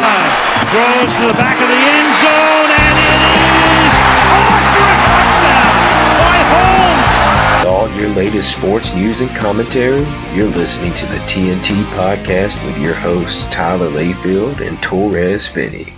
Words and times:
throws 0.00 1.12
to 1.14 1.22
the 1.28 1.34
back 1.36 1.60
of 1.60 1.68
the 1.68 1.74
end 1.76 2.14
zone, 2.24 2.70
and 2.72 2.96
it 3.04 3.20
is 3.84 3.96
caught 4.32 4.64
for 4.72 4.86
a 4.86 4.96
touchdown 5.04 5.76
by 6.16 6.38
Holmes. 6.52 7.66
All 7.66 7.88
your 8.00 8.08
latest 8.16 8.56
sports 8.56 8.94
news 8.94 9.20
and 9.20 9.30
commentary, 9.36 10.06
you're 10.34 10.48
listening 10.48 10.94
to 10.94 11.06
the 11.06 11.18
T&T 11.26 11.82
podcast 11.94 12.64
with 12.66 12.78
your 12.78 12.94
hosts 12.94 13.44
Tyler 13.50 13.90
Layfield 13.90 14.66
and 14.66 14.82
Torres 14.82 15.46
Finney. 15.46 15.92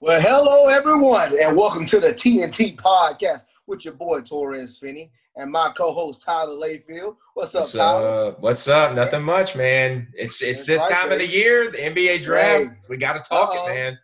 Well, 0.00 0.20
hello 0.20 0.68
everyone, 0.68 1.36
and 1.40 1.56
welcome 1.56 1.86
to 1.86 2.00
the 2.00 2.12
T&T 2.12 2.76
podcast 2.76 3.44
with 3.66 3.84
your 3.84 3.94
boy 3.94 4.20
Torres 4.20 4.76
Finney 4.76 5.10
and 5.36 5.50
my 5.50 5.72
co-host 5.76 6.22
Tyler 6.22 6.56
Layfield. 6.56 7.16
What's 7.34 7.54
up, 7.54 7.62
What's 7.62 7.72
Tyler? 7.72 8.26
up? 8.28 8.40
What's 8.40 8.68
up? 8.68 8.94
Nothing 8.94 9.22
much, 9.22 9.54
man. 9.56 10.08
It's 10.14 10.42
it's 10.42 10.64
That's 10.64 10.66
the 10.66 10.76
right, 10.78 10.88
time 10.90 11.12
of 11.12 11.18
the 11.18 11.26
year, 11.28 11.70
the 11.70 11.78
NBA 11.78 12.22
draft. 12.22 12.64
Right. 12.66 12.76
We 12.88 12.96
got 12.96 13.14
to 13.14 13.20
talk 13.28 13.50
Uh-oh. 13.54 13.66
it, 13.70 13.74
man. 13.74 13.98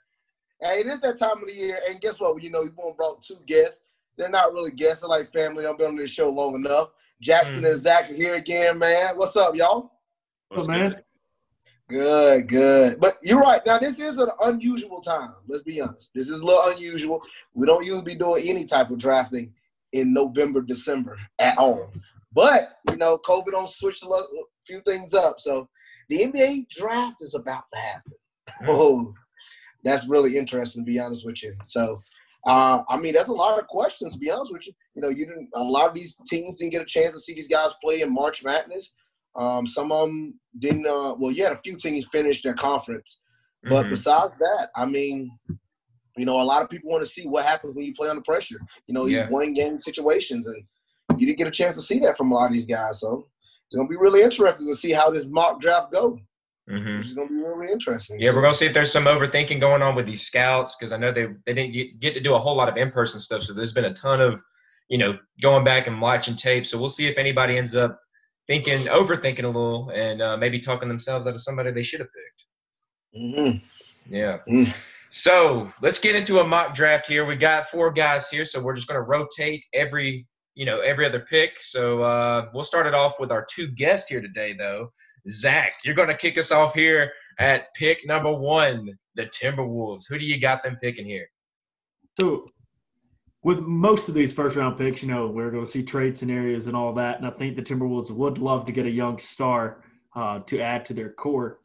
Hey, 0.61 0.81
it 0.81 0.87
is 0.87 1.01
that 1.01 1.19
time 1.19 1.43
of 1.43 1.49
the 1.49 1.55
year, 1.55 1.79
and 1.89 2.01
guess 2.01 2.19
what? 2.19 2.43
You 2.43 2.51
know, 2.51 2.63
we 2.63 2.71
won't 2.77 2.97
brought 2.97 3.23
two 3.23 3.39
guests. 3.47 3.83
They're 4.17 4.29
not 4.29 4.53
really 4.53 4.73
guests; 4.73 5.01
they're 5.03 5.09
like 5.09 5.33
family. 5.33 5.67
I've 5.67 5.79
been 5.79 5.89
on 5.89 5.97
this 5.97 6.11
show 6.11 6.31
long 6.31 6.55
enough. 6.57 6.91
Jackson 7.21 7.63
Mm. 7.65 7.71
and 7.73 7.81
Zack 7.81 8.11
are 8.11 8.15
here 8.15 8.35
again, 8.35 8.79
man. 8.79 9.17
What's 9.17 9.37
up, 9.37 9.55
y'all? 9.55 9.93
What's 10.49 10.65
up, 10.65 10.71
man? 10.71 11.03
Good, 11.89 12.49
good. 12.49 13.01
But 13.01 13.17
you're 13.23 13.41
right. 13.41 13.65
Now, 13.65 13.79
this 13.79 13.99
is 13.99 14.19
an 14.19 14.29
unusual 14.43 15.01
time. 15.01 15.33
Let's 15.47 15.63
be 15.63 15.81
honest. 15.81 16.11
This 16.15 16.29
is 16.29 16.41
a 16.41 16.45
little 16.45 16.71
unusual. 16.73 17.23
We 17.55 17.67
don't 17.67 17.83
usually 17.85 18.03
be 18.03 18.15
doing 18.15 18.47
any 18.47 18.65
type 18.67 18.91
of 18.91 18.99
drafting 18.99 19.55
in 19.93 20.13
November, 20.13 20.61
December 20.61 21.17
at 21.39 21.57
all. 21.59 21.91
But, 22.33 22.79
you 22.91 22.97
know, 22.97 23.19
COVID 23.19 23.53
don't 23.53 23.71
switch 23.71 24.03
a 24.03 24.23
few 24.67 24.81
things 24.83 25.15
up. 25.15 25.41
So 25.41 25.69
the 26.09 26.19
NBA 26.25 26.69
draft 26.71 27.17
is 27.21 27.35
about 27.35 27.65
to 27.73 27.81
happen. 27.81 28.13
Oh, 28.67 29.15
that's 29.85 30.09
really 30.09 30.37
interesting, 30.37 30.85
to 30.85 30.91
be 30.91 30.99
honest 30.99 31.25
with 31.25 31.43
you. 31.43 31.55
So, 31.63 31.99
uh, 32.47 32.83
I 32.89 32.97
mean, 32.99 33.15
that's 33.15 33.29
a 33.29 33.35
lot 33.35 33.59
of 33.59 33.67
questions, 33.67 34.15
to 34.15 34.19
be 34.19 34.31
honest 34.31 34.53
with 34.53 34.67
you. 34.67 34.73
You 34.95 35.03
know, 35.03 35.09
you 35.09 35.27
didn't, 35.27 35.49
a 35.55 35.63
lot 35.63 35.89
of 35.89 35.95
these 35.95 36.19
teams 36.29 36.57
didn't 36.59 36.73
get 36.73 36.83
a 36.83 36.87
chance 36.87 37.13
to 37.13 37.21
see 37.21 37.35
these 37.35 37.49
guys 37.49 37.71
play 37.83 38.03
in 38.03 38.13
March 38.13 38.45
Madness. 38.45 38.95
Um, 39.37 39.67
some 39.67 39.93
of 39.93 40.09
them 40.09 40.39
didn't. 40.59 40.87
Uh, 40.87 41.15
well, 41.19 41.31
you 41.31 41.45
had 41.45 41.53
a 41.53 41.61
few 41.63 41.77
teams 41.77 42.09
finish 42.11 42.43
their 42.43 42.55
conference, 42.55 43.21
but 43.65 43.87
Mhm. 43.87 43.91
besides 43.91 44.35
that, 44.39 44.71
I 44.75 44.85
mean, 44.85 45.31
you 46.19 46.27
know, 46.27 46.41
a 46.41 46.45
lot 46.45 46.63
of 46.63 46.69
people 46.71 46.91
want 46.91 47.03
to 47.03 47.09
see 47.09 47.27
what 47.27 47.45
happens 47.45 47.77
when 47.77 47.85
you 47.85 47.95
play 47.95 48.09
under 48.09 48.23
pressure. 48.23 48.59
You 48.87 48.95
know, 48.95 49.07
Yeah. 49.07 49.25
these 49.25 49.33
one 49.33 49.53
game 49.55 49.79
situations, 49.79 50.47
and 50.47 50.63
you 51.19 51.27
didn't 51.27 51.39
get 51.39 51.47
a 51.47 51.51
chance 51.51 51.77
to 51.77 51.83
see 51.83 51.99
that 52.01 52.17
from 52.17 52.33
a 52.33 52.35
lot 52.35 52.49
of 52.49 52.55
these 52.55 52.67
guys. 52.67 53.01
So 53.01 53.29
it's 53.67 53.77
gonna 53.77 53.89
be 53.89 53.97
really 53.97 54.23
interesting 54.23 54.67
to 54.67 54.75
see 54.77 54.93
how 54.93 55.11
this 55.11 55.27
mock 55.27 55.61
draft 55.61 55.93
goes. 55.93 56.19
Mhm. 56.71 56.99
Which 56.99 57.07
is 57.07 57.15
gonna 57.15 57.29
be 57.29 57.35
really 57.37 57.73
interesting. 57.73 58.21
Yeah, 58.21 58.31
So- 58.31 58.37
we're 58.37 58.43
gonna 58.43 58.55
see 58.55 58.67
if 58.67 58.75
there's 58.75 58.93
some 58.93 59.05
overthinking 59.05 59.59
going 59.61 59.81
on 59.83 59.95
with 59.95 60.05
these 60.07 60.23
scouts 60.27 60.77
because 60.77 60.93
I 60.93 60.99
know 60.99 61.11
they 61.13 61.29
they 61.47 61.55
didn't 61.55 61.99
get, 62.01 62.13
to 62.15 62.21
do 62.21 62.35
a 62.35 62.39
whole 62.39 62.55
lot 62.57 62.69
of 62.69 62.77
in 62.77 62.91
person 62.91 63.21
stuff. 63.21 63.43
So 63.43 63.55
there's 63.55 63.73
been 63.73 63.87
a 63.87 63.95
ton 63.95 64.21
of, 64.21 64.43
you 64.89 64.99
know, 64.99 65.19
going 65.41 65.65
back 65.65 65.87
and 65.87 66.01
watching 66.01 66.37
tape. 66.37 66.67
So 66.67 66.79
we'll 66.79 66.91
see 66.91 67.07
if 67.07 67.17
anybody 67.17 67.57
ends 67.57 67.75
up 67.75 67.99
thinking, 68.47 68.81
overthinking 68.87 69.45
a 69.45 69.47
little, 69.47 69.91
and 69.95 70.21
uh, 70.21 70.37
maybe 70.37 70.61
talking 70.61 70.89
themselves 70.89 71.27
out 71.27 71.35
of 71.35 71.41
somebody 71.43 71.71
they 71.71 71.83
should 71.83 72.01
have 72.01 72.09
picked. 72.13 72.45
Mhm. 73.23 73.63
Yeah. 74.11 74.39
Mm. 74.49 74.75
So 75.11 75.73
let's 75.81 75.99
get 75.99 76.15
into 76.15 76.41
a 76.41 76.47
mock 76.47 76.75
draft 76.75 77.07
here. 77.07 77.25
We 77.25 77.37
got 77.37 77.69
four 77.69 77.91
guys 77.91 78.29
here, 78.29 78.45
so 78.45 78.63
we're 78.63 78.75
just 78.75 78.89
going 78.89 79.01
to 79.01 79.07
rotate 79.07 79.65
every, 79.73 80.27
you 80.55 80.67
know, 80.67 80.81
every 80.81 81.07
other 81.07 81.21
pick. 81.21 81.53
So 81.61 82.03
uh, 82.03 82.51
we'll 82.53 82.63
start 82.63 82.87
it 82.87 82.95
off 82.95 83.19
with 83.19 83.33
our 83.33 83.47
two 83.51 83.69
guests 83.69 84.09
here 84.09 84.21
today, 84.21 84.53
though. 84.53 84.93
Zack, 85.29 85.75
you're 85.85 85.95
going 85.95 86.09
to 86.09 86.17
kick 86.17 86.37
us 86.37 86.53
off 86.53 86.75
here 86.75 87.11
at 87.39 87.73
pick 87.75 88.07
number 88.07 88.33
one, 88.33 88.99
the 89.15 89.27
Timberwolves. 89.27 90.05
Who 90.09 90.19
do 90.19 90.27
you 90.27 90.41
got 90.41 90.63
them 90.63 90.77
picking 90.81 91.07
here? 91.07 91.27
So, 92.21 92.47
with 93.43 93.61
most 93.61 94.09
of 94.09 94.15
these 94.15 94.33
first 94.33 94.57
round 94.57 94.77
picks, 94.77 95.03
you 95.03 95.09
know, 95.09 95.29
we're 95.29 95.51
going 95.51 95.65
to 95.65 95.71
see 95.71 95.83
trade 95.83 96.19
scenarios 96.19 96.67
and 96.67 96.77
all 96.77 96.93
that. 96.95 97.19
And 97.19 97.27
I 97.27 97.31
think 97.31 97.57
the 97.57 97.63
Timberwolves 97.63 98.11
would 98.11 98.39
love 98.39 98.67
to 98.67 98.73
get 98.73 98.85
a 98.85 98.91
young 98.91 99.19
star 99.19 99.85
uh, 100.15 100.41
to 100.41 100.61
add 100.61 100.85
to 100.87 100.95
their 100.95 101.11
core. 101.11 101.61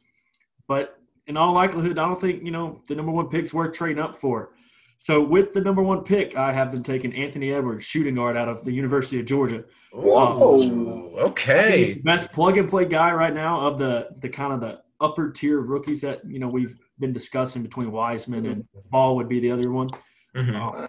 But 0.68 0.98
in 1.26 1.36
all 1.36 1.52
likelihood, 1.52 1.98
I 1.98 2.06
don't 2.06 2.20
think, 2.20 2.44
you 2.44 2.50
know, 2.50 2.82
the 2.86 2.94
number 2.94 3.12
one 3.12 3.28
pick's 3.28 3.54
worth 3.54 3.74
trading 3.74 4.02
up 4.02 4.20
for. 4.20 4.50
So, 4.96 5.20
with 5.22 5.52
the 5.52 5.60
number 5.60 5.82
one 5.82 6.04
pick, 6.04 6.36
I 6.36 6.52
have 6.52 6.72
them 6.72 6.82
taking 6.82 7.12
Anthony 7.14 7.52
Edwards, 7.52 7.84
shooting 7.84 8.14
guard 8.14 8.36
out 8.36 8.48
of 8.48 8.64
the 8.64 8.72
University 8.72 9.18
of 9.18 9.26
Georgia. 9.26 9.64
Whoa. 9.92 10.40
Ooh, 10.42 10.60
He's 10.62 11.18
okay. 11.20 11.94
best 12.04 12.32
plug 12.32 12.58
and 12.58 12.68
play 12.68 12.84
guy 12.84 13.12
right 13.12 13.34
now 13.34 13.66
of 13.66 13.78
the 13.78 14.08
the 14.20 14.28
kind 14.28 14.52
of 14.52 14.60
the 14.60 14.82
upper 15.00 15.30
tier 15.30 15.60
of 15.60 15.68
rookies 15.68 16.00
that 16.02 16.24
you 16.24 16.38
know 16.38 16.48
we've 16.48 16.78
been 17.00 17.12
discussing 17.12 17.62
between 17.62 17.90
Wiseman 17.90 18.46
and 18.46 18.64
Ball 18.90 19.16
would 19.16 19.28
be 19.28 19.40
the 19.40 19.50
other 19.50 19.70
one. 19.70 19.88
Mhm. 20.34 20.82
Uh, 20.82 20.86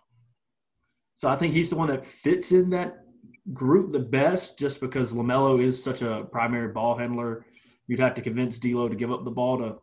so 1.16 1.28
I 1.28 1.36
think 1.36 1.54
he's 1.54 1.70
the 1.70 1.76
one 1.76 1.88
that 1.90 2.06
fits 2.06 2.52
in 2.52 2.70
that 2.72 3.06
group 3.54 3.92
the 3.92 4.00
best, 4.00 4.58
just 4.60 4.80
because 4.80 5.14
Lamelo 5.14 5.64
is 5.64 5.82
such 5.82 6.02
a 6.02 6.28
primary 6.32 6.72
ball 6.72 6.98
handler. 6.98 7.46
You'd 7.88 8.00
have 8.00 8.16
to 8.16 8.22
convince 8.22 8.58
D'Lo 8.60 8.88
to 8.88 8.96
give 8.96 9.12
up 9.12 9.24
the 9.24 9.32
ball 9.32 9.58
to 9.60 9.76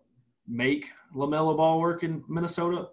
make 0.47 0.91
Lamelo 1.15 1.57
ball 1.57 1.81
work 1.81 2.03
in 2.03 2.23
Minnesota, 2.29 2.89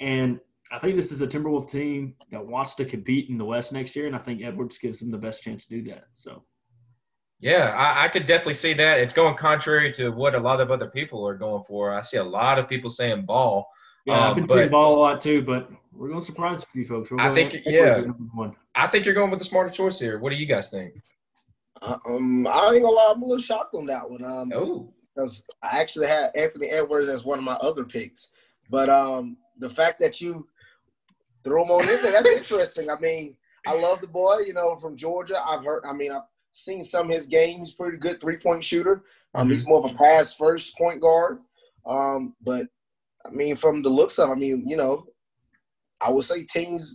and 0.00 0.40
I 0.70 0.78
think 0.78 0.96
this 0.96 1.12
is 1.12 1.20
a 1.22 1.26
Timberwolf 1.26 1.70
team 1.70 2.14
that 2.32 2.44
wants 2.44 2.74
to 2.74 2.84
compete 2.84 3.30
in 3.30 3.38
the 3.38 3.44
West 3.44 3.72
next 3.72 3.94
year, 3.94 4.06
and 4.06 4.16
I 4.16 4.18
think 4.18 4.42
Edwards 4.42 4.78
gives 4.78 4.98
them 5.00 5.10
the 5.10 5.18
best 5.18 5.42
chance 5.42 5.64
to 5.66 5.70
do 5.82 5.90
that. 5.90 6.04
So. 6.12 6.42
Yeah, 7.38 7.74
I, 7.76 8.06
I 8.06 8.08
could 8.08 8.24
definitely 8.26 8.54
see 8.54 8.72
that. 8.74 8.98
It's 8.98 9.12
going 9.12 9.36
contrary 9.36 9.92
to 9.92 10.08
what 10.08 10.34
a 10.34 10.40
lot 10.40 10.60
of 10.60 10.70
other 10.70 10.88
people 10.88 11.26
are 11.28 11.34
going 11.36 11.62
for. 11.64 11.92
I 11.92 12.00
see 12.00 12.16
a 12.16 12.24
lot 12.24 12.58
of 12.58 12.66
people 12.66 12.88
saying 12.88 13.26
ball. 13.26 13.68
Yeah, 14.06 14.14
Um, 14.14 14.22
I've 14.30 14.34
been 14.36 14.46
but- 14.46 14.56
seeing 14.56 14.70
ball 14.70 14.96
a 14.96 15.00
lot 15.00 15.20
too, 15.20 15.42
but 15.42 15.70
we're 15.92 16.08
going 16.08 16.20
to 16.20 16.24
surprise 16.26 16.62
a 16.62 16.66
few 16.66 16.86
folks. 16.86 17.10
I 17.18 17.32
think- 17.34 17.54
yeah. 17.66 18.00
one. 18.34 18.56
I 18.74 18.86
think 18.86 19.04
you're 19.04 19.14
going 19.14 19.30
with 19.30 19.38
the 19.38 19.44
smarter 19.44 19.68
choice 19.70 19.98
here. 20.00 20.18
What 20.18 20.30
do 20.30 20.36
you 20.36 20.46
guys 20.46 20.70
think? 20.70 20.94
Uh, 21.82 21.98
Um, 22.06 22.46
I 22.46 22.72
ain't 22.72 22.82
gonna 22.82 22.88
lie, 22.88 23.12
I'm 23.14 23.22
a 23.22 23.26
little 23.26 23.42
shocked 23.42 23.74
on 23.74 23.84
that 23.86 24.10
one. 24.10 24.24
Um, 24.24 24.50
Oh, 24.54 24.94
because 25.16 25.42
I 25.62 25.80
actually 25.80 26.06
had 26.06 26.30
Anthony 26.36 26.68
Edwards 26.68 27.08
as 27.08 27.24
one 27.24 27.38
of 27.38 27.44
my 27.44 27.54
other 27.54 27.84
picks. 27.84 28.30
But 28.70 28.88
um, 28.88 29.36
the 29.58 29.70
fact 29.70 30.00
that 30.00 30.20
you 30.20 30.46
threw 31.44 31.62
him 31.62 31.70
on 31.70 31.82
in 31.82 32.02
there, 32.02 32.12
that's 32.12 32.26
interesting. 32.26 32.90
I 32.90 32.98
mean, 33.00 33.36
I 33.66 33.74
love 33.74 34.00
the 34.00 34.08
boy, 34.08 34.40
you 34.46 34.52
know, 34.52 34.76
from 34.76 34.96
Georgia. 34.96 35.40
I've 35.44 35.64
heard, 35.64 35.84
I 35.88 35.92
mean, 35.92 36.12
I've 36.12 36.22
seen 36.50 36.82
some 36.82 37.08
of 37.08 37.14
his 37.14 37.26
game. 37.26 37.60
He's 37.60 37.72
pretty 37.72 37.96
good 37.96 38.20
three 38.20 38.36
point 38.36 38.62
shooter. 38.62 39.04
Um, 39.34 39.50
He's 39.50 39.66
more 39.66 39.84
of 39.84 39.90
a 39.90 39.94
pass 39.94 40.34
first 40.34 40.76
point 40.76 41.00
guard. 41.00 41.38
Um, 41.86 42.34
but 42.42 42.66
I 43.24 43.30
mean, 43.30 43.56
from 43.56 43.82
the 43.82 43.88
looks 43.88 44.18
of, 44.18 44.30
I 44.30 44.34
mean, 44.34 44.64
you 44.66 44.76
know, 44.76 45.06
I 46.00 46.10
would 46.10 46.24
say 46.24 46.44
teams 46.44 46.94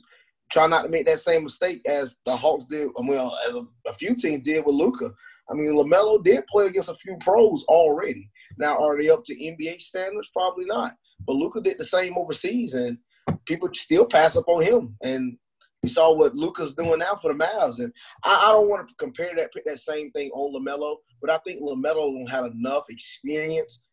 try 0.51 0.67
not 0.67 0.83
to 0.83 0.89
make 0.89 1.05
that 1.05 1.19
same 1.19 1.43
mistake 1.43 1.81
as 1.87 2.17
the 2.25 2.35
Hawks 2.35 2.65
did. 2.65 2.89
Well, 2.97 3.37
as 3.47 3.55
a, 3.55 3.65
a 3.87 3.93
few 3.93 4.15
teams 4.15 4.43
did 4.43 4.65
with 4.65 4.75
Luka. 4.75 5.11
I 5.51 5.53
mean, 5.53 5.73
Lamelo 5.73 6.23
did 6.23 6.47
play 6.47 6.67
against 6.67 6.89
a 6.89 6.95
few 6.95 7.17
pros 7.19 7.63
already. 7.65 8.29
Now, 8.57 8.77
are 8.77 8.97
they 8.97 9.09
up 9.09 9.23
to 9.25 9.35
NBA 9.35 9.81
standards? 9.81 10.29
Probably 10.33 10.65
not. 10.65 10.93
But 11.25 11.35
Luka 11.35 11.61
did 11.61 11.77
the 11.77 11.85
same 11.85 12.17
overseas, 12.17 12.73
and 12.73 12.97
people 13.45 13.69
still 13.73 14.05
pass 14.05 14.35
up 14.35 14.47
on 14.47 14.63
him. 14.63 14.95
And 15.03 15.37
you 15.83 15.89
saw 15.89 16.13
what 16.13 16.35
Luka's 16.35 16.73
doing 16.73 16.99
now 16.99 17.15
for 17.15 17.33
the 17.33 17.43
Mavs. 17.43 17.79
And 17.79 17.91
I, 18.23 18.45
I 18.45 18.51
don't 18.51 18.69
want 18.69 18.87
to 18.87 18.93
compare 18.97 19.31
that, 19.35 19.53
put 19.53 19.65
that 19.65 19.79
same 19.79 20.11
thing 20.11 20.29
on 20.31 20.53
Lamelo, 20.53 20.97
but 21.21 21.29
I 21.29 21.37
think 21.39 21.61
Lamelo 21.61 22.15
don't 22.15 22.29
have 22.29 22.45
enough 22.45 22.85
experience. 22.89 23.85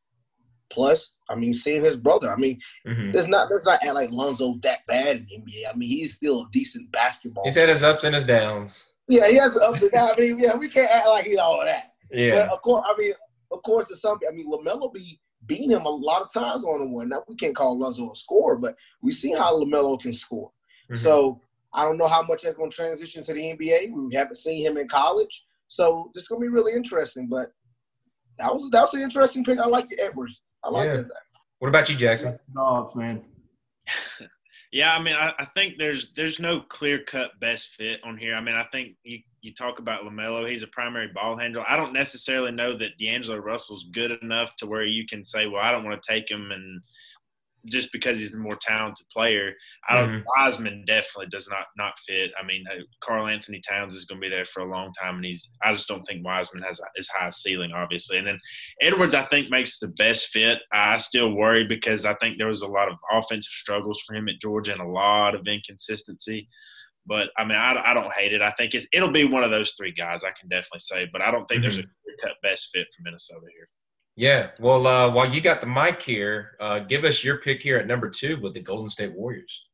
Plus, 0.70 1.16
I 1.30 1.34
mean, 1.34 1.54
seeing 1.54 1.82
his 1.82 1.96
brother. 1.96 2.30
I 2.30 2.36
mean, 2.36 2.60
mhm. 2.86 3.10
there's 3.10 3.26
not 3.26 3.50
let's 3.50 3.64
not 3.64 3.82
act 3.82 3.94
like 3.94 4.10
Lonzo 4.10 4.58
that 4.62 4.80
bad 4.86 5.26
in 5.30 5.42
the 5.46 5.52
NBA. 5.64 5.72
I 5.72 5.74
mean, 5.74 5.88
he's 5.88 6.14
still 6.14 6.42
a 6.42 6.48
decent 6.52 6.92
basketball. 6.92 7.44
he's 7.44 7.54
had 7.54 7.70
his 7.70 7.82
ups 7.82 8.04
and 8.04 8.14
his 8.14 8.24
downs. 8.24 8.87
Yeah, 9.08 9.28
he 9.28 9.36
has 9.36 9.54
the 9.54 9.60
ups 9.62 9.82
and 9.82 9.90
downs. 9.90 10.12
I 10.16 10.20
mean, 10.20 10.38
yeah, 10.38 10.54
we 10.56 10.68
can't 10.68 10.90
act 10.90 11.06
like 11.08 11.24
he's 11.24 11.36
all 11.38 11.64
that. 11.64 11.92
Yeah. 12.10 12.34
But 12.46 12.52
of 12.52 12.62
course, 12.62 12.86
I 12.88 12.98
mean, 12.98 13.12
of 13.50 13.62
course, 13.62 13.88
to 13.88 13.96
some, 13.96 14.18
I 14.28 14.32
mean, 14.34 14.50
Lamelo 14.50 14.92
be 14.92 15.18
beating 15.46 15.70
him 15.70 15.84
a 15.84 15.88
lot 15.90 16.22
of 16.22 16.32
times 16.32 16.64
on 16.64 16.80
the 16.80 16.86
one. 16.88 17.08
Now 17.08 17.22
we 17.28 17.34
can't 17.36 17.54
call 17.56 17.78
Lonzo 17.78 18.10
a 18.12 18.16
scorer, 18.16 18.56
but 18.56 18.74
we 19.02 19.12
see 19.12 19.32
how 19.32 19.56
Lamelo 19.58 19.98
can 20.00 20.12
score. 20.12 20.50
Mhm. 20.90 20.98
So 20.98 21.40
I 21.72 21.84
don't 21.84 21.96
know 21.98 22.08
how 22.08 22.22
much 22.22 22.42
that's 22.42 22.56
going 22.56 22.70
to 22.70 22.76
transition 22.76 23.22
to 23.24 23.32
the 23.34 23.40
NBA. 23.52 23.90
We 23.92 24.14
haven't 24.14 24.36
seen 24.36 24.64
him 24.64 24.76
in 24.76 24.88
college, 24.88 25.44
so 25.68 26.10
it's 26.14 26.28
going 26.28 26.40
to 26.40 26.44
be 26.44 26.48
really 26.52 26.72
interesting. 26.74 27.28
But 27.28 27.50
that 28.38 28.52
was 28.52 28.68
that 28.70 28.80
was 28.82 28.94
an 28.94 29.02
interesting 29.02 29.44
pick. 29.44 29.58
I 29.58 29.66
like 29.66 29.86
the 29.86 29.98
Edwards. 30.00 30.40
I 30.64 30.70
like 30.70 30.86
Yeah. 30.86 30.94
that. 30.96 31.10
what 31.60 31.68
about 31.68 31.88
you, 31.88 31.96
Jackson? 31.96 32.38
Dogs, 32.54 32.94
man. 32.96 33.22
Yeah, 34.70 34.94
I 34.94 35.02
mean, 35.02 35.14
I, 35.14 35.32
I 35.38 35.46
think 35.46 35.74
there's 35.78 36.12
there's 36.12 36.38
no 36.38 36.60
clear 36.60 37.02
cut 37.02 37.30
best 37.40 37.70
fit 37.70 38.04
on 38.04 38.18
here. 38.18 38.34
I 38.34 38.40
mean, 38.42 38.54
I 38.54 38.64
think 38.64 38.96
you, 39.02 39.20
you 39.40 39.54
talk 39.54 39.78
about 39.78 40.02
Lamelo, 40.04 40.48
he's 40.48 40.62
a 40.62 40.68
primary 40.68 41.08
ball 41.08 41.38
handler. 41.38 41.64
I 41.66 41.76
don't 41.76 41.94
necessarily 41.94 42.52
know 42.52 42.76
that 42.76 42.98
D'Angelo 42.98 43.38
Russell's 43.38 43.86
good 43.92 44.18
enough 44.22 44.56
to 44.56 44.66
where 44.66 44.84
you 44.84 45.06
can 45.06 45.24
say, 45.24 45.46
well, 45.46 45.62
I 45.62 45.72
don't 45.72 45.84
want 45.84 46.02
to 46.02 46.12
take 46.12 46.30
him 46.30 46.50
and 46.52 46.82
just 47.66 47.90
because 47.92 48.18
he's 48.18 48.32
the 48.32 48.38
more 48.38 48.56
talented 48.60 49.06
player. 49.12 49.52
I 49.88 50.00
don't, 50.00 50.08
Mhm. 50.10 50.24
Wiseman 50.36 50.84
definitely 50.86 51.26
does 51.30 51.48
not 51.48 51.66
not 51.76 51.98
fit. 52.06 52.30
I 52.38 52.42
mean, 52.44 52.64
Karl-Anthony 53.00 53.60
Towns 53.60 53.94
is 53.94 54.04
going 54.04 54.20
to 54.20 54.26
be 54.26 54.30
there 54.30 54.44
for 54.44 54.60
a 54.60 54.70
long 54.70 54.92
time, 54.94 55.16
and 55.16 55.24
he's. 55.24 55.44
I 55.62 55.72
just 55.72 55.88
don't 55.88 56.02
think 56.04 56.24
Wiseman 56.24 56.62
has 56.62 56.80
as 56.98 57.08
high 57.08 57.28
a 57.28 57.32
ceiling, 57.32 57.72
obviously. 57.72 58.18
And 58.18 58.26
then 58.26 58.40
Edwards, 58.80 59.14
I 59.14 59.24
think, 59.24 59.50
makes 59.50 59.78
the 59.78 59.88
best 59.88 60.28
fit. 60.28 60.60
I 60.72 60.98
still 60.98 61.32
worry 61.32 61.64
because 61.64 62.04
I 62.06 62.14
think 62.14 62.38
there 62.38 62.48
was 62.48 62.62
a 62.62 62.68
lot 62.68 62.88
of 62.88 62.96
offensive 63.10 63.52
struggles 63.52 64.00
for 64.06 64.14
him 64.14 64.28
at 64.28 64.40
Georgia 64.40 64.72
and 64.72 64.80
a 64.80 64.86
lot 64.88 65.34
of 65.34 65.46
inconsistency. 65.46 66.48
But 67.06 67.30
I 67.38 67.44
mean, 67.44 67.56
I, 67.56 67.90
I 67.90 67.94
don't 67.94 68.12
hate 68.12 68.32
it. 68.34 68.42
I 68.42 68.50
think 68.52 68.74
it's 68.74 68.86
it'll 68.92 69.10
be 69.10 69.24
one 69.24 69.42
of 69.42 69.50
those 69.50 69.72
three 69.72 69.92
guys. 69.92 70.24
I 70.24 70.32
can 70.38 70.48
definitely 70.48 70.80
say, 70.80 71.08
but 71.10 71.22
I 71.22 71.30
don't 71.30 71.46
think 71.48 71.62
there's 71.62 71.78
a 71.78 71.82
clear 71.82 72.16
cut 72.22 72.32
best 72.42 72.68
fit 72.74 72.86
for 72.94 73.02
Minnesota 73.02 73.46
here. 73.54 73.68
Yeah. 74.18 74.50
Well, 74.58 74.84
uh, 74.88 75.12
while 75.12 75.32
you 75.32 75.40
got 75.40 75.60
the 75.60 75.68
mic 75.68 76.02
here, 76.02 76.56
uh, 76.58 76.80
give 76.80 77.04
us 77.04 77.22
your 77.22 77.38
pick 77.38 77.62
here 77.62 77.78
at 77.78 77.86
number 77.86 78.10
two 78.10 78.40
with 78.40 78.52
the 78.52 78.60
Golden 78.60 78.90
State 78.90 79.12
Warriors. 79.12 79.66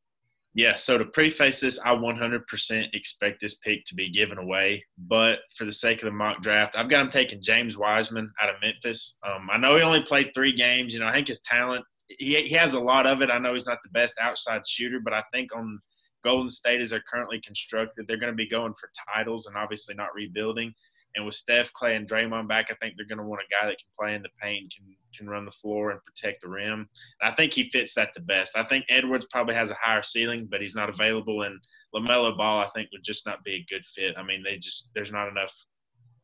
Yeah, 0.53 0.75
so 0.75 0.99
to 0.99 1.05
preface 1.05 1.61
this, 1.61 1.79
I 1.83 1.95
100% 1.95 2.93
expect 2.93 3.41
this 3.41 3.55
pick 3.55 3.83
to 3.85 3.95
be 3.95 4.11
given 4.11 4.37
away. 4.37 4.85
But 4.99 5.39
for 5.57 5.65
the 5.65 5.73
sake 5.73 6.03
of 6.03 6.05
the 6.05 6.11
mock 6.11 6.43
draft, 6.43 6.77
I've 6.77 6.91
got 6.91 7.03
him 7.03 7.09
taking 7.09 7.41
James 7.41 7.75
Wiseman 7.75 8.31
out 8.39 8.49
of 8.49 8.61
Memphis. 8.61 9.17
Um, 9.25 9.49
I 9.51 9.57
know 9.57 9.77
he 9.77 9.81
only 9.81 10.03
played 10.03 10.29
three 10.35 10.53
games. 10.53 10.93
You 10.93 10.99
know, 10.99 11.07
I 11.07 11.13
think 11.13 11.27
his 11.27 11.41
talent, 11.41 11.83
he, 12.07 12.35
he 12.43 12.53
has 12.53 12.75
a 12.75 12.79
lot 12.79 13.07
of 13.07 13.23
it. 13.23 13.31
I 13.31 13.39
know 13.39 13.53
he's 13.53 13.65
not 13.65 13.79
the 13.83 13.89
best 13.89 14.13
outside 14.21 14.61
shooter, 14.67 14.99
but 15.03 15.11
I 15.11 15.23
think 15.33 15.55
on 15.55 15.79
Golden 16.23 16.51
State 16.51 16.81
as 16.81 16.91
they're 16.91 17.03
currently 17.11 17.41
constructed, 17.43 18.05
they're 18.07 18.19
going 18.19 18.31
to 18.31 18.37
be 18.37 18.47
going 18.47 18.75
for 18.79 18.91
titles 19.11 19.47
and 19.47 19.57
obviously 19.57 19.95
not 19.95 20.13
rebuilding. 20.13 20.71
And 21.15 21.25
with 21.25 21.35
Steph, 21.35 21.71
Clay, 21.73 21.95
and 21.95 22.07
Draymond 22.07 22.47
back, 22.47 22.67
I 22.69 22.75
think 22.75 22.95
they're 22.95 23.07
going 23.07 23.19
to 23.19 23.25
want 23.25 23.41
a 23.41 23.53
guy 23.53 23.67
that 23.67 23.77
can 23.77 23.87
play 23.97 24.15
in 24.15 24.21
the 24.21 24.29
paint, 24.41 24.73
can 24.75 24.95
can 25.15 25.29
run 25.29 25.45
the 25.45 25.51
floor 25.51 25.91
and 25.91 25.99
protect 26.03 26.41
the 26.41 26.49
rim. 26.49 26.89
I 27.21 27.31
think 27.31 27.53
he 27.53 27.69
fits 27.69 27.93
that 27.93 28.09
the 28.13 28.21
best. 28.21 28.57
I 28.57 28.63
think 28.63 28.85
Edwards 28.89 29.25
probably 29.31 29.55
has 29.55 29.71
a 29.71 29.77
higher 29.79 30.03
ceiling, 30.03 30.47
but 30.51 30.61
he's 30.61 30.75
not 30.75 30.89
available. 30.89 31.43
And 31.43 31.57
Lamelo 31.95 32.35
Ball, 32.37 32.59
I 32.59 32.69
think, 32.75 32.89
would 32.91 33.03
just 33.03 33.25
not 33.25 33.43
be 33.43 33.55
a 33.55 33.73
good 33.73 33.85
fit. 33.85 34.15
I 34.17 34.23
mean, 34.23 34.43
they 34.43 34.57
just 34.57 34.91
there's 34.93 35.13
not 35.13 35.29
enough 35.29 35.53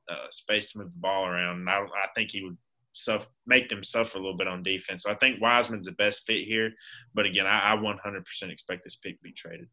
uh, 0.09 0.27
space 0.31 0.71
to 0.71 0.79
move 0.79 0.91
the 0.91 0.99
ball 0.99 1.25
around. 1.25 1.59
And 1.59 1.69
I, 1.69 1.83
I 1.83 2.07
think 2.15 2.31
he 2.31 2.43
would 2.43 2.57
suffer, 2.93 3.27
make 3.47 3.69
them 3.69 3.83
suffer 3.83 4.17
a 4.17 4.21
little 4.21 4.37
bit 4.37 4.47
on 4.47 4.63
defense. 4.63 5.03
So 5.03 5.11
I 5.11 5.15
think 5.15 5.41
Wiseman's 5.41 5.85
the 5.85 5.93
best 5.93 6.23
fit 6.27 6.45
here. 6.45 6.71
But 7.13 7.25
again, 7.25 7.47
I, 7.47 7.73
I 7.73 7.77
100% 7.77 8.51
expect 8.51 8.83
this 8.83 8.97
pick 8.97 9.17
to 9.17 9.23
be 9.23 9.31
traded. 9.31 9.67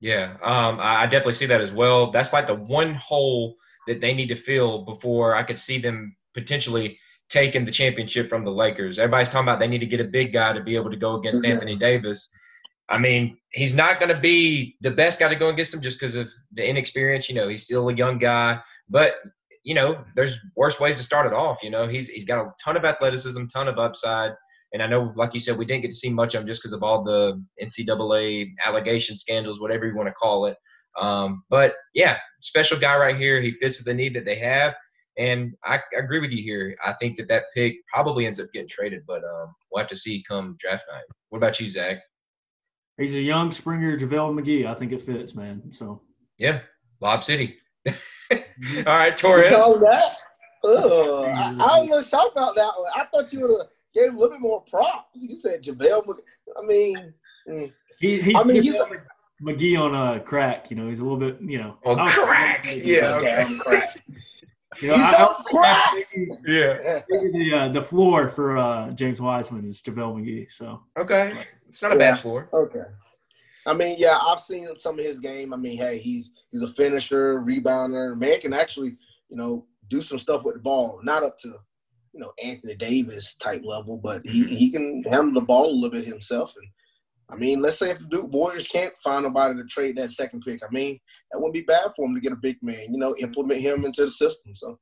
Yeah, 0.00 0.36
um, 0.42 0.78
I 0.80 1.06
definitely 1.06 1.32
see 1.32 1.46
that 1.46 1.62
as 1.62 1.72
well. 1.72 2.10
That's 2.10 2.32
like 2.32 2.46
the 2.46 2.54
one 2.54 2.94
hole 2.94 3.54
that 3.86 4.00
they 4.00 4.14
need 4.14 4.28
to 4.28 4.36
fill 4.36 4.84
before 4.84 5.34
I 5.34 5.42
could 5.42 5.58
see 5.58 5.78
them 5.78 6.16
potentially 6.34 6.98
taking 7.30 7.64
the 7.64 7.70
championship 7.70 8.28
from 8.28 8.44
the 8.44 8.50
Lakers. 8.50 8.98
Everybody's 8.98 9.28
talking 9.28 9.48
about 9.48 9.58
they 9.58 9.68
need 9.68 9.78
to 9.78 9.86
get 9.86 10.00
a 10.00 10.04
big 10.04 10.32
guy 10.32 10.52
to 10.52 10.62
be 10.62 10.76
able 10.76 10.90
to 10.90 10.96
go 10.96 11.16
against 11.16 11.42
Mhm. 11.42 11.50
Anthony 11.50 11.76
Davis. 11.76 12.28
I 12.90 12.98
mean, 12.98 13.38
he's 13.52 13.74
not 13.74 13.98
going 13.98 14.14
to 14.14 14.20
be 14.20 14.76
the 14.82 14.90
best 14.90 15.18
guy 15.18 15.28
to 15.28 15.36
go 15.36 15.48
against 15.48 15.72
him 15.72 15.80
just 15.80 15.98
because 15.98 16.16
of 16.16 16.28
the 16.52 16.68
inexperience. 16.68 17.28
You 17.28 17.34
know, 17.34 17.48
he's 17.48 17.64
still 17.64 17.88
a 17.88 17.94
young 17.94 18.18
guy, 18.18 18.60
but 18.88 19.16
you 19.62 19.74
know, 19.74 20.04
there's 20.14 20.38
worse 20.56 20.78
ways 20.78 20.96
to 20.96 21.02
start 21.02 21.26
it 21.26 21.32
off. 21.32 21.62
You 21.62 21.70
know, 21.70 21.88
he's 21.88 22.10
he's 22.10 22.26
got 22.26 22.44
a 22.44 22.52
ton 22.62 22.76
of 22.76 22.84
athleticism, 22.84 23.46
ton 23.46 23.66
of 23.66 23.78
upside, 23.78 24.32
and 24.74 24.82
I 24.82 24.86
know, 24.86 25.12
like 25.16 25.32
you 25.32 25.40
said, 25.40 25.56
we 25.56 25.64
didn't 25.64 25.82
get 25.82 25.90
to 25.92 25.96
see 25.96 26.10
much 26.10 26.34
of 26.34 26.42
him 26.42 26.46
just 26.46 26.60
because 26.60 26.74
of 26.74 26.82
all 26.82 27.02
the 27.02 27.42
NCAA 27.62 28.50
allegation 28.66 29.16
scandals, 29.16 29.60
whatever 29.60 29.86
you 29.86 29.96
want 29.96 30.08
to 30.08 30.14
call 30.14 30.46
it. 30.46 30.56
Um, 30.96 31.44
but 31.50 31.74
yeah, 31.94 32.18
special 32.40 32.78
guy 32.78 32.96
right 32.96 33.16
here. 33.16 33.40
He 33.40 33.52
fits 33.52 33.82
the 33.82 33.94
need 33.94 34.14
that 34.14 34.24
they 34.24 34.36
have, 34.36 34.74
and 35.18 35.54
I, 35.64 35.76
I 35.76 35.98
agree 35.98 36.20
with 36.20 36.30
you 36.30 36.42
here. 36.42 36.76
I 36.84 36.92
think 36.94 37.16
that 37.16 37.28
that 37.28 37.44
pick 37.54 37.76
probably 37.92 38.26
ends 38.26 38.40
up 38.40 38.48
getting 38.52 38.68
traded, 38.68 39.02
but 39.06 39.22
um, 39.24 39.54
we'll 39.70 39.80
have 39.80 39.88
to 39.88 39.96
see 39.96 40.24
come 40.28 40.56
draft 40.58 40.84
night. 40.92 41.04
What 41.30 41.38
about 41.38 41.60
you, 41.60 41.68
Zack? 41.68 41.98
He's 42.98 43.14
a 43.14 43.20
young 43.20 43.50
Springer, 43.50 43.98
JaVale 43.98 44.40
McGee. 44.40 44.66
I 44.66 44.74
think 44.74 44.92
it 44.92 45.02
fits, 45.02 45.34
man. 45.34 45.62
So 45.72 46.00
Yeah, 46.38 46.60
Lob 47.00 47.24
City. 47.24 47.56
all 47.88 47.94
right, 48.86 49.20
You 49.22 49.50
know 49.50 49.78
that? 49.78 50.16
Ugh, 50.64 51.28
I, 51.28 51.56
I 51.58 51.78
was 51.80 51.86
a 51.86 51.90
little 51.90 52.02
shocked 52.02 52.32
about 52.32 52.54
that 52.56 52.72
one. 52.78 52.90
I 52.94 53.04
thought 53.12 53.32
you 53.32 53.40
would 53.40 53.50
have 53.50 53.68
gave 53.94 54.14
a 54.14 54.16
little 54.16 54.30
bit 54.30 54.40
more 54.40 54.62
props. 54.62 55.20
You 55.22 55.38
said 55.38 55.62
JaVale. 55.62 56.06
Mc- 56.06 56.24
I 56.56 56.64
mean, 56.64 57.14
mm. 57.48 57.72
he, 58.00 58.34
I 58.34 58.42
mean, 58.44 58.62
he's 58.62 58.74
JaVale 58.74 59.02
McGee 59.44 59.78
on 59.78 59.94
a 59.94 60.20
crack. 60.20 60.70
You 60.70 60.76
know, 60.76 60.88
he's 60.88 61.00
a 61.00 61.04
little 61.04 61.18
bit. 61.18 61.40
You 61.40 61.58
know, 61.58 61.76
On 61.84 61.98
I 62.00 62.10
crack. 62.10 62.66
Yeah. 62.74 63.14
okay, 63.16 63.36
I'm 63.42 63.58
crack. 63.58 63.88
You 64.82 64.88
know, 64.88 64.94
He's 64.96 65.04
I, 65.04 65.12
I 65.12 65.24
on 65.26 65.44
crack. 65.44 65.92
think 66.12 66.28
Yeah. 66.48 67.00
the 67.08 67.52
uh, 67.56 67.68
the 67.72 67.80
floor 67.80 68.28
for 68.28 68.58
uh, 68.58 68.90
James 68.90 69.20
Wiseman 69.20 69.68
is 69.68 69.80
JaVale 69.80 70.16
McGee. 70.16 70.50
So 70.50 70.82
Okay. 70.98 71.32
It's 71.68 71.80
not 71.80 71.92
a 71.92 71.94
Yeah. 71.94 72.12
bad 72.14 72.20
floor. 72.20 72.48
Okay. 72.52 72.82
I 73.66 73.72
mean, 73.72 73.94
yeah, 74.00 74.18
I've 74.20 74.40
seen 74.40 74.66
some 74.76 74.98
of 74.98 75.04
his 75.04 75.20
game. 75.20 75.54
I 75.54 75.56
mean, 75.56 75.76
hey, 75.76 75.98
he's 75.98 76.32
he's 76.50 76.62
a 76.62 76.68
finisher, 76.68 77.40
rebounder. 77.40 78.18
Man 78.18 78.40
can 78.40 78.52
actually, 78.52 78.96
you 79.28 79.36
know, 79.36 79.64
do 79.90 80.02
some 80.02 80.18
stuff 80.18 80.42
with 80.44 80.56
the 80.56 80.60
ball. 80.60 80.98
Not 81.04 81.22
up 81.22 81.38
to, 81.38 81.48
you 82.12 82.18
know, 82.20 82.32
Anthony 82.42 82.74
Davis 82.74 83.36
type 83.36 83.62
level, 83.64 83.96
but 83.96 84.26
he, 84.26 84.42
he 84.44 84.72
can 84.72 85.04
handle 85.04 85.34
the 85.40 85.46
ball 85.46 85.66
a 85.66 85.70
little 85.70 85.90
bit 85.90 86.04
himself. 86.04 86.52
And 86.60 86.66
I 87.30 87.36
mean, 87.36 87.62
let's 87.62 87.78
say 87.78 87.90
if 87.90 87.98
the 87.98 88.04
Duke 88.04 88.32
Warriors 88.32 88.68
can't 88.68 88.92
find 89.02 89.24
nobody 89.24 89.56
to 89.56 89.64
trade 89.64 89.96
that 89.96 90.10
second 90.10 90.42
pick, 90.46 90.60
I 90.62 90.70
mean, 90.72 90.98
that 91.32 91.38
wouldn't 91.38 91.54
be 91.54 91.62
bad 91.62 91.90
for 91.96 92.04
him 92.04 92.14
to 92.14 92.20
get 92.20 92.32
a 92.32 92.36
big 92.36 92.58
man. 92.62 92.92
You 92.92 92.98
know, 92.98 93.14
implement 93.20 93.60
him 93.60 93.84
into 93.84 94.04
the 94.04 94.10
system. 94.10 94.54
So 94.54 94.78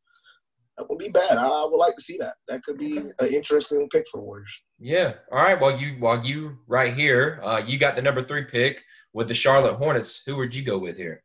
that 0.76 0.88
would 0.88 0.98
be 0.98 1.08
bad. 1.08 1.38
I, 1.38 1.64
would 1.64 1.76
like 1.76 1.96
to 1.96 2.02
see 2.02 2.16
that. 2.18 2.34
That 2.48 2.62
could 2.64 2.78
be 2.78 2.98
an 2.98 3.12
interesting 3.20 3.88
pick 3.90 4.06
for 4.10 4.20
Warriors. 4.20 4.50
Yeah. 4.78 5.14
All 5.30 5.42
right. 5.42 5.60
While 5.60 5.78
you 5.78 5.96
while 6.00 6.24
you 6.24 6.58
right 6.66 6.92
here, 6.92 7.40
uh, 7.44 7.62
you 7.64 7.78
got 7.78 7.94
the 7.94 8.02
number 8.02 8.22
three 8.22 8.44
pick 8.44 8.80
with 9.12 9.28
the 9.28 9.34
Charlotte 9.34 9.76
Hornets. 9.76 10.22
Who 10.26 10.36
would 10.36 10.54
you 10.54 10.64
go 10.64 10.78
with 10.78 10.96
here? 10.96 11.22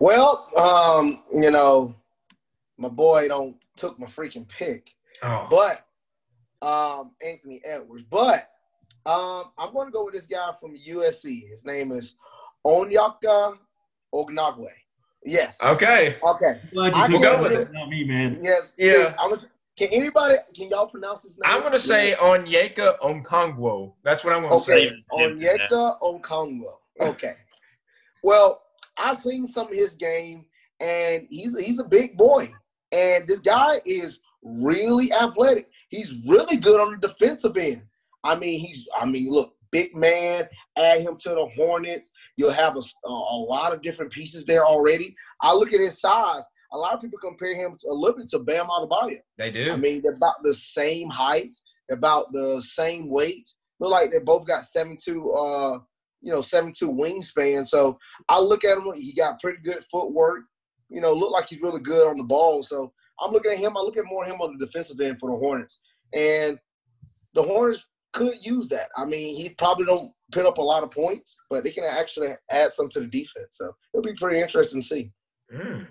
Well, 0.00 0.48
um, 0.56 1.22
you 1.34 1.50
know, 1.50 1.94
my 2.78 2.88
boy 2.88 3.28
don't 3.28 3.56
took 3.76 3.98
my 3.98 4.06
freaking 4.06 4.46
pick, 4.48 4.90
Oh, 5.22 5.48
but 5.50 5.86
um, 6.66 7.12
Anthony 7.24 7.60
Edwards. 7.64 8.04
But 8.10 8.48
um, 9.06 9.44
I'm 9.58 9.72
going 9.72 9.86
to 9.86 9.92
go 9.92 10.04
with 10.04 10.14
this 10.14 10.26
guy 10.26 10.50
from 10.60 10.74
USC. 10.76 11.48
His 11.48 11.64
name 11.64 11.92
is 11.92 12.16
Onyaka 12.66 13.56
Ognagwe. 14.14 14.68
Yes. 15.24 15.58
okay. 15.62 16.16
Okay. 16.24 16.60
glad 16.72 16.94
I 16.94 17.06
you 17.06 17.12
took 17.14 17.22
go 17.22 17.32
that. 17.32 17.42
with 17.42 17.52
It's 17.52 17.72
not 17.72 17.88
me, 17.88 18.04
man. 18.04 18.36
Yes. 18.40 18.72
Yeah. 18.76 19.14
I'm 19.18 19.30
gonna- 19.30 19.50
can 19.76 19.88
anybody? 19.92 20.36
Can 20.56 20.68
y'all 20.70 20.86
pronounce 20.86 21.24
his 21.24 21.36
name? 21.38 21.52
I'm 21.52 21.62
gonna 21.62 21.78
say 21.78 22.14
Onyeka 22.18 22.98
Onkongwo. 23.00 23.92
That's 24.04 24.24
what 24.24 24.32
I'm 24.32 24.42
gonna 24.42 24.54
Okay, 24.56 24.88
say. 24.88 25.04
Onyeka 25.12 26.00
Okongo. 26.00 26.76
Okay. 27.00 27.34
Well, 28.22 28.62
I've 28.96 29.18
seen 29.18 29.46
some 29.46 29.66
of 29.68 29.74
his 29.74 29.96
game, 29.96 30.46
and 30.80 31.26
he's 31.28 31.54
a, 31.54 31.60
he's 31.62 31.78
a 31.78 31.84
big 31.84 32.16
boy, 32.16 32.50
and 32.90 33.28
this 33.28 33.40
guy 33.40 33.80
is 33.84 34.20
really 34.42 35.12
athletic. 35.12 35.68
He's 35.90 36.20
really 36.26 36.56
good 36.56 36.80
on 36.80 36.92
the 36.98 37.08
defensive 37.08 37.56
end. 37.58 37.82
I 38.26 38.36
mean, 38.36 38.60
he's 38.60 38.88
I 38.98 39.04
mean, 39.04 39.30
look, 39.30 39.56
big 39.70 39.94
man. 39.94 40.48
Add 40.76 41.02
him 41.02 41.16
to 41.18 41.30
the 41.30 41.46
Hornets, 41.54 42.10
you'll 42.36 42.50
have 42.50 42.76
a, 42.76 42.80
a, 42.80 43.08
a 43.08 43.38
lot 43.38 43.72
of 43.72 43.82
different 43.82 44.12
pieces 44.12 44.44
there 44.44 44.64
already. 44.64 45.14
I 45.42 45.54
look 45.54 45.72
at 45.72 45.80
his 45.80 46.00
size. 46.00 46.44
A 46.72 46.76
lot 46.76 46.94
of 46.94 47.00
people 47.00 47.18
compare 47.18 47.54
him 47.54 47.76
a 47.88 47.94
little 47.94 48.16
bit 48.16 48.28
to 48.28 48.40
Bam 48.40 48.66
Adebayo. 48.66 49.18
They 49.38 49.50
do. 49.50 49.70
I 49.70 49.76
mean, 49.76 50.02
they're 50.02 50.12
about 50.12 50.42
the 50.42 50.54
same 50.54 51.08
height, 51.08 51.54
they're 51.88 51.98
about 51.98 52.32
the 52.32 52.62
same 52.66 53.08
weight. 53.08 53.48
Look 53.78 53.92
like 53.92 54.10
they 54.10 54.18
both 54.18 54.46
got 54.46 54.66
seven 54.66 54.96
two, 55.02 55.30
uh, 55.30 55.78
you 56.22 56.32
know, 56.32 56.40
seven 56.42 56.72
two 56.76 56.90
wingspan. 56.90 57.66
So 57.66 57.98
I 58.28 58.40
look 58.40 58.64
at 58.64 58.78
him; 58.78 58.90
he 58.94 59.14
got 59.14 59.40
pretty 59.40 59.62
good 59.62 59.82
footwork. 59.90 60.42
You 60.88 61.00
know, 61.00 61.12
look 61.12 61.30
like 61.30 61.48
he's 61.48 61.62
really 61.62 61.82
good 61.82 62.08
on 62.08 62.16
the 62.16 62.24
ball. 62.24 62.62
So 62.62 62.92
I'm 63.20 63.32
looking 63.32 63.52
at 63.52 63.58
him. 63.58 63.76
I 63.76 63.80
look 63.80 63.96
at 63.96 64.04
more 64.06 64.24
him 64.24 64.40
on 64.40 64.56
the 64.56 64.66
defensive 64.66 65.00
end 65.00 65.18
for 65.20 65.30
the 65.30 65.36
Hornets, 65.36 65.80
and 66.12 66.58
the 67.34 67.42
Hornets 67.42 67.86
could 68.16 68.44
use 68.44 68.68
that. 68.70 68.88
I 68.96 69.04
mean, 69.04 69.36
he 69.36 69.50
probably 69.50 69.84
don't 69.84 70.10
put 70.32 70.46
up 70.46 70.56
a 70.56 70.62
lot 70.62 70.82
of 70.82 70.90
points, 70.90 71.36
but 71.50 71.62
they 71.62 71.70
can 71.70 71.84
actually 71.84 72.30
add 72.50 72.72
some 72.72 72.88
to 72.88 73.00
the 73.00 73.06
defense. 73.06 73.48
So 73.52 73.70
it'll 73.92 74.02
be 74.02 74.14
pretty 74.14 74.40
interesting 74.40 74.80
to 74.80 74.86
see. 74.86 75.12
Mm. 75.54 75.86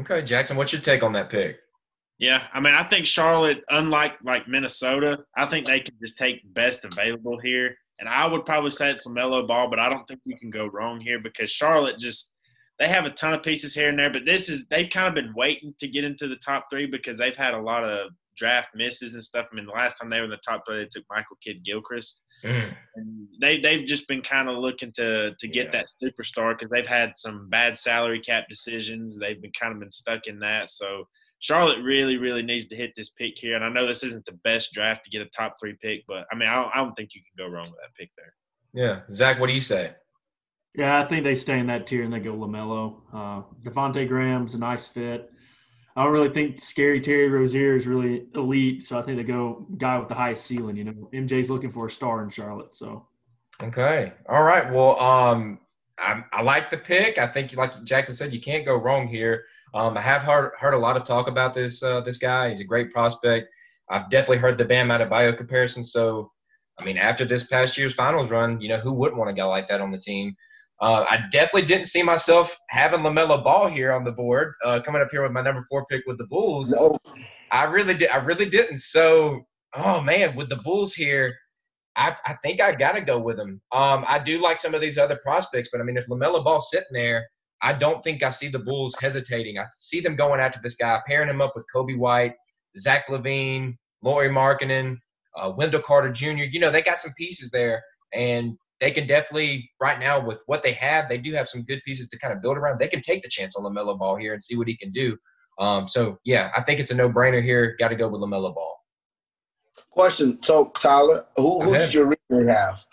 Okay, 0.00 0.22
Jackson, 0.22 0.56
what's 0.56 0.72
your 0.72 0.82
take 0.82 1.02
on 1.02 1.12
that 1.14 1.30
pick? 1.30 1.56
Yeah, 2.18 2.44
I 2.52 2.60
mean, 2.60 2.74
I 2.74 2.84
think 2.84 3.06
Charlotte, 3.06 3.64
unlike 3.70 4.14
like 4.22 4.46
Minnesota, 4.46 5.24
I 5.36 5.46
think 5.46 5.66
they 5.66 5.80
can 5.80 5.94
just 6.00 6.18
take 6.18 6.40
best 6.54 6.84
available 6.84 7.38
here. 7.40 7.74
And 7.98 8.08
I 8.08 8.26
would 8.26 8.44
probably 8.44 8.70
say 8.70 8.90
it's 8.90 9.06
Lamelo 9.06 9.46
Ball, 9.46 9.68
but 9.68 9.78
I 9.78 9.88
don't 9.88 10.06
think 10.06 10.20
you 10.24 10.36
can 10.36 10.50
go 10.50 10.66
wrong 10.66 11.00
here 11.00 11.20
because 11.20 11.50
Charlotte 11.50 11.98
just 11.98 12.34
they 12.78 12.86
have 12.88 13.06
a 13.06 13.10
ton 13.10 13.32
of 13.34 13.42
pieces 13.42 13.74
here 13.74 13.88
and 13.88 13.98
there. 13.98 14.10
But 14.10 14.26
this 14.26 14.48
is 14.48 14.66
they've 14.70 14.90
kind 14.90 15.08
of 15.08 15.14
been 15.14 15.32
waiting 15.34 15.74
to 15.80 15.88
get 15.88 16.04
into 16.04 16.28
the 16.28 16.36
top 16.36 16.66
three 16.70 16.86
because 16.86 17.18
they've 17.18 17.36
had 17.36 17.54
a 17.54 17.60
lot 17.60 17.82
of 17.82 18.10
draft 18.36 18.68
misses 18.74 19.14
and 19.14 19.22
stuff. 19.24 19.46
I 19.50 19.54
mean, 19.54 19.66
the 19.66 19.72
last 19.72 19.96
time 19.98 20.08
they 20.10 20.18
were 20.18 20.24
in 20.24 20.30
the 20.30 20.36
top 20.38 20.62
three, 20.66 20.78
they 20.78 20.86
took 20.86 21.04
Michael 21.10 21.36
Kidd 21.42 21.64
Gilchrist. 21.64 22.20
Mm. 22.44 22.74
And 22.96 23.28
they 23.40 23.60
they've 23.60 23.86
just 23.86 24.08
been 24.08 24.22
kind 24.22 24.48
of 24.48 24.58
looking 24.58 24.92
to 24.96 25.34
to 25.38 25.48
get 25.48 25.66
Yeah. 25.72 25.82
that 25.82 25.86
superstar 26.02 26.56
because 26.58 26.70
they've 26.70 26.86
had 26.86 27.12
some 27.16 27.48
bad 27.50 27.78
salary 27.78 28.20
cap 28.20 28.44
decisions. 28.48 29.18
They've 29.18 29.40
been 29.40 29.52
kind 29.58 29.72
of 29.72 29.80
been 29.80 29.90
stuck 29.90 30.26
in 30.26 30.38
that. 30.40 30.70
So 30.70 31.08
Charlotte 31.40 31.82
really, 31.82 32.18
really 32.18 32.42
needs 32.42 32.68
to 32.68 32.76
hit 32.76 32.92
this 32.96 33.10
pick 33.10 33.34
here. 33.36 33.56
And 33.56 33.64
I 33.64 33.68
know 33.68 33.84
this 33.86 34.04
isn't 34.04 34.24
the 34.26 34.38
best 34.44 34.72
draft 34.72 35.04
to 35.04 35.10
get 35.10 35.22
a 35.26 35.26
top 35.30 35.56
three 35.60 35.76
pick, 35.82 36.02
but 36.06 36.24
I 36.30 36.36
mean, 36.36 36.48
I 36.48 36.54
don't, 36.54 36.70
I 36.72 36.78
don't 36.78 36.94
think 36.94 37.14
you 37.16 37.20
can 37.20 37.44
go 37.46 37.52
wrong 37.52 37.64
with 37.64 37.80
that 37.80 37.94
pick 37.98 38.10
there. 38.16 38.32
Yeah, 38.74 39.00
Zack, 39.10 39.40
what 39.40 39.48
do 39.48 39.52
you 39.52 39.60
say? 39.60 39.90
Yeah, 40.76 41.02
I 41.02 41.06
think 41.06 41.24
they 41.24 41.34
stay 41.34 41.58
in 41.58 41.66
that 41.66 41.86
tier 41.86 42.04
and 42.04 42.12
they 42.12 42.20
go 42.20 42.32
Lamelo. 42.32 43.00
Uh, 43.12 43.42
Devonte 43.62 44.06
Graham's 44.06 44.54
a 44.54 44.58
nice 44.58 44.86
fit. 44.86 45.31
I 45.94 46.04
don't 46.04 46.12
really 46.12 46.32
think 46.32 46.58
Scary 46.58 47.00
Terry 47.00 47.28
Rozier 47.28 47.76
is 47.76 47.86
really 47.86 48.26
elite, 48.34 48.82
so 48.82 48.98
I 48.98 49.02
think 49.02 49.18
they 49.18 49.30
go 49.30 49.66
guy 49.76 49.98
with 49.98 50.08
the 50.08 50.14
highest 50.14 50.46
ceiling. 50.46 50.76
You 50.76 50.84
know, 50.84 51.10
MJ's 51.12 51.50
looking 51.50 51.70
for 51.70 51.86
a 51.86 51.90
star 51.90 52.22
in 52.22 52.30
Charlotte, 52.30 52.74
so. 52.74 53.06
Okay. 53.62 54.12
All 54.28 54.42
right. 54.42 54.72
Well, 54.72 54.98
um, 54.98 55.60
I, 55.98 56.24
I 56.32 56.42
like 56.42 56.70
the 56.70 56.78
pick. 56.78 57.18
I 57.18 57.26
think, 57.26 57.54
like 57.56 57.84
Jackson 57.84 58.14
said, 58.14 58.32
you 58.32 58.40
can't 58.40 58.64
go 58.64 58.76
wrong 58.76 59.06
here. 59.06 59.44
Um, 59.74 59.96
I 59.96 60.00
have 60.00 60.22
heard 60.22 60.52
heard 60.58 60.74
a 60.74 60.78
lot 60.78 60.96
of 60.96 61.04
talk 61.04 61.28
about 61.28 61.54
this 61.54 61.82
uh, 61.82 62.00
this 62.00 62.18
guy. 62.18 62.48
He's 62.48 62.60
a 62.60 62.64
great 62.64 62.90
prospect. 62.90 63.48
I've 63.90 64.08
definitely 64.10 64.38
heard 64.38 64.58
the 64.58 64.64
Bam 64.64 64.88
Adebayo 64.88 65.36
comparison. 65.36 65.82
So, 65.82 66.32
I 66.78 66.84
mean, 66.84 66.96
after 66.96 67.24
this 67.24 67.44
past 67.44 67.76
year's 67.76 67.94
finals 67.94 68.30
run, 68.30 68.60
you 68.60 68.68
know, 68.68 68.78
who 68.78 68.92
wouldn't 68.92 69.18
want 69.18 69.30
a 69.30 69.34
guy 69.34 69.44
like 69.44 69.68
that 69.68 69.80
on 69.80 69.90
the 69.90 69.98
team? 69.98 70.34
Uh, 70.82 71.06
I 71.08 71.22
definitely 71.30 71.66
didn't 71.66 71.86
see 71.86 72.02
myself 72.02 72.58
having 72.68 73.00
Lamelo 73.00 73.42
Ball 73.42 73.68
here 73.68 73.92
on 73.92 74.02
the 74.02 74.10
board, 74.10 74.54
uh, 74.64 74.80
coming 74.84 75.00
up 75.00 75.08
here 75.12 75.22
with 75.22 75.30
my 75.30 75.40
number 75.40 75.64
four 75.70 75.86
pick 75.86 76.02
with 76.08 76.18
the 76.18 76.26
Bulls. 76.26 76.72
No. 76.72 76.98
I 77.52 77.64
really 77.64 77.94
did. 77.94 78.10
I 78.10 78.16
really 78.16 78.48
didn't. 78.48 78.78
So, 78.78 79.42
oh 79.76 80.00
man, 80.00 80.34
with 80.34 80.48
the 80.48 80.56
Bulls 80.56 80.92
here, 80.92 81.32
I, 81.94 82.16
I 82.26 82.34
think 82.42 82.60
I 82.60 82.72
got 82.72 82.92
to 82.92 83.00
go 83.00 83.20
with 83.20 83.36
them. 83.36 83.60
Um, 83.70 84.04
I 84.08 84.18
do 84.18 84.40
like 84.40 84.58
some 84.58 84.74
of 84.74 84.80
these 84.80 84.98
other 84.98 85.20
prospects, 85.22 85.68
but 85.70 85.80
I 85.80 85.84
mean, 85.84 85.96
if 85.96 86.08
Lamelo 86.08 86.42
Ball's 86.42 86.68
sitting 86.70 86.88
there, 86.92 87.28
I 87.62 87.74
don't 87.74 88.02
think 88.02 88.24
I 88.24 88.30
see 88.30 88.48
the 88.48 88.58
Bulls 88.58 88.96
hesitating. 89.00 89.58
I 89.58 89.66
see 89.74 90.00
them 90.00 90.16
going 90.16 90.40
after 90.40 90.58
this 90.60 90.74
guy, 90.74 91.00
pairing 91.06 91.28
him 91.28 91.40
up 91.40 91.52
with 91.54 91.64
Coby 91.72 91.96
White, 91.96 92.34
Zach 92.76 93.06
LaVine, 93.08 93.76
Lauri 94.02 94.30
Markkanen, 94.30 94.96
uh, 95.36 95.52
Wendell 95.56 95.82
Carter 95.82 96.10
Jr. 96.10 96.44
You 96.50 96.58
know, 96.58 96.72
they 96.72 96.82
got 96.82 97.00
some 97.00 97.12
pieces 97.16 97.50
there, 97.50 97.80
and 98.12 98.56
they 98.82 98.90
can 98.90 99.06
definitely 99.06 99.70
right 99.80 100.00
now 100.00 100.20
with 100.20 100.42
what 100.46 100.64
they 100.64 100.72
have, 100.72 101.08
they 101.08 101.16
do 101.16 101.32
have 101.34 101.48
some 101.48 101.62
good 101.62 101.80
pieces 101.86 102.08
to 102.08 102.18
kind 102.18 102.34
of 102.34 102.42
build 102.42 102.58
around. 102.58 102.80
They 102.80 102.88
can 102.88 103.00
take 103.00 103.22
the 103.22 103.28
chance 103.28 103.54
on 103.54 103.62
Lamelo 103.62 103.96
Ball 103.96 104.16
here 104.16 104.32
and 104.32 104.42
see 104.42 104.56
what 104.56 104.66
he 104.66 104.76
can 104.76 104.90
do. 104.90 105.16
Um, 105.60 105.86
so 105.86 106.18
yeah, 106.24 106.50
I 106.56 106.62
think 106.62 106.80
it's 106.80 106.90
a 106.90 106.94
no-brainer 106.96 107.40
here. 107.40 107.76
Got 107.78 107.88
to 107.88 107.94
go 107.94 108.08
with 108.08 108.20
Lamelo 108.20 108.52
Ball. 108.52 108.76
Question. 109.90 110.42
So 110.42 110.72
Tyler, 110.80 111.26
who, 111.36 111.62
who 111.62 111.72
did 111.74 111.94
you 111.94 112.12
really 112.28 112.50
have? 112.50 112.84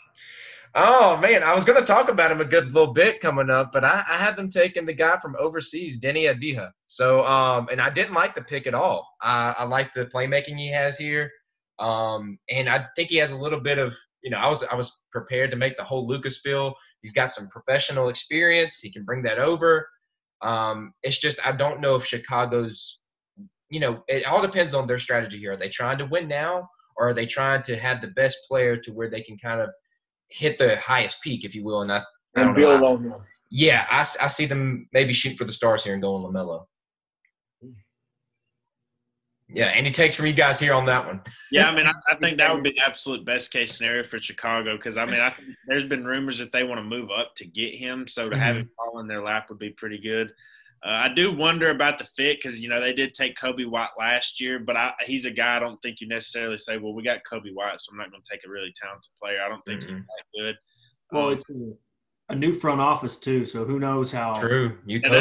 Oh 0.75 1.17
man, 1.17 1.41
I 1.41 1.55
was 1.55 1.65
going 1.65 1.79
to 1.79 1.85
talk 1.85 2.07
about 2.07 2.31
him 2.31 2.41
a 2.41 2.45
good 2.45 2.75
little 2.75 2.93
bit 2.93 3.19
coming 3.19 3.49
up, 3.49 3.71
but 3.73 3.83
I, 3.83 4.03
I 4.07 4.17
had 4.17 4.35
them 4.35 4.51
taking 4.51 4.85
the 4.85 4.93
guy 4.93 5.17
from 5.17 5.35
overseas, 5.39 5.99
Deni 5.99 6.31
Avdija. 6.31 6.69
So, 6.85 7.25
um, 7.25 7.67
and 7.71 7.81
I 7.81 7.89
didn't 7.89 8.13
like 8.13 8.35
the 8.35 8.43
pick 8.43 8.67
at 8.67 8.75
all. 8.75 9.07
I, 9.19 9.55
I 9.57 9.63
like 9.63 9.91
the 9.93 10.05
playmaking 10.05 10.59
he 10.59 10.71
has 10.71 10.99
here, 10.99 11.31
um, 11.79 12.37
and 12.47 12.69
I 12.69 12.85
think 12.95 13.09
he 13.09 13.17
has 13.17 13.31
a 13.31 13.37
little 13.37 13.59
bit 13.59 13.79
of, 13.79 13.95
you 14.23 14.29
know, 14.29 14.37
I 14.37 14.49
was 14.49 14.63
I 14.63 14.75
was 14.75 15.01
prepared 15.11 15.51
to 15.51 15.57
make 15.57 15.77
the 15.77 15.83
whole 15.83 16.07
Lucas 16.07 16.39
feel. 16.39 16.73
He's 17.01 17.11
got 17.11 17.31
some 17.31 17.47
professional 17.47 18.09
experience. 18.09 18.79
He 18.79 18.91
can 18.91 19.03
bring 19.03 19.23
that 19.23 19.39
over. 19.39 19.87
Um, 20.41 20.93
it's 21.03 21.19
just 21.19 21.45
I 21.45 21.51
don't 21.51 21.81
know 21.81 21.95
if 21.95 22.05
Chicago's, 22.05 22.99
you 23.69 23.79
know, 23.79 24.03
it 24.07 24.25
all 24.25 24.41
depends 24.41 24.73
on 24.73 24.87
their 24.87 24.99
strategy 24.99 25.37
here. 25.37 25.53
Are 25.53 25.57
they 25.57 25.69
trying 25.69 25.97
to 25.99 26.05
win 26.05 26.27
now, 26.27 26.67
or 26.97 27.09
are 27.09 27.13
they 27.13 27.25
trying 27.25 27.61
to 27.63 27.77
have 27.77 28.01
the 28.01 28.07
best 28.07 28.37
player 28.47 28.77
to 28.77 28.91
where 28.91 29.09
they 29.09 29.21
can 29.21 29.37
kind 29.37 29.61
of 29.61 29.69
hit 30.29 30.57
the 30.57 30.77
highest 30.77 31.21
peak, 31.21 31.43
if 31.43 31.55
you 31.55 31.63
will, 31.63 31.81
and 31.81 31.91
I, 31.91 32.03
I 32.35 32.43
And 32.43 32.55
build 32.55 32.83
on 32.83 33.03
him. 33.03 33.21
yeah, 33.49 33.85
I, 33.89 34.01
I 34.21 34.27
see 34.27 34.45
them 34.45 34.87
maybe 34.93 35.13
shoot 35.13 35.37
for 35.37 35.43
the 35.43 35.53
stars 35.53 35.83
here 35.83 35.93
and 35.93 36.01
go 36.01 36.17
going 36.17 36.33
Lamelo. 36.33 36.65
Yeah, 39.51 39.71
any 39.73 39.89
takes 39.89 40.15
from 40.15 40.27
you 40.27 40.33
guys 40.33 40.59
here 40.59 40.73
on 40.73 40.85
that 40.85 41.05
one? 41.05 41.21
Yeah, 41.51 41.69
I 41.69 41.75
mean, 41.75 41.87
I, 41.87 41.93
I 42.07 42.15
think 42.17 42.37
that 42.37 42.53
would 42.53 42.63
be 42.63 42.71
the 42.77 42.79
absolute 42.85 43.25
best 43.25 43.51
case 43.51 43.75
scenario 43.75 44.03
for 44.03 44.19
Chicago 44.19 44.77
because 44.77 44.95
I 44.97 45.05
mean, 45.05 45.19
I 45.19 45.31
think 45.31 45.49
there's 45.67 45.85
been 45.85 46.05
rumors 46.05 46.37
that 46.39 46.51
they 46.51 46.63
want 46.63 46.79
to 46.79 46.83
move 46.83 47.09
up 47.09 47.35
to 47.37 47.45
get 47.45 47.73
him, 47.73 48.07
so 48.07 48.29
to 48.29 48.37
have 48.37 48.57
him 48.57 48.69
fall 48.75 48.99
in 48.99 49.07
their 49.07 49.23
lap 49.23 49.47
would 49.49 49.57
be 49.59 49.71
pretty 49.71 49.97
good. 49.97 50.31
Uh, 50.85 50.91
I 50.91 51.09
do 51.13 51.35
wonder 51.35 51.71
about 51.71 51.97
the 51.99 52.05
fit 52.15 52.37
because 52.41 52.61
you 52.61 52.69
know 52.69 52.79
they 52.79 52.93
did 52.93 53.13
take 53.13 53.35
Coby 53.37 53.65
White 53.69 53.89
last 53.97 54.39
year, 54.39 54.59
but 54.59 54.77
I, 54.77 54.93
he's 55.01 55.25
a 55.25 55.31
guy 55.31 55.57
I 55.57 55.59
don't 55.59 55.75
think 55.77 55.99
you 55.99 56.07
necessarily 56.07 56.57
say, 56.57 56.77
well, 56.77 56.93
we 56.93 57.03
got 57.03 57.19
Coby 57.29 57.53
White, 57.53 57.79
so 57.79 57.91
I'm 57.91 57.97
not 57.97 58.11
going 58.11 58.21
to 58.23 58.31
take 58.31 58.45
a 58.45 58.49
really 58.49 58.73
talented 58.81 59.09
player. 59.21 59.41
I 59.43 59.49
don't 59.49 59.65
think 59.65 59.81
he's 59.81 59.91
Mhm. 59.91 60.05
that 60.05 60.39
good. 60.39 60.55
Well, 61.11 61.27
Um, 61.29 61.33
it's 61.33 61.49
a, 61.49 62.33
a 62.33 62.35
new 62.35 62.53
front 62.53 62.79
office 62.81 63.17
too, 63.17 63.43
so 63.45 63.65
who 63.65 63.79
knows 63.79 64.11
how. 64.11 64.33
True, 64.39 64.77
you 64.85 65.01
coach? 65.01 65.11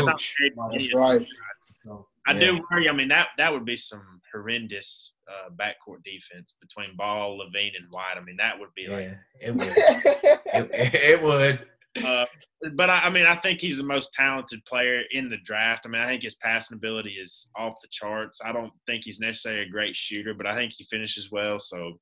Not 0.54 0.70
coach. 0.70 0.80
That's 0.80 0.94
right. 0.94 1.20
shots. 1.22 1.72
So, 1.82 2.06
I 2.28 2.38
do 2.38 2.60
worry. 2.70 2.88
I 2.88 2.92
mean, 2.92 3.08
that 3.08 3.28
that 3.38 3.52
would 3.52 3.64
be 3.64 3.76
some 3.76 4.20
horrendous 4.32 5.14
uh, 5.28 5.50
backcourt 5.50 6.02
defense 6.04 6.54
between 6.60 6.96
Ball, 6.96 7.38
LaVine, 7.38 7.72
and 7.76 7.86
White. 7.90 8.16
I 8.16 8.20
mean, 8.20 8.36
that 8.36 8.58
would 8.58 8.72
be 8.74 8.86
like 8.88 9.10
it 9.40 9.52
would. 9.52 9.72
it, 10.72 10.94
it 10.94 11.22
would. 11.22 11.66
Uh, 12.04 12.26
but 12.74 12.90
I, 12.90 13.00
I 13.04 13.10
mean, 13.10 13.26
I 13.26 13.34
think 13.36 13.60
he's 13.60 13.78
the 13.78 13.82
most 13.84 14.12
talented 14.14 14.64
player 14.66 15.02
in 15.12 15.28
the 15.30 15.38
draft. 15.38 15.84
I 15.84 15.88
mean, 15.88 16.00
I 16.02 16.06
think 16.06 16.22
his 16.22 16.36
passing 16.36 16.76
ability 16.76 17.12
is 17.12 17.48
off 17.56 17.80
the 17.82 17.88
charts. 17.90 18.40
I 18.44 18.52
don't 18.52 18.72
think 18.86 19.04
he's 19.04 19.20
necessarily 19.20 19.62
a 19.62 19.68
great 19.68 19.96
shooter, 19.96 20.34
but 20.34 20.46
I 20.46 20.54
think 20.54 20.72
he 20.76 20.86
finishes 20.90 21.30
well. 21.32 21.58
So 21.58 21.98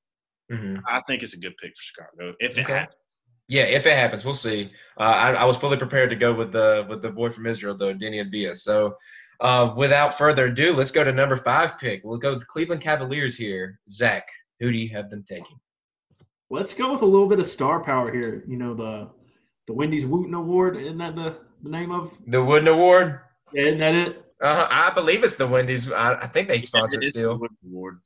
Mhm. 0.51 0.81
I 0.87 1.01
think 1.09 1.23
it's 1.23 1.35
a 1.35 1.41
good 1.41 1.57
pick 1.57 1.71
for 1.71 1.83
Chicago 1.83 2.35
if 2.41 2.59
it 2.59 2.65
Okay. 2.65 2.73
happens. 2.73 3.21
Yeah, 3.49 3.65
if 3.65 3.87
it 3.87 3.93
happens, 3.95 4.25
we'll 4.25 4.35
see. 4.35 4.73
Uh, 4.99 5.03
I, 5.03 5.33
I 5.33 5.45
was 5.45 5.57
fully 5.57 5.77
prepared 5.77 6.11
to 6.11 6.17
go 6.17 6.35
with 6.35 6.53
the 6.53 6.85
with 6.89 7.01
the 7.03 7.11
boy 7.11 7.31
from 7.31 7.47
Israel, 7.47 7.77
though, 7.77 7.95
Deni 7.95 8.21
Avdija. 8.25 8.57
So, 8.57 8.97
uh, 9.41 9.75
without 9.77 10.17
further 10.19 10.47
ado, 10.47 10.73
let's 10.75 10.91
go 10.91 11.05
to 11.05 11.13
number 11.13 11.37
five 11.37 11.79
pick. 11.79 12.03
We'll 12.05 12.19
go 12.19 12.31
with 12.31 12.41
the 12.41 12.47
Cleveland 12.47 12.81
Cavaliers 12.83 13.37
here. 13.37 13.81
Zack, 13.89 14.29
who 14.61 14.71
do 14.73 14.79
you 14.79 14.89
have 14.91 15.11
them 15.11 15.25
taking? 15.29 15.59
let's 16.49 16.73
go 16.73 16.93
with 16.93 17.03
a 17.03 17.07
little 17.07 17.29
bit 17.29 17.41
of 17.41 17.47
star 17.47 17.83
power 17.83 18.13
here. 18.13 18.45
You 18.47 18.57
know 18.57 18.75
the 18.75 19.09
the 19.67 19.73
Wendy's 19.73 20.07
Wooten 20.07 20.35
Award. 20.35 20.77
Isn't 20.77 20.99
that 20.99 21.17
the, 21.17 21.37
the 21.63 21.71
name 21.71 21.91
of? 21.91 22.13
The 22.29 22.43
Wooden 22.43 22.69
Award. 22.69 23.21
Yeah, 23.53 23.63
isn't 23.63 23.79
that 23.81 23.95
it? 23.95 24.25
Uh, 24.41 24.67
I 24.71 24.91
believe 24.91 25.25
it's 25.25 25.37
the 25.37 25.47
Wendy's. 25.47 25.91
I, 25.91 26.15
I 26.15 26.27
think 26.27 26.49
they 26.49 26.61
sponsor 26.61 27.01
it 27.01 27.09
still. 27.09 27.41
award. 27.65 27.99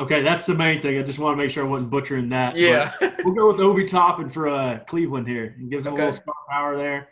Okay, 0.00 0.22
that's 0.22 0.46
the 0.46 0.54
main 0.54 0.80
thing. 0.80 0.98
I 0.98 1.02
just 1.02 1.18
want 1.18 1.36
to 1.36 1.42
make 1.42 1.50
sure 1.50 1.64
I 1.64 1.68
wasn't 1.68 1.90
butchering 1.90 2.28
that. 2.28 2.56
Yeah. 2.56 2.92
we'll 3.24 3.34
go 3.34 3.50
with 3.50 3.58
Obi 3.60 3.84
Toppin 3.84 4.28
for 4.30 4.48
uh, 4.48 4.78
Cleveland 4.86 5.26
here. 5.26 5.56
It 5.58 5.70
gives 5.70 5.86
him 5.86 5.94
Okay. 5.94 6.02
a 6.02 6.06
little 6.06 6.20
star 6.20 6.34
power 6.48 6.76
there. 6.76 7.08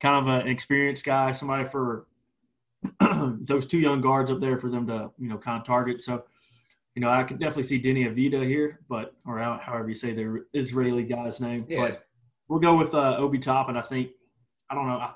Kind 0.00 0.26
of 0.28 0.40
an 0.40 0.48
experienced 0.48 1.04
guy, 1.04 1.32
somebody 1.32 1.68
for 1.68 2.06
those 3.42 3.66
two 3.66 3.78
young 3.78 4.00
guards 4.00 4.30
up 4.30 4.40
there 4.40 4.58
for 4.58 4.68
them 4.70 4.86
to 4.86 5.10
you 5.18 5.28
know 5.28 5.38
kind 5.38 5.58
of 5.58 5.64
target. 5.66 6.00
So, 6.00 6.24
you 6.94 7.00
know, 7.02 7.10
I 7.10 7.22
could 7.24 7.38
definitely 7.38 7.64
see 7.64 7.78
Denny 7.78 8.04
Avita 8.04 8.40
here, 8.40 8.80
but 8.88 9.14
or 9.26 9.38
how- 9.38 9.58
however 9.62 9.88
you 9.88 9.94
say 9.94 10.12
the 10.12 10.44
Israeli 10.52 11.04
guy's 11.04 11.40
name. 11.40 11.64
Yeah. 11.68 11.86
But 11.88 12.04
we'll 12.48 12.60
go 12.60 12.76
with 12.76 12.94
uh, 12.94 13.16
Obi 13.18 13.38
Toppin. 13.38 13.76
I 13.76 13.82
think 13.82 14.10
I 14.70 14.74
don't 14.74 14.86
know. 14.86 14.96
I, 14.98 15.12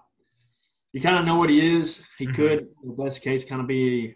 you 0.92 1.00
kind 1.00 1.16
of 1.16 1.24
know 1.26 1.36
what 1.36 1.48
he 1.50 1.76
is. 1.78 2.02
He 2.18 2.26
Mhm. 2.26 2.34
could, 2.34 2.58
in 2.82 2.88
the 2.96 3.02
best 3.04 3.22
case, 3.22 3.44
kind 3.44 3.60
of 3.60 3.66
be. 3.66 4.14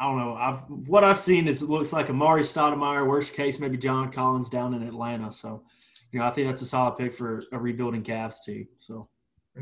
I 0.00 0.04
don't 0.04 0.16
know. 0.18 0.34
I've 0.34 0.60
what 0.88 1.02
I've 1.04 1.18
seen 1.18 1.48
is 1.48 1.60
it 1.60 1.68
looks 1.68 1.92
like 1.92 2.06
Amar'e 2.06 2.40
Stoudemire. 2.42 3.06
Worst 3.06 3.32
case, 3.34 3.58
maybe 3.58 3.76
John 3.76 4.12
Collins 4.12 4.48
down 4.48 4.72
in 4.74 4.82
Atlanta. 4.84 5.32
So, 5.32 5.64
you 6.12 6.20
know, 6.20 6.24
I 6.26 6.30
think 6.30 6.46
that's 6.48 6.62
a 6.62 6.66
solid 6.66 6.96
pick 6.96 7.12
for 7.12 7.40
a 7.52 7.58
rebuilding 7.58 8.04
Cavs 8.04 8.36
too. 8.44 8.64
So, 8.78 9.04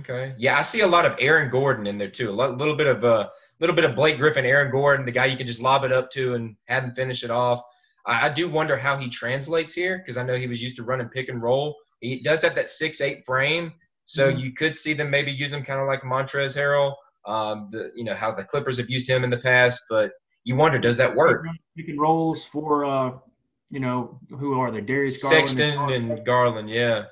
Okay. 0.01 0.35
Yeah, 0.39 0.59
I 0.59 0.63
see 0.63 0.81
a 0.81 0.87
lot 0.87 1.07
of 1.07 1.15
Aaron 1.19 1.51
Gordon 1.51 1.87
in 1.87 1.97
there 1.99 2.11
too. 2.11 2.31
A 2.31 2.33
lo- 2.33 2.53
little 2.55 2.77
bit 2.77 2.87
of 2.87 3.05
a 3.05 3.09
uh, 3.09 3.29
little 3.61 3.75
bit 3.75 3.85
of 3.85 3.95
Blake 3.95 4.19
Griffin, 4.19 4.45
Aaron 4.45 4.71
Gordon, 4.71 5.07
the 5.07 5.13
guy 5.13 5.27
you 5.27 5.37
can 5.37 5.47
just 5.47 5.61
lob 5.61 5.85
it 5.85 5.93
up 5.93 6.11
to 6.13 6.35
and 6.35 6.57
have 6.67 6.85
him 6.85 6.95
finish 6.95 7.25
it 7.25 7.31
off. 7.31 7.63
I, 8.05 8.27
I 8.27 8.29
do 8.29 8.49
wonder 8.51 8.77
how 8.77 8.97
he 8.99 9.09
translates 9.09 9.73
here 9.73 9.99
because 9.99 10.17
I 10.17 10.23
know 10.23 10.37
he 10.37 10.47
was 10.47 10.63
used 10.63 10.77
to 10.77 10.83
running 10.83 11.09
pick 11.09 11.29
and 11.29 11.43
roll. 11.43 11.75
He 12.01 12.23
does 12.23 12.43
have 12.43 12.55
that 12.57 12.69
six 12.69 13.01
eight 13.01 13.25
frame, 13.25 13.73
so 14.05 14.31
Mhm. 14.33 14.41
you 14.41 14.53
could 14.53 14.77
see 14.77 14.93
them 14.93 15.09
maybe 15.11 15.33
use 15.33 15.53
him 15.53 15.65
kind 15.65 15.81
of 15.81 15.87
like 15.87 16.03
Montrezl 16.03 16.57
Harrell. 16.57 16.95
Um, 17.25 17.69
the 17.73 17.91
you 17.95 18.05
know 18.05 18.15
how 18.15 18.33
the 18.33 18.45
Clippers 18.45 18.77
have 18.79 18.91
used 18.91 19.09
him 19.09 19.25
in 19.25 19.31
the 19.31 19.39
past, 19.39 19.81
but 19.89 20.13
you 20.45 20.55
wonder 20.57 20.79
does 20.79 20.97
that 20.99 21.15
work? 21.15 21.45
pick 21.77 21.89
and 21.89 22.01
rolls 22.01 22.45
for 22.45 22.85
uh, 22.85 23.13
you 23.71 23.81
know, 23.81 24.21
who 24.31 24.61
are 24.61 24.71
they? 24.71 24.81
Darius 24.81 25.21
Garland, 25.21 25.49
Sexton 25.49 25.79
and 25.93 26.25
Garland, 26.25 26.71
yeah. 26.71 27.07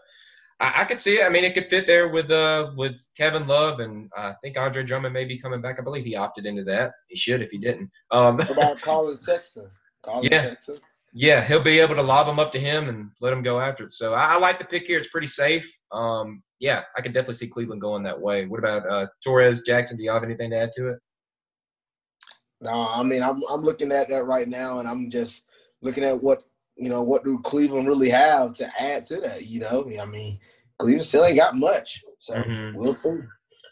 I, 0.65 0.83
I 0.83 0.85
could 0.85 0.99
see 0.99 1.19
it. 1.21 1.25
I 1.25 1.29
mean, 1.29 1.45
it 1.45 1.55
could 1.55 1.69
fit 1.69 1.87
there 1.87 2.09
with 2.09 2.31
uh 2.31 2.73
with 2.77 2.97
Kevin 3.17 3.47
Love 3.47 3.81
and 3.81 4.11
I 4.17 4.35
think 4.43 4.57
Andre 4.57 4.83
Drummond 4.83 5.13
may 5.15 5.25
be 5.25 5.39
coming 5.39 5.61
back. 5.61 5.79
I 5.79 5.83
believe 5.83 6.05
he 6.05 6.17
opted 6.17 6.47
into 6.47 6.65
that. 6.65 6.93
He 7.09 7.17
should 7.17 7.43
if 7.43 7.51
he 7.51 7.59
didn't. 7.59 7.91
Um, 8.11 8.37
What 8.39 8.51
about 8.51 8.81
Collin 8.81 9.17
Sexton? 9.17 9.69
Collin 10.05 10.29
Yeah. 10.31 10.43
Sexton. 10.43 10.79
yeah, 11.13 11.43
he'll 11.45 11.63
be 11.63 11.79
able 11.79 11.95
to 11.95 12.03
lob 12.03 12.27
them 12.27 12.39
up 12.39 12.53
to 12.53 12.61
him 12.61 12.89
and 12.89 13.11
let 13.21 13.33
him 13.33 13.43
go 13.43 13.61
after 13.61 13.85
it. 13.85 13.93
So 13.93 14.15
I, 14.15 14.35
I 14.35 14.37
like 14.37 14.59
the 14.59 14.65
pick 14.65 14.87
here. 14.87 14.99
It's 14.99 15.09
pretty 15.09 15.27
safe. 15.29 15.71
Um, 15.93 16.43
yeah, 16.61 16.83
I 16.97 17.03
could 17.03 17.13
definitely 17.13 17.35
see 17.35 17.49
Cleveland 17.49 17.81
going 17.83 18.03
that 18.05 18.21
way. 18.21 18.47
What 18.47 18.59
about 18.59 18.89
uh, 18.91 19.07
Torres 19.23 19.63
Jackson? 19.63 19.97
Do 19.97 20.03
you 20.03 20.11
have 20.11 20.25
anything 20.25 20.51
to 20.51 20.57
add 20.57 20.71
to 20.77 20.89
it? 20.89 20.99
No, 22.61 22.89
I 22.89 23.03
mean 23.03 23.23
I'm 23.23 23.43
I'm 23.51 23.61
looking 23.61 23.93
at 23.93 24.09
that 24.09 24.25
right 24.25 24.49
now, 24.49 24.79
and 24.79 24.89
I'm 24.89 25.11
just 25.11 25.43
looking 25.83 26.05
at 26.05 26.23
what 26.23 26.43
you 26.77 26.89
know 26.89 27.03
what 27.03 27.23
do 27.25 27.39
Cleveland 27.41 27.89
really 27.89 28.09
have 28.09 28.55
to 28.55 28.71
add 28.83 29.05
to 29.05 29.21
that. 29.21 29.45
You 29.47 29.61
know, 29.61 29.87
I 30.01 30.05
mean 30.07 30.39
Cleveland 30.79 31.05
still 31.05 31.25
ain't 31.25 31.37
got 31.39 31.57
much, 31.57 32.03
so 32.19 32.35
Mhm. 32.35 32.75
we'll 32.75 32.95
see. 32.95 33.17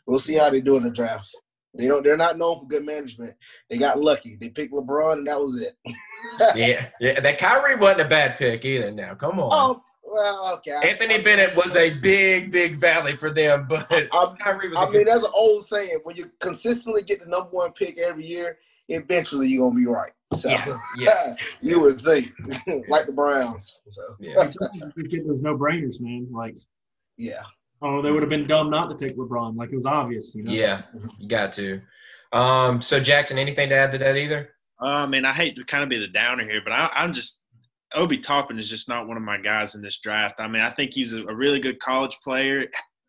We'll 0.06 0.18
see 0.18 0.34
how 0.34 0.50
they 0.50 0.60
do 0.60 0.76
in 0.76 0.82
the 0.84 0.90
draft. 0.90 1.28
They 1.74 1.88
don't. 1.88 2.02
They're 2.04 2.16
not 2.16 2.36
known 2.38 2.60
for 2.60 2.66
good 2.66 2.84
management. 2.84 3.34
They 3.70 3.78
got 3.78 3.98
lucky. 4.00 4.36
They 4.40 4.50
picked 4.50 4.74
LeBron, 4.74 5.18
and 5.18 5.26
that 5.26 5.40
was 5.40 5.60
it. 5.60 5.74
yeah, 6.54 6.88
yeah. 7.00 7.20
That 7.20 7.38
Kyrie 7.38 7.76
wasn't 7.76 8.02
a 8.02 8.08
bad 8.08 8.36
pick 8.38 8.64
either. 8.64 8.90
Now, 8.90 9.14
come 9.14 9.40
on. 9.40 9.48
oh 9.52 9.82
well, 10.04 10.54
okay. 10.58 10.78
Anthony 10.90 11.14
I- 11.14 11.22
Bennett 11.22 11.56
was 11.56 11.74
a 11.76 11.90
big, 11.90 12.50
big 12.52 12.76
valley 12.76 13.16
for 13.16 13.32
them, 13.32 13.66
but 13.70 13.90
I'm- 13.90 14.36
Kyrie 14.42 14.68
was. 14.68 14.78
a 14.78 14.82
I 14.82 14.86
good 14.86 14.94
mean, 14.98 15.04
that's 15.06 15.24
an 15.24 15.30
old 15.34 15.64
saying. 15.66 16.00
When 16.04 16.14
you 16.16 16.30
consistently 16.40 17.02
get 17.02 17.20
the 17.20 17.30
number 17.30 17.48
one 17.50 17.72
pick 17.72 17.98
every 17.98 18.26
year, 18.26 18.58
eventually 18.88 19.48
you're 19.48 19.66
gonna 19.66 19.78
be 19.80 19.86
right. 19.86 20.12
So, 20.34 20.50
Yeah, 20.50 20.78
yeah. 20.98 21.36
you 21.62 21.80
would 21.80 22.00
think, 22.02 22.32
like 22.88 23.06
the 23.06 23.12
Browns. 23.12 23.80
So, 23.90 24.02
Yeah. 24.20 24.44
Just 24.44 24.58
get 25.10 25.26
those 25.26 25.40
no 25.42 25.56
brainers, 25.56 26.00
man. 26.00 26.28
Like, 26.30 26.56
yeah. 27.16 27.42
oh, 27.82 28.02
they 28.02 28.10
would 28.10 28.22
have 28.22 28.30
been 28.30 28.46
dumb 28.46 28.70
not 28.70 28.88
to 28.96 29.06
take 29.06 29.16
LeBron. 29.16 29.56
Like 29.56 29.70
it 29.72 29.76
was 29.76 29.86
obvious, 29.86 30.34
you 30.34 30.44
know. 30.44 30.52
Yeah, 30.52 30.82
you 31.18 31.28
got 31.28 31.52
to. 31.54 31.80
Um, 32.32 32.80
so 32.80 32.98
Jackson, 32.98 33.38
anything 33.38 33.68
to 33.68 33.74
add 33.74 33.92
to 33.92 33.98
that 33.98 34.16
either? 34.16 34.50
Uh, 34.80 34.86
I 34.86 35.06
mean, 35.06 35.24
I 35.24 35.32
hate 35.32 35.56
to 35.56 35.64
kind 35.64 35.82
of 35.82 35.88
be 35.88 35.98
the 35.98 36.08
downer 36.08 36.44
here, 36.44 36.60
but 36.64 36.72
I, 36.72 36.90
I'm 36.94 37.12
just 37.12 37.44
Obi 37.94 38.18
Toppin 38.18 38.58
is 38.58 38.68
just 38.68 38.88
not 38.88 39.06
one 39.06 39.16
of 39.16 39.22
my 39.22 39.38
guys 39.38 39.74
in 39.74 39.82
this 39.82 40.00
draft. 40.00 40.40
I 40.40 40.48
mean, 40.48 40.62
I 40.62 40.70
think 40.70 40.92
he's 40.94 41.12
a, 41.12 41.24
a 41.26 41.34
really 41.34 41.60
good 41.60 41.78
college 41.78 42.18
player. 42.24 42.66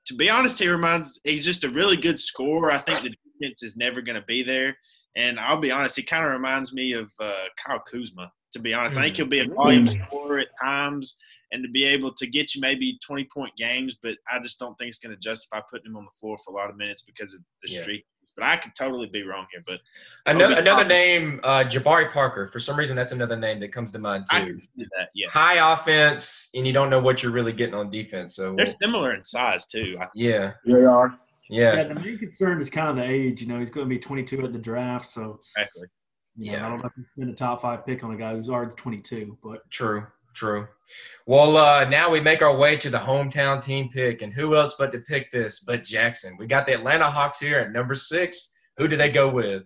To 0.08 0.14
be 0.14 0.30
honest, 0.30 0.60
he 0.60 0.68
reminds 0.68 1.20
he's 1.24 1.46
just 1.46 1.64
a 1.64 1.70
really 1.70 1.98
good 1.98 2.20
scorer. 2.20 2.72
I 2.72 2.80
think 2.80 3.02
the 3.02 3.16
defense 3.40 3.64
is 3.64 3.78
never 3.78 4.02
going 4.02 4.20
to 4.20 4.26
be 4.28 4.44
there, 4.44 4.76
and 5.16 5.40
I'll 5.40 5.60
be 5.60 5.72
honest, 5.72 5.96
he 5.96 6.04
kind 6.04 6.26
of 6.26 6.32
reminds 6.32 6.74
me 6.74 6.94
of 6.94 7.10
uh, 7.20 7.46
Kyle 7.64 7.82
Kuzma. 7.90 8.32
To 8.54 8.60
be 8.60 8.74
honest, 8.74 8.98
I 8.98 9.04
think 9.04 9.16
he'll 9.16 9.26
be 9.26 9.40
a 9.40 9.48
volume 9.48 9.88
scorer 9.88 10.40
at 10.40 10.48
times, 10.62 11.18
and 11.54 11.64
to 11.64 11.70
be 11.70 11.86
able 11.86 12.12
to 12.14 12.28
get 12.28 12.56
you 12.56 12.62
maybe 12.62 13.00
20 13.06 13.28
point 13.34 13.56
games, 13.56 13.96
but 14.02 14.18
I 14.34 14.40
just 14.42 14.60
don't 14.60 14.76
think 14.78 14.90
it's 14.90 15.00
going 15.00 15.16
to 15.16 15.22
justify 15.22 15.62
putting 15.72 15.86
him 15.92 15.96
on 15.98 16.04
the 16.04 16.12
floor 16.20 16.38
for 16.44 16.52
a 16.52 16.58
lot 16.58 16.70
of 16.70 16.76
minutes 16.76 17.04
because 17.04 17.34
of 17.34 17.40
the 17.62 17.72
Yeah. 17.72 17.82
streak. 17.84 18.06
But 18.36 18.46
I 18.46 18.58
could 18.58 18.72
totally 18.76 19.06
be 19.08 19.22
wrong 19.22 19.46
here, 19.52 19.64
but 19.68 19.80
Another 20.26 20.56
another 20.60 20.86
name, 20.86 21.40
uh, 21.44 21.66
Jabari 21.66 22.12
Parker. 22.12 22.48
For 22.48 22.60
some 22.60 22.80
reason, 22.80 22.96
that's 22.96 23.12
another 23.12 23.36
name 23.36 23.60
that 23.60 23.72
comes 23.72 23.92
to 23.92 24.00
mind 24.00 24.26
I 24.32 24.40
too. 24.42 24.46
can 24.48 24.60
see 24.60 24.86
that. 24.98 25.10
Yeah. 25.14 25.30
High 25.30 25.74
offense, 25.74 26.50
and 26.56 26.66
you 26.66 26.74
don't 26.74 26.90
know 26.90 27.00
what 27.00 27.22
you're 27.22 27.32
really 27.34 27.54
getting 27.54 27.76
on 27.76 27.92
defense. 27.92 28.36
So 28.36 28.56
They're 28.58 28.68
similar 28.70 29.14
in 29.14 29.24
size 29.24 29.68
too. 29.68 29.98
Yeah, 30.16 30.54
They 30.66 30.84
are. 30.84 31.16
Yeah, 31.50 31.76
yeah, 31.76 31.84
the 31.90 31.96
main 31.96 32.18
concern 32.18 32.60
is 32.60 32.70
kind 32.72 32.88
of 32.90 32.96
the 32.96 33.04
age. 33.04 33.42
You 33.42 33.48
know, 33.50 33.60
he's 33.60 33.70
going 33.70 33.86
to 33.86 33.90
be 33.90 34.00
22 34.00 34.44
at 34.46 34.54
the 34.54 34.58
draft, 34.60 35.08
so 35.10 35.40
Exactly. 35.56 35.88
you 36.38 36.52
know, 36.54 36.58
Yeah. 36.58 36.66
I 36.66 36.70
don't 36.70 36.80
know 36.80 36.86
if 36.88 36.94
he's 36.96 37.06
been 37.18 37.30
a 37.30 37.36
top 37.36 37.62
five 37.62 37.86
pick 37.86 38.04
on 38.04 38.12
a 38.14 38.18
guy 38.18 38.34
who's 38.34 38.50
already 38.50 38.74
22. 38.78 39.38
But 39.44 39.70
true, 39.70 40.08
true. 40.34 40.68
Well, 41.26 41.58
uh, 41.58 41.86
now 41.86 42.10
we 42.10 42.20
make 42.20 42.42
our 42.42 42.56
way 42.56 42.76
to 42.78 42.90
the 42.90 42.98
hometown 42.98 43.64
team 43.64 43.90
pick, 43.90 44.22
and 44.22 44.34
who 44.34 44.56
else 44.56 44.76
but 44.78 44.92
to 44.92 45.00
pick 45.00 45.32
this 45.32 45.62
but 45.62 45.84
Jackson? 45.84 46.36
We 46.38 46.48
got 46.48 46.66
the 46.66 46.74
Atlanta 46.74 47.10
Hawks 47.10 47.40
here 47.40 47.60
at 47.60 47.72
number 47.72 47.96
six. 47.96 48.50
Who 48.78 48.88
did 48.88 49.00
they 49.00 49.10
go 49.10 49.30
with? 49.30 49.64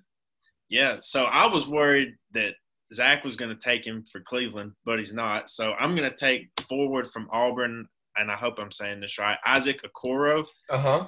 Yeah. 0.70 0.98
So 1.00 1.26
I 1.26 1.48
was 1.48 1.68
worried 1.68 2.16
that 2.34 2.54
Zack 2.94 3.24
was 3.24 3.36
going 3.36 3.50
to 3.50 3.62
take 3.62 3.86
him 3.86 4.04
for 4.12 4.22
Cleveland, 4.22 4.74
but 4.86 5.00
he's 5.00 5.14
not. 5.14 5.50
So 5.50 5.74
I'm 5.74 5.96
going 5.96 6.10
to 6.10 6.16
take 6.16 6.50
forward 6.68 7.10
from 7.12 7.28
Auburn, 7.32 7.88
and 8.18 8.32
I 8.32 8.36
hope 8.36 8.60
I'm 8.60 8.72
saying 8.72 9.02
this 9.02 9.18
right, 9.18 9.38
Isaac 9.46 9.82
Okoro. 9.84 10.46
Uh 10.70 10.78
huh. 10.78 11.08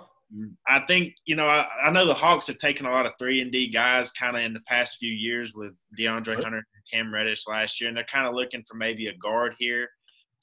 I 0.67 0.81
think 0.81 1.15
you 1.25 1.35
know 1.35 1.47
I, 1.47 1.67
I 1.85 1.91
know 1.91 2.05
the 2.05 2.13
Hawks 2.13 2.47
have 2.47 2.57
taken 2.59 2.85
a 2.85 2.91
lot 2.91 3.05
of 3.05 3.13
three 3.17 3.41
and 3.41 3.51
D 3.51 3.69
guys 3.69 4.11
kind 4.11 4.35
of 4.35 4.43
in 4.43 4.53
the 4.53 4.61
past 4.61 4.97
few 4.97 5.11
years 5.11 5.53
with 5.55 5.73
DeAndre 5.99 6.35
Hunter 6.41 6.57
and 6.57 6.65
Cam 6.91 7.13
Reddish 7.13 7.47
last 7.47 7.81
year, 7.81 7.87
and 7.87 7.97
they're 7.97 8.03
kind 8.05 8.27
of 8.27 8.35
looking 8.35 8.63
for 8.67 8.75
maybe 8.75 9.07
a 9.07 9.17
guard 9.17 9.55
here 9.57 9.89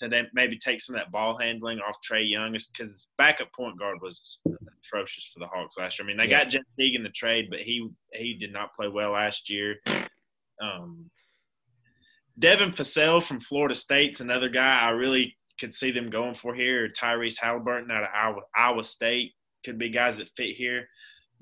to 0.00 0.08
then 0.08 0.26
maybe 0.34 0.58
take 0.58 0.80
some 0.80 0.94
of 0.94 1.00
that 1.00 1.10
ball 1.12 1.38
handling 1.38 1.78
off 1.78 1.96
Trae 2.06 2.28
Young, 2.28 2.52
because 2.52 3.06
backup 3.16 3.50
point 3.52 3.78
guard 3.78 3.98
was 4.02 4.38
atrocious 4.84 5.30
for 5.32 5.40
the 5.40 5.46
Hawks 5.46 5.78
last 5.78 5.98
year. 5.98 6.04
I 6.04 6.08
mean, 6.08 6.16
they 6.18 6.28
Yeah. 6.28 6.42
got 6.44 6.50
Jeff 6.50 6.62
Teague 6.78 6.96
in 6.96 7.02
the 7.02 7.08
trade, 7.10 7.46
but 7.48 7.60
he 7.60 7.88
he 8.12 8.34
did 8.34 8.52
not 8.52 8.74
play 8.74 8.88
well 8.88 9.12
last 9.12 9.48
year. 9.48 9.76
Um, 10.60 11.10
Devin 12.38 12.72
Vassell 12.72 13.22
from 13.22 13.40
Florida 13.40 13.74
State's 13.74 14.20
another 14.20 14.48
guy 14.48 14.80
I 14.80 14.90
really 14.90 15.36
could 15.58 15.72
see 15.72 15.90
them 15.90 16.10
going 16.10 16.34
for 16.34 16.54
here. 16.54 16.88
Tyrese 16.88 17.38
Halliburton 17.40 17.90
out 17.90 18.02
of 18.02 18.10
Iowa, 18.14 18.40
Iowa 18.54 18.84
State 18.84 19.32
could 19.66 19.78
be 19.78 19.90
guys 19.90 20.16
that 20.16 20.30
fit 20.36 20.56
here. 20.56 20.88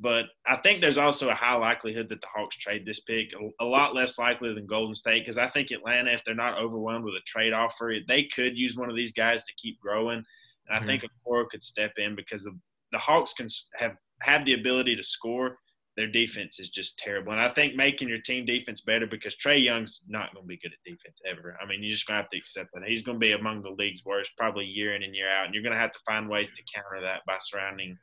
But 0.01 0.25
I 0.45 0.57
think 0.57 0.81
there's 0.81 0.99
also 0.99 1.29
a 1.29 1.35
high 1.35 1.55
likelihood 1.55 2.09
that 2.09 2.21
the 2.21 2.27
Hawks 2.27 2.57
trade 2.57 2.85
this 2.85 3.01
pick, 3.01 3.33
a, 3.61 3.65
lot 3.65 3.95
less 3.95 4.19
likely 4.19 4.53
than 4.53 4.67
Golden 4.67 4.95
State, 4.95 5.21
because 5.21 5.39
I 5.39 5.49
think 5.51 5.71
Atlanta, 5.71 6.11
if 6.11 6.25
they're 6.25 6.35
not 6.35 6.59
overwhelmed 6.59 7.05
with 7.05 7.15
a 7.15 7.23
trade 7.25 7.53
offer, 7.53 7.95
they 8.09 8.25
could 8.25 8.59
use 8.59 8.77
one 8.77 8.91
of 8.91 8.97
these 8.97 9.13
guys 9.13 9.45
to 9.45 9.53
keep 9.57 9.79
growing. 9.81 10.25
And 10.67 10.77
I 10.77 10.81
Mhm. 10.81 10.87
think 10.87 11.05
Okoro 11.05 11.49
could 11.49 11.63
step 11.63 11.93
in 11.99 12.17
because 12.17 12.43
the, 12.43 12.59
the 12.91 12.99
Hawks 12.99 13.35
can 13.35 13.49
have 13.77 13.97
have 14.23 14.45
the 14.45 14.55
ability 14.55 14.97
to 14.97 15.03
score. 15.03 15.59
Their 15.97 16.09
defense 16.09 16.59
is 16.59 16.71
just 16.71 16.99
terrible, 16.99 17.31
and 17.31 17.41
I 17.41 17.51
think 17.51 17.77
making 17.77 18.09
your 18.09 18.21
team 18.21 18.45
defense 18.47 18.81
better 18.81 19.07
because 19.07 19.37
Trae 19.37 19.63
Young's 19.63 20.03
not 20.09 20.35
going 20.35 20.43
to 20.45 20.49
be 20.49 20.57
good 20.59 20.73
at 20.73 20.83
defense 20.85 21.21
ever. 21.25 21.57
I 21.63 21.67
mean, 21.67 21.85
you're 21.85 21.93
just 21.93 22.07
going 22.09 22.17
to 22.17 22.23
have 22.23 22.31
to 22.31 22.37
accept 22.39 22.71
that 22.75 22.83
he's 22.89 23.05
going 23.05 23.21
to 23.21 23.25
be 23.25 23.31
among 23.31 23.63
the 23.63 23.71
league's 23.71 24.05
worst, 24.05 24.33
probably 24.37 24.65
year 24.65 24.97
in 24.97 25.05
and 25.05 25.15
year 25.15 25.31
out, 25.31 25.45
and 25.45 25.55
you're 25.55 25.63
going 25.63 25.73
to 25.75 25.79
have 25.79 25.93
to 25.93 26.01
find 26.05 26.29
ways 26.29 26.51
to 26.51 26.63
counter 26.75 27.01
that 27.01 27.21
by 27.29 27.37
surrounding 27.41 27.97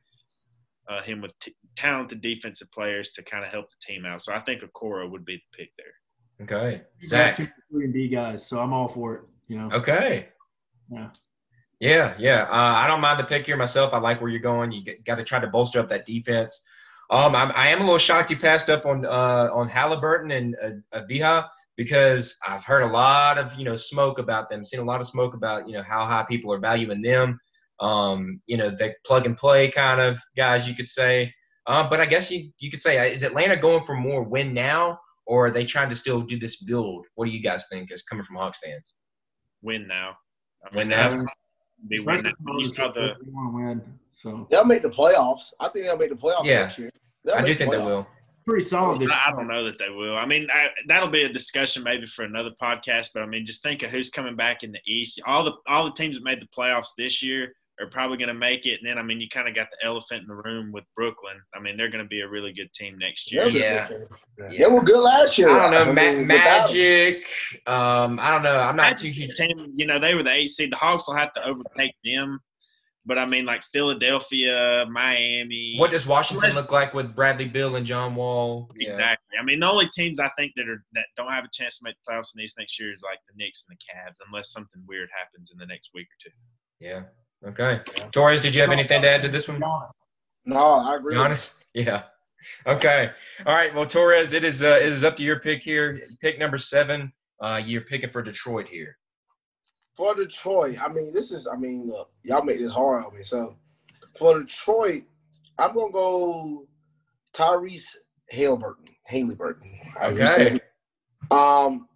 uh, 0.92 1.02
him 1.02 1.22
with 1.22 1.38
t- 1.40 1.56
talented 1.76 2.22
defensive 2.22 2.72
players 2.72 3.12
to 3.12 3.24
kind 3.24 3.44
of 3.44 3.50
help 3.50 3.68
the 3.70 3.94
team 3.94 4.06
out. 4.06 4.22
So 4.22 4.34
I 4.34 4.40
think 4.42 4.62
Okoro 4.62 5.10
would 5.10 5.26
be 5.26 5.38
the 5.38 5.58
pick 5.58 5.72
there. 5.78 6.46
Okay, 6.46 6.82
he's 7.00 7.12
got 7.12 7.36
two 7.36 7.46
Zack. 7.46 7.54
three 7.72 7.86
and 7.86 7.94
D 7.94 8.10
guys, 8.10 8.46
so 8.46 8.60
I'm 8.60 8.74
all 8.74 8.88
for 8.88 9.16
it. 9.16 9.22
You 9.48 9.60
know. 9.60 9.70
Okay. 9.72 10.30
Yeah. 10.92 11.10
Yeah, 11.80 12.14
yeah. 12.20 12.44
Uh, 12.44 12.76
I 12.78 12.86
don't 12.88 13.02
mind 13.02 13.20
the 13.20 13.24
pick 13.24 13.46
here 13.46 13.58
myself. 13.58 13.94
I 13.94 13.98
like 13.98 14.22
where 14.22 14.30
you're 14.30 14.40
going. 14.40 14.72
You 14.72 14.84
got 15.04 15.16
to 15.16 15.24
try 15.24 15.40
to 15.40 15.48
bolster 15.48 15.80
up 15.80 15.90
that 15.90 16.06
defense. 16.06 16.62
Um, 17.10 17.36
I'm, 17.36 17.52
I 17.56 17.70
am 17.70 17.80
a 17.80 17.84
little 17.84 17.98
shocked 17.98 18.30
you 18.30 18.38
passed 18.38 18.70
up 18.70 18.86
on 18.86 19.06
uh, 19.06 19.50
on 19.54 19.68
Halliburton 19.68 20.32
and 20.32 20.56
uh, 20.94 21.00
Aviha 21.00 21.48
because 21.76 22.38
I've 22.48 22.64
heard 22.64 22.84
a 22.84 22.88
lot 22.88 23.38
of 23.38 23.56
you 23.56 23.66
know 23.66 23.76
smoke 23.76 24.20
about 24.20 24.50
them. 24.50 24.64
Seen 24.64 24.80
a 24.80 24.84
lot 24.84 25.02
of 25.02 25.08
smoke 25.08 25.34
about 25.34 25.68
you 25.68 25.74
know 25.74 25.84
how 25.84 26.06
high 26.06 26.26
people 26.28 26.54
are 26.54 26.60
valuing 26.60 27.02
them. 27.02 27.40
Um, 27.82 28.42
you 28.46 28.58
know, 28.58 28.70
the 28.70 28.94
plug 29.06 29.26
and 29.26 29.36
play 29.36 29.70
kind 29.70 30.00
of 30.00 30.20
guys, 30.38 30.68
you 30.70 30.76
could 30.76 30.88
say. 30.88 31.34
Um, 31.68 31.90
but 31.90 32.00
I 32.00 32.06
guess 32.06 32.30
you 32.32 32.52
you 32.60 32.70
could 32.72 32.82
say 32.82 33.00
uh, 33.00 33.04
is 33.06 33.24
Atlanta 33.24 33.58
going 33.58 33.84
for 33.86 33.96
more 33.96 34.24
win 34.24 34.54
now, 34.54 35.00
or 35.26 35.48
are 35.48 35.52
they 35.52 35.66
trying 35.66 35.90
to 35.90 35.96
still 35.96 36.22
do 36.22 36.38
this 36.40 36.58
build? 36.64 37.06
What 37.16 37.26
do 37.26 37.32
you 37.32 37.42
guys 37.42 37.66
think 37.72 37.92
is 37.92 38.04
coming 38.04 38.24
from 38.26 38.36
Hawks 38.38 38.60
fans? 38.64 38.96
Win 39.62 39.88
now. 39.88 40.16
I 40.72 40.76
Win 40.76 40.90
that's 40.90 41.14
now? 41.16 41.26
Be 41.90 42.00
win 42.00 42.18
now. 42.24 42.32
The 42.32 42.34
they 42.46 43.32
want 43.32 43.54
to 43.54 43.66
win, 43.66 43.82
so 44.12 44.48
They'll 44.52 44.66
make 44.66 44.84
the 44.84 44.90
playoffs. 44.90 45.52
I 45.60 45.68
think 45.70 45.86
they'll 45.86 45.98
make 45.98 46.10
the 46.10 46.16
playoffs 46.16 46.46
Yeah. 46.46 46.62
next 46.62 46.78
year. 46.78 46.90
They'll 47.26 47.36
I 47.36 47.42
do 47.42 47.54
the 47.54 47.56
think 47.56 47.72
they 47.72 47.78
will. 47.78 48.08
pretty 48.46 48.66
solid. 48.66 49.02
This 49.02 49.12
I 49.12 49.30
I 49.30 49.32
don't 49.32 49.48
know 49.48 49.64
that 49.66 49.78
they 49.80 49.90
will. 49.90 50.18
I 50.18 50.26
mean, 50.26 50.48
I, 50.54 50.70
that'll 50.88 51.10
be 51.10 51.24
a 51.24 51.30
discussion 51.30 51.82
maybe 51.84 52.06
for 52.06 52.24
another 52.26 52.52
podcast. 52.62 53.10
But 53.14 53.24
I 53.24 53.26
mean, 53.26 53.46
just 53.46 53.64
think 53.64 53.82
of 53.84 53.90
who's 53.90 54.10
coming 54.10 54.36
back 54.36 54.62
in 54.64 54.72
the 54.72 54.80
East. 54.88 55.20
All 55.26 55.44
the 55.44 55.54
all 55.68 55.86
the 55.86 55.94
teams 55.94 56.16
that 56.18 56.24
made 56.24 56.42
the 56.42 56.48
playoffs 56.56 56.90
this 56.98 57.24
year 57.24 57.54
are 57.80 57.88
probably 57.90 58.18
going 58.18 58.28
to 58.28 58.34
make 58.34 58.66
it. 58.66 58.80
And 58.82 58.88
then 58.90 58.98
I 58.98 59.02
mean, 59.04 59.20
you 59.22 59.28
kind 59.30 59.48
of 59.48 59.56
got 59.56 59.68
the 59.72 59.86
elephant 59.88 60.22
in 60.22 60.28
the 60.28 60.36
room 60.36 60.72
with 60.72 60.84
Brooklyn. 60.96 61.38
I 61.56 61.60
mean, 61.60 61.78
they're 61.78 61.90
going 61.90 62.04
to 62.04 62.08
be 62.10 62.22
a 62.22 62.28
really 62.28 62.54
good 62.54 62.72
team 62.74 62.98
next 63.00 63.32
year. 63.32 63.44
They'll 63.46 63.54
be 63.54 63.60
a 63.62 63.74
Yeah. 63.74 63.88
good 63.88 63.98
team. 63.98 64.08
Yeah. 64.52 64.68
They 64.68 64.74
were 64.74 64.84
good 64.84 65.00
last 65.02 65.38
year. 65.38 65.50
I 65.50 65.58
don't 65.60 65.72
know, 65.72 65.92
I 66.04 66.14
mean, 66.14 66.28
Ma- 66.28 66.34
Magic. 66.36 67.26
Um, 67.68 68.20
I 68.20 68.32
don't 68.32 68.44
know. 68.44 68.56
I'm 68.56 68.76
not 68.76 68.98
too 68.98 69.10
huge. 69.10 69.36
team, 69.36 69.74
you 69.76 69.86
know, 69.88 70.00
they 70.00 70.14
were 70.14 70.24
the 70.24 70.32
eight 70.34 70.50
seed. 70.50 70.72
The 70.72 70.76
Hawks 70.78 71.08
will 71.08 71.16
have 71.16 71.34
to 71.34 71.48
overtake 71.48 71.96
them. 72.04 72.40
But 73.04 73.18
I 73.18 73.26
mean, 73.26 73.46
like 73.46 73.64
Philadelphia, 73.74 74.86
Miami. 74.92 75.76
What 75.80 75.90
does 75.90 76.06
Washington 76.06 76.54
look 76.54 76.72
like 76.72 76.94
with 76.94 77.16
Bradley 77.16 77.46
Beal 77.48 77.76
and 77.78 77.84
John 77.86 78.14
Wall? 78.14 78.70
Yeah. 78.78 78.90
Exactly. 78.90 79.40
I 79.40 79.44
mean, 79.44 79.60
the 79.60 79.72
only 79.72 79.90
teams 79.92 80.20
I 80.20 80.30
think 80.38 80.52
that 80.56 80.70
are 80.70 80.84
that 80.94 81.08
don't 81.18 81.32
have 81.32 81.44
a 81.44 81.50
chance 81.52 81.80
to 81.80 81.86
make 81.86 81.96
the 82.06 82.14
playoffs 82.14 82.30
in 82.36 82.38
the 82.38 82.44
East 82.44 82.58
next 82.60 82.80
year 82.80 82.92
is 82.92 83.02
like 83.04 83.18
the 83.28 83.34
Knicks 83.44 83.66
and 83.68 83.76
the 83.76 83.82
Cavs, 83.92 84.18
unless 84.28 84.52
something 84.52 84.84
weird 84.88 85.10
happens 85.18 85.50
in 85.52 85.58
the 85.58 85.66
next 85.66 85.90
week 85.96 86.06
or 86.06 86.30
two. 86.30 86.36
Yeah. 86.80 87.02
Okay. 87.48 87.82
Torres, 88.12 88.42
did 88.42 88.54
you 88.54 88.62
have 88.62 88.72
anything 88.72 89.02
to 89.02 89.10
add 89.10 89.22
to 89.24 89.30
this 89.30 89.48
one? 89.48 89.60
Giannis. 89.60 89.92
No, 90.46 90.58
I 90.58 90.96
agree. 90.96 91.16
Be 91.16 91.20
honest. 91.20 91.64
Yeah. 91.74 92.04
Okay. 92.68 93.10
All 93.46 93.56
right. 93.56 93.74
Well, 93.74 93.86
Torres, 93.86 94.34
it 94.34 94.44
is 94.44 94.62
uh, 94.64 94.80
it 94.82 94.88
is 94.88 95.04
up 95.04 95.16
to 95.18 95.24
your 95.24 95.40
pick 95.40 95.62
here. 95.62 96.02
Pick 96.22 96.40
number 96.40 96.58
seven. 96.58 97.12
Uh, 97.40 97.62
you're 97.64 97.82
picking 97.82 98.10
for 98.10 98.22
Detroit 98.22 98.68
here. 98.68 98.98
For 99.96 100.16
Detroit, 100.16 100.78
I 100.82 100.88
mean, 100.88 101.14
this 101.14 101.32
is, 101.32 101.48
I 101.48 101.58
mean, 101.58 101.88
look, 101.88 102.12
y'all 102.24 102.44
make 102.44 102.60
this 102.60 102.72
hard 102.72 103.06
on 103.06 103.16
me. 103.16 103.24
So 103.24 103.58
for 104.18 104.40
Detroit, 104.40 105.04
I'm 105.58 105.76
gonna 105.76 105.92
go 105.92 106.68
Tyrese 107.34 107.86
Halliburton, 108.30 108.86
Haley 109.06 109.36
Burton. 109.36 109.72
however 110.00 110.18
you 110.18 110.24
Okay. 110.24 110.60
Um, 111.30 111.88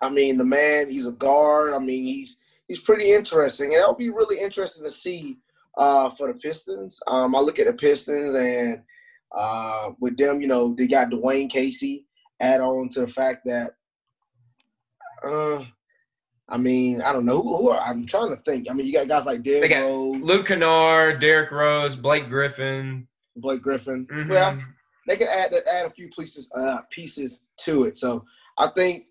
I 0.00 0.10
mean, 0.10 0.36
the 0.36 0.44
man, 0.44 0.90
he's 0.90 1.06
a 1.06 1.12
guard. 1.12 1.74
I 1.74 1.78
mean, 1.78 2.04
he's 2.04 2.36
he's 2.68 2.80
pretty 2.80 3.12
interesting, 3.12 3.66
and 3.66 3.80
it'll 3.82 3.94
be 3.94 4.10
really 4.10 4.40
interesting 4.40 4.84
to 4.84 4.90
see 4.90 5.38
uh, 5.78 6.10
for 6.10 6.28
the 6.32 6.38
Pistons. 6.38 7.00
Um, 7.06 7.34
I 7.34 7.40
look 7.40 7.58
at 7.58 7.66
the 7.66 7.72
Pistons, 7.72 8.34
and 8.34 8.82
uh, 9.34 9.90
with 10.00 10.16
them, 10.16 10.40
you 10.40 10.48
know, 10.48 10.74
they 10.74 10.86
got 10.86 11.10
Dwane 11.10 11.50
Casey. 11.50 12.06
Add 12.40 12.60
on 12.60 12.90
to 12.90 13.00
the 13.00 13.08
fact 13.08 13.46
that, 13.46 13.70
uh, 15.24 15.60
I 16.50 16.58
mean, 16.58 17.00
I 17.00 17.12
don't 17.12 17.24
know 17.24 17.40
who, 17.40 17.56
who 17.56 17.70
are. 17.70 17.80
I'm 17.80 18.04
trying 18.04 18.30
to 18.30 18.36
think. 18.42 18.70
I 18.70 18.74
mean, 18.74 18.86
you 18.86 18.92
got 18.92 19.08
guys 19.08 19.24
like 19.24 19.42
Derrick 19.42 19.72
Rose, 19.72 20.20
Luke 20.20 20.46
Kennard, 20.46 21.20
Derrick 21.20 21.50
Rose, 21.50 21.96
Blake 21.96 22.28
Griffin. 22.28 23.08
Blake 23.36 23.62
Griffin. 23.62 24.06
Mhm. 24.06 24.28
Well, 24.28 24.58
they 25.06 25.16
can 25.16 25.28
add 25.28 25.54
add 25.72 25.86
a 25.86 25.90
few 25.90 26.08
pieces 26.08 26.50
uh, 26.54 26.80
pieces 26.90 27.40
to 27.60 27.84
it. 27.84 27.96
So 27.96 28.24
I 28.58 28.68
think 28.68 29.06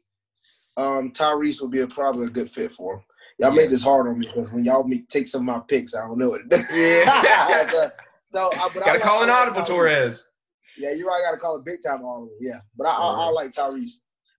um, 0.78 1.12
Tyrese 1.12 1.62
will 1.62 1.68
be 1.68 1.82
a, 1.82 1.88
probably 1.88 2.28
a 2.28 2.30
good 2.30 2.52
fit 2.52 2.74
for 2.74 2.96
him. 2.96 3.04
Y'all 3.38 3.52
Yeah. 3.54 3.62
made 3.63 3.71
this 3.71 3.84
hard 3.84 4.08
on 4.08 4.19
me 4.19 4.28
because 4.28 4.52
when 4.52 4.63
y'all 4.63 4.84
make, 4.84 5.08
take 5.10 5.28
some 5.28 5.48
of 5.48 5.56
my 5.56 5.62
picks, 5.67 5.93
I 5.93 6.02
don't 6.08 6.17
know 6.17 6.34
it. 6.36 6.41
Yeah. 6.71 7.69
so, 7.69 7.91
so 8.26 8.50
uh, 8.56 8.69
but 8.74 8.84
I 8.84 8.86
Gotta 8.86 8.91
like- 8.93 9.02
call 9.02 9.19
I 9.19 9.24
an 9.24 9.30
like 9.30 9.38
audible, 9.48 9.62
Tyrese. 9.62 9.67
Torres. 9.67 10.30
Yeah, 10.78 10.91
you're 10.91 11.08
right. 11.08 11.21
I 11.26 11.30
gotta 11.30 11.38
call 11.41 11.56
it 11.58 11.65
big 11.65 11.84
time 11.84 12.04
audible. 12.06 12.32
Yeah, 12.39 12.60
but 12.78 12.86
I, 12.88 12.91
I, 12.91 13.28
I 13.28 13.30
like 13.30 13.52
Tyrese. 13.52 13.91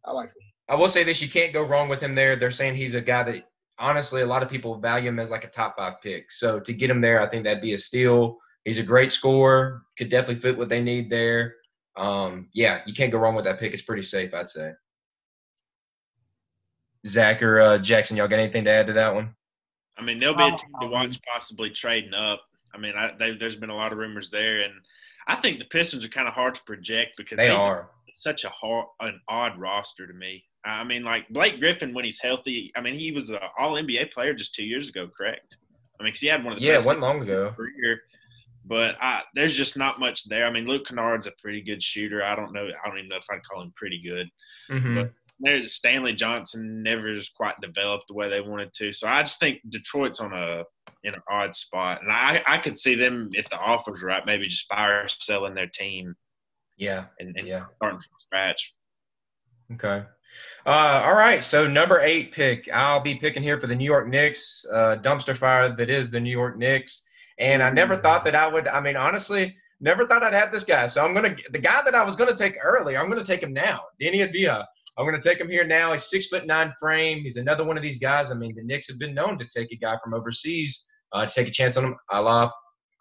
I 0.05 0.13
like 0.13 0.29
him. 0.29 0.35
I 0.69 0.75
will 0.75 0.89
say 0.89 1.03
this: 1.05 1.23
you 1.23 1.29
can't 1.29 1.53
go 1.53 1.63
wrong 1.63 1.89
with 1.89 2.01
him 2.01 2.15
there. 2.15 2.37
They're 2.37 2.51
saying 2.51 2.75
he's 2.75 2.95
a 2.95 3.01
guy 3.01 3.23
that 3.23 3.45
honestly 3.79 4.23
a 4.23 4.27
lot 4.27 4.43
of 4.43 4.49
people 4.51 4.79
value 4.79 5.09
him 5.09 5.19
as 5.19 5.31
like 5.31 5.45
a 5.45 5.49
top 5.49 5.77
five 5.77 5.95
pick. 6.03 6.31
So 6.33 6.59
to 6.61 6.73
get 6.73 6.91
him 6.91 7.01
there, 7.01 7.21
I 7.21 7.29
think 7.29 7.45
that'd 7.45 7.63
be 7.63 7.75
a 7.75 7.79
steal. 7.79 8.39
He's 8.65 8.79
a 8.79 8.83
great 8.83 9.13
scorer. 9.13 9.83
Could 9.97 10.09
definitely 10.11 10.41
fit 10.43 10.59
what 10.59 10.69
they 10.69 10.83
need 10.83 11.09
there. 11.09 11.55
Um, 11.97 12.49
yeah, 12.53 12.81
you 12.87 12.93
can't 12.93 13.13
go 13.13 13.19
wrong 13.19 13.35
with 13.35 13.45
that 13.47 13.59
pick. 13.59 13.73
It's 13.73 13.83
pretty 13.83 14.03
safe, 14.03 14.35
I'd 14.35 14.51
say. 14.51 14.73
Zack 17.07 17.43
or 17.43 17.61
uh, 17.61 17.79
Jackson, 17.79 18.17
y'all 18.17 18.29
got 18.29 18.39
anything 18.39 18.65
to 18.65 18.71
add 18.71 18.87
to 18.89 18.93
that 18.95 19.15
one? 19.15 19.35
I 19.99 20.03
mean, 20.03 20.19
they'll 20.19 20.35
be 20.35 20.49
a 20.49 20.53
Oh, 20.53 20.57
team 20.57 20.79
to 20.81 20.87
watch 20.87 21.19
possibly 21.31 21.71
trading 21.71 22.15
up. 22.15 22.43
I 22.75 22.79
mean, 22.79 22.95
I, 22.97 23.13
they, 23.19 23.33
there's 23.37 23.57
been 23.57 23.71
a 23.71 23.77
lot 23.77 23.93
of 23.93 23.99
rumors 23.99 24.31
there, 24.31 24.63
and 24.63 24.75
I 25.27 25.37
think 25.37 25.59
the 25.59 25.65
Pistons 25.67 26.05
are 26.05 26.09
kind 26.11 26.29
of 26.29 26.35
hard 26.35 26.55
to 26.57 26.63
project 26.65 27.15
because 27.17 27.39
They 27.39 27.49
are. 27.49 27.91
such 28.13 28.45
a 28.45 28.51
hard, 28.51 28.87
an 29.01 29.21
odd 29.29 29.59
roster 29.59 30.07
to 30.07 30.13
me. 30.13 30.45
I 30.65 30.85
mean, 30.85 31.05
like 31.05 31.29
Blake 31.29 31.61
Griffin 31.61 31.95
when 31.95 32.05
he's 32.05 32.21
healthy. 32.21 32.73
I 32.77 32.81
mean, 32.81 32.99
he 32.99 33.13
was 33.13 33.31
an 33.31 33.39
All 33.59 33.77
NBA 33.79 34.07
player 34.07 34.35
just 34.35 34.55
two 34.55 34.65
years 34.65 34.89
ago, 34.89 35.09
correct? 35.17 35.57
I 36.01 36.05
mean, 36.05 36.13
cause 36.13 36.21
he 36.21 36.27
had 36.27 36.45
one 36.45 36.53
of 36.53 36.59
the 36.61 36.65
Yeah, 36.65 36.75
it 36.79 36.85
best 36.85 36.85
wasn't 36.85 37.03
long 37.03 37.23
ago. 37.23 37.55
career. 37.57 38.01
But 38.65 38.97
I, 39.01 39.23
there's 39.35 39.57
just 39.57 39.77
not 39.79 40.01
much 40.01 40.29
there. 40.29 40.47
I 40.47 40.51
mean, 40.51 40.67
Luke 40.67 40.87
Kennard's 40.89 41.27
a 41.29 41.33
pretty 41.41 41.63
good 41.63 41.83
shooter. 41.83 42.23
I 42.25 42.35
don't 42.37 42.53
know. 42.53 42.69
I 42.69 42.89
don't 42.89 42.99
even 42.99 43.09
know 43.11 43.17
if 43.17 43.25
I'd 43.31 43.45
call 43.45 43.63
him 43.63 43.73
pretty 43.77 44.03
good. 44.03 44.29
hmm 44.69 45.09
There's 45.39 45.75
Stanley 45.75 46.15
Johnson 46.15 46.83
never 46.83 47.15
quite 47.37 47.61
developed 47.61 48.05
the 48.09 48.15
way 48.15 48.29
they 48.29 48.41
wanted 48.41 48.73
to. 48.75 48.93
So 48.93 49.07
I 49.07 49.23
just 49.23 49.39
think 49.39 49.61
Detroit's 49.69 50.21
on 50.21 50.33
a 50.33 50.65
in 51.05 51.15
an 51.15 51.21
odd 51.31 51.55
spot, 51.55 52.03
and 52.03 52.11
I 52.11 52.43
I 52.47 52.59
could 52.59 52.79
see 52.79 52.95
them 52.95 53.31
if 53.33 53.49
the 53.51 53.59
offers 53.59 54.03
are 54.03 54.07
right, 54.07 54.25
maybe 54.27 54.45
just 54.45 54.69
fire 54.69 55.07
selling 55.21 55.55
their 55.55 55.69
team 55.69 56.15
Yeah, 56.77 57.05
and, 57.21 57.37
and 57.37 57.47
yeah. 57.47 57.65
starting 57.77 57.99
from 57.99 58.19
scratch. 58.21 58.75
Okay. 59.75 60.05
Uh, 60.67 61.03
all 61.05 61.15
right. 61.15 61.43
So 61.43 61.67
number 61.67 62.01
eight 62.01 62.33
pick, 62.33 62.69
I'll 62.73 63.01
be 63.01 63.15
picking 63.15 63.43
here 63.43 63.61
for 63.61 63.67
the 63.67 63.75
New 63.77 63.85
York 63.85 64.09
Knicks. 64.09 64.65
Uh, 64.73 64.97
dumpster 65.01 65.37
fire 65.37 65.75
that 65.77 65.91
is 65.91 66.11
the 66.11 66.21
New 66.21 66.31
York 66.31 66.59
Knicks. 66.59 67.03
And 67.39 67.63
I 67.63 67.71
never 67.71 67.97
thought 67.97 68.25
that 68.25 68.35
I 68.35 68.47
would. 68.47 68.67
I 68.69 68.81
mean, 68.81 68.97
honestly, 68.97 69.55
never 69.81 70.07
thought 70.07 70.23
I'd 70.23 70.33
have 70.35 70.53
this 70.53 70.65
guy. 70.65 70.87
So 70.87 71.05
I'm 71.05 71.15
gonna 71.15 71.37
the 71.51 71.59
guy 71.59 71.83
that 71.85 71.95
I 71.95 72.03
was 72.03 72.17
gonna 72.17 72.37
take 72.37 72.55
early. 72.63 72.97
I'm 72.97 73.09
gonna 73.09 73.25
take 73.25 73.43
him 73.43 73.53
now. 73.53 73.83
Danny 74.01 74.23
Avila. 74.23 74.67
I'm 74.99 75.05
gonna 75.05 75.21
take 75.21 75.41
him 75.41 75.49
here 75.49 75.67
now. 75.67 75.93
He's 75.93 76.09
six 76.09 76.27
foot 76.27 76.47
nine 76.47 76.73
frame. 76.81 77.23
He's 77.23 77.37
another 77.37 77.65
one 77.65 77.77
of 77.77 77.83
these 77.83 77.99
guys. 77.99 78.31
I 78.31 78.35
mean, 78.35 78.55
the 78.57 78.63
Knicks 78.63 78.89
have 78.89 78.99
been 78.99 79.15
known 79.15 79.39
to 79.39 79.47
take 79.55 79.71
a 79.73 79.77
guy 79.77 79.97
from 80.03 80.15
overseas, 80.15 80.87
uh, 81.13 81.27
to 81.27 81.35
take 81.35 81.49
a 81.49 81.51
chance 81.51 81.77
on 81.77 81.85
him, 81.85 81.97
a 82.11 82.23
la 82.23 82.51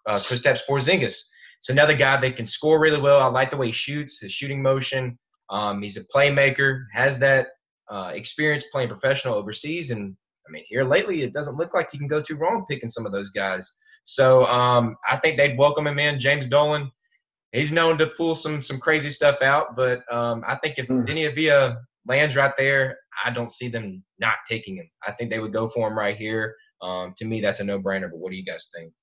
uh, 0.06 0.20
Kristaps 0.20 0.62
Porzingis. 0.70 1.18
It's 1.58 1.70
another 1.70 1.96
guy 1.96 2.20
that 2.20 2.36
can 2.36 2.46
score 2.46 2.80
really 2.80 3.00
well. 3.00 3.22
I 3.22 3.28
like 3.28 3.50
the 3.50 3.58
way 3.58 3.68
he 3.68 3.72
shoots, 3.72 4.20
his 4.20 4.32
shooting 4.32 4.62
motion. 4.62 5.18
Um, 5.50 5.82
he's 5.82 5.98
a 5.98 6.04
playmaker, 6.06 6.84
has 6.94 7.18
that 7.20 7.48
uh, 7.90 8.12
experience 8.14 8.66
playing 8.72 8.90
professional 8.90 9.36
overseas, 9.36 9.92
and 9.92 10.16
I 10.48 10.52
mean 10.52 10.64
here 10.68 10.84
lately 10.84 11.24
it 11.24 11.34
doesn't 11.34 11.56
look 11.56 11.74
like 11.74 11.94
you 11.94 12.00
can 12.00 12.08
go 12.08 12.22
too 12.22 12.36
wrong 12.36 12.66
picking 12.70 12.90
some 12.90 13.06
of 13.06 13.12
those 13.12 13.30
guys. 13.30 13.72
So 14.04 14.46
um, 14.46 14.96
I 15.10 15.18
think 15.18 15.38
they'd 15.38 15.58
welcome 15.58 15.88
him 15.88 15.98
in. 15.98 16.20
James 16.20 16.48
Dolan, 16.48 16.92
he's 17.56 17.72
known 17.72 17.98
to 17.98 18.08
pull 18.08 18.36
some 18.36 18.62
some 18.62 18.80
crazy 18.80 19.10
stuff 19.10 19.42
out, 19.42 19.76
but 19.76 20.02
um, 20.12 20.44
I 20.48 20.56
think 20.56 20.78
if 20.78 20.88
Mm. 20.88 21.06
Denny 21.06 21.26
Avila 21.26 21.78
lands 22.08 22.36
right 22.36 22.56
there, 22.58 23.00
I 23.24 23.32
don't 23.32 23.52
see 23.52 23.68
them 23.68 24.04
not 24.20 24.36
taking 24.48 24.78
him. 24.78 24.90
I 25.06 25.12
think 25.12 25.30
they 25.30 25.40
would 25.40 25.54
go 25.54 25.70
for 25.70 25.88
him 25.88 25.98
right 25.98 26.16
here. 26.16 26.56
Um, 26.82 27.14
to 27.18 27.26
me, 27.26 27.42
that's 27.42 27.60
a 27.60 27.64
no 27.64 27.80
brainer. 27.80 28.10
But 28.12 28.20
what 28.20 28.32
do 28.32 28.38
you 28.38 28.46
guys 28.46 28.68
think? 28.76 28.94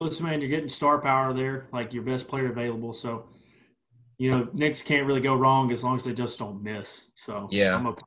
Listen, 0.00 0.26
man, 0.26 0.40
you're 0.40 0.50
getting 0.50 0.68
star 0.68 1.00
power 1.00 1.34
there, 1.34 1.66
like 1.72 1.92
your 1.92 2.04
best 2.04 2.28
player 2.28 2.50
available. 2.50 2.94
So, 2.94 3.28
you 4.18 4.30
know, 4.30 4.48
Knicks 4.52 4.80
can't 4.80 5.06
really 5.06 5.20
go 5.20 5.34
wrong 5.34 5.72
as 5.72 5.82
long 5.82 5.96
as 5.96 6.04
they 6.04 6.12
just 6.12 6.38
don't 6.38 6.62
miss. 6.62 7.06
So, 7.16 7.48
Yeah. 7.50 7.74
I'm 7.76 7.86
okay. 7.88 8.02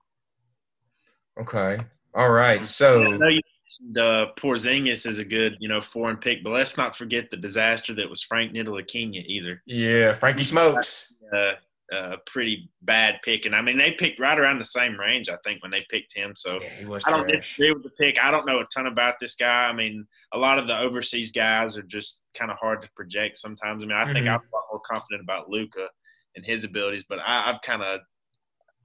Okay. 1.42 1.84
All 2.16 2.30
right. 2.30 2.66
So 2.66 3.04
I 3.04 3.18
know 3.18 3.28
you 3.28 3.42
the 3.92 4.28
Porzingis 4.38 5.06
is 5.08 5.18
a 5.18 5.26
good, 5.26 5.56
you 5.60 5.68
know, 5.68 5.82
foreign 5.82 6.18
pick, 6.18 6.44
but 6.44 6.52
let's 6.52 6.78
not 6.78 6.96
forget 6.96 7.30
the 7.32 7.38
disaster 7.38 7.94
that 7.96 8.10
was 8.10 8.22
Frank 8.22 8.54
Ntilikina 8.54 9.26
either. 9.26 9.62
yeah, 9.66 10.14
Frankie 10.14 10.44
Smokes. 10.44 11.14
Uh, 11.34 11.54
uh, 11.92 12.16
pretty 12.26 12.70
bad 12.84 13.20
pick, 13.22 13.46
and 13.46 13.54
I 13.54 13.62
mean 13.62 13.78
they 13.78 13.92
picked 13.92 14.18
right 14.18 14.40
around 14.40 14.60
the 14.60 14.64
same 14.66 14.98
range, 14.98 15.28
I 15.28 15.36
think, 15.44 15.62
when 15.62 15.72
they 15.72 15.86
picked 15.90 16.14
him. 16.16 16.34
So 16.38 16.62
Yeah, 16.62 17.00
I 17.06 17.10
don't 17.10 17.28
disagree 17.28 17.74
with 17.74 17.84
the 17.84 17.90
pick. 18.00 18.18
I 18.24 18.32
don't 18.32 18.46
know 18.46 18.60
a 18.62 18.66
ton 18.74 18.86
about 18.86 19.16
this 19.20 19.36
guy. 19.36 19.66
I 19.68 19.74
mean, 19.74 20.08
a 20.34 20.38
lot 20.38 20.58
of 20.58 20.68
the 20.68 20.80
overseas 20.80 21.34
guys 21.34 21.76
are 21.78 21.82
just 21.84 22.22
kind 22.38 22.50
of 22.50 22.56
hard 22.58 22.82
to 22.84 22.90
project 22.96 23.38
sometimes. 23.40 23.84
I 23.84 23.88
mean, 23.88 23.98
I 23.98 24.06
think 24.14 24.26
Mhm. 24.26 24.36
I'm 24.36 24.40
a 24.40 24.56
lot 24.56 24.66
more 24.72 24.82
confident 24.90 25.22
about 25.22 25.50
Luka 25.50 25.90
and 26.38 26.46
his 26.46 26.64
abilities, 26.64 27.04
but 27.10 27.20
I, 27.20 27.52
I've 27.52 27.62
kind 27.62 27.82
of 27.84 28.00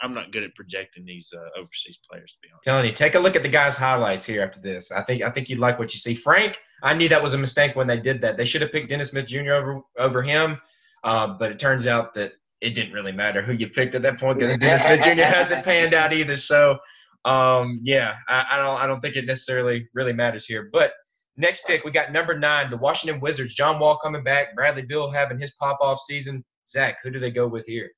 I'm 0.03 0.15
not 0.15 0.33
good 0.33 0.43
at 0.43 0.55
projecting 0.55 1.05
these 1.05 1.33
uh, 1.35 1.59
overseas 1.59 1.99
players 2.09 2.33
to 2.33 2.39
be 2.43 2.49
honest. 2.71 2.87
you, 2.87 2.93
take 2.93 3.15
a 3.15 3.19
look 3.19 3.37
at 3.37 3.43
the 3.43 3.49
guy's 3.49 3.77
highlights 3.77 4.27
here 4.27 4.43
after 4.43 4.61
this. 4.61 4.93
I 4.93 5.03
think 5.03 5.23
I 5.23 5.31
think 5.31 5.49
you'd 5.49 5.59
like 5.59 5.79
what 5.79 5.93
you 5.93 5.99
see. 5.99 6.15
Frank, 6.15 6.59
I 6.83 6.95
knew 6.95 7.09
that 7.09 7.23
was 7.23 7.35
a 7.35 7.39
mistake 7.39 7.77
when 7.77 7.87
they 7.87 7.99
did 7.99 8.21
that. 8.21 8.37
They 8.37 8.45
should 8.45 8.63
have 8.63 8.73
picked 8.73 8.91
Dennis 8.91 9.11
Smith 9.11 9.27
Jr. 9.27 9.53
over 9.53 9.81
over 9.99 10.23
him, 10.23 10.61
uh, 11.05 11.29
but 11.39 11.51
it 11.51 11.59
turns 11.59 11.87
out 11.87 12.15
that 12.15 12.33
it 12.61 12.71
didn't 12.75 12.93
really 12.93 13.13
matter 13.13 13.43
who 13.43 13.53
you 13.53 13.69
picked 13.69 13.95
at 13.95 14.03
that 14.03 14.19
point 14.19 14.39
because 14.39 14.57
Dennis 14.59 14.83
Smith 14.83 15.03
Jr. 15.03 15.23
hasn't 15.23 15.65
panned 15.65 15.95
out 15.95 16.13
either. 16.13 16.37
So, 16.37 16.79
um, 17.25 17.81
yeah, 17.83 18.17
I, 18.29 18.47
I 18.53 18.57
don't 18.59 18.81
I 18.81 18.87
don't 18.87 19.01
think 19.01 19.17
it 19.17 19.27
necessarily 19.27 19.89
really 19.95 20.13
matters 20.13 20.45
here. 20.45 20.69
But 20.73 20.93
next 21.37 21.67
pick, 21.67 21.85
we 21.85 21.91
got 21.91 22.13
number 22.13 22.39
nine, 22.39 22.71
the 22.71 22.77
Washington 22.77 23.21
Wizards. 23.21 23.55
John 23.55 23.79
Wall 23.79 23.99
coming 24.03 24.25
back. 24.25 24.55
Bradley 24.55 24.83
Beal 24.83 25.11
having 25.11 25.39
his 25.39 25.53
pop 25.53 25.79
off 25.81 26.01
season. 26.01 26.45
Zack, 26.69 26.97
who 27.03 27.11
do 27.11 27.21
they 27.21 27.31
go 27.31 27.47
with 27.47 27.65
here? 27.67 27.91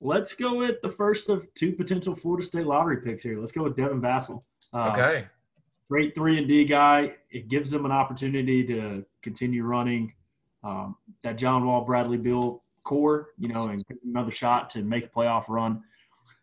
Let's 0.00 0.34
go 0.34 0.54
with 0.56 0.80
the 0.82 0.88
first 0.88 1.28
of 1.28 1.52
two 1.54 1.72
potential 1.72 2.14
Florida 2.14 2.46
State 2.46 2.66
lottery 2.66 3.00
picks 3.00 3.22
here. 3.22 3.38
Let's 3.38 3.52
go 3.52 3.62
with 3.62 3.76
Devin 3.76 4.00
Vassell. 4.00 4.42
Uh, 4.72 4.90
Okay. 4.92 5.26
Great 5.88 6.16
three 6.16 6.36
and 6.38 6.48
D 6.48 6.64
guy. 6.64 7.14
It 7.30 7.46
gives 7.46 7.70
them 7.70 7.84
an 7.84 7.92
opportunity 7.92 8.64
to 8.66 9.04
continue 9.22 9.62
running 9.62 10.12
um, 10.64 10.96
that 11.22 11.38
John 11.38 11.64
Wall, 11.64 11.84
Bradley 11.84 12.18
Beal 12.18 12.64
core, 12.82 13.28
you 13.38 13.46
know, 13.48 13.68
and 13.68 13.86
gives 13.86 14.02
them 14.02 14.10
another 14.10 14.32
shot 14.32 14.68
to 14.70 14.82
make 14.82 15.04
a 15.04 15.08
playoff 15.08 15.44
run. 15.48 15.84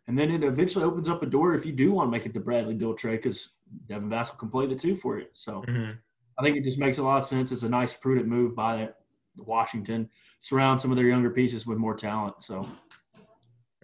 And 0.08 0.18
then 0.18 0.32
it 0.32 0.44
eventually 0.44 0.86
opens 0.86 1.10
up 1.10 1.24
a 1.24 1.26
door 1.26 1.56
if 1.56 1.66
you 1.66 1.74
do 1.74 1.92
want 1.92 2.08
to 2.08 2.12
make 2.12 2.26
it 2.26 2.34
the 2.34 2.40
Bradley 2.40 2.74
Beal 2.74 2.94
trade 2.94 3.18
because 3.18 3.50
Devin 3.88 4.10
Vassell 4.10 4.38
can 4.38 4.50
play 4.50 4.66
the 4.66 4.76
two 4.76 4.96
for 4.96 5.20
you. 5.20 5.26
So 5.34 5.62
Mhm. 5.68 5.98
I 6.40 6.42
think 6.42 6.56
it 6.56 6.64
just 6.64 6.80
makes 6.80 6.98
a 7.00 7.04
lot 7.04 7.18
of 7.18 7.26
sense. 7.26 7.52
It's 7.52 7.64
a 7.64 7.70
nice, 7.70 7.94
prudent 7.98 8.28
move 8.28 8.56
by 8.56 8.94
Washington. 9.38 10.10
Surround 10.40 10.80
some 10.80 10.90
of 10.92 10.96
their 10.96 11.08
younger 11.08 11.30
pieces 11.32 11.68
with 11.68 11.78
more 11.78 11.96
talent. 11.96 12.42
So 12.42 12.66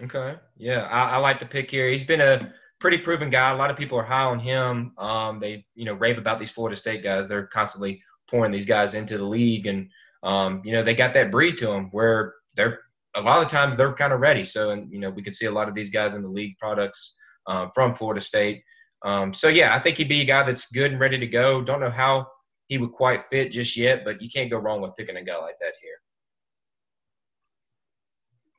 Okay. 0.04 0.36
Yeah, 0.58 0.88
I, 0.90 1.12
I 1.12 1.18
like 1.18 1.40
the 1.40 1.46
pick 1.46 1.70
here. 1.70 1.90
He's 1.90 2.04
been 2.04 2.22
a 2.22 2.54
pretty 2.80 2.98
proven 2.98 3.30
guy. 3.30 3.52
A 3.52 3.58
lot 3.58 3.70
of 3.70 3.78
people 3.78 3.98
are 3.98 4.04
high 4.04 4.24
on 4.24 4.40
him. 4.40 4.94
Um, 4.98 5.40
they, 5.40 5.66
you 5.76 5.86
know, 5.86 5.94
rave 5.94 6.18
about 6.18 6.40
these 6.40 6.52
Florida 6.52 6.76
State 6.76 7.04
guys. 7.04 7.28
They're 7.28 7.48
constantly 7.48 8.02
pouring 8.30 8.52
these 8.52 8.66
guys 8.66 8.94
into 8.94 9.18
the 9.18 9.26
league, 9.26 9.68
and 9.68 9.90
um, 10.24 10.62
you 10.64 10.72
know, 10.72 10.84
they 10.84 10.96
got 10.96 11.14
that 11.14 11.32
breed 11.32 11.58
to 11.58 11.68
them 11.68 11.90
where 11.92 12.36
they're 12.56 12.80
a 13.16 13.22
lot 13.22 13.44
of 13.44 13.50
times 13.50 13.76
they're 13.76 13.94
kind 13.94 14.14
of 14.14 14.20
ready. 14.20 14.46
So, 14.46 14.70
and 14.70 14.92
you 14.92 15.00
know, 15.00 15.10
we 15.10 15.24
can 15.24 15.34
see 15.34 15.48
a 15.48 15.52
lot 15.52 15.68
of 15.68 15.76
these 15.76 15.90
guys 15.90 16.14
in 16.14 16.22
the 16.22 16.30
league 16.30 16.58
products 16.58 17.16
um, 17.48 17.72
from 17.74 17.94
Florida 17.94 18.22
State. 18.22 18.64
Um, 19.04 19.34
so 19.34 19.48
yeah, 19.48 19.76
I 19.76 19.80
think 19.80 19.98
he'd 19.98 20.10
be 20.10 20.22
a 20.22 20.26
guy 20.26 20.44
that's 20.44 20.72
good 20.72 20.92
and 20.92 21.00
ready 21.00 21.18
to 21.18 21.28
go. 21.28 21.62
Don't 21.62 21.80
know 21.80 21.90
how 21.90 22.28
he 22.68 22.78
would 22.78 22.92
quite 22.92 23.24
fit 23.30 23.52
just 23.52 23.76
yet, 23.76 24.04
but 24.06 24.22
you 24.22 24.30
can't 24.30 24.50
go 24.50 24.58
wrong 24.58 24.82
with 24.82 24.96
picking 24.98 25.18
a 25.18 25.24
guy 25.24 25.38
like 25.38 25.58
that 25.60 25.74
here. 25.82 25.96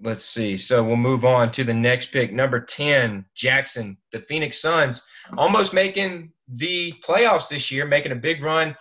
Let's 0.02 0.24
see. 0.24 0.56
So 0.56 0.82
we'll 0.82 0.96
move 0.96 1.26
on 1.26 1.50
to 1.52 1.64
the 1.64 1.74
next 1.74 2.06
pick, 2.06 2.32
number 2.32 2.60
10, 2.60 3.24
Jackson, 3.34 3.98
the 4.12 4.20
Phoenix 4.20 4.60
Suns, 4.60 5.02
almost 5.36 5.74
making 5.74 6.32
the 6.48 6.94
playoffs 7.06 7.48
this 7.48 7.70
year, 7.70 7.86
making 7.86 8.12
a 8.12 8.16
big 8.16 8.42
run. 8.42 8.74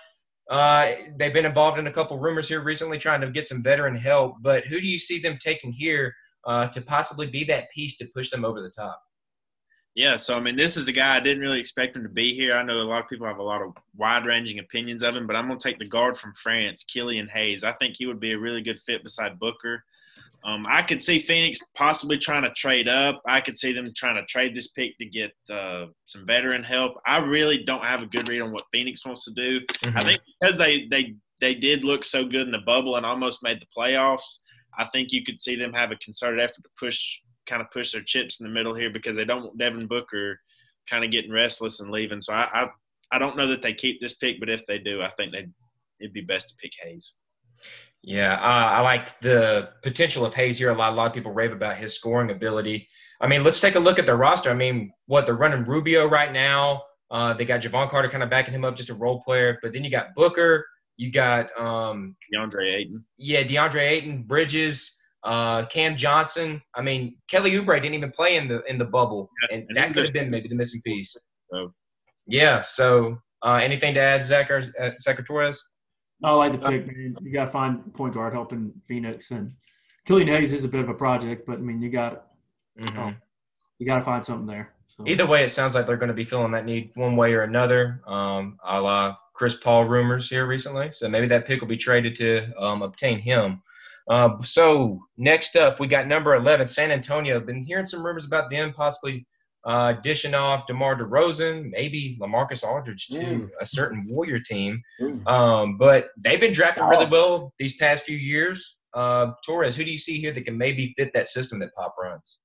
Uh, 0.50 0.94
they've 1.18 1.34
been 1.34 1.46
involved 1.46 1.78
in 1.78 1.88
a 1.88 1.92
couple 1.92 2.18
rumors 2.18 2.48
here 2.48 2.62
recently, 2.62 2.98
trying 2.98 3.22
to 3.22 3.30
get 3.30 3.48
some 3.48 3.62
veteran 3.62 3.98
help. 3.98 4.36
But 4.42 4.66
who 4.66 4.80
do 4.80 4.88
you 4.88 4.98
see 4.98 5.20
them 5.20 5.38
taking 5.42 5.74
here 5.74 6.14
uh, 6.48 6.68
to 6.70 6.82
possibly 6.82 7.28
be 7.28 7.44
that 7.46 7.70
piece 7.70 7.98
to 7.98 8.08
push 8.16 8.30
them 8.30 8.46
over 8.46 8.62
the 8.62 8.72
top? 8.72 9.02
Yeah, 9.96 10.16
so 10.16 10.38
I 10.38 10.40
mean, 10.40 10.56
this 10.56 10.78
is 10.78 10.88
a 10.88 10.94
guy 10.94 11.18
I 11.18 11.20
didn't 11.20 11.42
really 11.42 11.60
expect 11.60 11.98
him 11.98 12.04
to 12.04 12.10
be 12.10 12.34
here. 12.34 12.54
I 12.54 12.64
know 12.64 12.76
a 12.76 12.84
lot 12.84 13.04
of 13.04 13.10
people 13.10 13.28
have 13.28 13.40
a 13.40 13.44
lot 13.44 13.62
of 13.62 13.74
wide-ranging 13.98 14.60
opinions 14.60 15.04
of 15.04 15.16
him, 15.16 15.28
but 15.28 15.36
I'm 15.36 15.48
going 15.48 15.60
to 15.60 15.68
take 15.68 15.80
the 15.80 15.86
guard 15.86 16.18
from 16.18 16.34
France, 16.36 16.86
Killian 16.86 17.28
Hayes. 17.28 17.66
I 17.66 17.74
think 17.74 17.96
he 17.98 18.06
would 18.06 18.20
be 18.20 18.34
a 18.34 18.40
really 18.40 18.62
good 18.62 18.80
fit 18.86 19.04
beside 19.04 19.38
Booker. 19.40 19.84
Um, 20.45 20.65
I 20.67 20.82
could 20.82 21.04
see 21.04 21.19
Phoenix 21.19 21.60
possibly 21.75 22.17
trying 22.17 22.43
to 22.43 22.52
trade 22.52 22.88
up. 22.88 23.21
I 23.28 23.41
could 23.41 23.60
see 23.60 23.73
them 23.73 23.91
trying 23.95 24.15
to 24.15 24.25
trade 24.25 24.56
this 24.56 24.69
pick 24.69 24.97
to 24.97 25.06
get 25.06 25.32
uh, 25.49 25.88
some 26.06 26.25
veteran 26.25 26.63
help. 26.63 26.93
I 27.06 27.17
really 27.17 27.63
don't 27.63 27.84
have 27.84 28.02
a 28.02 28.06
good 28.06 28.30
read 28.30 28.41
on 28.41 28.52
what 28.52 28.63
Phoenix 28.71 29.06
wants 29.06 29.25
to 29.25 29.34
do. 29.34 29.60
I 29.95 30.04
think 30.04 30.21
because 30.39 30.58
they 30.58 30.88
they 30.89 31.15
they 31.41 31.56
did 31.56 31.84
look 31.84 32.04
so 32.04 32.25
good 32.25 32.45
in 32.45 32.52
the 32.52 32.60
bubble 32.60 32.95
and 32.95 33.06
almost 33.06 33.43
made 33.43 33.60
the 33.60 33.65
playoffs. 33.78 34.39
I 34.78 34.88
think 34.93 35.12
you 35.12 35.23
could 35.23 35.41
see 35.41 35.56
them 35.56 35.73
have 35.73 35.91
a 35.91 35.97
concerted 35.97 36.39
effort 36.39 36.63
to 36.63 36.69
push, 36.80 37.19
kind 37.47 37.62
of 37.62 37.71
push 37.71 37.91
their 37.91 38.02
chips 38.02 38.39
in 38.39 38.47
the 38.47 38.54
middle 38.54 38.75
here 38.75 38.89
because 38.89 39.17
they 39.17 39.25
don't 39.25 39.43
want 39.43 39.58
Devin 39.58 39.88
Booker 39.88 40.39
kind 40.89 41.04
of 41.04 41.12
getting 41.12 41.32
restless 41.32 41.80
and 41.80 41.91
leaving. 41.91 42.21
So 42.21 42.34
I, 42.34 42.47
I, 42.54 42.69
I 43.12 43.19
don't 43.19 43.38
know 43.38 43.47
that 43.47 43.62
they 43.62 43.73
keep 43.73 43.99
this 43.99 44.15
pick, 44.15 44.39
but 44.39 44.49
if 44.49 44.65
they 44.67 44.80
do, 44.80 45.02
I 45.02 45.10
think 45.12 45.32
they 45.32 45.47
it'd 45.99 46.13
be 46.13 46.21
best 46.21 46.49
to 46.49 46.56
pick 46.56 46.71
Hayes. 46.82 47.13
Yeah, 48.02 48.34
uh, 48.36 48.70
I 48.72 48.82
like 48.82 49.20
the 49.20 49.70
potential 49.84 50.26
of 50.26 50.34
Hayes 50.34 50.58
here. 50.58 50.70
A 50.70 50.74
lot, 50.74 50.94
a 50.94 50.96
lot 50.96 51.08
of 51.08 51.14
people 51.14 51.34
rave 51.34 51.52
about 51.52 51.78
his 51.78 51.96
scoring 51.96 52.32
ability. 52.32 52.88
I 53.22 53.28
mean, 53.28 53.44
let's 53.44 53.60
take 53.60 53.76
a 53.76 53.80
look 53.80 54.00
at 54.00 54.06
the 54.06 54.16
roster. 54.16 54.50
I 54.50 54.54
mean, 54.54 54.92
what 55.08 55.26
they're 55.26 55.36
running 55.36 55.66
Rubio 55.66 56.08
right 56.08 56.32
now. 56.32 56.84
Uh, 57.12 57.34
they 57.34 57.44
got 57.44 57.62
Jevon 57.62 57.90
Carter 57.90 58.08
kind 58.08 58.24
of 58.24 58.30
backing 58.30 58.54
him 58.54 58.64
up, 58.64 58.76
just 58.76 58.90
a 58.90 58.94
role 58.94 59.22
player. 59.22 59.60
But 59.62 59.74
then 59.74 59.84
you 59.84 59.90
got 59.90 60.14
Booker, 60.16 60.66
you 60.96 61.12
got 61.12 61.50
um, 61.60 62.16
DeAndre 62.34 62.74
Ayton. 62.74 63.04
Yeah, 63.18 63.44
DeAndre 63.44 63.82
Ayton, 63.82 64.24
Bridges, 64.24 64.96
uh, 65.24 65.66
Cam 65.66 65.98
Johnson. 65.98 66.62
I 66.76 66.82
mean, 66.82 67.18
Kelly 67.30 67.52
Oubre 67.52 67.82
didn't 67.82 67.96
even 67.96 68.12
play 68.12 68.38
in 68.38 68.48
the 68.48 68.62
in 68.64 68.78
the 68.78 68.86
bubble, 68.86 69.30
yeah, 69.50 69.58
and, 69.58 69.68
that 69.76 69.94
could 69.94 70.06
have 70.06 70.14
been 70.14 70.30
maybe 70.30 70.48
the 70.48 70.56
missing 70.56 70.82
piece. 70.86 71.18
So. 71.52 71.74
Yeah. 72.28 72.62
So, 72.62 73.18
uh, 73.42 73.60
anything 73.62 73.96
to 73.96 74.00
add, 74.00 74.24
Zack 74.24 74.52
or 74.52 74.72
uh, 74.80 74.92
Zack 75.00 75.20
or 75.20 75.24
Torres? 75.24 75.62
I 76.24 76.32
like 76.32 76.52
the 76.52 76.70
pick, 76.70 76.88
man. 76.88 77.16
You 77.22 77.32
got 77.32 77.46
to 77.46 77.52
find 77.52 77.94
point 77.94 78.14
guard 78.14 78.34
helping 78.34 78.74
Phoenix, 78.88 79.32
and 79.32 79.52
Killian 80.06 80.28
Hayes 80.28 80.52
is 80.52 80.64
a 80.64 80.68
bit 80.68 80.82
of 80.82 80.90
a 80.90 80.94
project, 80.94 81.46
but 81.48 81.54
I 81.54 81.62
mean, 81.62 81.82
you 81.82 81.90
got 81.90 82.28
mm-hmm. 82.80 83.00
oh, 83.00 83.14
you 83.78 83.88
got 83.88 84.00
to 84.00 84.04
find 84.04 84.26
something 84.26 84.46
there. 84.46 84.74
So. 84.88 85.06
Either 85.08 85.26
way, 85.26 85.44
it 85.44 85.52
sounds 85.52 85.76
like 85.76 85.86
they're 85.88 85.98
going 85.98 86.10
to 86.10 86.14
be 86.14 86.26
filling 86.26 86.52
that 86.52 86.66
need 86.66 86.92
one 86.96 87.16
way 87.16 87.34
or 87.34 87.44
another. 87.44 88.02
Um, 88.06 88.58
a 88.66 88.82
la 88.82 89.16
Chris 89.34 89.56
Paul 89.56 89.86
rumors 89.86 90.30
here 90.30 90.46
recently, 90.46 90.92
so 90.92 91.08
maybe 91.08 91.28
that 91.28 91.46
pick 91.46 91.62
will 91.62 91.68
be 91.68 91.78
traded 91.78 92.16
to 92.18 92.52
um, 92.62 92.82
obtain 92.82 93.20
him. 93.20 93.62
Uh, 94.10 94.42
so 94.42 95.00
next 95.18 95.56
up, 95.56 95.80
we 95.80 95.88
got 95.88 96.08
number 96.08 96.36
11, 96.36 96.68
San 96.68 96.92
Antonio. 96.92 97.40
Been 97.40 97.64
hearing 97.64 97.86
some 97.86 98.04
rumors 98.04 98.26
about 98.26 98.50
them 98.50 98.74
possibly 98.74 99.26
uh, 99.70 99.94
dishing 100.02 100.34
off 100.34 100.66
DeMar 100.66 100.96
DeRozan, 100.96 101.70
maybe 101.70 102.18
LaMarcus 102.20 102.64
Aldridge 102.64 103.06
to 103.10 103.20
mm. 103.20 103.50
a 103.62 103.66
certain 103.68 104.08
Warrior 104.10 104.40
team. 104.40 104.82
Mm. 105.00 105.28
Um, 105.28 105.78
but 105.78 106.10
they've 106.18 106.40
been 106.40 106.52
drafting 106.52 106.86
really 106.86 107.06
well 107.06 107.54
these 107.60 107.78
past 107.78 108.04
few 108.04 108.18
years. 108.18 108.78
Uh, 108.96 109.34
Torres, 109.46 109.76
who 109.76 109.84
do 109.84 109.92
you 109.92 109.98
see 110.00 110.20
here 110.20 110.34
that 110.34 110.42
can 110.42 110.58
maybe 110.58 110.96
fit 110.98 111.12
that 111.14 111.28
system 111.28 111.60
that 111.60 111.76
Pop 111.76 111.94
runs? 112.02 112.40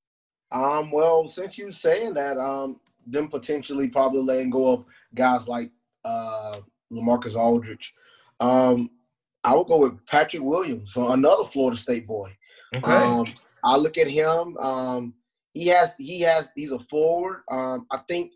Um, 0.53 0.91
well, 0.91 1.27
since 1.27 1.57
you're 1.57 1.73
saying 1.73 2.13
that, 2.13 2.37
um, 2.37 2.79
them 3.07 3.29
potentially 3.29 3.89
probably 3.89 4.21
letting 4.21 4.51
go 4.51 4.75
of 4.75 4.85
guys 5.15 5.49
like 5.49 5.71
uh, 6.05 6.59
LaMarcus 6.93 7.37
Aldridge. 7.37 7.95
Um, 8.39 8.91
I 9.45 9.55
would 9.55 9.67
go 9.67 9.79
with 9.79 10.05
Patrick 10.05 10.43
Williams, 10.43 10.95
another 10.95 11.45
Florida 11.45 11.79
State 11.79 12.07
boy. 12.07 12.37
Okay. 12.75 12.93
Um, 12.93 13.27
I 13.65 13.79
look 13.79 13.97
at 13.97 14.09
him. 14.09 14.59
Um, 14.59 15.15
he 15.55 15.69
has 15.69 15.95
he 15.99 16.21
has 16.21 16.51
he's 16.55 16.73
a 16.73 16.79
forward. 16.81 17.43
Um, 17.51 17.87
I 17.91 17.99
think 18.09 18.33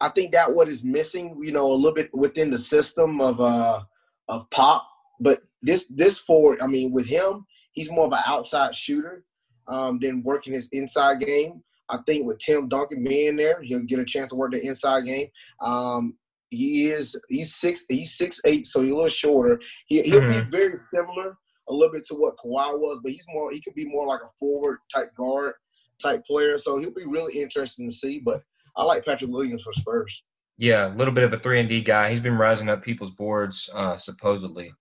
I 0.00 0.08
think 0.08 0.32
that 0.32 0.52
what 0.52 0.68
is 0.68 0.82
missing, 0.82 1.38
you 1.40 1.52
know, 1.52 1.66
a 1.70 1.74
little 1.74 1.94
bit 1.94 2.10
within 2.14 2.50
the 2.50 2.58
system 2.58 3.20
of 3.20 3.40
uh 3.40 3.82
of 4.28 4.50
pop. 4.50 4.88
But 5.20 5.40
this 5.62 5.86
this 5.86 6.18
forward, 6.18 6.60
I 6.60 6.66
mean, 6.66 6.92
with 6.92 7.06
him, 7.06 7.46
he's 7.72 7.90
more 7.90 8.06
of 8.06 8.12
an 8.12 8.22
outside 8.26 8.74
shooter 8.74 9.24
um, 9.68 9.98
than 10.00 10.22
working 10.22 10.54
his 10.54 10.68
inside 10.72 11.20
game. 11.20 11.62
I 11.90 11.98
think 12.06 12.26
with 12.26 12.38
Tim 12.38 12.68
Duncan 12.68 13.04
being 13.04 13.36
there, 13.36 13.62
he'll 13.62 13.84
get 13.84 13.98
a 13.98 14.04
chance 14.04 14.30
to 14.30 14.36
work 14.36 14.52
the 14.52 14.66
inside 14.66 15.04
game. 15.04 15.28
Um, 15.62 16.14
he 16.50 16.86
is 16.86 17.14
he's 17.28 17.54
six 17.54 17.84
he's 17.88 18.16
six 18.16 18.40
eight, 18.46 18.66
so 18.66 18.80
he's 18.80 18.90
a 18.90 18.94
little 18.94 19.08
shorter. 19.10 19.60
He 19.86 20.02
he'll 20.02 20.20
mm-hmm. 20.22 20.50
be 20.50 20.56
very 20.56 20.78
similar 20.78 21.36
a 21.68 21.72
little 21.72 21.92
bit 21.92 22.04
to 22.04 22.14
what 22.14 22.36
Kawhi 22.36 22.78
was, 22.78 23.00
but 23.02 23.12
he's 23.12 23.26
more 23.28 23.50
he 23.50 23.60
could 23.60 23.74
be 23.74 23.86
more 23.86 24.06
like 24.06 24.20
a 24.20 24.30
forward 24.38 24.78
type 24.94 25.14
guard 25.14 25.54
type 26.00 26.24
player. 26.24 26.58
So 26.58 26.78
he'll 26.78 26.90
be 26.90 27.06
really 27.06 27.40
interesting 27.40 27.88
to 27.88 27.94
see. 27.94 28.20
But 28.24 28.42
I 28.76 28.84
like 28.84 29.04
Patrick 29.04 29.30
Williams 29.30 29.62
for 29.62 29.72
Spurs. 29.72 30.22
Yeah, 30.56 30.92
a 30.92 30.94
little 30.94 31.14
bit 31.14 31.24
of 31.24 31.32
a 31.32 31.38
three 31.38 31.60
and 31.60 31.68
D 31.68 31.80
guy. 31.80 32.10
He's 32.10 32.20
been 32.20 32.38
rising 32.38 32.68
up 32.68 32.82
people's 32.82 33.10
boards 33.10 33.68
uh, 33.74 33.96
supposedly. 33.96 34.72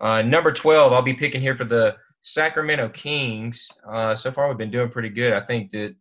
Uh, 0.00 0.22
number 0.22 0.52
twelve, 0.52 0.92
I'll 0.92 1.02
be 1.02 1.14
picking 1.14 1.40
here 1.40 1.56
for 1.56 1.64
the 1.64 1.96
Sacramento 2.22 2.88
Kings. 2.90 3.68
Uh, 3.88 4.14
so 4.14 4.32
far, 4.32 4.48
we've 4.48 4.58
been 4.58 4.70
doing 4.70 4.90
pretty 4.90 5.08
good. 5.08 5.32
I 5.32 5.40
think 5.40 5.70
that 5.70 5.94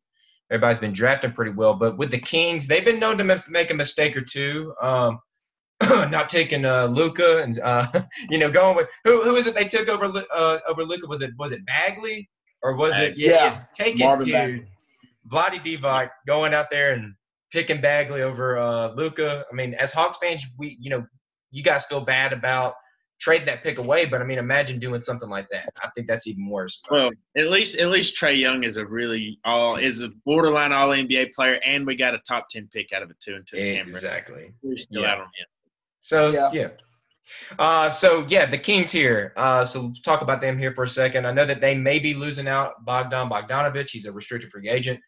everybody's 0.51 0.79
been 0.79 0.93
drafting 0.93 1.31
pretty 1.31 1.51
well. 1.51 1.75
But 1.75 1.97
with 1.97 2.11
the 2.11 2.19
Kings, 2.19 2.67
they've 2.67 2.85
been 2.85 2.99
known 2.99 3.17
to 3.19 3.39
make 3.49 3.71
a 3.71 3.75
mistake 3.75 4.17
or 4.17 4.21
two. 4.21 4.73
Um, 4.81 5.19
not 5.81 6.27
taking 6.27 6.65
uh, 6.65 6.87
Luka 6.87 7.41
and 7.41 7.57
uh, 7.59 7.87
you 8.29 8.37
know 8.37 8.51
going 8.51 8.75
with 8.75 8.87
who 9.05 9.21
who 9.23 9.35
is 9.35 9.47
it 9.47 9.53
they 9.53 9.65
took 9.65 9.87
over 9.87 10.23
uh, 10.33 10.57
over 10.67 10.83
Luka? 10.83 11.07
Was 11.07 11.21
it 11.21 11.31
was 11.37 11.51
it 11.51 11.65
Bagley? 11.65 12.29
Or 12.61 12.75
was 12.75 12.97
it? 12.97 13.17
Yeah, 13.17 13.31
yeah. 13.31 13.63
take 13.73 13.97
Marvin 13.97 14.29
it, 14.29 14.45
dude. 14.47 14.67
Vlade 15.31 15.63
Divac 15.63 16.09
going 16.27 16.53
out 16.53 16.69
there 16.69 16.93
and 16.93 17.13
picking 17.51 17.81
Bagley 17.81 18.21
over 18.21 18.57
uh, 18.57 18.93
Luka. 18.93 19.45
I 19.51 19.55
mean, 19.55 19.73
as 19.75 19.93
Hawks 19.93 20.17
fans, 20.17 20.45
we 20.57 20.77
you 20.79 20.89
know 20.89 21.05
you 21.51 21.63
guys 21.63 21.85
feel 21.85 22.01
bad 22.01 22.33
about 22.33 22.75
trade 23.19 23.45
that 23.45 23.63
pick 23.63 23.77
away, 23.77 24.05
but 24.05 24.21
I 24.21 24.23
mean, 24.23 24.37
imagine 24.37 24.79
doing 24.79 25.01
something 25.01 25.29
like 25.29 25.47
that. 25.51 25.69
I 25.83 25.89
think 25.89 26.07
that's 26.07 26.27
even 26.27 26.47
worse. 26.47 26.81
Well, 26.89 27.11
at 27.37 27.49
least 27.49 27.77
at 27.77 27.89
least 27.89 28.19
Trae 28.19 28.37
Young 28.37 28.63
is 28.63 28.77
a 28.77 28.85
really 28.85 29.39
all 29.43 29.75
is 29.75 30.01
a 30.01 30.09
borderline 30.25 30.71
All 30.71 30.89
NBA 30.89 31.33
player, 31.33 31.59
and 31.65 31.85
we 31.85 31.95
got 31.95 32.13
a 32.13 32.19
top 32.27 32.47
ten 32.49 32.69
pick 32.71 32.93
out 32.93 33.03
of 33.03 33.09
it 33.09 33.17
too. 33.19 33.35
Into 33.35 33.79
exactly, 33.79 34.53
we're 34.61 34.77
still 34.77 35.03
yeah. 35.03 35.11
out 35.11 35.19
on 35.19 35.25
him. 35.25 35.45
So 36.01 36.29
yeah. 36.29 36.49
yeah. 36.53 36.67
Uh, 37.57 37.89
so 37.89 38.25
yeah, 38.29 38.45
the 38.45 38.57
Kings 38.57 38.91
here. 38.91 39.33
Uh, 39.37 39.65
so 39.65 39.93
talk 40.03 40.21
about 40.21 40.41
them 40.41 40.57
here 40.57 40.73
for 40.73 40.83
a 40.83 40.89
second. 40.89 41.25
I 41.25 41.31
know 41.31 41.45
that 41.45 41.61
they 41.61 41.75
may 41.75 41.99
be 41.99 42.13
losing 42.13 42.47
out 42.47 42.85
Bogdan 42.85 43.29
Bogdanovich. 43.29 43.89
He's 43.89 44.05
a 44.05 44.11
restricted 44.11 44.51
free 44.51 44.69
agent. 44.69 44.99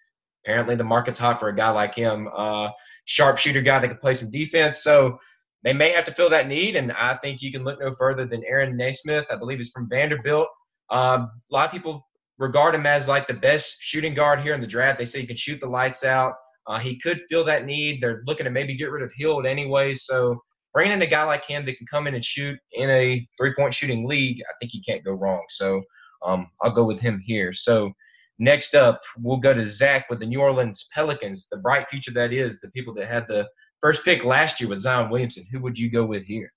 Apparently, 0.43 0.75
the 0.75 0.84
market's 0.84 1.19
hot 1.19 1.39
for 1.39 1.49
a 1.49 1.55
guy 1.55 1.69
like 1.69 1.93
him, 1.93 2.27
uh, 2.36 2.69
sharpshooter 3.05 3.62
guy 3.62 3.79
that 3.79 3.88
can 3.88 3.97
play 3.97 4.13
some 4.13 4.31
defense. 4.31 4.84
So 4.84 5.19
they 5.63 5.73
may 5.73 5.91
have 5.91 6.05
to 6.05 6.13
fill 6.13 6.29
that 6.31 6.47
need, 6.47 6.75
and 6.75 6.91
I 6.93 7.15
think 7.17 7.41
you 7.41 7.51
can 7.51 7.63
look 7.63 7.79
no 7.79 7.93
further 7.93 8.25
than 8.25 8.43
Aaron 8.45 8.75
Nesmith. 8.75 9.25
I 9.29 9.36
believe 9.36 9.60
he's 9.60 9.69
from 9.69 9.88
Vanderbilt. 9.88 10.47
Uh, 10.89 11.27
a 11.27 11.53
lot 11.53 11.67
of 11.67 11.71
people 11.71 12.07
regard 12.39 12.73
him 12.73 12.88
as 12.88 13.07
like 13.07 13.27
the 13.27 13.34
best 13.36 13.77
shooting 13.79 14.15
guard 14.15 14.41
here 14.41 14.55
in 14.55 14.62
the 14.62 14.67
draft. 14.67 14.97
They 14.97 15.05
say 15.05 15.21
he 15.21 15.27
can 15.27 15.36
shoot 15.36 15.60
the 15.60 15.67
lights 15.67 16.03
out. 16.03 16.34
Uh, 16.67 16.79
he 16.79 16.99
could 16.99 17.21
fill 17.29 17.43
that 17.45 17.65
need. 17.65 18.01
They're 18.01 18.23
looking 18.25 18.45
to 18.45 18.49
maybe 18.49 18.75
get 18.75 18.91
rid 18.91 19.03
of 19.03 19.12
Hield 19.13 19.45
anyway. 19.45 19.93
So 19.93 20.41
bringing 20.73 20.93
in 20.93 21.01
a 21.01 21.07
guy 21.07 21.23
like 21.23 21.45
him 21.45 21.65
that 21.65 21.77
can 21.77 21.88
come 21.88 22.07
in 22.07 22.15
and 22.15 22.23
shoot 22.23 22.57
in 22.73 22.89
a 22.89 23.27
three 23.38 23.53
point 23.55 23.73
shooting 23.73 24.07
league, 24.07 24.41
I 24.49 24.53
think 24.60 24.71
he 24.71 24.81
can't 24.81 25.03
go 25.03 25.13
wrong. 25.13 25.43
So 25.49 25.81
um, 26.23 26.47
I'll 26.62 26.73
go 26.73 26.86
with 26.86 26.99
him 26.99 27.19
here. 27.19 27.53
So 27.53 27.91
next 28.39 28.75
up, 28.75 29.01
we'll 29.17 29.38
go 29.38 29.53
to 29.53 29.63
Zack 29.63 30.10
with 30.10 30.19
the 30.19 30.25
New 30.25 30.41
Orleans 30.41 30.88
Pelicans, 30.93 31.47
the 31.49 31.57
bright 31.57 31.89
future 31.89 32.12
that 32.12 32.34
is, 32.34 32.60
the 32.60 32.69
people 32.71 32.93
that 32.95 33.07
had 33.07 33.27
the 33.27 33.47
first 33.79 34.05
pick 34.05 34.23
last 34.23 34.60
year 34.60 34.69
with 34.69 34.79
Zion 34.79 35.10
Williamson. 35.10 35.45
Who 35.51 35.60
would 35.62 35.77
you 35.77 35.89
go 35.89 36.05
with 36.05 36.25
here? 36.25 36.51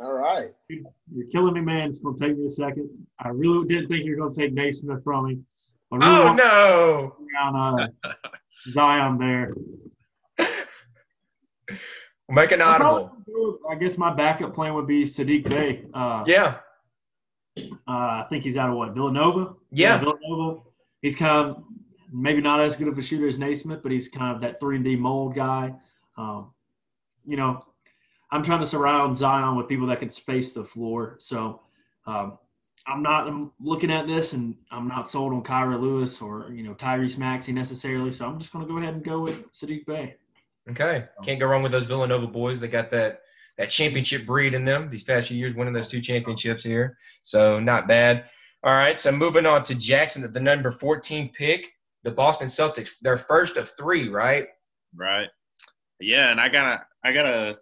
All 0.00 0.12
right. 0.12 0.50
You're 0.68 1.28
killing 1.30 1.54
me, 1.54 1.60
man. 1.60 1.88
It's 1.88 2.00
going 2.00 2.16
to 2.16 2.26
take 2.26 2.36
me 2.36 2.46
a 2.46 2.48
second. 2.48 2.90
I 3.20 3.28
really 3.28 3.66
didn't 3.66 3.88
think 3.88 4.04
you 4.04 4.12
were 4.12 4.16
going 4.16 4.34
to 4.34 4.40
take 4.40 4.52
Nesmith 4.52 5.04
from 5.04 5.26
me. 5.26 5.38
Really 5.92 6.06
oh, 6.06 6.32
no. 6.34 7.16
On, 7.40 7.80
uh, 7.80 7.88
Zion 8.72 9.18
there. 9.18 9.52
Make 12.28 12.52
an 12.52 12.60
audible. 12.62 13.10
I 13.70 13.74
guess 13.74 13.98
my 13.98 14.12
backup 14.12 14.54
plan 14.54 14.74
would 14.74 14.86
be 14.86 15.04
Saddiq 15.04 15.48
Bey. 15.48 15.84
Uh, 15.92 16.24
yeah. 16.26 16.56
Uh, 17.56 17.62
I 17.86 18.26
think 18.28 18.44
he's 18.44 18.56
out 18.56 18.70
of 18.70 18.76
what 18.76 18.94
Villanova. 18.94 19.54
Yeah. 19.70 19.96
yeah. 19.96 19.98
Villanova. 20.00 20.60
He's 21.02 21.16
kind 21.16 21.32
of 21.32 21.62
maybe 22.12 22.40
not 22.40 22.60
as 22.60 22.76
good 22.76 22.88
of 22.88 22.96
a 22.96 23.02
shooter 23.02 23.28
as 23.28 23.38
Nesmith, 23.38 23.82
but 23.82 23.92
he's 23.92 24.08
kind 24.08 24.34
of 24.34 24.40
that 24.40 24.58
three 24.58 24.76
and 24.76 24.84
D 24.84 24.96
mold 24.96 25.34
guy. 25.34 25.74
Um, 26.16 26.52
you 27.26 27.36
know, 27.36 27.62
I'm 28.30 28.42
trying 28.42 28.60
to 28.60 28.66
surround 28.66 29.16
Zion 29.16 29.56
with 29.56 29.68
people 29.68 29.86
that 29.88 30.00
can 30.00 30.10
space 30.10 30.52
the 30.52 30.64
floor. 30.64 31.16
So 31.18 31.60
um, 32.06 32.38
I'm 32.86 33.02
not 33.02 33.26
I'm 33.28 33.52
looking 33.60 33.90
at 33.90 34.06
this 34.06 34.32
and 34.32 34.56
I'm 34.70 34.88
not 34.88 35.08
sold 35.08 35.32
on 35.32 35.42
Kira 35.42 35.80
Lewis 35.80 36.20
or 36.20 36.50
you 36.50 36.62
know 36.62 36.74
Tyrese 36.74 37.18
Maxey 37.18 37.52
necessarily. 37.52 38.10
So 38.10 38.26
I'm 38.26 38.38
just 38.38 38.52
going 38.52 38.66
to 38.66 38.72
go 38.72 38.78
ahead 38.78 38.94
and 38.94 39.04
go 39.04 39.20
with 39.20 39.52
Saddiq 39.52 39.86
Bey. 39.86 40.16
Okay, 40.70 41.04
can't 41.24 41.38
go 41.38 41.46
wrong 41.46 41.62
with 41.62 41.72
those 41.72 41.86
Villanova 41.86 42.26
boys. 42.26 42.60
They 42.60 42.68
got 42.68 42.90
that 42.90 43.20
that 43.58 43.70
championship 43.70 44.26
breed 44.26 44.54
in 44.54 44.64
them 44.64 44.90
these 44.90 45.04
past 45.04 45.28
few 45.28 45.36
years, 45.36 45.54
winning 45.54 45.74
those 45.74 45.88
two 45.88 46.00
championships 46.00 46.62
here. 46.62 46.98
So 47.22 47.60
not 47.60 47.86
bad. 47.86 48.24
All 48.64 48.72
right, 48.72 48.98
so 48.98 49.12
moving 49.12 49.46
on 49.46 49.62
to 49.64 49.74
Jackson 49.74 50.24
at 50.24 50.32
the 50.32 50.40
number 50.40 50.72
14 50.72 51.30
pick, 51.36 51.72
the 52.02 52.10
Boston 52.10 52.48
Celtics. 52.48 52.90
Their 53.02 53.18
first 53.18 53.58
of 53.58 53.70
three, 53.76 54.08
right? 54.08 54.46
Right. 54.96 55.28
Yeah, 56.00 56.30
and 56.30 56.40
I 56.40 56.48
gotta 56.48 56.86
I 57.04 57.12
gotta 57.12 57.58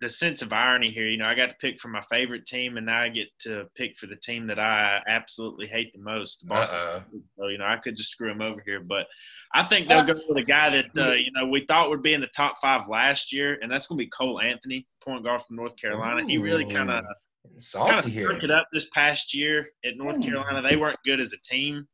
the 0.00 0.08
sense 0.08 0.40
of 0.42 0.52
irony 0.52 0.90
here. 0.90 1.06
You 1.08 1.18
know, 1.18 1.26
I 1.26 1.34
got 1.34 1.46
to 1.46 1.54
pick 1.60 1.80
for 1.80 1.88
my 1.88 2.02
favorite 2.10 2.46
team, 2.46 2.76
and 2.76 2.86
now 2.86 3.00
I 3.00 3.08
get 3.08 3.26
to 3.40 3.66
pick 3.76 3.96
for 3.98 4.06
the 4.06 4.16
team 4.16 4.46
that 4.46 4.58
I 4.58 5.00
absolutely 5.08 5.66
hate 5.66 5.92
the 5.92 6.00
most, 6.00 6.40
the 6.42 6.46
Boston. 6.46 6.78
uh 6.78 7.00
So 7.38 7.48
you 7.48 7.58
know, 7.58 7.64
I 7.66 7.76
could 7.76 7.96
just 7.96 8.10
screw 8.10 8.28
them 8.28 8.40
over 8.42 8.62
here, 8.64 8.80
but 8.80 9.06
I 9.52 9.64
think 9.64 9.88
they'll 9.88 10.04
go 10.04 10.14
with 10.28 10.38
a 10.38 10.42
guy 10.46 10.70
that 10.70 10.96
uh, 10.96 11.12
you 11.14 11.30
know 11.32 11.46
we 11.46 11.64
thought 11.66 11.90
would 11.90 12.02
be 12.02 12.14
in 12.14 12.20
the 12.20 12.28
top 12.28 12.56
five 12.62 12.88
last 12.88 13.32
year, 13.32 13.58
and 13.62 13.70
that's 13.70 13.86
going 13.86 13.98
to 13.98 14.04
be 14.04 14.10
Cole 14.10 14.40
Anthony, 14.40 14.86
point 15.02 15.24
guard 15.24 15.42
from 15.42 15.56
North 15.56 15.76
Carolina. 15.76 16.22
Ooh. 16.22 16.26
He 16.26 16.38
really 16.38 16.66
kind 16.72 16.90
of 16.90 17.04
Saucy 17.58 17.92
kind 18.02 18.12
here. 18.12 18.30
of 18.30 18.42
it 18.42 18.50
up 18.50 18.68
this 18.72 18.88
past 18.90 19.34
year 19.34 19.68
at 19.84 19.96
North 19.96 20.16
Mm. 20.16 20.24
Carolina. 20.24 20.62
They 20.62 20.76
weren't 20.76 20.98
good 21.04 21.20
as 21.20 21.32
a 21.32 21.38
team, 21.48 21.86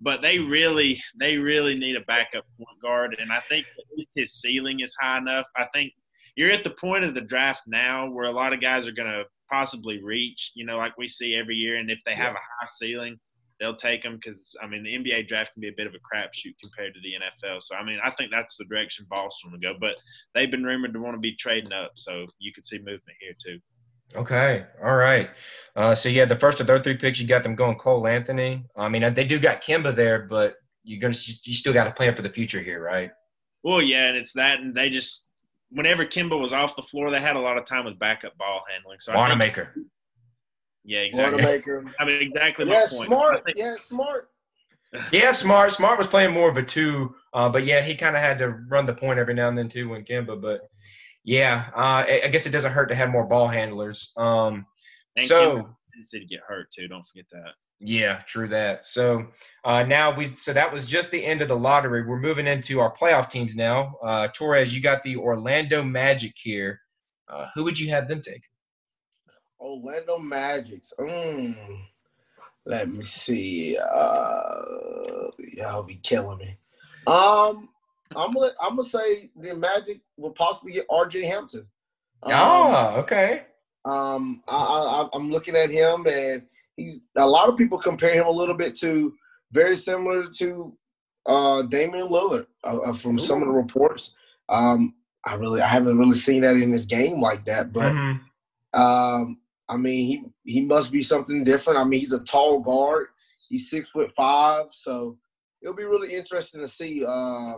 but 0.00 0.20
they 0.22 0.38
really 0.38 1.02
they 1.18 1.36
really 1.36 1.74
need 1.78 1.96
a 1.96 2.00
backup 2.02 2.44
point 2.58 2.80
guard, 2.82 3.16
and 3.20 3.30
I 3.30 3.40
think 3.40 3.66
at 3.66 3.84
least 3.96 4.10
his 4.14 4.32
ceiling 4.34 4.80
is 4.80 4.94
high 5.00 5.18
enough. 5.18 5.46
I 5.56 5.66
think 5.74 5.92
you're 6.36 6.50
at 6.50 6.64
the 6.64 6.70
point 6.70 7.04
of 7.04 7.14
the 7.14 7.20
draft 7.20 7.62
now 7.66 8.08
where 8.08 8.26
a 8.26 8.32
lot 8.32 8.52
of 8.52 8.60
guys 8.60 8.86
are 8.86 8.92
going 8.92 9.10
to 9.10 9.24
possibly 9.50 10.02
reach, 10.02 10.52
you 10.54 10.64
know, 10.64 10.76
like 10.76 10.96
we 10.98 11.08
see 11.08 11.34
every 11.34 11.56
year, 11.56 11.76
and 11.76 11.90
if 11.90 11.98
they 12.04 12.14
have 12.14 12.34
a 12.34 12.38
high 12.38 12.68
ceiling. 12.68 13.18
They'll 13.58 13.74
take 13.74 14.02
them 14.02 14.20
because 14.22 14.54
I 14.62 14.66
mean 14.66 14.82
the 14.82 14.90
NBA 14.90 15.28
draft 15.28 15.54
can 15.54 15.62
be 15.62 15.68
a 15.68 15.74
bit 15.74 15.86
of 15.86 15.94
a 15.94 15.96
crapshoot 15.96 16.56
compared 16.60 16.92
to 16.92 17.00
the 17.00 17.14
NFL. 17.14 17.62
So 17.62 17.74
I 17.74 17.82
mean 17.82 17.98
I 18.04 18.10
think 18.10 18.30
that's 18.30 18.58
the 18.58 18.66
direction 18.66 19.06
Boston 19.08 19.50
will 19.50 19.58
go. 19.58 19.74
But 19.80 19.96
they've 20.34 20.50
been 20.50 20.62
rumored 20.62 20.92
to 20.92 21.00
want 21.00 21.14
to 21.14 21.18
be 21.18 21.34
trading 21.36 21.72
up, 21.72 21.92
so 21.94 22.26
you 22.38 22.52
could 22.52 22.66
see 22.66 22.76
movement 22.76 23.16
here 23.18 23.32
too. 23.42 23.58
Okay, 24.14 24.66
all 24.84 24.96
right. 24.96 25.30
Uh, 25.74 25.94
so 25.94 26.10
yeah, 26.10 26.26
the 26.26 26.38
first 26.38 26.60
of 26.60 26.66
their 26.66 26.78
three 26.78 26.98
picks, 26.98 27.18
you 27.18 27.26
got 27.26 27.42
them 27.42 27.54
going 27.54 27.78
Cole 27.78 28.06
Anthony. 28.06 28.62
I 28.76 28.90
mean, 28.90 29.14
they 29.14 29.24
do 29.24 29.38
got 29.38 29.62
Kemba 29.62 29.96
there, 29.96 30.26
but 30.28 30.56
you're 30.84 31.00
gonna 31.00 31.16
you 31.44 31.54
still 31.54 31.72
got 31.72 31.84
to 31.84 31.92
plan 31.92 32.14
for 32.14 32.20
the 32.20 32.28
future 32.28 32.60
here, 32.60 32.82
right? 32.82 33.10
Well, 33.64 33.80
yeah, 33.80 34.08
and 34.08 34.18
it's 34.18 34.34
that, 34.34 34.60
and 34.60 34.74
they 34.74 34.90
just 34.90 35.25
whenever 35.70 36.04
Kemba 36.06 36.38
was 36.38 36.52
off 36.52 36.76
the 36.76 36.82
floor, 36.82 37.10
they 37.10 37.20
had 37.20 37.36
a 37.36 37.40
lot 37.40 37.56
of 37.56 37.66
time 37.66 37.84
with 37.84 37.98
backup 37.98 38.36
ball 38.38 38.62
handling. 38.70 39.00
So 39.00 39.12
I 39.12 39.14
think, 39.16 39.22
Wanamaker. 39.28 39.74
yeah, 40.84 41.00
exactly. 41.00 41.42
Wanamaker. 41.42 41.84
I 42.00 42.04
mean, 42.04 42.22
exactly 42.22 42.64
my 42.64 42.86
point. 42.88 43.02
I 43.02 43.06
smart. 43.06 43.44
think- 43.44 43.58
Yeah, 43.58 43.76
smart. 43.76 44.30
Yeah, 45.12 45.32
Smart. 45.32 45.72
Smart 45.72 45.98
was 45.98 46.06
playing 46.06 46.32
more 46.32 46.48
of 46.48 46.56
a 46.56 46.62
two, 46.62 47.14
uh, 47.34 47.48
but 47.50 47.66
yeah, 47.66 47.82
he 47.82 47.94
kind 47.96 48.16
of 48.16 48.22
had 48.22 48.38
to 48.38 48.50
run 48.68 48.86
the 48.86 48.94
point 48.94 49.18
every 49.18 49.34
now 49.34 49.48
and 49.48 49.58
then 49.58 49.68
too 49.68 49.88
when 49.90 50.04
Kemba. 50.04 50.40
But 50.40 50.60
yeah, 51.24 51.66
uh, 51.74 52.04
I 52.08 52.22
I 52.24 52.28
guess 52.28 52.46
it 52.46 52.50
doesn't 52.50 52.72
hurt 52.72 52.86
to 52.86 52.94
have 52.94 53.10
more 53.10 53.26
ball 53.26 53.48
handlers. 53.48 54.12
Um, 54.16 54.64
and 55.16 55.26
so. 55.26 55.56
Kemba 55.56 55.74
tendency 55.92 56.20
to 56.20 56.26
get 56.26 56.40
hurt 56.46 56.70
too. 56.72 56.88
Don't 56.88 57.06
forget 57.08 57.26
that. 57.32 57.52
Yeah, 57.78 58.22
true 58.26 58.48
that. 58.48 58.86
So 58.86 59.26
uh, 59.64 59.82
now 59.82 60.14
we 60.14 60.34
so 60.34 60.52
that 60.52 60.72
was 60.72 60.86
just 60.86 61.10
the 61.10 61.24
end 61.24 61.42
of 61.42 61.48
the 61.48 61.56
lottery. 61.56 62.06
We're 62.06 62.18
moving 62.18 62.46
into 62.46 62.80
our 62.80 62.94
playoff 62.94 63.28
teams 63.28 63.54
now. 63.54 63.96
Uh, 64.02 64.28
Torres, 64.28 64.74
you 64.74 64.80
got 64.80 65.02
the 65.02 65.16
Orlando 65.16 65.82
Magic 65.82 66.32
here. 66.36 66.80
Uh, 67.28 67.46
who 67.54 67.64
would 67.64 67.78
you 67.78 67.90
have 67.90 68.08
them 68.08 68.22
take? 68.22 68.42
Orlando 69.60 70.18
Magics. 70.18 70.92
Mm. 70.98 71.82
Let 72.64 72.88
me 72.88 73.02
see. 73.02 73.76
Uh, 73.78 74.62
y'all 75.38 75.82
be 75.82 75.96
killing 75.96 76.38
me. 76.38 76.56
Um, 77.06 77.68
I'm 78.16 78.32
gonna 78.32 78.52
I'm 78.60 78.76
gonna 78.76 78.84
say 78.84 79.30
the 79.36 79.54
Magic 79.54 80.00
will 80.16 80.32
possibly 80.32 80.72
get 80.72 80.86
R.J. 80.90 81.22
Hampton. 81.24 81.66
Um, 82.22 82.32
Ah, 82.32 82.96
okay. 82.96 83.44
Um, 83.84 84.42
I, 84.48 84.56
I, 84.56 85.08
I'm 85.16 85.30
looking 85.30 85.54
at 85.54 85.70
him, 85.70 86.06
and 86.06 86.42
he's 86.76 87.02
a 87.16 87.26
lot 87.26 87.48
of 87.48 87.56
people 87.56 87.78
compare 87.78 88.14
him 88.14 88.26
a 88.26 88.30
little 88.30 88.54
bit 88.54 88.74
to 88.76 89.12
very 89.52 89.76
similar 89.76 90.28
to 90.38 90.76
uh, 91.26 91.62
Damian 91.62 92.08
Lillard 92.08 92.46
uh, 92.64 92.78
uh, 92.78 92.92
from 92.92 93.18
some 93.18 93.42
of 93.42 93.48
the 93.48 93.54
reports. 93.54 94.14
Um, 94.48 94.94
I 95.24 95.34
really 95.34 95.60
I 95.60 95.66
haven't 95.66 95.98
really 95.98 96.14
seen 96.14 96.42
that 96.42 96.56
in 96.56 96.70
his 96.70 96.86
game 96.86 97.20
like 97.20 97.44
that, 97.46 97.72
but 97.72 97.92
Mhm. 97.92 98.20
um, 98.74 99.40
I 99.68 99.76
mean 99.76 100.06
he 100.44 100.52
he 100.52 100.60
must 100.64 100.92
be 100.92 101.02
something 101.02 101.42
different. 101.44 101.78
I 101.78 101.84
mean 101.84 102.00
he's 102.00 102.12
a 102.12 102.22
tall 102.24 102.60
guard. 102.60 103.08
He's 103.48 103.70
six 103.70 103.90
foot 103.90 104.12
five, 104.12 104.66
so 104.70 105.18
it'll 105.62 105.74
be 105.74 105.84
really 105.84 106.14
interesting 106.14 106.60
to 106.60 106.68
see 106.68 107.04
uh, 107.04 107.54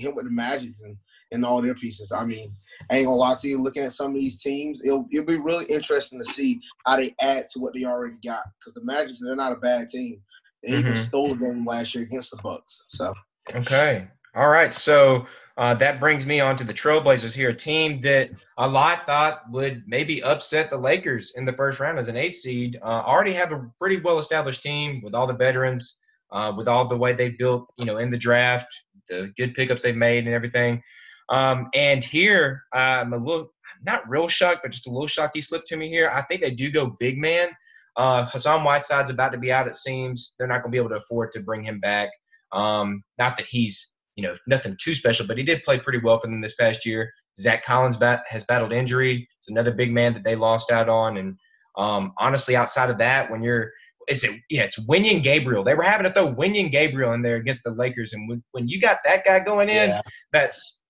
him 0.00 0.14
with 0.14 0.24
the 0.24 0.30
Magics 0.30 0.82
and, 0.82 0.96
and 1.32 1.44
all 1.44 1.62
their 1.62 1.74
pieces. 1.74 2.12
I 2.12 2.24
mean, 2.24 2.52
I 2.90 2.96
ain't 2.96 3.06
gonna 3.06 3.16
lie 3.16 3.36
to 3.40 3.48
you. 3.48 3.62
Looking 3.62 3.84
at 3.84 3.92
some 3.92 4.14
of 4.14 4.20
these 4.20 4.42
teams, 4.42 4.84
it'll 4.84 5.06
it'll 5.12 5.26
be 5.26 5.36
really 5.36 5.66
interesting 5.66 6.18
to 6.18 6.24
see 6.24 6.60
how 6.86 6.96
they 6.96 7.14
add 7.20 7.46
to 7.52 7.60
what 7.60 7.74
they 7.74 7.84
already 7.84 8.16
got. 8.24 8.44
Because 8.58 8.74
the 8.74 8.84
Magic, 8.84 9.16
they're 9.20 9.36
not 9.36 9.52
a 9.52 9.56
bad 9.56 9.88
team. 9.88 10.20
They 10.62 10.74
even 10.74 10.94
Mhm. 10.94 10.96
stole 10.96 11.34
game 11.34 11.64
last 11.64 11.94
year 11.94 12.04
against 12.04 12.30
the 12.32 12.38
Bucks. 12.42 12.84
So 12.88 13.14
Okay. 13.54 14.06
All 14.34 14.48
right. 14.48 14.72
So 14.72 15.26
uh, 15.56 15.74
that 15.74 16.00
brings 16.00 16.24
me 16.24 16.40
on 16.40 16.56
to 16.56 16.64
the 16.64 16.72
Trailblazers 16.72 17.34
here, 17.34 17.50
a 17.50 17.54
team 17.54 18.00
that 18.00 18.30
a 18.58 18.68
lot 18.68 19.04
thought 19.06 19.42
would 19.50 19.82
maybe 19.86 20.22
upset 20.22 20.70
the 20.70 20.76
Lakers 20.76 21.32
in 21.36 21.44
the 21.44 21.52
first 21.52 21.80
round 21.80 21.98
as 21.98 22.08
an 22.08 22.16
eight 22.16 22.34
seed. 22.34 22.78
Uh, 22.82 23.02
already 23.04 23.32
have 23.32 23.52
a 23.52 23.68
pretty 23.78 24.00
well 24.00 24.18
established 24.18 24.62
team 24.62 25.02
with 25.02 25.14
all 25.14 25.26
the 25.26 25.34
veterans, 25.34 25.96
uh, 26.30 26.52
with 26.56 26.68
all 26.68 26.86
the 26.86 26.96
way 26.96 27.12
they 27.12 27.30
built, 27.30 27.66
you 27.76 27.84
know, 27.84 27.98
in 27.98 28.08
the 28.08 28.16
draft, 28.16 28.68
the 29.10 29.32
good 29.36 29.52
pickups 29.54 29.82
they've 29.82 29.96
made 29.96 30.24
and 30.24 30.34
everything. 30.34 30.82
Um, 31.28 31.68
and 31.74 32.02
here, 32.02 32.62
I'm 32.72 33.12
a 33.12 33.16
little, 33.16 33.52
not 33.82 34.08
real 34.08 34.28
shocked, 34.28 34.60
but 34.62 34.72
just 34.72 34.86
a 34.86 34.90
little 34.90 35.06
shocked 35.06 35.36
he 35.36 35.40
slipped 35.40 35.68
to 35.68 35.76
me 35.76 35.88
here. 35.88 36.10
I 36.12 36.22
think 36.22 36.40
they 36.40 36.50
do 36.50 36.70
go 36.70 36.96
big 36.98 37.18
man. 37.18 37.50
Uh, 37.96 38.24
Hassan 38.26 38.64
Whiteside's 38.64 39.10
about 39.10 39.32
to 39.32 39.38
be 39.38 39.52
out, 39.52 39.68
it 39.68 39.76
seems. 39.76 40.34
They're 40.38 40.48
not 40.48 40.62
going 40.62 40.70
to 40.70 40.76
be 40.76 40.78
able 40.78 40.90
to 40.90 40.98
afford 40.98 41.32
to 41.32 41.40
bring 41.40 41.62
him 41.62 41.80
back. 41.80 42.08
Um, 42.52 43.02
not 43.18 43.36
that 43.36 43.46
he's, 43.46 43.92
you 44.16 44.24
know, 44.24 44.36
nothing 44.46 44.76
too 44.80 44.94
special, 44.94 45.26
but 45.26 45.38
he 45.38 45.44
did 45.44 45.62
play 45.62 45.78
pretty 45.78 46.00
well 46.02 46.20
for 46.20 46.26
them 46.26 46.40
this 46.40 46.56
past 46.56 46.86
year. 46.86 47.12
Zach 47.38 47.64
Collins 47.64 47.96
bat- 47.96 48.24
has 48.28 48.44
battled 48.44 48.72
injury. 48.72 49.28
It's 49.38 49.50
another 49.50 49.72
big 49.72 49.92
man 49.92 50.12
that 50.14 50.24
they 50.24 50.36
lost 50.36 50.70
out 50.70 50.88
on. 50.88 51.16
And 51.16 51.36
um, 51.76 52.12
honestly, 52.18 52.56
outside 52.56 52.90
of 52.90 52.98
that, 52.98 53.30
when 53.30 53.42
you're, 53.42 53.70
is 54.10 54.24
it, 54.24 54.32
yeah, 54.50 54.64
it's 54.64 54.78
Wenyen 54.88 55.22
Gabriel. 55.22 55.62
They 55.62 55.74
were 55.74 55.84
having 55.84 56.04
to 56.04 56.12
throw 56.12 56.34
Wenyen 56.34 56.70
Gabriel 56.70 57.12
in 57.12 57.22
there 57.22 57.36
against 57.36 57.62
the 57.64 57.70
Lakers. 57.70 58.12
And 58.12 58.28
when, 58.28 58.42
when 58.52 58.68
you 58.68 58.80
got 58.80 58.98
that 59.04 59.24
guy 59.24 59.38
going 59.40 59.68
in, 59.68 59.90
Yeah. 59.90 60.00
that's 60.32 60.82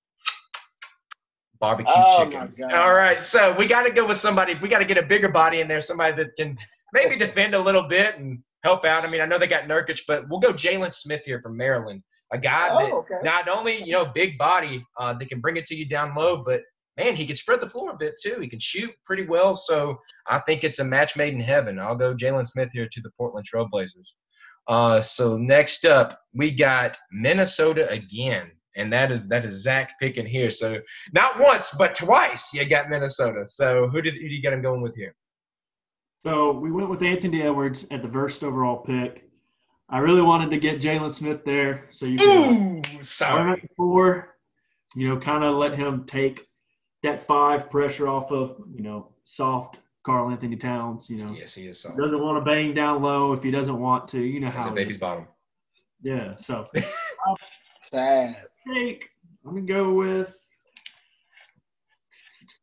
barbecue 1.61 1.93
Oh, 1.95 2.25
chicken. 2.25 2.55
All 2.73 2.95
right. 2.95 3.21
So 3.21 3.55
we 3.59 3.67
got 3.67 3.83
to 3.85 3.91
go 3.91 4.07
with 4.07 4.19
somebody, 4.19 4.55
we 4.63 4.69
got 4.69 4.79
to 4.79 4.85
get 4.85 4.97
a 4.99 5.03
bigger 5.03 5.29
body 5.29 5.61
in 5.61 5.69
there, 5.69 5.81
somebody 5.81 6.17
that 6.17 6.35
can 6.37 6.57
maybe 6.93 7.17
defend 7.17 7.55
a 7.55 7.61
little 7.61 7.87
bit 7.87 8.17
and 8.17 8.39
help 8.65 8.85
out. 8.85 9.05
I 9.05 9.11
mean, 9.11 9.21
I 9.21 9.27
know 9.27 9.39
they 9.39 9.47
got 9.47 9.65
Nurkic, 9.65 10.01
but 10.09 10.29
we'll 10.29 10.41
go 10.41 10.53
Jalen 10.53 10.93
Smith 10.93 11.23
here 11.25 11.41
from 11.43 11.57
Maryland, 11.57 12.03
a 12.33 12.39
guy 12.39 12.69
that 12.69 12.91
Oh, 12.93 12.99
okay. 12.99 13.17
not 13.23 13.49
only 13.49 13.83
you 13.85 13.93
know 13.93 14.07
big 14.07 14.39
body 14.39 14.85
uh, 14.99 15.13
that 15.15 15.29
can 15.29 15.41
bring 15.41 15.57
it 15.59 15.67
to 15.67 15.75
you 15.75 15.87
down 15.87 16.15
low, 16.15 16.43
but 16.45 16.63
man, 16.97 17.17
he 17.17 17.27
can 17.27 17.37
spread 17.37 17.61
the 17.61 17.71
floor 17.71 17.91
a 17.91 17.97
bit 17.97 18.15
too. 18.23 18.39
He 18.41 18.49
can 18.49 18.59
shoot 18.59 18.91
pretty 19.05 19.25
well, 19.25 19.57
so 19.57 19.99
I 20.27 20.39
think 20.41 20.65
it's 20.65 20.79
a 20.79 20.85
match 20.85 21.17
made 21.17 21.35
in 21.35 21.41
heaven. 21.41 21.79
I'll 21.79 21.97
go 21.97 22.15
Jalen 22.15 22.47
Smith 22.47 22.71
here 22.73 22.89
to 22.91 23.01
the 23.01 23.11
Portland 23.17 23.47
Trailblazers. 23.53 24.13
Uh, 24.69 25.01
so 25.01 25.37
next 25.37 25.85
up, 25.85 26.21
we 26.35 26.51
got 26.51 26.97
Minnesota 27.11 27.89
again, 27.91 28.51
and 28.77 28.93
that 28.93 29.11
is 29.11 29.29
that 29.29 29.45
is 29.45 29.63
Zach 29.63 29.99
picking 29.99 30.27
here. 30.27 30.51
So 30.51 30.79
not 31.13 31.41
once, 31.41 31.75
but 31.77 31.95
twice 31.95 32.53
you 32.53 32.65
got 32.69 32.89
Minnesota. 32.89 33.47
So 33.47 33.89
who 33.89 34.01
did 34.03 34.15
who 34.15 34.21
do 34.21 34.35
you 34.35 34.43
get 34.43 34.53
him 34.53 34.63
going 34.63 34.83
with 34.83 34.95
here? 34.95 35.15
So 36.19 36.53
we 36.53 36.71
went 36.71 36.91
with 36.91 37.03
Anthony 37.03 37.43
Edwards 37.43 37.87
at 37.91 38.03
the 38.03 38.09
first 38.09 38.45
overall 38.45 38.77
pick. 38.77 39.25
I 39.89 39.99
really 39.99 40.23
wanted 40.23 40.51
to 40.51 40.59
get 40.59 40.81
Jalen 40.81 41.13
Smith 41.13 41.45
there, 41.45 41.89
so 41.91 42.07
you 42.07 42.19
can 42.19 42.83
Ooh, 42.97 43.03
sorry. 43.03 43.69
four. 43.77 44.37
You 44.95 45.09
know, 45.09 45.19
kind 45.19 45.43
of 45.43 45.55
let 45.57 45.77
him 45.77 46.05
take 46.05 46.47
that 47.03 47.27
five 47.27 47.71
pressure 47.71 48.09
off 48.09 48.31
of 48.31 48.57
you 48.75 48.83
know 48.83 49.09
soft 49.25 49.79
Karl-Anthony 50.05 50.57
Towns. 50.57 51.09
You 51.11 51.19
know, 51.25 51.33
Yes, 51.33 51.55
he 51.55 51.67
is. 51.69 51.83
He 51.83 51.89
Sorry. 51.89 51.97
doesn't 52.03 52.21
want 52.21 52.39
to 52.45 52.51
bang 52.51 52.75
down 52.75 53.03
low 53.03 53.33
if 53.33 53.43
he 53.43 53.51
doesn't 53.51 53.79
want 53.79 54.09
to. 54.09 54.21
You 54.21 54.41
know 54.41 54.49
It's 54.49 54.57
how 54.57 54.69
a 54.69 54.73
it 54.73 54.75
baby's 54.77 54.97
is. 54.97 55.01
bottom. 55.01 55.27
Yeah. 56.03 56.37
So 56.37 56.67
Sad. 57.81 58.37
take. 58.73 59.09
I'm 59.47 59.55
gonna 59.55 59.63
go 59.67 59.93
with 59.95 60.37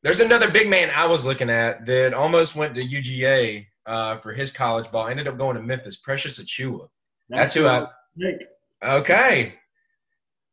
There's 0.04 0.20
another 0.20 0.50
big 0.50 0.70
man 0.70 0.90
I 0.92 1.06
was 1.06 1.26
looking 1.26 1.50
at 1.50 1.86
that 1.88 2.14
almost 2.14 2.56
went 2.56 2.76
to 2.76 2.82
UGA 2.82 3.66
uh, 3.88 4.18
for 4.20 4.34
his 4.34 4.52
college 4.52 4.92
ball. 4.92 5.08
Ended 5.08 5.28
up 5.28 5.38
going 5.38 5.56
to 5.56 5.62
Memphis. 5.62 5.98
Precious 5.98 6.40
Achiuwa. 6.42 6.88
That's 7.30 7.54
who 7.54 7.68
I- 7.68 7.88
Nick. 8.16 8.48
Okay. 8.84 9.56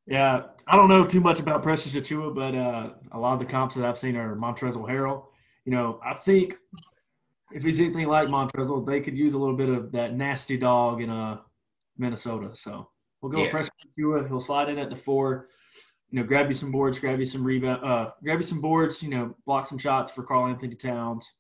Yeah, 0.07 0.43
I 0.67 0.77
don't 0.77 0.89
know 0.89 1.05
too 1.07 1.21
much 1.21 1.41
about 1.41 1.63
Precious 1.63 1.95
Achiuwa, 1.95 2.35
but 2.35 2.55
uh, 2.55 2.91
a 3.13 3.19
lot 3.19 3.33
of 3.33 3.39
the 3.39 3.47
comps 3.47 3.75
that 3.75 3.85
I've 3.85 3.99
seen 3.99 4.17
are 4.17 4.37
Montrezl 4.37 4.89
Harrell. 4.89 5.27
You 5.65 5.73
know, 5.73 5.99
I 6.05 6.15
think 6.15 6.57
if 7.53 7.63
he's 7.63 7.81
anything 7.81 8.07
like 8.07 8.29
Montrezl, 8.29 8.85
they 8.87 9.01
could 9.01 9.17
use 9.17 9.33
a 9.35 9.39
little 9.39 9.57
bit 9.57 9.71
of 9.71 9.93
that 9.93 10.15
nasty 10.15 10.59
dog 10.59 11.01
in 11.01 11.09
uh, 11.09 11.39
Minnesota. 11.97 12.55
So 12.55 12.89
we'll 13.21 13.33
go 13.33 13.39
Yeah. 13.39 13.45
with 13.45 13.53
Precious 13.53 13.71
Achiuwa. 13.99 14.29
He'll 14.29 14.41
slide 14.41 14.69
in 14.69 14.79
at 14.79 14.91
the 14.91 14.97
four. 14.97 15.49
You 16.11 16.21
know, 16.21 16.27
grab 16.27 16.49
you 16.49 16.55
some 16.55 16.71
boards, 16.71 16.99
grab 16.99 17.19
you 17.19 17.25
some 17.25 17.43
rebound, 17.43 17.83
uh, 17.83 18.11
grab 18.23 18.39
you 18.39 18.47
some 18.47 18.61
boards. 18.61 19.03
You 19.03 19.09
know, 19.09 19.35
block 19.47 19.67
some 19.67 19.79
shots 19.79 20.11
for 20.11 20.23
Karl-Anthony 20.23 20.75
Towns, 20.77 21.33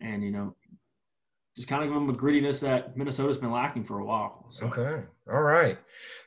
and 0.00 0.22
you 0.22 0.30
know, 0.30 0.56
just 1.56 1.68
kind 1.68 1.82
of 1.82 1.88
give 1.88 1.94
them 1.94 2.10
a 2.10 2.12
grittiness 2.12 2.60
that 2.60 2.96
Minnesota's 2.96 3.38
been 3.38 3.50
lacking 3.50 3.84
for 3.84 4.00
a 4.00 4.04
while. 4.04 4.46
So. 4.50 4.66
Okay. 4.66 5.02
All 5.30 5.42
right. 5.42 5.78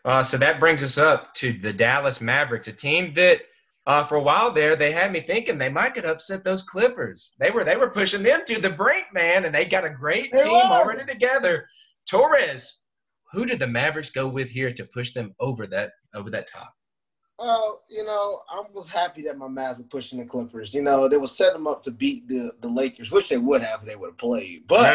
Uh, 0.04 0.24
so 0.24 0.38
that 0.38 0.60
brings 0.60 0.84
us 0.84 0.98
up 0.98 1.34
to 1.36 1.54
the 1.54 1.72
Dallas 1.72 2.20
Mavericks, 2.20 2.68
a 2.68 2.74
team 2.74 3.14
that 3.14 3.42
uh, 3.86 4.04
for 4.04 4.16
a 4.16 4.22
while 4.22 4.52
there 4.52 4.76
they 4.76 4.92
had 4.92 5.12
me 5.12 5.22
thinking 5.22 5.58
they 5.58 5.70
might 5.70 5.94
could 5.94 6.06
upset 6.06 6.44
those 6.44 6.64
Clippers. 6.64 7.34
They 7.40 7.52
were 7.52 7.64
they 7.64 7.76
were 7.76 7.90
pushing 7.90 8.24
them 8.24 8.42
to 8.48 8.60
the 8.60 8.70
brink, 8.70 9.06
man, 9.14 9.46
and 9.46 9.54
they 9.54 9.66
got 9.66 9.86
a 9.86 9.90
great 9.90 10.32
They 10.32 10.44
team 10.44 10.52
were. 10.52 10.60
already 10.60 11.06
together. 11.06 11.68
Torres, 12.10 12.80
who 13.32 13.46
did 13.46 13.60
the 13.60 13.68
Mavericks 13.68 14.10
go 14.10 14.28
with 14.28 14.50
here 14.50 14.72
to 14.74 14.86
push 14.86 15.12
them 15.14 15.34
over 15.40 15.68
that 15.68 15.92
over 16.16 16.30
that 16.32 16.50
top? 16.52 16.74
Well, 17.40 17.84
you 17.90 18.04
know, 18.04 18.42
I 18.52 18.62
was 18.74 18.90
happy 18.90 19.22
that 19.24 19.38
my 19.38 19.48
Mavs 19.48 19.78
were 19.78 19.86
pushing 19.86 20.20
the 20.20 20.26
Clippers. 20.26 20.74
You 20.74 20.82
know, 20.82 21.08
they 21.08 21.16
were 21.16 21.28
setting 21.28 21.54
them 21.54 21.68
up 21.68 21.82
to 21.84 21.92
beat 21.92 22.28
the, 22.28 22.52
the 22.62 22.68
Lakers, 22.68 23.12
which 23.12 23.30
they 23.30 23.38
would 23.38 23.62
have 23.64 23.82
if 23.82 23.88
they 23.88 23.96
would 23.96 24.10
have 24.10 24.18
played. 24.18 24.68
But 24.68 24.94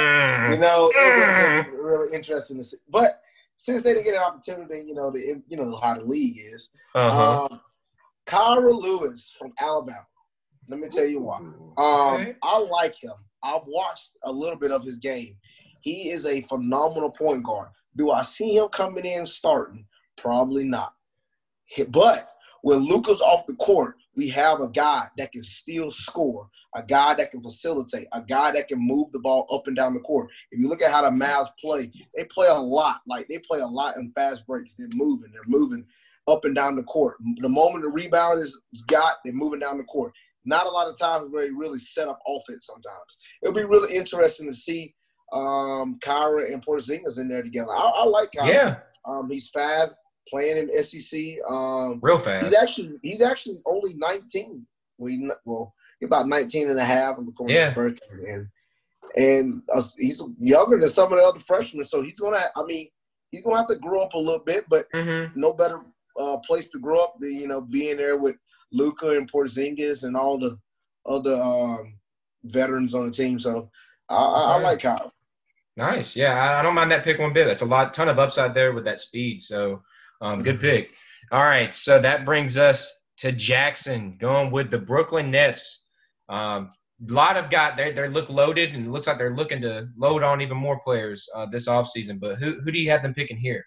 you 0.53 0.59
know, 0.59 0.91
it 0.95 1.17
would 1.17 1.25
have 1.25 1.65
been 1.65 1.75
really 1.75 2.15
interesting 2.15 2.59
to 2.59 2.65
see. 2.65 2.77
But 2.91 3.23
since 3.57 3.83
they 3.83 3.95
didn't 3.95 4.05
get 4.05 4.15
an 4.15 4.23
opportunity, 4.23 4.85
you 4.87 4.95
know, 4.95 5.11
the 5.11 5.43
you 5.49 5.57
know 5.57 5.77
how 5.83 5.95
the 5.95 6.05
league 6.05 6.37
is. 6.39 6.71
Uh-huh. 6.95 7.49
Um, 7.51 7.61
Kira 8.27 8.75
Lewis 8.79 9.35
from 9.39 9.53
Alabama. 9.59 10.07
Let 10.69 10.81
me 10.81 10.89
tell 10.89 11.07
you 11.07 11.21
why. 11.21 11.39
Um, 11.39 12.21
Okay. 12.21 12.37
I 12.43 12.59
like 12.59 13.03
him. 13.03 13.13
I've 13.43 13.67
watched 13.67 14.13
a 14.23 14.33
little 14.33 14.57
bit 14.57 14.71
of 14.71 14.85
his 14.85 14.99
game. 14.99 15.37
He 15.83 16.11
is 16.11 16.27
a 16.27 16.43
phenomenal 16.43 17.11
point 17.11 17.43
guard. 17.43 17.69
Do 17.97 18.11
I 18.11 18.23
see 18.23 18.57
him 18.57 18.69
coming 18.69 19.05
in 19.05 19.27
starting? 19.27 19.87
Probably 20.17 20.65
not. 20.65 20.95
But 21.89 22.31
when 22.65 22.79
Luka's 22.79 23.21
off 23.21 23.47
the 23.47 23.53
court, 23.57 23.97
we 24.17 24.27
have 24.31 24.61
a 24.63 24.71
guy 24.71 25.07
that 25.19 25.33
can 25.33 25.43
still 25.43 25.91
score, 25.91 26.49
a 26.75 26.83
guy 26.83 27.13
that 27.13 27.31
can 27.31 27.43
facilitate, 27.43 28.09
a 28.13 28.23
guy 28.23 28.53
that 28.53 28.69
can 28.69 28.79
move 28.79 29.13
the 29.13 29.19
ball 29.19 29.47
up 29.53 29.67
and 29.67 29.77
down 29.77 29.93
the 29.93 30.01
court. 30.01 30.31
If 30.51 30.59
you 30.59 30.71
look 30.71 30.81
at 30.81 30.91
how 30.91 31.03
the 31.03 31.11
Mavs 31.11 31.49
play, 31.61 31.93
they 32.17 32.25
play 32.25 32.47
a 32.47 32.55
lot. 32.55 33.03
Like 33.07 33.29
they 33.29 33.39
play 33.39 33.61
a 33.61 33.67
lot 33.67 33.99
in 33.99 34.13
fast 34.13 34.47
breaks. 34.47 34.77
They're 34.77 34.89
moving. 34.95 35.31
They're 35.31 35.43
moving 35.47 35.85
up 36.27 36.47
and 36.47 36.55
down 36.55 36.75
the 36.75 36.85
court. 36.85 37.17
The 37.37 37.49
moment 37.51 37.85
the 37.85 37.91
rebound 37.91 38.41
is 38.41 38.59
got, 38.87 39.17
they're 39.25 39.35
moving 39.35 39.61
down 39.61 39.77
the 39.77 39.85
court. 39.85 40.15
Not 40.47 40.65
a 40.65 40.71
lot 40.71 40.89
of 40.89 40.99
times 40.99 41.31
where 41.31 41.45
they 41.45 41.51
really 41.51 41.79
set 41.79 42.09
up 42.09 42.19
offense. 42.27 42.65
Sometimes 42.65 43.19
it'll 43.43 43.55
be 43.55 43.65
really 43.65 43.95
interesting 43.95 44.49
to 44.49 44.55
see 44.55 44.95
um, 45.35 45.99
Kira 46.01 46.51
and 46.51 46.65
Porzingis 46.65 47.21
in 47.21 47.29
there 47.29 47.43
together. 47.43 47.73
I, 47.73 47.93
I 47.95 48.05
like 48.05 48.31
Kira. 48.33 48.49
Yeah, 48.49 48.77
Um, 49.07 49.29
he's 49.31 49.51
fast, 49.51 49.97
playing 50.29 50.57
in 50.69 50.83
SEC. 50.83 51.21
Um, 51.49 52.01
real 52.03 52.19
fast. 52.19 52.45
he's 52.47 52.55
actually 52.55 52.93
he's 53.03 53.23
actually 53.23 53.59
only 53.67 53.95
19. 53.95 54.67
Well, 54.99 55.09
he, 55.11 55.31
well, 55.45 55.75
he's 56.01 56.07
about 56.07 56.29
19 56.29 56.71
and 56.71 56.79
a 56.79 56.85
half 56.85 57.19
on 57.19 57.27
the 57.27 57.33
corner 57.33 57.53
Yeah. 57.55 57.69
of 57.69 57.75
his 57.75 57.85
birthday, 57.85 58.33
and 58.33 58.49
and 59.17 59.63
uh, 59.73 59.83
he's 59.99 60.23
younger 60.41 60.79
than 60.79 60.89
some 60.89 61.13
of 61.13 61.19
the 61.19 61.25
other 61.25 61.41
freshmen. 61.41 61.85
So 61.85 62.03
he's 62.03 62.19
gonna. 62.21 62.41
I 62.57 62.63
mean, 62.65 62.89
he's 63.31 63.43
gonna 63.43 63.57
have 63.59 63.69
to 63.69 63.77
grow 63.77 64.01
up 64.01 64.15
a 64.15 64.19
little 64.19 64.45
bit, 64.45 64.65
but 64.69 64.87
Mm-hmm. 64.95 65.39
no 65.39 65.53
better 65.53 65.81
uh, 66.19 66.39
place 66.47 66.71
to 66.71 66.79
grow 66.79 67.03
up 67.03 67.15
than 67.21 67.35
you 67.35 67.49
know 67.49 67.61
being 67.61 67.97
there 67.97 68.17
with 68.17 68.37
Luka 68.73 69.11
and 69.17 69.31
Porzingis 69.31 70.05
and 70.05 70.17
all 70.17 70.39
the 70.39 70.57
other 71.07 71.35
um, 71.41 71.95
veterans 72.45 72.95
on 72.95 73.07
the 73.07 73.13
team. 73.13 73.39
So 73.39 73.71
I, 74.09 74.15
I, 74.17 74.57
I 74.57 74.61
like 74.61 74.81
Kyle. 74.81 75.13
Nice. 75.77 76.15
Yeah, 76.15 76.33
I, 76.41 76.61
I 76.61 76.63
don't 76.63 76.75
mind 76.75 76.91
that 76.93 77.03
pick 77.05 77.19
one 77.19 77.33
bit. 77.33 77.47
That's 77.47 77.63
a 77.63 77.67
lot, 77.67 77.93
ton 77.93 78.09
of 78.09 78.19
upside 78.21 78.55
there 78.55 78.73
with 78.73 78.85
that 78.85 79.01
speed. 79.01 79.43
So, 79.43 79.83
um, 80.21 80.43
good 80.43 80.61
pick. 80.61 80.93
All 81.33 81.45
right, 81.45 81.75
so 81.75 82.01
that 82.01 82.25
brings 82.25 82.57
us 82.57 82.93
to 83.19 83.33
Jackson, 83.33 84.17
going 84.19 84.51
with 84.51 84.71
the 84.71 84.79
Brooklyn 84.79 85.31
Nets. 85.31 85.83
Um, 86.29 86.71
a 87.09 87.13
lot 87.13 87.37
of 87.37 87.51
got 87.51 87.77
they 87.77 87.93
they 87.93 88.09
look 88.09 88.29
loaded, 88.31 88.75
and 88.75 88.87
it 88.87 88.91
looks 88.91 89.07
like 89.07 89.19
they're 89.19 89.35
looking 89.37 89.61
to 89.63 89.89
load 89.97 90.23
on 90.23 90.41
even 90.41 90.57
more 90.57 90.81
players 90.81 91.29
uh, 91.35 91.47
this 91.47 91.69
offseason. 91.69 92.21
But 92.21 92.37
who 92.37 92.61
who 92.61 92.71
do 92.71 92.79
you 92.79 92.91
have 92.91 93.03
them 93.03 93.15
picking 93.15 93.37
here? 93.37 93.65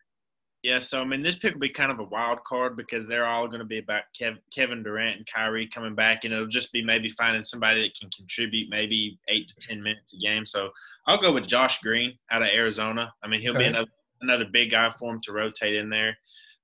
Yeah, 0.64 0.82
so 0.82 1.02
I 1.02 1.06
mean, 1.06 1.22
this 1.22 1.38
pick 1.38 1.54
will 1.54 1.62
be 1.62 1.70
kind 1.70 1.91
of 1.91 2.00
a 2.00 2.04
wild 2.04 2.39
card 2.45 2.76
because 2.76 3.08
they're 3.08 3.28
all 3.28 3.48
going 3.48 3.60
to 3.60 3.66
be 3.66 3.78
about 3.78 4.04
Kev- 4.20 4.39
Kevin 4.54 4.82
Durant 4.82 5.18
and 5.18 5.28
Kyrie 5.34 5.68
coming 5.68 5.93
back, 5.93 6.24
and 6.24 6.34
it'll 6.34 6.48
just 6.48 6.72
be 6.74 6.84
maybe 6.84 7.10
finding 7.10 7.43
somebody 7.43 7.82
that 7.84 7.98
can 7.98 8.10
contribute 8.10 8.70
maybe 8.70 9.20
eight 9.28 9.48
to 9.50 9.56
ten 9.66 9.82
minutes 9.82 10.14
a 10.14 10.18
game. 10.18 10.45
So 10.45 10.72
I'll 11.06 11.22
go 11.22 11.32
with 11.32 11.48
Josh 11.48 11.80
Green 11.82 12.18
out 12.32 12.41
of 12.41 12.50
Arizona. 12.50 13.14
I 13.24 13.28
mean, 13.28 13.39
he'll 13.39 13.54
be 13.54 13.60
Okay. 13.60 13.68
another 13.68 13.88
another 14.22 14.45
big 14.45 14.72
guy 14.72 14.91
for 14.97 15.13
him 15.13 15.22
to 15.24 15.34
rotate 15.34 15.76
in 15.76 15.89
there. 15.89 16.18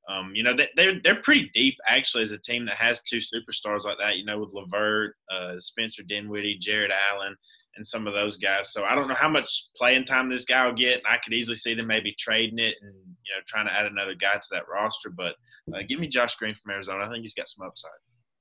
Um, 0.10 0.32
you 0.36 0.44
know, 0.44 0.54
they, 0.54 0.68
they're 0.76 1.00
they're 1.02 1.22
pretty 1.22 1.50
deep 1.54 1.76
actually 1.88 2.24
as 2.24 2.32
a 2.32 2.38
team 2.38 2.66
that 2.66 2.76
has 2.76 3.02
two 3.02 3.20
superstars 3.20 3.86
like 3.86 3.98
that. 4.00 4.18
You 4.18 4.26
know, 4.26 4.40
with 4.40 4.54
LeVert, 4.54 5.14
uh, 5.32 5.60
Spencer 5.60 6.04
Dinwiddie, 6.04 6.58
Jarrett 6.60 6.92
Allen, 7.12 7.36
and 7.78 7.88
some 7.88 8.06
of 8.06 8.14
those 8.14 8.36
guys. 8.36 8.74
So 8.74 8.84
I 8.84 8.96
don't 8.96 9.08
know 9.08 9.16
how 9.16 9.30
much 9.30 9.70
playing 9.78 10.04
time 10.04 10.30
this 10.30 10.44
guy 10.44 10.66
will 10.66 10.74
get. 10.74 11.02
I 11.10 11.18
could 11.24 11.34
easily 11.34 11.56
see 11.56 11.74
them 11.74 11.88
maybe 11.88 12.14
trading 12.20 12.60
it 12.60 12.76
and 12.82 12.94
you 12.94 13.34
know 13.34 13.42
trying 13.48 13.66
to 13.66 13.74
add 13.74 13.86
another 13.86 14.14
guy 14.14 14.34
to 14.34 14.48
that 14.52 14.68
roster. 14.72 15.10
But 15.10 15.36
uh, 15.74 15.84
give 15.88 16.00
me 16.00 16.08
Josh 16.08 16.36
Green 16.36 16.54
from 16.54 16.72
Arizona. 16.72 17.06
I 17.06 17.10
think 17.10 17.22
he's 17.22 17.34
got 17.34 17.48
some 17.48 17.66
upside. 17.66 17.92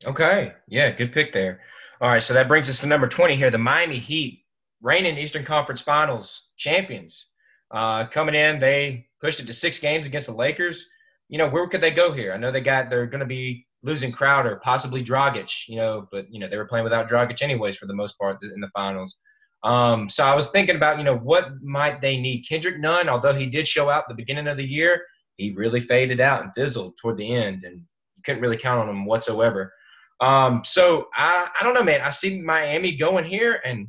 Okay, 0.04 0.52
yeah, 0.66 0.90
good 0.90 1.12
pick 1.12 1.32
there. 1.32 1.60
All 2.00 2.08
right, 2.08 2.22
so 2.22 2.34
that 2.34 2.48
brings 2.48 2.68
us 2.68 2.80
to 2.80 2.88
number 2.88 3.06
twenty 3.06 3.36
here, 3.36 3.52
the 3.52 3.58
Miami 3.58 3.98
Heat, 3.98 4.44
reigning 4.80 5.16
Eastern 5.16 5.44
Conference 5.44 5.80
Finals 5.80 6.48
champions. 6.56 7.26
Uh, 7.72 8.06
coming 8.06 8.34
in, 8.34 8.58
they 8.58 9.06
pushed 9.20 9.40
it 9.40 9.46
to 9.46 9.52
six 9.52 9.78
games 9.78 10.06
against 10.06 10.26
the 10.26 10.34
Lakers. 10.34 10.86
You 11.28 11.38
know, 11.38 11.48
where 11.48 11.66
could 11.66 11.80
they 11.80 11.90
go 11.90 12.12
here? 12.12 12.32
I 12.32 12.36
know 12.36 12.50
they 12.50 12.60
got 12.60 12.90
they're 12.90 13.06
going 13.06 13.20
to 13.20 13.26
be 13.26 13.66
losing 13.82 14.12
Crowder, 14.12 14.60
possibly 14.62 15.02
Dragic. 15.02 15.50
You 15.68 15.76
know, 15.76 16.08
but 16.12 16.26
you 16.30 16.38
know 16.38 16.48
they 16.48 16.58
were 16.58 16.66
playing 16.66 16.84
without 16.84 17.08
Dragic 17.08 17.42
anyways 17.42 17.76
for 17.76 17.86
the 17.86 17.94
most 17.94 18.18
part 18.18 18.38
in 18.42 18.60
the 18.60 18.70
finals. 18.74 19.16
Um, 19.64 20.08
so 20.08 20.24
I 20.24 20.34
was 20.34 20.48
thinking 20.48 20.76
about 20.76 20.98
you 20.98 21.04
know 21.04 21.16
what 21.16 21.62
might 21.62 22.00
they 22.00 22.20
need. 22.20 22.46
Kendrick 22.48 22.78
Nunn, 22.78 23.08
although 23.08 23.32
he 23.32 23.46
did 23.46 23.66
show 23.66 23.88
out 23.88 24.08
the 24.08 24.14
beginning 24.14 24.48
of 24.48 24.56
the 24.56 24.64
year, 24.64 25.02
he 25.36 25.52
really 25.52 25.80
faded 25.80 26.20
out 26.20 26.42
and 26.42 26.52
fizzled 26.54 26.96
toward 27.00 27.16
the 27.16 27.34
end, 27.34 27.64
and 27.64 27.76
you 27.78 28.22
couldn't 28.24 28.42
really 28.42 28.56
count 28.56 28.80
on 28.80 28.88
him 28.88 29.06
whatsoever. 29.06 29.72
Um, 30.20 30.62
so 30.64 31.08
I, 31.14 31.48
I 31.58 31.64
don't 31.64 31.74
know, 31.74 31.82
man. 31.82 32.00
I 32.00 32.10
see 32.10 32.40
Miami 32.40 32.96
going 32.96 33.24
here, 33.24 33.60
and 33.64 33.88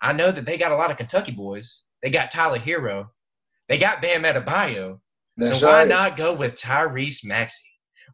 I 0.00 0.12
know 0.12 0.30
that 0.30 0.46
they 0.46 0.56
got 0.56 0.72
a 0.72 0.76
lot 0.76 0.90
of 0.90 0.96
Kentucky 0.96 1.32
boys. 1.32 1.82
They 2.02 2.10
got 2.10 2.30
Tyler 2.30 2.58
Herro. 2.58 3.08
They 3.68 3.78
got 3.78 4.00
Bam 4.00 4.22
Adebayo. 4.22 5.00
That's 5.36 5.60
so 5.60 5.66
why 5.66 5.80
right. 5.80 5.88
not 5.88 6.16
go 6.16 6.32
with 6.34 6.54
Tyrese 6.54 7.24
Maxey? 7.24 7.62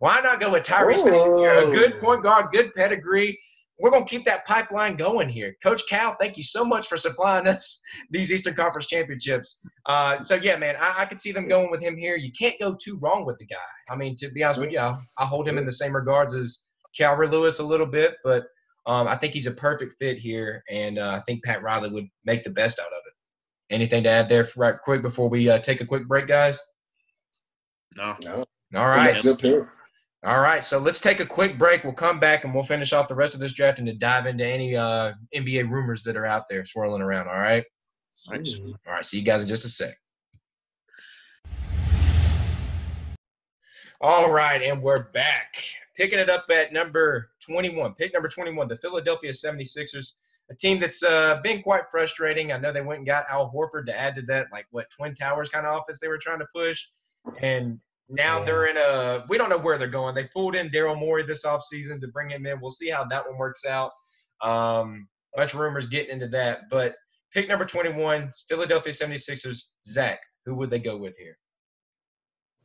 Why 0.00 0.20
not 0.20 0.40
go 0.40 0.50
with 0.50 0.64
Tyrese 0.64 1.04
Maxey? 1.04 1.70
A 1.70 1.72
good 1.72 1.98
point 1.98 2.22
guard, 2.22 2.50
good 2.50 2.74
pedigree. 2.74 3.38
We're 3.78 3.90
going 3.90 4.04
to 4.04 4.10
keep 4.10 4.24
that 4.26 4.46
pipeline 4.46 4.96
going 4.96 5.28
here. 5.28 5.56
Coach 5.62 5.82
Cal, 5.88 6.16
thank 6.20 6.36
you 6.36 6.42
so 6.42 6.64
much 6.64 6.86
for 6.88 6.96
supplying 6.96 7.46
us 7.48 7.80
these 8.10 8.32
Eastern 8.32 8.54
Conference 8.54 8.86
championships. 8.86 9.58
Uh, 9.86 10.20
so, 10.20 10.36
yeah, 10.36 10.56
man, 10.56 10.76
I, 10.78 10.94
I 10.98 11.04
could 11.04 11.20
see 11.20 11.32
them 11.32 11.48
going 11.48 11.70
with 11.70 11.80
him 11.80 11.96
here. 11.96 12.16
You 12.16 12.30
can't 12.32 12.58
go 12.60 12.74
too 12.74 12.98
wrong 12.98 13.24
with 13.24 13.38
the 13.38 13.46
guy. 13.46 13.56
I 13.90 13.96
mean, 13.96 14.16
to 14.16 14.30
be 14.30 14.44
honest 14.44 14.60
with 14.60 14.72
you, 14.72 14.78
I, 14.78 14.98
I 15.18 15.24
hold 15.24 15.48
him 15.48 15.58
in 15.58 15.66
the 15.66 15.72
same 15.72 15.94
regards 15.94 16.34
as 16.34 16.58
Calvary 16.96 17.28
Lewis 17.28 17.58
a 17.58 17.64
little 17.64 17.86
bit, 17.86 18.16
but 18.24 18.44
um, 18.86 19.06
I 19.06 19.16
think 19.16 19.32
he's 19.32 19.46
a 19.46 19.52
perfect 19.52 19.94
fit 19.98 20.18
here, 20.18 20.62
and 20.70 20.98
uh, 20.98 21.10
I 21.10 21.20
think 21.26 21.44
Pat 21.44 21.62
Riley 21.62 21.90
would 21.90 22.08
make 22.24 22.42
the 22.42 22.50
best 22.50 22.78
out 22.78 22.86
of 22.86 23.02
it. 23.06 23.11
Anything 23.72 24.02
to 24.04 24.08
add 24.10 24.28
there, 24.28 24.48
right 24.54 24.76
quick, 24.78 25.02
before 25.02 25.28
we 25.28 25.48
uh, 25.48 25.58
take 25.58 25.80
a 25.80 25.86
quick 25.86 26.06
break, 26.06 26.26
guys? 26.26 26.60
No, 27.96 28.16
No, 28.22 28.32
All 28.32 28.36
I 28.36 28.44
think 28.44 28.76
right. 28.76 29.12
that's 29.12 29.24
a 29.24 29.34
good 29.34 29.38
pick. 29.38 29.68
All 30.24 30.40
right, 30.40 30.62
so 30.62 30.78
let's 30.78 31.00
take 31.00 31.18
a 31.18 31.26
quick 31.26 31.58
break. 31.58 31.82
We'll 31.82 31.94
come 31.94 32.20
back 32.20 32.44
and 32.44 32.54
we'll 32.54 32.62
finish 32.62 32.92
off 32.92 33.08
the 33.08 33.14
rest 33.14 33.34
of 33.34 33.40
this 33.40 33.52
draft 33.52 33.78
and 33.78 33.88
to 33.88 33.92
dive 33.94 34.26
into 34.26 34.46
any 34.46 34.76
uh, 34.76 35.14
NBA 35.34 35.68
rumors 35.68 36.04
that 36.04 36.16
are 36.16 36.26
out 36.26 36.44
there 36.48 36.64
swirling 36.64 37.02
around. 37.02 37.26
All 37.26 37.38
right. 37.38 37.64
Thanks. 38.28 38.54
All 38.60 38.74
right. 38.86 39.04
See 39.04 39.18
you 39.18 39.24
guys 39.24 39.42
in 39.42 39.48
just 39.48 39.64
a 39.64 39.68
sec. 39.68 39.96
All 44.00 44.30
right, 44.30 44.62
and 44.62 44.82
we're 44.82 45.04
back. 45.12 45.54
Picking 45.96 46.18
it 46.18 46.28
up 46.28 46.46
at 46.50 46.72
number 46.72 47.30
21. 47.40 47.94
Pick 47.94 48.12
number 48.12 48.28
21, 48.28 48.66
the 48.68 48.76
Philadelphia 48.76 49.30
76ers, 49.32 50.12
a 50.50 50.54
team 50.54 50.80
that's 50.80 51.02
uh, 51.02 51.40
been 51.42 51.62
quite 51.62 51.84
frustrating. 51.90 52.52
I 52.52 52.58
know 52.58 52.72
they 52.72 52.82
went 52.82 52.98
and 52.98 53.06
got 53.06 53.24
Al 53.30 53.50
Horford 53.52 53.86
to 53.86 53.98
add 53.98 54.14
to 54.16 54.22
that, 54.22 54.48
like 54.52 54.66
what, 54.70 54.86
Twin 54.90 55.14
Towers 55.14 55.48
kind 55.48 55.66
of 55.66 55.80
offense 55.80 56.00
they 56.00 56.08
were 56.08 56.18
trying 56.18 56.40
to 56.40 56.46
push. 56.54 56.84
And 57.40 57.78
now 58.08 58.38
Yeah. 58.38 58.44
they're 58.44 58.66
in 58.66 58.76
a, 58.76 59.24
we 59.28 59.38
don't 59.38 59.48
know 59.48 59.58
where 59.58 59.78
they're 59.78 59.88
going. 59.88 60.14
They 60.14 60.24
pulled 60.24 60.54
in 60.54 60.68
Daryl 60.68 60.98
Morey 60.98 61.24
this 61.24 61.44
offseason 61.46 62.00
to 62.00 62.08
bring 62.08 62.28
him 62.30 62.44
in. 62.46 62.60
We'll 62.60 62.70
see 62.70 62.90
how 62.90 63.04
that 63.04 63.26
one 63.26 63.38
works 63.38 63.64
out. 63.64 63.92
Um, 64.42 65.08
bunch 65.34 65.54
of 65.54 65.60
rumors 65.60 65.86
getting 65.86 66.10
into 66.12 66.28
that. 66.28 66.62
But 66.70 66.96
pick 67.32 67.48
number 67.48 67.64
21, 67.64 68.32
Philadelphia 68.48 68.92
76ers, 68.92 69.62
Zach, 69.86 70.20
who 70.44 70.54
would 70.56 70.68
they 70.70 70.80
go 70.80 70.96
with 70.96 71.16
here? 71.16 71.38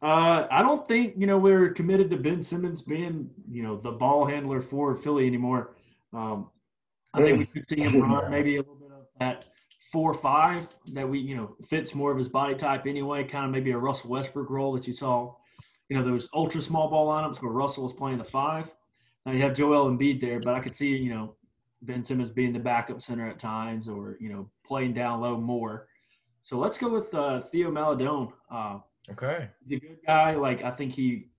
Uh, 0.01 0.45
I 0.51 0.61
don't 0.61 0.87
think 0.87 1.15
you 1.17 1.25
know 1.25 1.39
we're 1.39 1.69
committed 1.71 2.11
to 2.11 2.17
Ben 2.17 2.43
Simmons 2.43 2.83
being 2.83 3.31
you 3.49 3.63
know 3.63 3.77
the 3.77 3.89
ball 3.91 4.27
handler 4.27 4.61
for 4.61 4.95
Philly 4.95 5.25
anymore. 5.25 5.75
Um, 6.13 6.51
I 7.17 7.21
think 7.21 7.39
we 7.39 7.45
could 7.45 7.69
see 7.69 7.81
him 7.81 8.01
run 8.01 8.29
maybe 8.29 8.55
a 8.55 8.59
little 8.59 8.75
bit 8.75 8.91
of 8.91 9.05
that 9.19 9.45
four 9.91 10.13
five 10.13 10.67
that 10.93 11.07
we 11.07 11.19
you 11.19 11.35
know 11.35 11.55
fits 11.69 11.95
more 11.95 12.11
of 12.11 12.17
his 12.17 12.29
body 12.29 12.55
type 12.55 12.85
anyway. 12.85 13.23
Kind 13.23 13.45
of 13.45 13.51
maybe 13.51 13.71
a 13.71 13.77
Russell 13.77 14.09
Westbrook 14.09 14.49
role 14.49 14.73
that 14.73 14.87
you 14.87 14.93
saw, 14.93 15.35
you 15.89 15.97
know, 15.97 16.03
those 16.03 16.29
ultra 16.33 16.61
small 16.61 16.89
ball 16.89 17.07
lineups 17.07 17.41
where 17.41 17.51
Russell 17.51 17.83
was 17.83 17.93
playing 17.93 18.17
the 18.17 18.23
five. 18.23 18.71
Now 19.25 19.31
you 19.33 19.41
have 19.41 19.55
Joel 19.55 19.89
Embiid 19.89 20.21
there, 20.21 20.39
but 20.39 20.53
I 20.53 20.59
could 20.59 20.75
see 20.75 20.89
you 20.89 21.13
know 21.13 21.35
Ben 21.81 22.03
Simmons 22.03 22.29
being 22.29 22.53
the 22.53 22.59
backup 22.59 23.01
center 23.01 23.27
at 23.27 23.39
times, 23.39 23.87
or 23.87 24.17
you 24.19 24.29
know 24.29 24.49
playing 24.65 24.93
down 24.93 25.21
low 25.21 25.37
more. 25.37 25.87
So 26.41 26.57
let's 26.57 26.77
go 26.77 26.89
with 26.89 27.13
uh, 27.13 27.41
Theo 27.51 27.71
Maledon. 27.71 28.29
Uh, 28.49 28.79
Okay. 29.09 29.47
he's 29.65 29.77
a 29.77 29.79
good 29.79 29.99
guy. 30.05 30.35
Like 30.35 30.63
I 30.63 30.71
think 30.71 30.91
he 30.91 31.29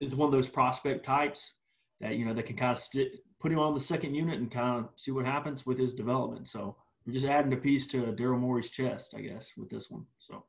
is 0.00 0.14
one 0.14 0.26
of 0.26 0.32
those 0.32 0.48
prospect 0.48 1.04
types 1.04 1.54
that 2.00 2.16
you 2.16 2.24
know 2.24 2.32
that 2.34 2.46
can 2.46 2.56
kind 2.56 2.72
of 2.72 2.80
st- 2.82 3.12
put 3.40 3.52
him 3.52 3.58
on 3.58 3.74
the 3.74 3.80
second 3.80 4.14
unit 4.14 4.38
and 4.38 4.50
kind 4.50 4.78
of 4.78 4.90
see 4.96 5.10
what 5.10 5.26
happens 5.26 5.66
with 5.66 5.78
his 5.78 5.94
development. 5.94 6.46
So 6.46 6.76
we're 7.06 7.12
just 7.12 7.26
adding 7.26 7.52
a 7.52 7.56
piece 7.56 7.86
to 7.88 8.06
Daryl 8.12 8.38
Morey's 8.38 8.70
chest, 8.70 9.14
I 9.16 9.20
guess, 9.20 9.52
with 9.56 9.70
this 9.70 9.90
one. 9.90 10.04
So 10.18 10.44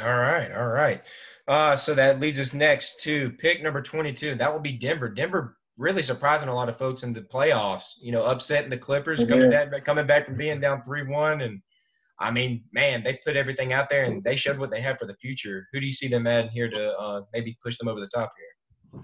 All 0.00 0.16
right, 0.16 0.50
all 0.52 0.68
right. 0.68 1.02
Uh, 1.46 1.76
so 1.76 1.94
that 1.94 2.20
leads 2.20 2.38
us 2.38 2.52
next 2.52 3.00
to 3.02 3.30
pick 3.38 3.62
number 3.62 3.82
22. 3.82 4.36
That 4.36 4.52
will 4.52 4.60
be 4.60 4.72
Denver. 4.72 5.08
Denver 5.08 5.56
really 5.76 6.02
surprising 6.02 6.48
a 6.48 6.54
lot 6.54 6.68
of 6.68 6.78
folks 6.78 7.02
in 7.02 7.12
the 7.12 7.22
playoffs. 7.22 7.94
You 8.00 8.12
know, 8.12 8.24
upsetting 8.24 8.70
the 8.70 8.78
Clippers, 8.78 9.20
It 9.20 9.28
coming 9.28 9.50
back, 9.50 9.84
coming 9.84 10.06
back 10.06 10.26
from 10.26 10.36
being 10.36 10.60
down 10.60 10.82
three-one, 10.82 11.40
and 11.42 11.60
I 12.20 12.30
mean, 12.30 12.64
man, 12.72 13.02
they 13.04 13.20
put 13.24 13.36
everything 13.36 13.72
out 13.72 13.88
there 13.88 14.04
and 14.04 14.22
they 14.24 14.34
showed 14.34 14.58
what 14.58 14.70
they 14.70 14.80
have 14.80 14.98
for 14.98 15.06
the 15.06 15.14
future. 15.14 15.68
Who 15.72 15.80
do 15.80 15.86
you 15.86 15.92
see 15.92 16.08
them 16.08 16.26
adding 16.26 16.50
here 16.50 16.68
to 16.68 16.92
uh, 16.98 17.22
maybe 17.32 17.56
push 17.62 17.78
them 17.78 17.88
over 17.88 18.00
the 18.00 18.08
top 18.08 18.32
here? 18.36 19.02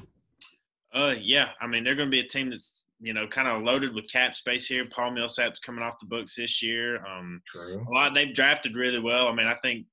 Uh, 0.93 1.15
yeah. 1.21 1.51
I 1.61 1.67
mean, 1.67 1.85
they're 1.85 1.95
going 1.95 2.09
to 2.09 2.11
be 2.11 2.21
a 2.21 2.29
team 2.29 2.51
that's 2.51 2.83
you 3.01 3.13
know 3.13 3.27
kind 3.27 3.49
of 3.49 3.63
loaded 3.63 3.95
with 3.95 4.11
cap 4.11 4.35
space 4.35 4.67
here. 4.67 4.85
Paul 4.91 5.13
Millsap's 5.13 5.61
coming 5.61 5.83
off 5.85 5.99
the 6.01 6.07
books 6.07 6.35
this 6.37 6.63
year. 6.63 7.05
Um, 7.07 7.41
True. 7.47 7.85
a 7.89 7.93
lot 7.93 8.15
they've 8.15 8.35
drafted 8.35 8.77
really 8.77 9.01
well. 9.01 9.29
I 9.29 9.35
mean, 9.35 9.47
I 9.47 9.57
think 9.63 9.87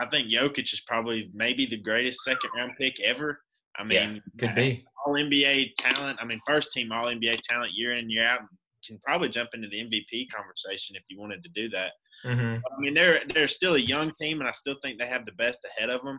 I 0.00 0.06
think 0.06 0.30
Jokic 0.30 0.72
is 0.72 0.82
probably 0.86 1.30
maybe 1.34 1.66
the 1.66 1.76
greatest 1.76 2.20
second 2.24 2.50
round 2.56 2.72
pick 2.78 3.00
ever. 3.00 3.38
I 3.76 3.84
mean, 3.84 4.22
Could 4.38 4.54
be. 4.54 4.84
all 5.06 5.14
NBA 5.14 5.72
talent. 5.78 6.18
I 6.20 6.24
mean, 6.26 6.40
first 6.46 6.72
team 6.72 6.92
all 6.92 7.06
NBA 7.06 7.36
talent 7.42 7.72
year 7.74 7.94
in 7.96 8.10
year 8.10 8.26
out. 8.26 8.40
Can 8.86 8.98
probably 9.06 9.28
jump 9.28 9.50
into 9.54 9.68
the 9.68 9.76
MVP 9.78 10.26
conversation 10.34 10.96
if 10.96 11.04
you 11.08 11.20
wanted 11.20 11.40
to 11.44 11.48
do 11.54 11.68
that. 11.68 11.92
hmm 12.24 12.56
I 12.56 12.80
mean, 12.80 12.94
they're 12.94 13.20
they're 13.32 13.46
still 13.48 13.76
a 13.76 13.78
young 13.78 14.12
team, 14.20 14.40
and 14.40 14.48
I 14.48 14.52
still 14.52 14.74
think 14.82 14.98
they 14.98 15.06
have 15.06 15.24
the 15.24 15.32
best 15.32 15.64
ahead 15.64 15.88
of 15.88 16.02
them. 16.02 16.18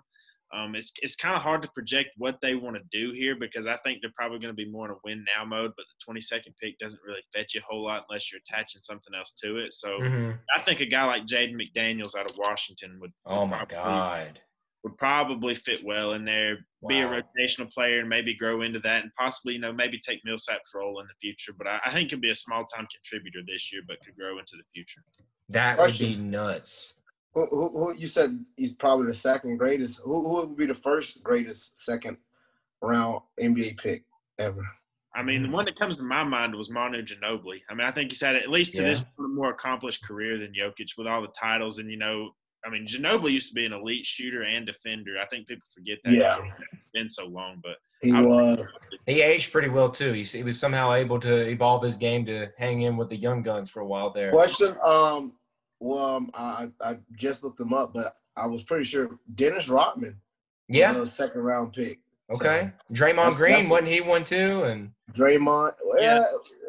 Um, 0.55 0.75
it's 0.75 0.91
it's 1.01 1.15
kind 1.15 1.35
of 1.35 1.41
hard 1.41 1.61
to 1.63 1.67
project 1.71 2.11
what 2.17 2.37
they 2.41 2.53
want 2.55 2.75
to 2.75 2.83
do 2.91 3.11
here 3.13 3.35
because 3.35 3.65
I 3.65 3.75
think 3.77 3.99
they're 4.01 4.11
probably 4.15 4.37
going 4.39 4.53
to 4.55 4.55
be 4.65 4.69
more 4.69 4.85
in 4.85 4.91
a 4.91 4.95
win 5.03 5.25
now 5.35 5.43
mode. 5.43 5.71
But 5.75 5.85
the 6.05 6.13
22nd 6.13 6.53
pick 6.61 6.77
doesn't 6.79 6.99
really 7.05 7.21
fetch 7.33 7.55
you 7.55 7.61
a 7.61 7.63
whole 7.67 7.83
lot 7.83 8.05
unless 8.07 8.31
you're 8.31 8.41
attaching 8.47 8.81
something 8.83 9.13
else 9.17 9.33
to 9.43 9.57
it. 9.57 9.73
So 9.73 9.97
hmm 9.99 10.31
I 10.55 10.61
think 10.61 10.79
a 10.79 10.85
guy 10.85 11.05
like 11.05 11.25
Jaden 11.25 11.55
McDaniels 11.55 12.15
out 12.15 12.29
of 12.29 12.37
Washington 12.37 12.97
would 13.01 13.11
Oh 13.25 13.45
my 13.47 13.57
probably- 13.65 13.75
God. 13.75 14.39
would 14.83 14.97
probably 14.97 15.55
fit 15.55 15.81
well 15.83 16.13
in 16.13 16.23
there. 16.23 16.57
Be 16.87 16.99
a 16.99 17.07
rotational 17.07 17.71
player 17.71 17.99
and 18.01 18.09
maybe 18.09 18.35
grow 18.35 18.61
into 18.61 18.79
that, 18.79 19.03
and 19.03 19.11
possibly 19.17 19.53
you 19.53 19.59
know 19.59 19.71
maybe 19.73 19.97
take 19.99 20.19
Millsap's 20.25 20.71
role 20.75 20.99
in 20.99 21.07
the 21.07 21.13
future. 21.21 21.53
But 21.57 21.67
I, 21.67 21.79
I 21.85 21.91
think 21.93 22.09
could 22.09 22.19
be 22.21 22.29
a 22.31 22.35
small 22.35 22.65
time 22.65 22.85
contributor 22.93 23.39
this 23.47 23.71
year, 23.71 23.81
but 23.87 23.97
could 24.05 24.15
grow 24.17 24.37
into 24.37 24.57
the 24.57 24.63
future. 24.75 25.01
That 25.49 25.77
would 25.79 25.97
be 25.97 26.15
nuts. 26.17 26.95
Who, 27.33 27.45
who, 27.47 27.69
who 27.69 27.95
you 27.95 28.07
said 28.07 28.43
he's 28.57 28.73
probably 28.75 29.07
the 29.07 29.13
second 29.13 29.57
greatest? 29.57 29.99
Who, 30.03 30.23
who 30.23 30.47
would 30.47 30.57
be 30.57 30.65
the 30.67 30.75
first 30.75 31.23
greatest 31.23 31.77
second 31.83 32.17
round 32.81 33.21
NBA 33.41 33.77
pick 33.81 34.03
ever? 34.39 34.61
I 35.15 35.21
mean, 35.23 35.43
the 35.43 35.49
one 35.49 35.65
that 35.65 35.77
comes 35.77 35.97
to 35.97 36.03
my 36.03 36.23
mind 36.23 36.55
was 36.55 36.69
Manu 36.69 37.03
Ginobili. 37.03 37.61
I 37.69 37.75
mean, 37.75 37.85
I 37.85 37.91
think 37.91 38.11
he's 38.11 38.21
had 38.21 38.35
at 38.35 38.49
least 38.49 38.71
to 38.73 38.81
Yeah. 38.81 38.89
this 38.89 38.99
point 39.01 39.13
a 39.19 39.27
more 39.27 39.51
accomplished 39.51 40.03
career 40.03 40.37
than 40.39 40.53
Jokic 40.53 40.97
with 40.97 41.07
all 41.07 41.21
the 41.21 41.27
titles. 41.39 41.77
And 41.77 41.89
you 41.89 41.97
know, 41.97 42.31
I 42.65 42.69
mean, 42.69 42.87
Ginobili 42.87 43.31
used 43.31 43.49
to 43.49 43.53
be 43.55 43.65
an 43.65 43.73
elite 43.73 44.05
shooter 44.05 44.43
and 44.43 44.65
defender. 44.65 45.15
I 45.21 45.25
think 45.27 45.47
people 45.47 45.67
forget 45.75 45.99
that. 46.05 46.13
Yeah. 46.13 46.37
it's 46.71 46.81
been 46.93 47.09
so 47.09 47.25
long, 47.27 47.61
but 47.63 47.77
He 48.01 48.11
I 48.11 48.21
would 48.21 48.59
was. 48.59 48.79
He 49.05 49.21
aged 49.21 49.51
pretty 49.51 49.69
well 49.69 49.89
too. 49.91 50.13
He, 50.13 50.23
he 50.23 50.41
was 50.43 50.59
somehow 50.59 50.93
able 50.93 51.19
to 51.19 51.47
evolve 51.47 51.83
his 51.83 51.95
game 51.97 52.25
to 52.27 52.47
hang 52.57 52.81
in 52.81 52.97
with 52.97 53.09
the 53.09 53.17
young 53.17 53.43
guns 53.43 53.69
for 53.69 53.81
a 53.81 53.85
while 53.87 54.11
there. 54.11 54.31
Question. 54.31 54.75
Um. 54.83 55.33
Well, 55.83 56.15
um, 56.15 56.31
I 56.33 56.69
I 56.81 56.97
just 57.17 57.43
looked 57.43 57.59
him 57.59 57.73
up, 57.73 57.93
but 57.93 58.13
I 58.37 58.47
was 58.47 58.63
pretty 58.63 58.85
sure 58.85 59.19
Dennis 59.35 59.67
Rodman 59.67 60.15
Yeah. 60.69 60.93
was 60.97 61.09
a 61.09 61.13
second 61.13 61.41
round 61.41 61.73
pick. 61.73 61.99
So, 62.31 62.37
Okay. 62.37 62.71
Draymond 62.93 63.15
That's- 63.17 63.37
Green 63.37 63.51
that's- 63.53 63.69
wasn't 63.69 63.89
he 63.89 63.99
one 63.99 64.23
too? 64.23 64.63
And 64.63 64.91
Draymond. 65.11 65.73
Well, 65.83 66.01
Yeah. 66.01 66.23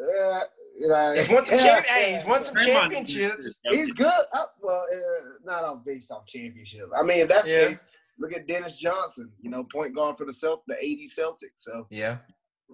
yeah. 0.05 0.43
you 0.77 0.89
know, 0.89 1.13
he's 1.13 1.29
won 1.29 1.45
some 1.45 1.57
yeah, 1.57 1.63
champ- 1.63 1.85
hey, 1.85 2.11
he's 2.11 2.25
won 2.25 2.43
some 2.43 2.55
Draymond- 2.55 2.65
championships. 3.07 3.59
He's 3.71 3.93
good. 3.93 4.25
Uh, 4.33 4.45
well, 4.61 4.85
uh, 4.93 5.29
not 5.45 5.63
on 5.63 5.81
based 5.85 6.11
off 6.11 6.25
championships. 6.27 6.91
I 6.93 7.01
mean, 7.01 7.19
if 7.19 7.29
that's 7.29 7.47
Yeah. 7.47 7.63
the 7.63 7.69
case, 7.69 7.79
look 8.19 8.33
at 8.33 8.45
Dennis 8.47 8.75
Johnson. 8.77 9.31
You 9.39 9.49
know, 9.49 9.63
point 9.73 9.95
guard 9.95 10.17
for 10.17 10.25
the 10.25 10.33
Celt, 10.33 10.63
the 10.67 10.75
'80 10.83 11.07
Celtics. 11.07 11.55
So 11.55 11.87
Yeah. 11.89 12.17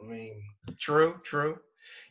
I 0.02 0.08
mean, 0.08 0.42
True. 0.80 1.22
True. 1.24 1.60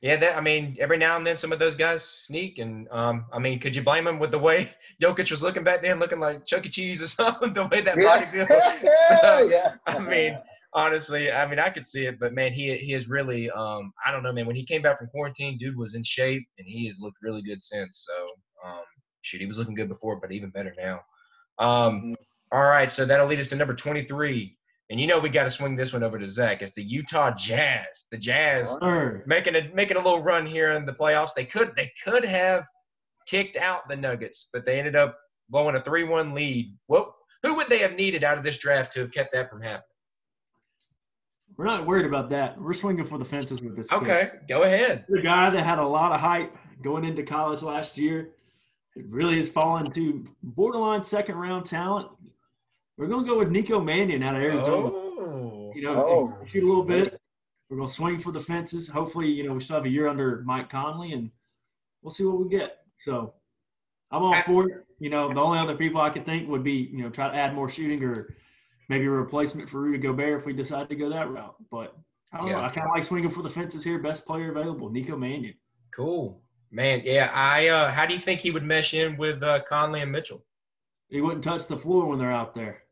Yeah. 0.03 0.17
That 0.17 0.37
I 0.37 0.41
mean, 0.41 0.77
every 0.81 0.97
now 0.97 1.17
and 1.17 1.27
then 1.27 1.37
some 1.37 1.53
of 1.53 1.59
those 1.59 1.75
guys 1.75 2.03
sneak, 2.03 2.59
and 2.59 2.89
um, 2.91 3.27
I 3.33 3.39
mean, 3.39 3.59
could 3.59 3.77
you 3.77 3.83
blame 3.83 4.07
him 4.07 4.19
with 4.19 4.31
the 4.31 4.39
way 4.39 4.73
Jokic 5.03 5.31
was 5.31 5.43
looking 5.43 5.65
back 5.65 5.83
then, 5.83 5.99
looking 5.99 6.21
like 6.21 6.45
Chuck 6.47 6.67
E. 6.67 6.69
Cheese 6.69 7.03
or 7.03 7.07
something? 7.07 7.53
The 7.55 7.67
way 7.67 7.81
that 7.81 7.97
body 7.97 8.27
yeah, 8.35 8.45
built. 8.47 8.51
So, 9.21 9.49
yeah. 9.51 9.75
I 9.87 9.99
mean, 9.99 10.39
honestly, 10.73 11.31
I 11.31 11.47
mean, 11.49 11.59
I 11.59 11.71
could 11.71 11.87
see 11.87 12.07
it, 12.07 12.19
but 12.19 12.33
man, 12.33 12.53
he 12.53 12.77
he 12.77 12.95
is 12.95 13.09
really, 13.09 13.51
um, 13.51 13.93
I 14.05 14.11
don't 14.11 14.23
know, 14.23 14.33
man. 14.33 14.47
When 14.47 14.57
he 14.57 14.65
came 14.65 14.83
back 14.83 14.99
from 14.99 15.09
quarantine, 15.09 15.59
dude 15.59 15.77
was 15.77 15.95
in 15.95 16.03
shape, 16.03 16.47
and 16.59 16.67
he 16.67 16.87
has 16.87 17.01
looked 17.01 17.19
really 17.23 17.43
good 17.43 17.63
since. 17.63 18.07
So, 18.09 18.69
um, 18.69 18.85
shit, 19.23 19.41
he 19.41 19.47
was 19.47 19.59
looking 19.59 19.75
good 19.75 19.89
before, 19.89 20.17
but 20.17 20.33
even 20.33 20.51
better 20.51 20.75
now. 20.79 21.01
Um, 21.59 22.15
all 22.53 22.63
right, 22.63 22.91
so 22.91 23.05
that'll 23.05 23.27
lead 23.27 23.41
us 23.41 23.49
to 23.49 23.57
number 23.57 23.75
twenty-three, 23.75 24.57
and 24.91 25.01
you 25.01 25.07
know 25.07 25.19
we 25.21 25.29
got 25.29 25.45
to 25.45 25.51
swing 25.51 25.77
this 25.77 25.93
one 25.93 26.03
over 26.03 26.19
to 26.19 26.27
Zach. 26.27 26.63
It's 26.63 26.73
the 26.73 26.83
Utah 26.83 27.31
Jazz. 27.31 28.07
The 28.11 28.19
Jazz 28.19 28.77
making 29.27 29.55
a 29.55 29.71
making 29.73 29.97
a 29.97 30.01
little 30.01 30.23
run 30.23 30.45
here 30.45 30.73
in 30.73 30.85
the 30.85 30.93
playoffs. 30.93 31.31
They 31.35 31.45
could 31.45 31.73
they 31.77 31.93
could 32.05 32.25
have 32.25 32.67
kicked 33.27 33.57
out 33.57 33.89
the 33.89 33.97
Nuggets, 33.97 34.51
but 34.53 34.65
they 34.67 34.79
ended 34.79 34.97
up 34.97 35.17
blowing 35.49 35.77
a 35.77 35.81
three-one 35.81 36.35
lead. 36.35 36.77
What? 36.89 37.13
Who 37.45 37.55
would 37.55 37.69
they 37.69 37.79
have 37.79 37.95
needed 37.95 38.25
out 38.25 38.37
of 38.37 38.45
this 38.45 38.59
draft 38.59 38.93
to 38.95 39.01
have 39.01 39.13
kept 39.13 39.33
that 39.33 39.49
from 39.49 39.63
happening? 39.63 39.85
We're 41.57 41.65
not 41.67 41.87
worried 41.87 42.07
about 42.07 42.31
that. 42.31 42.61
We're 42.61 42.75
swinging 42.75 43.05
for 43.05 43.19
the 43.19 43.25
fences 43.25 43.63
with 43.63 43.77
this. 43.77 43.91
Okay, 43.93 44.31
go 44.49 44.63
ahead. 44.63 45.05
The 45.09 45.23
guy 45.23 45.51
that 45.51 45.63
had 45.63 45.79
a 45.79 45.87
lot 45.87 46.13
of 46.13 46.21
hype 46.21 46.55
going 46.83 47.05
into 47.05 47.23
college 47.23 47.63
last 47.63 47.97
year, 47.97 48.31
it 48.97 49.05
really 49.09 49.37
has 49.37 49.49
fallen 49.49 49.91
to 49.93 50.27
borderline 50.43 51.05
second 51.05 51.37
round 51.37 51.67
talent. 51.67 52.09
We're 53.01 53.07
going 53.07 53.25
to 53.25 53.31
go 53.31 53.39
with 53.39 53.49
Nico 53.49 53.81
Mannion 53.81 54.23
out 54.23 54.37
of 54.37 54.43
Arizona. 54.43 54.89
Oh, 54.93 55.73
You 55.75 55.83
know, 55.89 55.95
Oh. 55.97 56.39
shoot 56.47 56.63
a 56.63 56.67
little 56.67 56.85
bit. 56.85 57.19
We're 57.71 57.79
going 57.79 57.89
to 57.89 57.95
swing 57.95 58.19
for 58.19 58.31
the 58.31 58.41
fences. 58.41 58.89
Hopefully, 58.89 59.29
you 59.29 59.43
know, 59.49 59.55
we 59.55 59.61
still 59.63 59.77
have 59.77 59.87
a 59.87 59.89
year 59.89 60.07
under 60.07 60.43
Mike 60.45 60.69
Conley, 60.69 61.13
and 61.15 61.31
we'll 62.03 62.11
see 62.11 62.25
what 62.25 62.39
we 62.39 62.51
get. 62.51 62.85
So 62.99 63.33
I'm 64.11 64.23
all 64.23 64.43
for 64.43 64.69
it. 64.69 64.87
You 64.99 65.09
know, 65.09 65.33
the 65.33 65.41
only 65.41 65.59
other 65.59 65.77
people 65.77 65.99
I 65.99 66.11
could 66.11 66.27
think 66.27 66.47
would 66.51 66.63
be, 66.63 66.91
you 66.93 67.03
know, 67.03 67.09
try 67.09 67.31
to 67.31 67.35
add 67.35 67.55
more 67.55 67.71
shooting 67.71 68.05
or 68.05 68.35
maybe 68.91 69.07
a 69.07 69.11
replacement 69.11 69.71
for 69.71 69.81
Rudy 69.81 69.97
Gobert 69.97 70.41
if 70.41 70.45
we 70.45 70.53
decide 70.53 70.91
to 70.91 70.95
go 70.95 71.09
that 71.09 71.31
route. 71.31 71.55
But 71.71 71.97
I 72.35 72.39
don't 72.39 72.51
know. 72.51 72.61
I 72.61 72.69
kind 72.69 72.87
of 72.87 72.93
like 72.95 73.05
swinging 73.05 73.31
for 73.31 73.43
the 73.43 73.49
fences 73.49 73.83
here. 73.83 73.99
Best 73.99 74.27
player 74.27 74.51
available, 74.51 74.91
Nico 74.91 75.17
Mannion. 75.17 75.55
cool, 75.97 76.43
man. 76.71 77.01
Yeah, 77.03 77.31
I. 77.33 77.69
Uh, 77.69 77.91
how 77.91 78.05
do 78.05 78.13
you 78.13 78.21
think 78.21 78.41
he 78.41 78.51
would 78.51 78.63
mesh 78.65 78.93
in 78.93 79.17
with 79.17 79.43
uh, 79.43 79.61
Conley 79.67 80.03
and 80.03 80.13
Mitchell? 80.13 80.45
He 81.09 81.23
wouldn't 81.23 81.43
touch 81.43 81.67
the 81.67 81.79
floor 81.79 82.07
when 82.07 82.19
they're 82.19 82.31
out 82.31 82.55
there. 82.55 82.83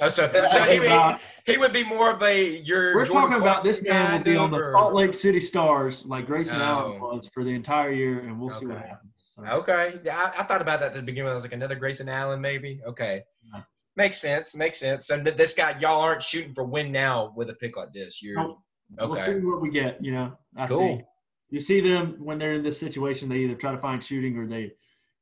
Oh, 0.00 0.08
so, 0.08 0.30
so 0.50 0.62
he, 0.64 0.76
About- 0.76 1.20
he, 1.46 1.52
he 1.52 1.58
would 1.58 1.72
be 1.72 1.82
more 1.82 2.10
of 2.10 2.22
a 2.22 2.58
your. 2.58 2.94
We're 2.94 3.04
Jordan 3.06 3.30
talking 3.30 3.42
about 3.42 3.62
this 3.62 3.80
Clarkson 3.80 3.88
man 4.04 4.18
will 4.18 4.24
be 4.24 4.36
on 4.36 4.50
the 4.50 4.72
Salt 4.72 4.94
Lake 4.94 5.14
City 5.14 5.40
Stars 5.40 6.04
like 6.04 6.26
Grayson 6.26 6.60
oh. 6.60 6.64
Allen 6.64 6.98
Oh. 7.02 7.14
was 7.14 7.28
for 7.28 7.44
the 7.44 7.50
entire 7.50 7.90
year, 7.92 8.20
and 8.20 8.38
we'll 8.38 8.50
see 8.50 8.66
what 8.66 8.78
happens. 8.78 9.12
So, 9.34 9.42
Okay, 9.42 9.98
yeah, 10.04 10.18
I, 10.36 10.40
I 10.40 10.44
thought 10.44 10.60
about 10.60 10.80
that 10.80 10.88
at 10.88 10.94
the 10.96 11.02
beginning. 11.02 11.30
I 11.30 11.34
was 11.34 11.44
like 11.44 11.52
another 11.54 11.76
Grayson 11.76 12.08
Allen, 12.08 12.40
maybe. 12.40 12.80
Okay, 12.86 13.22
Yeah. 13.54 13.62
makes 13.96 14.18
sense. 14.18 14.54
Makes 14.54 14.78
sense. 14.78 15.06
So 15.06 15.18
this 15.18 15.54
guy, 15.54 15.76
y'all 15.80 16.00
aren't 16.00 16.22
shooting 16.22 16.52
for 16.52 16.64
win 16.64 16.92
now 16.92 17.32
with 17.34 17.48
a 17.48 17.54
pick 17.54 17.76
like 17.76 17.92
this. 17.92 18.20
You're 18.22 18.36
Nope. 18.36 18.58
We'll 18.98 19.12
okay. 19.12 19.24
see 19.24 19.38
what 19.38 19.60
we 19.62 19.70
get. 19.70 20.04
You 20.04 20.12
know, 20.12 20.32
I 20.56 20.66
Cool. 20.66 20.80
think 20.80 21.04
you 21.48 21.60
see 21.60 21.80
them 21.80 22.16
when 22.18 22.38
they're 22.38 22.54
in 22.54 22.62
this 22.62 22.78
situation. 22.78 23.28
They 23.28 23.38
either 23.38 23.54
try 23.54 23.72
to 23.72 23.78
find 23.78 24.02
shooting 24.04 24.36
or 24.36 24.46
they, 24.46 24.72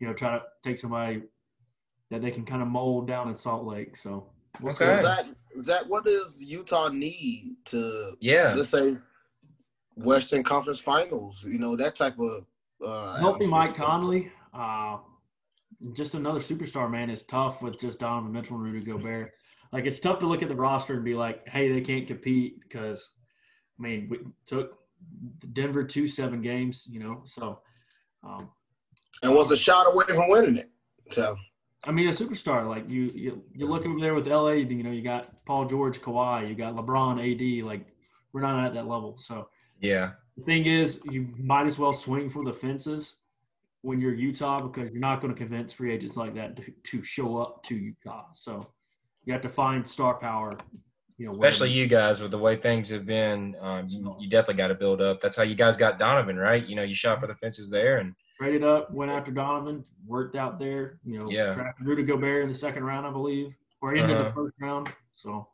you 0.00 0.06
know, 0.06 0.14
try 0.14 0.36
to 0.36 0.44
take 0.64 0.78
somebody 0.78 1.22
that 2.10 2.22
they 2.22 2.30
can 2.30 2.44
kind 2.44 2.62
of 2.62 2.68
mold 2.68 3.06
down 3.06 3.28
in 3.28 3.36
Salt 3.36 3.64
Lake. 3.66 3.96
So 3.96 4.30
we'll 4.60 4.72
see. 4.74 4.84
Okay. 4.84 5.02
Zach, 5.02 5.24
Zach, 5.60 5.82
what 5.86 6.04
does 6.04 6.42
Utah 6.42 6.88
need 6.88 7.56
to 7.66 8.16
Yeah. 8.20 8.54
let's 8.56 8.68
say 8.68 8.96
Western 9.96 10.42
Conference 10.42 10.80
Finals? 10.80 11.44
You 11.46 11.58
know 11.58 11.76
that 11.76 11.96
type 11.96 12.18
of 12.18 12.46
uh, 12.84 13.18
Healthy. 13.18 13.46
Mike 13.46 13.76
Conley. 13.76 14.30
Uh, 14.54 14.98
just 15.92 16.14
another 16.14 16.40
superstar, 16.40 16.90
man. 16.90 17.10
It's 17.10 17.24
tough 17.24 17.62
with 17.62 17.78
just 17.78 18.00
Donovan 18.00 18.32
Mitchell 18.32 18.56
and 18.56 18.64
Rudy 18.64 18.84
Gobert. 18.84 19.32
Like 19.72 19.84
it's 19.84 20.00
tough 20.00 20.18
to 20.20 20.26
look 20.26 20.42
at 20.42 20.48
the 20.48 20.54
roster 20.54 20.94
and 20.94 21.04
be 21.04 21.14
like, 21.14 21.46
"Hey, 21.48 21.70
they 21.72 21.80
can't 21.80 22.06
compete." 22.06 22.60
Because, 22.62 23.10
I 23.78 23.82
mean, 23.82 24.08
we 24.08 24.18
took 24.46 24.78
Denver 25.52 25.84
two 25.84 26.08
seven 26.08 26.40
games, 26.40 26.86
you 26.90 27.00
know. 27.00 27.22
So, 27.26 27.60
um, 28.24 28.48
and 29.22 29.34
was 29.34 29.50
a 29.50 29.56
shot 29.56 29.92
away 29.92 30.04
from 30.08 30.28
winning 30.28 30.56
it. 30.56 30.70
So 31.10 31.36
I 31.84 31.92
mean, 31.92 32.08
a 32.08 32.10
superstar. 32.12 32.68
Like 32.68 32.88
you, 32.88 33.02
you, 33.14 33.42
you 33.54 33.66
look 33.66 33.86
over 33.86 34.00
there 34.00 34.14
with 34.14 34.26
LA. 34.26 34.52
You 34.52 34.82
know, 34.82 34.90
you 34.90 35.02
got 35.02 35.28
Paul 35.46 35.66
George, 35.66 36.00
Kawhi. 36.00 36.48
You 36.48 36.54
got 36.54 36.76
LeBron, 36.76 37.14
AD. 37.60 37.64
Like 37.66 37.86
we're 38.32 38.40
not 38.40 38.64
at 38.66 38.74
that 38.74 38.86
level. 38.88 39.16
So 39.18 39.48
Yeah. 39.80 40.12
the 40.36 40.44
thing 40.44 40.66
is, 40.66 41.00
you 41.10 41.28
might 41.38 41.66
as 41.66 41.78
well 41.78 41.92
swing 41.92 42.28
for 42.30 42.44
the 42.44 42.52
fences 42.52 43.16
when 43.82 44.00
you're 44.00 44.12
Utah 44.14 44.60
because 44.60 44.90
you're 44.90 45.00
not 45.00 45.20
going 45.20 45.32
to 45.32 45.38
convince 45.38 45.72
free 45.72 45.92
agents 45.94 46.16
like 46.16 46.34
that 46.34 46.56
to, 46.56 46.64
to 46.84 47.02
show 47.02 47.36
up 47.38 47.62
to 47.64 47.76
Utah. 47.76 48.24
So 48.34 48.58
you 49.24 49.32
have 49.32 49.42
to 49.42 49.48
find 49.48 49.86
star 49.86 50.14
power. 50.14 50.52
You 51.16 51.26
know, 51.26 51.32
wherever- 51.32 51.46
Especially 51.48 51.70
you 51.74 51.86
guys 51.86 52.20
with 52.20 52.32
the 52.32 52.38
way 52.38 52.56
things 52.56 52.88
have 52.90 53.06
been, 53.06 53.56
um, 53.60 53.86
you, 53.88 54.16
you 54.20 54.28
definitely 54.28 54.54
got 54.54 54.68
to 54.68 54.74
build 54.74 55.00
up. 55.00 55.20
That's 55.20 55.36
how 55.36 55.42
you 55.44 55.54
guys 55.54 55.76
got 55.76 55.98
Donovan, 55.98 56.36
right? 56.36 56.64
You 56.66 56.74
know, 56.76 56.82
you 56.82 56.94
shot 56.94 57.20
for 57.20 57.26
the 57.28 57.34
fences 57.36 57.70
there, 57.70 57.98
and 57.98 58.14
traded 58.38 58.62
up, 58.64 58.90
went 58.92 59.10
after 59.10 59.30
Donovan, 59.32 59.84
worked 60.06 60.36
out 60.36 60.58
there. 60.58 61.00
You 61.04 61.18
know, 61.18 61.30
Yeah. 61.30 61.52
drafted 61.52 61.86
Rudy 61.86 62.04
Gobert 62.04 62.42
in 62.42 62.48
the 62.48 62.54
second 62.54 62.84
round, 62.84 63.06
I 63.06 63.10
believe. 63.10 63.54
or 63.80 63.94
into 63.94 64.12
Uh-huh. 64.12 64.24
the 64.24 64.32
first 64.32 64.54
round. 64.60 64.92
So 65.14 65.46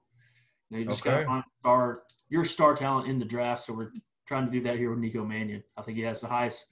you, 0.71 0.77
know, 0.79 0.79
you 0.79 0.85
just 0.87 1.03
Okay. 1.03 1.11
gotta 1.11 1.27
find 1.27 1.45
star 1.61 2.03
your 2.31 2.43
star 2.47 2.75
talent 2.75 3.07
in 3.07 3.19
the 3.19 3.25
draft. 3.27 3.63
So 3.65 3.75
we're 3.75 3.93
trying 4.27 4.47
to 4.47 4.51
do 4.51 4.63
that 4.63 4.77
here 4.79 4.89
with 4.89 4.99
Nico 4.99 5.27
Mannion. 5.27 5.63
I 5.77 5.83
think 5.83 5.99
he 5.99 6.05
has 6.05 6.23
the 6.23 6.29
highest 6.29 6.69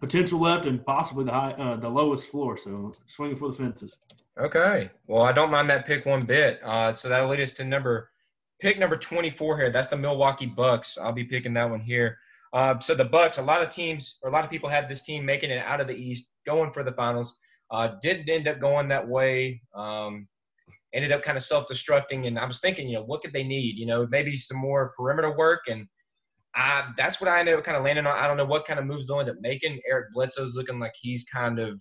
potential 0.00 0.40
left 0.40 0.66
and 0.66 0.84
possibly 0.84 1.24
the 1.24 1.30
high, 1.30 1.52
uh, 1.52 1.76
the 1.76 1.88
lowest 1.88 2.28
floor. 2.28 2.56
So 2.56 2.90
swinging 3.06 3.36
for 3.36 3.50
the 3.50 3.54
fences. 3.54 3.96
Okay. 4.36 4.90
Well, 5.06 5.22
I 5.22 5.30
don't 5.30 5.52
mind 5.52 5.70
that 5.70 5.86
pick 5.86 6.04
one 6.06 6.26
bit. 6.26 6.58
Uh, 6.64 6.92
so 6.92 7.08
that'll 7.08 7.28
lead 7.28 7.38
us 7.38 7.52
to 7.52 7.64
number 7.64 8.10
pick 8.58 8.76
number 8.80 8.96
24 8.96 9.58
here. 9.58 9.70
That's 9.70 9.86
the 9.86 9.96
Milwaukee 9.96 10.46
Bucks. 10.46 10.98
I'll 10.98 11.12
be 11.12 11.22
picking 11.24 11.54
that 11.54 11.70
one 11.70 11.78
here. 11.80 12.18
Uh, 12.52 12.78
so 12.78 12.94
the 12.94 13.04
Bucks, 13.04 13.38
a 13.38 13.42
lot 13.42 13.62
of 13.62 13.70
teams 13.70 14.18
or 14.22 14.30
a 14.30 14.32
lot 14.32 14.44
of 14.44 14.50
people 14.50 14.68
had 14.68 14.88
this 14.88 15.02
team 15.02 15.24
making 15.24 15.50
it 15.50 15.64
out 15.64 15.80
of 15.80 15.86
the 15.86 15.94
East, 15.94 16.30
going 16.46 16.72
for 16.72 16.82
the 16.82 16.92
finals. 16.92 17.34
Uh, 17.70 17.92
didn't 18.00 18.28
end 18.28 18.46
up 18.48 18.60
going 18.60 18.88
that 18.88 19.06
way. 19.06 19.60
Um, 19.74 20.28
ended 20.94 21.12
up 21.12 21.22
kind 21.22 21.36
of 21.36 21.44
self-destructing. 21.44 22.26
And 22.26 22.38
I 22.38 22.46
was 22.46 22.60
thinking, 22.60 22.88
you 22.88 22.96
know, 22.96 23.04
what 23.04 23.22
could 23.22 23.32
they 23.32 23.44
need? 23.44 23.76
You 23.76 23.86
know, 23.86 24.06
maybe 24.10 24.36
some 24.36 24.58
more 24.58 24.92
perimeter 24.96 25.36
work. 25.36 25.62
And 25.68 25.86
I, 26.54 26.90
that's 26.96 27.20
what 27.20 27.28
I 27.28 27.40
ended 27.40 27.56
up 27.56 27.64
kind 27.64 27.76
of 27.76 27.84
landing 27.84 28.06
on. 28.06 28.16
I 28.16 28.26
don't 28.26 28.36
know 28.36 28.46
what 28.46 28.66
kind 28.66 28.78
of 28.78 28.86
moves 28.86 29.06
they'll 29.06 29.20
end 29.20 29.28
up 29.28 29.36
making. 29.40 29.78
Eric 29.90 30.06
Bledsoe's 30.14 30.54
looking 30.54 30.78
like 30.78 30.94
he's 30.98 31.24
kind 31.24 31.58
of 31.58 31.80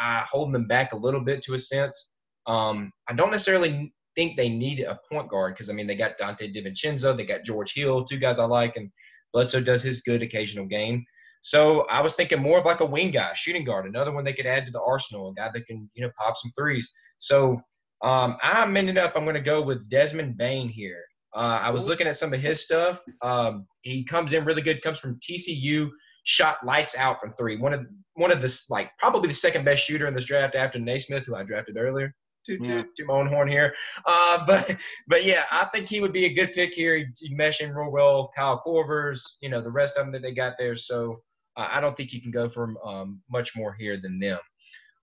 uh, 0.00 0.24
holding 0.28 0.52
them 0.52 0.66
back 0.66 0.92
a 0.92 0.96
little 0.96 1.20
bit 1.20 1.42
to 1.42 1.54
a 1.54 1.58
sense. 1.58 2.10
Um, 2.46 2.90
I 3.08 3.14
don't 3.14 3.30
necessarily 3.30 3.92
think 4.16 4.36
they 4.36 4.48
need 4.48 4.80
a 4.80 4.98
point 5.10 5.28
guard 5.28 5.54
because 5.54 5.70
I 5.70 5.74
mean 5.74 5.86
they 5.86 5.94
got 5.94 6.18
Donte 6.18 6.54
DiVincenzo, 6.54 7.16
they 7.16 7.24
got 7.24 7.44
George 7.44 7.74
Hill, 7.74 8.04
two 8.04 8.18
guys 8.18 8.38
I 8.38 8.44
like, 8.46 8.76
and 8.76 8.90
Bledsoe 9.36 9.60
does 9.60 9.82
his 9.82 10.00
good 10.00 10.22
occasional 10.22 10.64
game. 10.64 11.04
So 11.42 11.82
I 11.90 12.00
was 12.00 12.14
thinking 12.14 12.40
more 12.40 12.58
of 12.58 12.64
like 12.64 12.80
a 12.80 12.86
wing 12.86 13.10
guy, 13.10 13.34
shooting 13.34 13.64
guard, 13.64 13.84
another 13.84 14.10
one 14.10 14.24
they 14.24 14.32
could 14.32 14.46
add 14.46 14.64
to 14.64 14.72
the 14.72 14.80
arsenal, 14.80 15.28
a 15.28 15.34
guy 15.34 15.50
that 15.52 15.66
can 15.66 15.90
you 15.92 16.02
know 16.02 16.10
pop 16.18 16.38
some 16.38 16.50
threes. 16.58 16.90
So 17.18 17.60
um, 18.02 18.38
I'm 18.42 18.74
ended 18.78 18.96
up 18.96 19.12
I'm 19.14 19.24
going 19.24 19.34
to 19.34 19.42
go 19.42 19.60
with 19.60 19.90
Desmond 19.90 20.38
Bane 20.38 20.70
here. 20.70 21.04
Uh, 21.34 21.60
I 21.60 21.68
was 21.68 21.86
looking 21.86 22.06
at 22.06 22.16
some 22.16 22.32
of 22.32 22.40
his 22.40 22.62
stuff. 22.62 23.02
Um, 23.20 23.66
he 23.82 24.04
comes 24.04 24.32
in 24.32 24.46
really 24.46 24.62
good. 24.62 24.80
Comes 24.80 24.98
from 24.98 25.20
TCU. 25.20 25.90
Shot 26.24 26.64
lights 26.64 26.96
out 26.96 27.20
from 27.20 27.34
three. 27.34 27.58
One 27.58 27.74
of 27.74 27.86
one 28.14 28.30
of 28.30 28.40
the 28.40 28.62
like 28.70 28.88
probably 28.98 29.28
the 29.28 29.34
second 29.34 29.66
best 29.66 29.84
shooter 29.84 30.06
in 30.06 30.14
this 30.14 30.24
draft 30.24 30.54
after 30.54 30.78
Nesmith, 30.78 31.26
who 31.26 31.36
I 31.36 31.44
drafted 31.44 31.76
earlier. 31.76 32.14
Toot, 32.46 32.64
Yeah. 32.64 32.78
toot, 32.78 32.94
toot 32.96 33.06
my 33.06 33.14
own 33.14 33.26
horn 33.26 33.48
here. 33.48 33.74
Uh, 34.06 34.44
but 34.46 34.76
but 35.08 35.24
yeah, 35.24 35.44
I 35.50 35.66
think 35.72 35.88
he 35.88 36.00
would 36.00 36.12
be 36.12 36.26
a 36.26 36.32
good 36.32 36.52
pick 36.52 36.72
here. 36.72 36.96
You 36.96 37.36
mesh 37.36 37.60
in 37.60 37.74
real 37.74 37.90
well. 37.90 38.30
Kyle 38.36 38.62
Korvers, 38.64 39.20
you 39.40 39.48
know 39.48 39.60
the 39.60 39.70
rest 39.70 39.96
of 39.96 40.04
them 40.04 40.12
that 40.12 40.22
they 40.22 40.32
got 40.32 40.54
there. 40.58 40.76
So 40.76 41.22
uh, 41.56 41.68
I 41.70 41.80
don't 41.80 41.96
think 41.96 42.12
you 42.12 42.20
can 42.22 42.30
go 42.30 42.48
for 42.48 42.74
um, 42.86 43.20
much 43.30 43.56
more 43.56 43.72
here 43.72 43.96
than 44.00 44.18
them. 44.18 44.38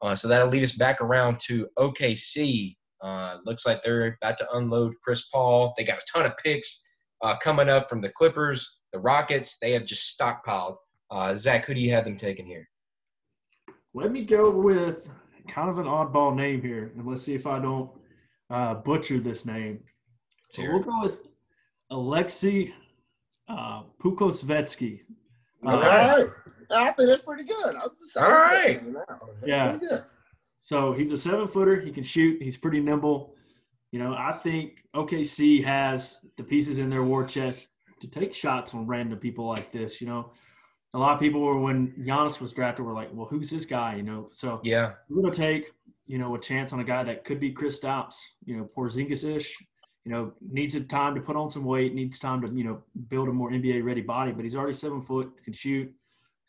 Uh, 0.02 0.16
so 0.16 0.28
that'll 0.28 0.50
lead 0.50 0.64
us 0.64 0.74
back 0.74 1.02
around 1.02 1.40
to 1.40 1.68
OKC. 1.78 2.76
Uh, 3.02 3.38
looks 3.46 3.66
like 3.66 3.82
they're 3.84 4.18
about 4.22 4.38
to 4.38 4.48
unload 4.54 4.94
Chris 5.04 5.24
Paul. 5.28 5.74
They 5.78 5.84
got 5.84 6.00
a 6.00 6.06
ton 6.12 6.26
of 6.26 6.38
picks 6.38 6.84
uh, 7.22 7.38
coming 7.38 7.70
up 7.70 7.90
from 7.90 8.02
the 8.02 8.10
Clippers, 8.10 8.80
the 8.94 9.00
Rockets. 9.00 9.58
They 9.62 9.72
have 9.72 9.86
just 9.86 10.18
stockpiled. 10.18 10.78
Uh, 11.12 11.36
Zach, 11.36 11.66
who 11.66 11.74
do 11.74 11.80
you 11.82 11.92
have 11.92 12.06
them 12.06 12.18
taking 12.18 12.46
here? 12.46 12.68
Let 13.94 14.12
me 14.12 14.24
go 14.26 14.50
with 14.50 15.10
kind 15.48 15.70
of 15.70 15.78
an 15.78 15.86
oddball 15.86 16.36
name 16.36 16.62
here, 16.62 16.92
and 16.96 17.06
let's 17.06 17.24
see 17.24 17.36
if 17.36 17.46
I 17.48 17.60
don't 17.60 17.90
uh, 18.50 18.76
butcher 18.76 19.20
this 19.20 19.46
name. 19.46 19.80
So 20.50 20.64
we'll 20.64 20.80
go 20.80 21.02
with 21.04 21.20
Alexei 21.92 22.74
uh, 23.48 23.84
Pokusevski. 24.04 25.02
All 25.66 25.76
Okay. 25.78 25.88
right. 25.88 26.28
I 26.72 26.92
think 26.92 27.10
that's 27.10 27.22
pretty 27.22 27.44
good. 27.44 27.76
I 27.76 27.84
was 27.84 27.92
just, 28.00 28.18
All 28.18 28.32
right. 28.32 28.82
That's 29.08 29.24
Yeah. 29.46 29.80
So 30.60 30.94
he's 30.94 31.12
a 31.12 31.18
seven 31.18 31.48
footer. 31.48 31.80
He 31.80 31.92
can 31.92 32.04
shoot. 32.04 32.42
He's 32.42 32.58
pretty 32.58 32.80
nimble. 32.80 33.36
You 33.92 34.00
know, 34.00 34.14
I 34.14 34.34
think 34.42 34.84
OKC 34.96 35.64
has 35.64 36.18
the 36.38 36.44
pieces 36.44 36.80
in 36.80 36.90
their 36.90 37.04
war 37.04 37.26
chest 37.26 37.68
to 38.00 38.08
take 38.08 38.34
shots 38.34 38.74
on 38.74 38.88
random 38.88 39.20
people 39.20 39.46
like 39.48 39.72
this. 39.72 40.02
You 40.02 40.08
know, 40.08 40.32
a 40.94 41.00
lot 41.00 41.14
of 41.14 41.20
people 41.20 41.42
were 41.42 41.60
when 41.60 41.92
Giannis 42.00 42.40
was 42.40 42.54
drafted 42.54 42.86
were 42.86 42.94
like, 42.94 43.10
"Well, 43.14 43.26
who's 43.26 43.50
this 43.50 43.66
guy?" 43.66 43.96
You 43.96 44.04
know, 44.04 44.30
so 44.32 44.60
Yeah. 44.64 44.94
we're 45.10 45.22
going 45.22 45.34
to 45.34 45.38
take 45.38 45.72
you 46.06 46.18
know 46.18 46.36
a 46.36 46.40
chance 46.40 46.74
on 46.74 46.80
a 46.80 46.84
guy 46.84 47.04
that 47.04 47.24
could 47.24 47.40
be 47.40 47.54
Kristaps, 47.54 48.16
You 48.46 48.58
know, 48.58 48.68
Porzingis 48.76 49.24
ish. 49.28 49.56
You 50.06 50.12
know, 50.12 50.34
needs 50.42 50.76
a 50.76 50.82
time 50.82 51.16
to 51.16 51.22
put 51.22 51.38
on 51.38 51.50
some 51.50 51.64
weight. 51.64 51.94
Needs 51.96 52.20
time 52.20 52.42
to 52.46 52.54
you 52.54 52.64
know 52.66 52.84
build 53.08 53.30
a 53.30 53.32
more 53.34 53.52
NBA 53.52 53.84
ready 53.84 54.02
body. 54.02 54.32
But 54.34 54.44
he's 54.44 54.56
already 54.56 54.74
seven 54.74 55.02
foot. 55.02 55.32
Can 55.44 55.54
shoot. 55.54 55.92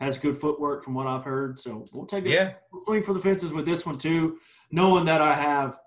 Has 0.01 0.18
good 0.18 0.40
footwork 0.40 0.82
from 0.84 0.92
what 0.95 1.07
I've 1.07 1.22
heard. 1.24 1.59
So 1.61 1.84
we'll 1.95 2.05
take 2.07 2.26
a 2.26 2.30
Yeah. 2.30 2.53
we'll 2.72 2.82
swing 2.82 3.03
for 3.03 3.14
the 3.14 3.20
fences 3.20 3.53
with 3.53 3.64
this 3.64 3.86
one 3.86 3.97
too, 3.97 4.38
knowing 4.72 5.05
that 5.07 5.22
I 5.22 5.34
have 5.34 5.78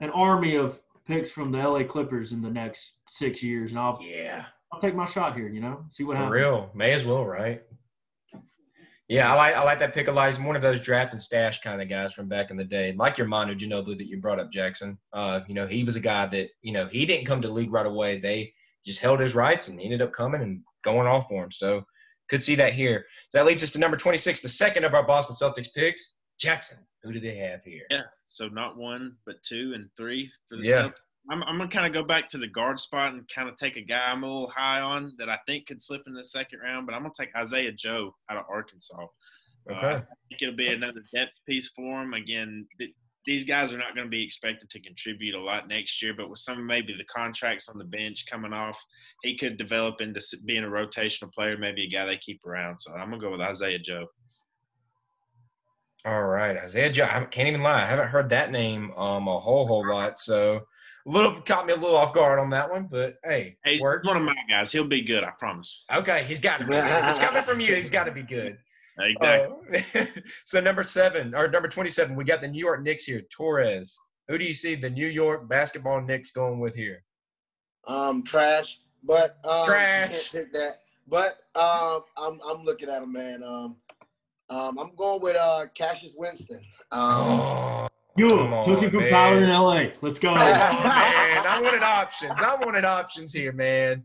an 0.00 0.10
army 0.10 0.54
of 0.54 0.80
picks 1.04 1.30
from 1.30 1.50
the 1.50 1.58
LA 1.58 1.82
Clippers 1.84 2.32
in 2.32 2.40
the 2.42 2.50
next 2.50 2.94
six 3.08 3.42
years, 3.42 3.72
and 3.72 3.80
I'll 3.80 3.98
Yeah. 4.00 4.46
I'll 4.72 4.80
take 4.80 4.94
my 4.94 5.04
shot 5.06 5.36
here. 5.36 5.48
You 5.48 5.60
know, 5.60 5.84
see 5.90 6.04
what 6.04 6.16
happens. 6.16 6.30
For 6.32 6.38
happens. 6.38 6.52
real. 6.62 6.70
May 6.74 6.92
as 6.92 7.04
well, 7.04 7.24
right? 7.26 7.62
Yeah, 9.08 9.32
I 9.32 9.36
like 9.36 9.54
I 9.54 9.62
like 9.62 9.78
that 9.78 9.94
pick. 9.94 10.08
Elias, 10.08 10.38
one 10.40 10.56
of 10.56 10.62
those 10.62 10.80
draft 10.80 11.12
and 11.12 11.22
stash 11.22 11.60
kind 11.60 11.80
of 11.80 11.88
guys 11.88 12.12
from 12.12 12.26
back 12.28 12.50
in 12.50 12.56
the 12.56 12.64
day, 12.64 12.92
like 12.96 13.16
your 13.16 13.28
Manu 13.28 13.54
Ginobili 13.54 13.96
that 13.98 14.08
you 14.08 14.20
brought 14.20 14.40
up, 14.40 14.50
Jackson. 14.50 14.98
Uh, 15.12 15.40
you 15.46 15.54
know, 15.54 15.66
he 15.66 15.84
was 15.84 15.94
a 15.94 16.00
guy 16.00 16.26
that 16.26 16.48
you 16.62 16.72
know 16.72 16.86
he 16.86 17.06
didn't 17.06 17.26
come 17.26 17.40
to 17.40 17.48
the 17.48 17.54
league 17.54 17.72
right 17.72 17.86
away. 17.86 18.18
They 18.18 18.52
just 18.84 19.00
held 19.00 19.20
his 19.20 19.34
rights 19.34 19.68
and 19.68 19.78
he 19.78 19.84
ended 19.86 20.02
up 20.02 20.12
coming 20.12 20.42
and 20.42 20.60
going 20.82 21.06
off 21.06 21.28
for 21.28 21.44
him. 21.44 21.52
So 21.52 21.84
could 22.28 22.42
see 22.42 22.56
that 22.56 22.72
here. 22.72 23.06
So 23.28 23.38
that 23.38 23.46
leads 23.46 23.62
us 23.62 23.70
to 23.72 23.78
number 23.78 23.96
twenty 23.96 24.18
six, 24.18 24.40
the 24.40 24.48
second 24.48 24.84
of 24.84 24.94
our 24.94 25.06
Boston 25.06 25.36
Celtics 25.36 25.72
picks. 25.72 26.16
Jackson, 26.40 26.78
who 27.02 27.12
do 27.12 27.20
they 27.20 27.36
have 27.36 27.62
here? 27.64 27.84
Yeah. 27.90 28.02
So 28.26 28.48
not 28.48 28.76
one, 28.76 29.16
but 29.24 29.36
two 29.44 29.72
and 29.74 29.88
three 29.96 30.30
for 30.48 30.56
the 30.56 30.64
Yeah. 30.64 30.82
Celtics. 30.88 30.96
I'm, 31.30 31.42
I'm 31.44 31.58
gonna 31.58 31.70
kind 31.70 31.86
of 31.86 31.92
go 31.92 32.02
back 32.02 32.28
to 32.30 32.38
the 32.38 32.46
guard 32.48 32.78
spot 32.78 33.12
and 33.12 33.28
kind 33.28 33.48
of 33.48 33.56
take 33.56 33.76
a 33.76 33.80
guy 33.82 34.10
I'm 34.10 34.22
a 34.22 34.26
little 34.26 34.50
high 34.50 34.80
on 34.80 35.12
that 35.18 35.28
I 35.28 35.38
think 35.46 35.66
could 35.66 35.82
slip 35.82 36.02
in 36.06 36.14
the 36.14 36.24
second 36.24 36.60
round, 36.60 36.86
but 36.86 36.94
I'm 36.94 37.02
gonna 37.02 37.14
take 37.18 37.34
Isaiah 37.36 37.72
Joe 37.72 38.14
out 38.30 38.38
of 38.38 38.44
Arkansas. 38.48 39.02
Uh, 39.02 39.06
Okay. 39.72 39.86
I 39.86 39.98
think 40.28 40.42
it'll 40.42 40.54
be 40.54 40.68
another 40.68 41.02
depth 41.12 41.32
piece 41.48 41.70
for 41.74 42.00
him. 42.02 42.14
Again, 42.14 42.66
th- 42.78 42.94
these 43.26 43.44
guys 43.44 43.72
are 43.72 43.78
not 43.78 43.96
going 43.96 44.06
to 44.06 44.10
be 44.10 44.22
expected 44.22 44.70
to 44.70 44.80
contribute 44.80 45.34
a 45.34 45.40
lot 45.42 45.66
next 45.66 46.00
year, 46.00 46.14
but 46.16 46.30
with 46.30 46.38
some 46.38 46.64
maybe 46.64 46.94
the 46.96 47.04
contracts 47.04 47.68
on 47.68 47.76
the 47.76 47.84
bench 47.84 48.24
coming 48.30 48.52
off, 48.52 48.78
he 49.24 49.36
could 49.36 49.56
develop 49.56 50.00
into 50.00 50.22
being 50.44 50.62
a 50.62 50.68
rotational 50.68 51.32
player, 51.32 51.56
maybe 51.58 51.84
a 51.84 51.88
guy 51.90 52.06
they 52.06 52.16
keep 52.18 52.40
around. 52.46 52.78
So 52.78 52.92
I'm 52.92 53.10
gonna 53.10 53.18
go 53.18 53.32
with 53.32 53.40
Isaiah 53.40 53.80
Joe. 53.80 54.06
All 56.04 56.22
right, 56.22 56.56
Isaiah 56.56 56.92
Joe. 56.92 57.08
I 57.10 57.24
can't 57.24 57.48
even 57.48 57.62
lie. 57.62 57.82
I 57.82 57.86
haven't 57.86 58.08
heard 58.08 58.28
that 58.30 58.52
name 58.52 58.92
um 58.92 59.26
a 59.26 59.40
whole 59.40 59.66
whole 59.66 59.88
lot. 59.88 60.18
So 60.18 60.60
little 61.06 61.40
caught 61.40 61.66
me 61.66 61.72
a 61.72 61.76
little 61.76 61.96
off 61.96 62.12
guard 62.14 62.38
on 62.38 62.50
that 62.50 62.70
one, 62.70 62.88
but 62.90 63.14
hey, 63.24 63.56
Hey, 63.64 63.80
works. 63.80 64.06
one 64.06 64.16
of 64.16 64.22
my 64.22 64.34
guys. 64.48 64.72
He'll 64.72 64.84
be 64.86 65.02
good, 65.02 65.24
I 65.24 65.30
promise. 65.38 65.84
Okay, 65.94 66.24
he's 66.24 66.40
got 66.40 66.58
to 66.58 66.64
be. 66.64 66.72
Good. 66.72 66.84
If 66.84 67.04
it's 67.10 67.18
coming 67.20 67.42
from 67.44 67.60
you. 67.60 67.74
He's 67.74 67.90
got 67.90 68.04
to 68.04 68.12
be 68.12 68.22
good. 68.22 68.58
Exactly. 68.98 69.84
Uh, 69.94 70.06
so 70.46 70.58
number 70.58 70.82
seven 70.82 71.34
or 71.34 71.48
number 71.48 71.68
twenty-seven, 71.68 72.16
we 72.16 72.24
got 72.24 72.40
the 72.40 72.48
New 72.48 72.58
York 72.64 72.82
Knicks 72.82 73.04
here. 73.04 73.20
Torres. 73.30 73.94
Who 74.28 74.38
do 74.38 74.44
you 74.46 74.54
see 74.54 74.74
the 74.74 74.88
New 74.88 75.06
York 75.06 75.46
basketball 75.50 76.00
Knicks 76.00 76.30
going 76.30 76.60
with 76.60 76.74
here? 76.74 77.04
Um, 77.86 78.22
trash, 78.24 78.78
but 79.04 79.36
um, 79.44 79.66
Trash. 79.66 80.08
You 80.08 80.16
can't 80.16 80.32
pick 80.32 80.52
that. 80.54 80.80
But 81.06 81.34
um, 81.54 82.04
I'm 82.16 82.40
I'm 82.48 82.64
looking 82.64 82.88
at 82.88 83.02
him, 83.02 83.12
man. 83.12 83.42
Um, 83.42 83.76
um, 84.48 84.78
I'm 84.78 84.94
going 84.96 85.20
with 85.20 85.36
uh 85.36 85.66
Cassius 85.74 86.14
Winston. 86.16 86.62
Um, 86.90 87.02
Oh, 87.02 87.88
You 88.16 88.28
Come 88.28 88.64
took 88.64 88.78
on, 88.78 88.84
him 88.84 88.90
from 88.90 89.00
man. 89.00 89.10
Tyler 89.10 89.44
in 89.44 89.50
LA. 89.50 89.82
Let's 90.00 90.18
go. 90.18 90.30
oh, 90.30 90.34
man, 90.36 91.46
I 91.46 91.60
wanted 91.62 91.82
options. 91.82 92.32
I 92.36 92.56
wanted 92.56 92.84
options 92.84 93.32
here, 93.32 93.52
man. 93.52 94.04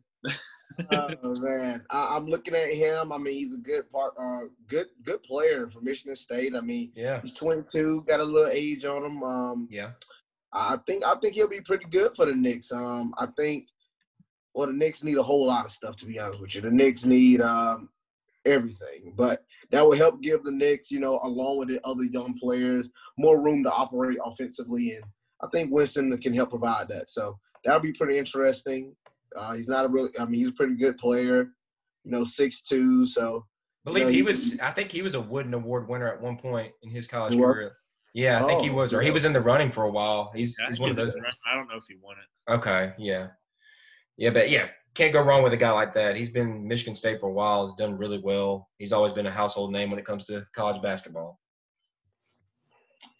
oh 0.91 1.33
man, 1.41 1.83
I, 1.89 2.15
I'm 2.15 2.25
looking 2.27 2.55
at 2.55 2.69
him. 2.69 3.11
I 3.11 3.17
mean, 3.17 3.33
he's 3.33 3.53
a 3.53 3.57
good 3.57 3.89
part, 3.91 4.13
uh, 4.19 4.47
good 4.67 4.87
good 5.03 5.21
player 5.23 5.69
for 5.69 5.81
Michigan 5.81 6.15
State. 6.15 6.55
I 6.55 6.61
mean, 6.61 6.91
Yeah, 6.95 7.21
he's 7.21 7.33
22, 7.33 8.03
got 8.07 8.19
a 8.19 8.23
little 8.23 8.49
age 8.51 8.85
on 8.85 9.03
him. 9.05 9.23
Um, 9.23 9.67
yeah. 9.69 9.91
I 10.53 10.77
think 10.85 11.05
I 11.05 11.15
think 11.15 11.35
he'll 11.35 11.47
be 11.47 11.61
pretty 11.61 11.85
good 11.89 12.15
for 12.15 12.25
the 12.25 12.35
Knicks. 12.35 12.71
Um, 12.71 13.13
I 13.17 13.27
think 13.37 13.67
well 14.53 14.67
the 14.67 14.73
Knicks 14.73 15.03
need 15.03 15.17
a 15.17 15.23
whole 15.23 15.45
lot 15.47 15.63
of 15.65 15.71
stuff 15.71 15.95
to 15.97 16.05
be 16.05 16.19
honest 16.19 16.41
with 16.41 16.55
you. 16.55 16.61
The 16.61 16.71
Knicks 16.71 17.05
need 17.05 17.41
um 17.41 17.89
everything, 18.45 19.13
but 19.15 19.45
that 19.71 19.85
will 19.85 19.95
help 19.95 20.21
give 20.21 20.43
the 20.43 20.51
Knicks, 20.51 20.91
you 20.91 20.99
know, 20.99 21.19
along 21.23 21.57
with 21.59 21.69
the 21.69 21.79
other 21.85 22.03
young 22.03 22.37
players, 22.39 22.89
more 23.17 23.41
room 23.41 23.63
to 23.63 23.71
operate 23.71 24.17
offensively, 24.23 24.95
and 24.95 25.03
I 25.41 25.47
think 25.51 25.71
Winston 25.73 26.15
can 26.19 26.33
help 26.33 26.49
provide 26.51 26.87
that. 26.89 27.09
So 27.09 27.37
that'll 27.63 27.79
be 27.79 27.93
pretty 27.93 28.17
interesting. 28.17 28.95
Uh, 29.35 29.53
he's 29.53 29.67
not 29.67 29.85
a 29.85 29.87
really, 29.87 30.09
I 30.19 30.25
mean, 30.25 30.39
he's 30.39 30.49
a 30.49 30.53
pretty 30.53 30.75
good 30.75 30.97
player, 30.97 31.49
you 32.03 32.11
know, 32.11 32.23
six 32.25 32.61
two. 32.61 33.05
So 33.05 33.45
believe 33.85 34.03
No, 34.05 34.09
he 34.09 34.15
he- 34.17 34.23
was. 34.23 34.59
I 34.59 34.71
think 34.71 34.91
he 34.91 35.01
was 35.01 35.15
a 35.15 35.21
Wooden 35.21 35.53
Award 35.53 35.87
winner 35.87 36.07
at 36.13 36.21
one 36.21 36.37
point 36.37 36.73
in 36.83 36.89
his 36.89 37.07
college 37.07 37.33
career. 37.39 37.73
Yeah, 38.13 38.43
I 38.43 38.47
think 38.47 38.61
he 38.61 38.69
Oh, 38.69 38.73
was, 38.73 38.93
or 38.93 39.01
he 39.01 39.09
was 39.09 39.23
in 39.23 39.31
the 39.31 39.39
running 39.39 39.71
for 39.71 39.85
a 39.85 39.89
while. 39.89 40.31
He's 40.35 40.57
Yeah, 40.59 40.67
he's 40.67 40.81
one 40.81 40.89
of 40.89 40.97
those. 40.97 41.15
I 41.49 41.55
don't 41.55 41.69
know 41.69 41.77
if 41.77 41.85
he 41.87 41.95
won 42.01 42.17
it. 42.17 42.51
Okay, 42.53 42.91
yeah, 42.97 43.27
yeah, 44.17 44.31
but 44.31 44.49
yeah, 44.49 44.67
can't 44.93 45.13
go 45.13 45.21
wrong 45.21 45.43
with 45.43 45.53
a 45.53 45.57
guy 45.57 45.71
like 45.71 45.93
that. 45.93 46.15
He's 46.15 46.29
been 46.29 46.67
Michigan 46.67 46.95
State 46.95 47.19
for 47.19 47.29
a 47.29 47.33
while. 47.33 47.65
He's 47.65 47.75
done 47.75 47.97
really 47.97 48.19
well. 48.19 48.69
He's 48.77 48.91
always 48.91 49.13
been 49.13 49.25
a 49.25 49.31
household 49.31 49.71
name 49.71 49.89
when 49.89 49.99
it 49.99 50.05
comes 50.05 50.25
to 50.25 50.45
college 50.55 50.81
basketball. 50.81 51.39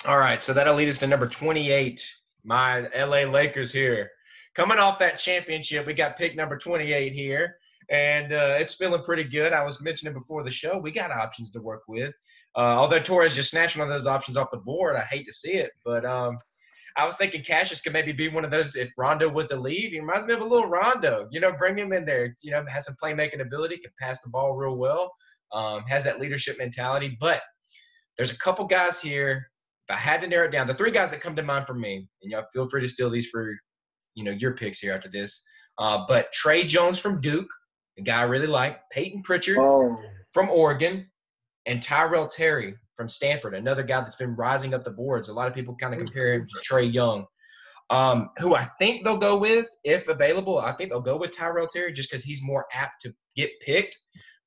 All 0.06 0.18
right, 0.18 0.42
so 0.42 0.54
that'll 0.54 0.76
lead 0.76 0.90
us 0.90 1.00
to 1.00 1.08
number 1.08 1.28
twenty-eight. 1.28 2.06
my 2.44 2.88
LA 2.98 3.24
Lakers 3.24 3.72
here. 3.72 4.10
Coming 4.56 4.80
off 4.80 5.00
that 5.00 5.18
championship, 5.18 5.86
we 5.86 5.94
got 5.94 6.18
pick 6.18 6.36
number 6.36 6.58
28 6.58 7.14
here, 7.14 7.56
and 7.90 8.34
uh, 8.34 8.58
it's 8.60 8.74
feeling 8.74 9.02
pretty 9.04 9.24
good. 9.24 9.54
I 9.54 9.64
was 9.64 9.80
mentioning 9.80 10.14
before 10.14 10.44
the 10.44 10.52
show, 10.52 10.78
we 10.78 10.92
got 10.92 11.10
options 11.10 11.52
to 11.52 11.62
work 11.62 11.84
with. 11.88 12.14
Uh, 12.58 12.76
although 12.76 13.00
Torres 13.00 13.34
just 13.34 13.52
snatched 13.52 13.78
one 13.78 13.88
of 13.88 13.94
those 13.94 14.08
options 14.08 14.36
off 14.36 14.52
the 14.52 14.58
board, 14.58 14.98
I 14.98 15.04
hate 15.04 15.26
to 15.28 15.32
see 15.32 15.54
it, 15.54 15.72
but 15.86 16.04
um, 16.04 16.38
I 16.98 17.06
was 17.06 17.16
thinking 17.16 17.44
Cassius 17.44 17.82
could 17.82 17.94
maybe 17.94 18.12
be 18.12 18.30
one 18.30 18.46
of 18.46 18.52
those. 18.52 18.76
If 18.76 18.92
Rondo 18.98 19.30
was 19.30 19.48
to 19.48 19.56
leave, 19.56 19.92
he 19.92 20.00
reminds 20.00 20.26
me 20.26 20.34
of 20.34 20.42
a 20.42 20.46
little 20.46 20.70
Rondo. 20.70 21.28
You 21.32 21.40
know, 21.40 21.52
bring 21.52 21.78
him 21.78 21.94
in 21.94 22.06
there. 22.06 22.36
You 22.42 22.52
know, 22.52 22.66
has 22.68 22.86
some 22.86 22.96
playmaking 23.02 23.42
ability, 23.42 23.78
can 23.78 23.92
pass 24.00 24.22
the 24.22 24.30
ball 24.30 24.54
real 24.56 24.76
well, 24.76 25.12
um, 25.52 25.84
has 25.84 26.04
that 26.04 26.20
leadership 26.20 26.58
mentality. 26.58 27.18
But 27.20 27.42
there's 28.18 28.32
a 28.32 28.38
couple 28.38 28.66
guys 28.66 29.02
here. 29.02 29.50
If 29.88 29.96
I 29.96 29.98
had 29.98 30.22
to 30.22 30.28
narrow 30.28 30.48
it 30.48 30.52
down, 30.52 30.68
the 30.68 30.74
three 30.74 30.92
guys 30.92 31.10
that 31.12 31.22
come 31.22 31.36
to 31.36 31.44
mind 31.44 31.66
for 31.66 31.74
me, 31.74 32.08
and 32.22 32.32
y'all 32.32 32.46
feel 32.54 32.68
free 32.70 32.82
to 32.82 32.88
steal 32.88 33.10
these 33.10 33.28
for, 33.30 33.56
you 34.16 34.24
know, 34.24 34.32
your 34.32 34.56
picks 34.56 34.80
here 34.80 34.94
after 34.94 35.10
this. 35.10 35.42
Uh, 35.80 36.06
but 36.08 36.32
Tre 36.32 36.64
Jones 36.64 37.00
from 37.00 37.22
Duke, 37.22 37.50
a 37.98 38.02
guy 38.02 38.22
I 38.22 38.26
really 38.26 38.48
like. 38.48 38.80
Payton 38.92 39.24
Pritchard 39.24 39.58
Oh, 39.60 39.98
from 40.32 40.50
Oregon, 40.50 41.08
and 41.66 41.82
Tyrell 41.82 42.28
Terry 42.28 42.76
from 43.02 43.10
Stanford, 43.10 43.56
another 43.56 43.82
guy 43.82 44.00
that's 44.00 44.16
been 44.16 44.36
rising 44.36 44.76
up 44.76 44.84
the 44.84 44.92
boards. 44.92 45.30
A 45.30 45.34
lot 45.34 45.48
of 45.48 45.56
people 45.56 45.76
kind 45.76 45.92
of 45.92 45.98
compare 45.98 46.36
him 46.36 46.46
to 46.48 46.60
Trae 46.60 46.94
Young, 46.94 47.26
um, 47.90 48.30
who 48.38 48.54
I 48.54 48.66
think 48.78 49.04
they'll 49.04 49.18
go 49.18 49.40
with 49.40 49.66
if 49.84 50.08
available. 50.08 50.60
I 50.60 50.72
think 50.74 50.92
they'll 50.92 51.02
go 51.02 51.18
with 51.18 51.36
Tyrell 51.36 51.66
Terry 51.66 51.94
just 51.94 52.12
because 52.12 52.24
he's 52.24 52.44
more 52.44 52.68
apt 52.72 53.02
to 53.02 53.14
get 53.36 53.50
picked. 53.60 53.98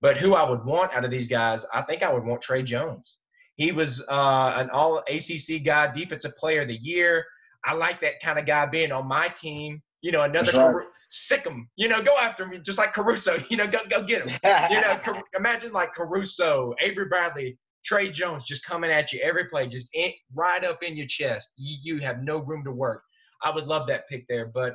But 0.00 0.18
who 0.18 0.34
I 0.34 0.48
would 0.48 0.64
want 0.64 0.94
out 0.94 1.04
of 1.04 1.10
these 1.10 1.26
guys, 1.26 1.66
I 1.74 1.82
think 1.82 2.04
I 2.04 2.12
would 2.12 2.22
want 2.22 2.42
Tre 2.42 2.62
Jones. 2.62 3.16
He 3.56 3.72
was 3.72 4.00
uh, 4.08 4.54
an 4.56 4.70
all 4.70 4.98
ACC 4.98 5.64
guy, 5.64 5.92
defensive 5.92 6.36
player 6.36 6.62
of 6.62 6.68
the 6.68 6.78
year. 6.80 7.24
I 7.64 7.74
like 7.74 8.00
that 8.02 8.20
kind 8.22 8.38
of 8.38 8.46
guy 8.46 8.66
being 8.66 8.92
on 8.92 9.08
my 9.08 9.30
team. 9.30 9.82
You 10.00 10.12
know, 10.12 10.22
another 10.22 10.52
right. 10.52 10.72
Caru- 10.72 10.86
sick 11.08 11.44
him. 11.44 11.68
You 11.74 11.88
know, 11.88 12.02
go 12.02 12.16
after 12.18 12.44
him 12.44 12.62
just 12.64 12.78
like 12.78 12.92
Caruso. 12.92 13.36
You 13.50 13.56
know, 13.56 13.66
go 13.66 13.80
go 13.90 14.04
get 14.04 14.28
him 14.28 14.38
you 14.70 14.80
know, 14.80 14.96
Car- 15.04 15.24
imagine 15.36 15.72
like 15.72 15.92
Caruso, 15.92 16.72
Avery 16.80 17.06
Bradley, 17.06 17.58
Tre 17.84 18.10
Jones 18.10 18.44
just 18.44 18.64
coming 18.64 18.90
at 18.90 19.12
you 19.12 19.20
every 19.22 19.46
play, 19.46 19.66
just 19.66 19.90
in, 19.94 20.12
right 20.34 20.64
up 20.64 20.82
in 20.82 20.96
your 20.96 21.06
chest. 21.06 21.50
You, 21.56 21.76
you 21.82 22.02
have 22.02 22.22
no 22.22 22.38
room 22.38 22.64
to 22.64 22.72
work. 22.72 23.02
I 23.42 23.50
would 23.50 23.66
love 23.66 23.86
that 23.88 24.08
pick 24.08 24.26
there, 24.28 24.46
but 24.46 24.74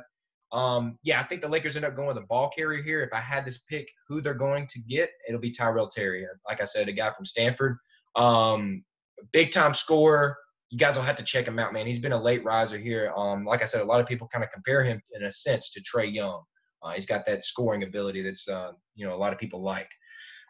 um, 0.52 0.98
yeah, 1.02 1.20
I 1.20 1.24
think 1.24 1.40
the 1.40 1.48
Lakers 1.48 1.76
end 1.76 1.84
up 1.84 1.94
going 1.94 2.08
with 2.08 2.16
a 2.16 2.26
ball 2.26 2.50
carrier 2.50 2.82
here. 2.82 3.02
If 3.02 3.12
I 3.12 3.20
had 3.20 3.44
to 3.46 3.60
pick 3.68 3.88
who 4.08 4.20
they're 4.20 4.34
going 4.34 4.66
to 4.68 4.80
get, 4.80 5.10
it'll 5.28 5.40
be 5.40 5.50
Tyrell 5.50 5.88
Terry. 5.88 6.26
Like 6.46 6.60
I 6.60 6.64
said, 6.64 6.88
a 6.88 6.92
guy 6.92 7.10
from 7.16 7.24
Stanford, 7.24 7.76
um, 8.16 8.84
big 9.32 9.52
time 9.52 9.74
scorer. 9.74 10.36
You 10.70 10.78
guys 10.78 10.96
will 10.96 11.02
have 11.02 11.16
to 11.16 11.24
check 11.24 11.46
him 11.46 11.58
out, 11.58 11.72
man. 11.72 11.86
He's 11.86 11.98
been 11.98 12.12
a 12.12 12.20
late 12.20 12.44
riser 12.44 12.78
here. 12.78 13.12
Um, 13.16 13.44
like 13.44 13.62
I 13.62 13.66
said, 13.66 13.80
a 13.80 13.84
lot 13.84 14.00
of 14.00 14.06
people 14.06 14.28
kind 14.28 14.44
of 14.44 14.50
compare 14.50 14.84
him 14.84 15.00
in 15.14 15.24
a 15.24 15.30
sense 15.30 15.70
to 15.70 15.80
Trae 15.80 16.12
Young. 16.12 16.42
Uh, 16.82 16.92
he's 16.92 17.06
got 17.06 17.26
that 17.26 17.44
scoring 17.44 17.82
ability 17.82 18.22
that's 18.22 18.48
uh, 18.48 18.72
you 18.94 19.06
know 19.06 19.14
a 19.14 19.16
lot 19.16 19.32
of 19.32 19.38
people 19.38 19.62
like. 19.62 19.90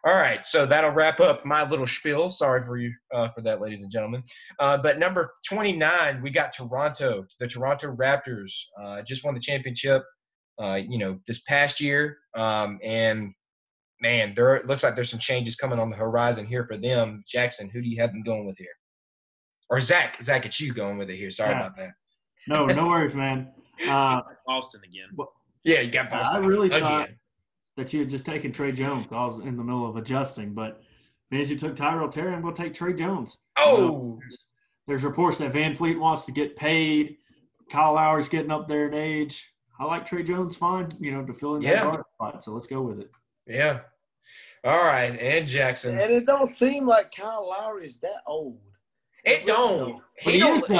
All 0.06 0.14
right, 0.14 0.42
so 0.44 0.64
that'll 0.64 0.90
wrap 0.92 1.20
up 1.20 1.44
my 1.44 1.68
little 1.68 1.86
spiel. 1.86 2.30
Sorry 2.30 2.64
for 2.64 2.78
you 2.78 2.90
uh, 3.14 3.28
for 3.30 3.42
that, 3.42 3.60
ladies 3.60 3.82
and 3.82 3.92
gentlemen. 3.92 4.22
Uh, 4.58 4.78
but 4.78 4.98
number 4.98 5.34
29, 5.46 6.22
we 6.22 6.30
got 6.30 6.54
Toronto. 6.54 7.26
The 7.38 7.46
Toronto 7.46 7.94
Raptors 7.94 8.50
uh, 8.82 9.02
just 9.02 9.24
won 9.24 9.34
the 9.34 9.40
championship, 9.40 10.02
uh, 10.58 10.76
you 10.88 10.96
know, 10.96 11.18
this 11.26 11.40
past 11.40 11.80
year. 11.82 12.16
Um, 12.34 12.78
and 12.82 13.32
man, 14.00 14.32
there 14.34 14.56
it 14.56 14.66
looks 14.66 14.82
like 14.82 14.94
there's 14.94 15.10
some 15.10 15.18
changes 15.20 15.54
coming 15.54 15.78
on 15.78 15.90
the 15.90 15.96
horizon 15.96 16.46
here 16.46 16.64
for 16.66 16.78
them. 16.78 17.22
Jackson, 17.26 17.68
who 17.68 17.82
do 17.82 17.88
you 17.88 18.00
have 18.00 18.12
them 18.12 18.22
going 18.22 18.46
with 18.46 18.56
here? 18.56 18.68
Or 19.68 19.80
Zach? 19.80 20.22
Zach, 20.22 20.46
it's 20.46 20.58
you 20.58 20.72
going 20.72 20.96
with 20.96 21.10
it 21.10 21.16
here. 21.16 21.30
Sorry 21.30 21.50
Yeah. 21.50 21.58
about 21.60 21.76
that. 21.76 21.90
No, 22.48 22.64
no 22.66 22.86
worries, 22.86 23.14
man. 23.14 23.52
Uh, 23.88 24.20
Austin 24.46 24.82
again. 24.84 25.08
Yeah, 25.64 25.80
you 25.80 25.90
got 25.90 26.10
Boston. 26.10 26.44
I 26.44 26.46
really 26.46 26.66
again. 26.66 26.82
thought 26.82 27.08
that 27.76 27.92
you 27.92 28.00
had 28.00 28.10
just 28.10 28.26
taken 28.26 28.52
Tre 28.52 28.72
Jones. 28.72 29.12
I 29.12 29.24
was 29.24 29.40
in 29.40 29.56
the 29.56 29.64
middle 29.64 29.88
of 29.88 29.96
adjusting, 29.96 30.52
but 30.54 30.82
man, 31.30 31.40
as 31.40 31.50
you 31.50 31.56
took 31.58 31.76
Tyrell 31.76 32.08
Terry, 32.08 32.34
I'm 32.34 32.42
going 32.42 32.54
to 32.54 32.62
take 32.62 32.74
Tre 32.74 32.92
Jones. 32.92 33.38
Oh, 33.58 34.18
There's, 34.20 34.38
there's 34.86 35.02
reports 35.04 35.38
that 35.38 35.52
VanVleet 35.52 35.98
wants 35.98 36.24
to 36.26 36.32
get 36.32 36.56
paid. 36.56 37.16
Kyle 37.70 37.94
Lowry's 37.94 38.28
getting 38.28 38.50
up 38.50 38.68
there 38.68 38.88
in 38.88 38.94
age. 38.94 39.52
I 39.78 39.84
like 39.84 40.04
Tre 40.06 40.22
Jones 40.22 40.56
fine, 40.56 40.88
you 40.98 41.12
know, 41.12 41.24
to 41.24 41.32
fill 41.32 41.56
in 41.56 41.62
Yeah. 41.62 41.74
that 41.76 41.82
guard 41.84 42.04
spot. 42.14 42.44
So 42.44 42.52
let's 42.52 42.66
go 42.66 42.82
with 42.82 43.00
it. 43.00 43.10
yeah. 43.46 43.80
All 44.62 44.76
right, 44.84 45.18
and 45.18 45.48
Jackson. 45.48 45.98
and 45.98 46.10
it 46.12 46.26
don't 46.26 46.46
seem 46.46 46.86
like 46.86 47.10
Kyle 47.14 47.48
Lowry 47.48 47.86
is 47.86 47.96
that 48.00 48.20
old. 48.26 48.60
It 49.24 49.46
don't. 49.46 50.02
But 50.22 50.34
He 50.34 50.38
he 50.38 50.38
don't. 50.38 50.58
is, 50.58 50.66
He 50.66 50.74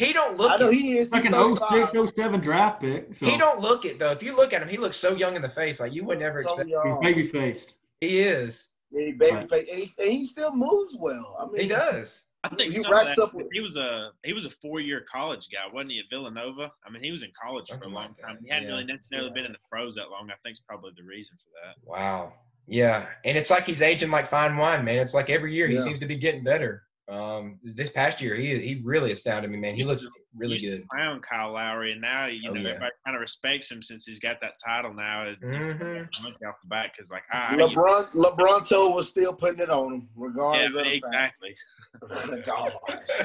though. 0.00 0.06
don't, 0.06 0.08
he 0.08 0.12
don't 0.12 0.34
I 0.40 0.42
look 0.52 0.60
know 0.60 0.68
it. 0.68 0.74
he 0.74 0.98
is. 0.98 1.10
Like 1.12 1.24
an 1.24 1.32
35. 1.32 1.90
06, 1.90 2.14
07 2.16 2.40
draft 2.40 2.80
pick. 2.80 3.14
So 3.14 3.26
He 3.26 3.36
don't 3.36 3.60
look 3.60 3.84
it 3.84 3.98
though. 3.98 4.10
If 4.10 4.22
you 4.22 4.34
look 4.34 4.52
at 4.52 4.62
him, 4.62 4.68
he 4.68 4.76
looks 4.76 4.96
so 4.96 5.14
young 5.14 5.36
in 5.36 5.42
the 5.42 5.48
face. 5.48 5.80
Like 5.80 5.92
you 5.92 6.04
would 6.04 6.18
never 6.18 6.42
So 6.42 6.50
expect. 6.50 6.66
he's 6.68 6.72
young. 6.84 7.00
baby 7.00 7.26
faced. 7.26 7.74
He 8.00 8.20
is. 8.20 8.68
Yeah, 8.90 9.06
he 9.06 9.12
baby 9.12 9.36
Right. 9.36 9.50
face, 9.50 9.68
and 9.70 9.78
he, 9.78 9.92
and 10.02 10.12
he 10.12 10.24
still 10.24 10.54
moves 10.54 10.96
well. 10.98 11.36
I 11.40 11.46
mean, 11.52 11.62
He 11.62 11.68
does. 11.68 12.26
I 12.42 12.48
think 12.48 12.72
He 12.72 12.80
some 12.80 12.90
of 12.92 12.98
racks 12.98 13.16
that- 13.16 13.22
up 13.24 13.34
with- 13.34 13.48
he 13.52 13.60
was 13.60 13.76
a 13.76 14.12
he 14.24 14.32
was 14.32 14.46
a 14.46 14.50
four 14.50 14.80
year 14.80 15.04
college 15.12 15.48
guy, 15.52 15.70
wasn't 15.72 15.92
he? 15.92 15.98
At 16.00 16.06
Villanova. 16.10 16.72
I 16.86 16.90
mean, 16.90 17.02
he 17.02 17.10
was 17.12 17.22
in 17.22 17.30
college 17.40 17.68
for 17.68 17.74
a 17.84 17.88
long 17.88 18.14
like 18.16 18.18
time. 18.22 18.38
He 18.42 18.48
hadn't 18.48 18.64
yeah. 18.64 18.70
really 18.74 18.84
necessarily 18.84 19.28
Yeah. 19.28 19.34
been 19.34 19.44
in 19.44 19.52
the 19.52 19.58
pros 19.70 19.94
that 19.96 20.10
long. 20.10 20.30
I 20.30 20.34
think 20.42 20.54
is 20.54 20.60
probably 20.66 20.92
the 20.96 21.02
reason 21.04 21.36
for 21.36 21.50
that. 21.62 21.76
Wow. 21.86 22.32
Yeah, 22.66 23.06
and 23.24 23.36
it's 23.36 23.50
like 23.50 23.64
he's 23.66 23.82
aging 23.82 24.10
like 24.10 24.28
fine 24.28 24.56
wine, 24.56 24.84
man. 24.84 24.98
It's 24.98 25.12
like 25.14 25.28
every 25.28 25.52
year 25.54 25.66
he 25.66 25.74
Yeah. 25.74 25.80
seems 25.80 25.98
to 25.98 26.06
be 26.06 26.16
getting 26.16 26.42
better. 26.42 26.84
Um, 27.10 27.58
this 27.64 27.90
past 27.90 28.20
year, 28.20 28.36
he 28.36 28.58
he 28.60 28.80
really 28.84 29.10
astounded 29.10 29.50
me, 29.50 29.58
man. 29.58 29.74
He 29.74 29.80
Used 29.82 29.90
looked 30.02 30.04
really 30.36 30.52
used 30.54 30.64
to 30.64 30.70
good. 30.78 30.88
Clown 30.88 31.20
Kyle 31.28 31.52
Lowry, 31.52 31.90
and 31.90 32.00
now 32.00 32.26
you 32.26 32.48
Oh, 32.48 32.52
know 32.54 32.60
yeah. 32.60 32.68
everybody 32.68 32.92
kind 33.04 33.16
of 33.16 33.20
respects 33.20 33.68
him 33.70 33.82
since 33.82 34.06
he's 34.06 34.20
got 34.20 34.40
that 34.42 34.52
title 34.64 34.94
now. 34.94 35.24
It's 35.26 35.40
Mhm. 35.66 36.08
monkey 36.22 36.44
off 36.44 36.54
the 36.62 36.68
back 36.68 36.96
because 36.96 37.10
like 37.10 37.24
I, 37.32 37.54
I 37.54 37.56
LeBron 37.56 38.12
LeBronto 38.12 38.94
was 38.94 39.08
still 39.08 39.34
putting 39.34 39.58
it 39.60 39.70
on 39.70 39.92
him, 39.92 40.08
regardless 40.14 40.72
yeah, 40.74 40.80
of 40.80 40.86
exactly. 40.86 41.56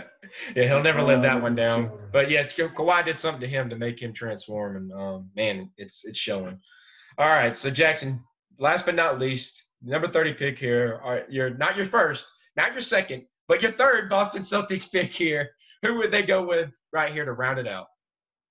Yeah, 0.56 0.64
he'll 0.68 0.82
never 0.84 1.02
let 1.02 1.22
that 1.22 1.40
one 1.42 1.56
down. 1.56 1.92
But 2.12 2.30
yeah, 2.30 2.44
Ka- 2.48 2.70
Kawhi 2.74 3.06
did 3.06 3.20
something 3.20 3.42
to 3.42 3.48
him 3.48 3.70
to 3.70 3.76
make 3.76 4.02
him 4.02 4.12
transform, 4.14 4.78
and 4.78 4.92
um, 4.94 5.30
man, 5.36 5.70
it's 5.78 6.06
it's 6.06 6.18
showing. 6.20 6.60
All 7.18 7.30
right, 7.30 7.56
so 7.56 7.70
Jackson, 7.70 8.24
last 8.58 8.86
but 8.86 8.96
not 8.96 9.20
least, 9.20 9.64
number 9.84 10.08
thirty 10.08 10.34
pick 10.34 10.58
here. 10.58 11.00
All 11.04 11.12
right, 11.12 11.26
you're 11.30 11.52
not 11.52 11.78
your 11.78 11.86
first, 11.86 12.26
not 12.58 12.72
your 12.74 12.82
second, 12.82 13.26
but 13.48 13.62
your 13.62 13.72
third 13.74 14.10
Boston 14.10 14.42
Celtics 14.42 14.92
pick 14.92 15.10
here. 15.10 15.50
Who 15.82 15.96
would 15.98 16.12
they 16.12 16.24
go 16.24 16.46
with 16.46 16.72
right 16.92 17.14
here 17.14 17.26
to 17.26 17.34
round 17.34 17.60
it 17.60 17.68
out? 17.68 17.88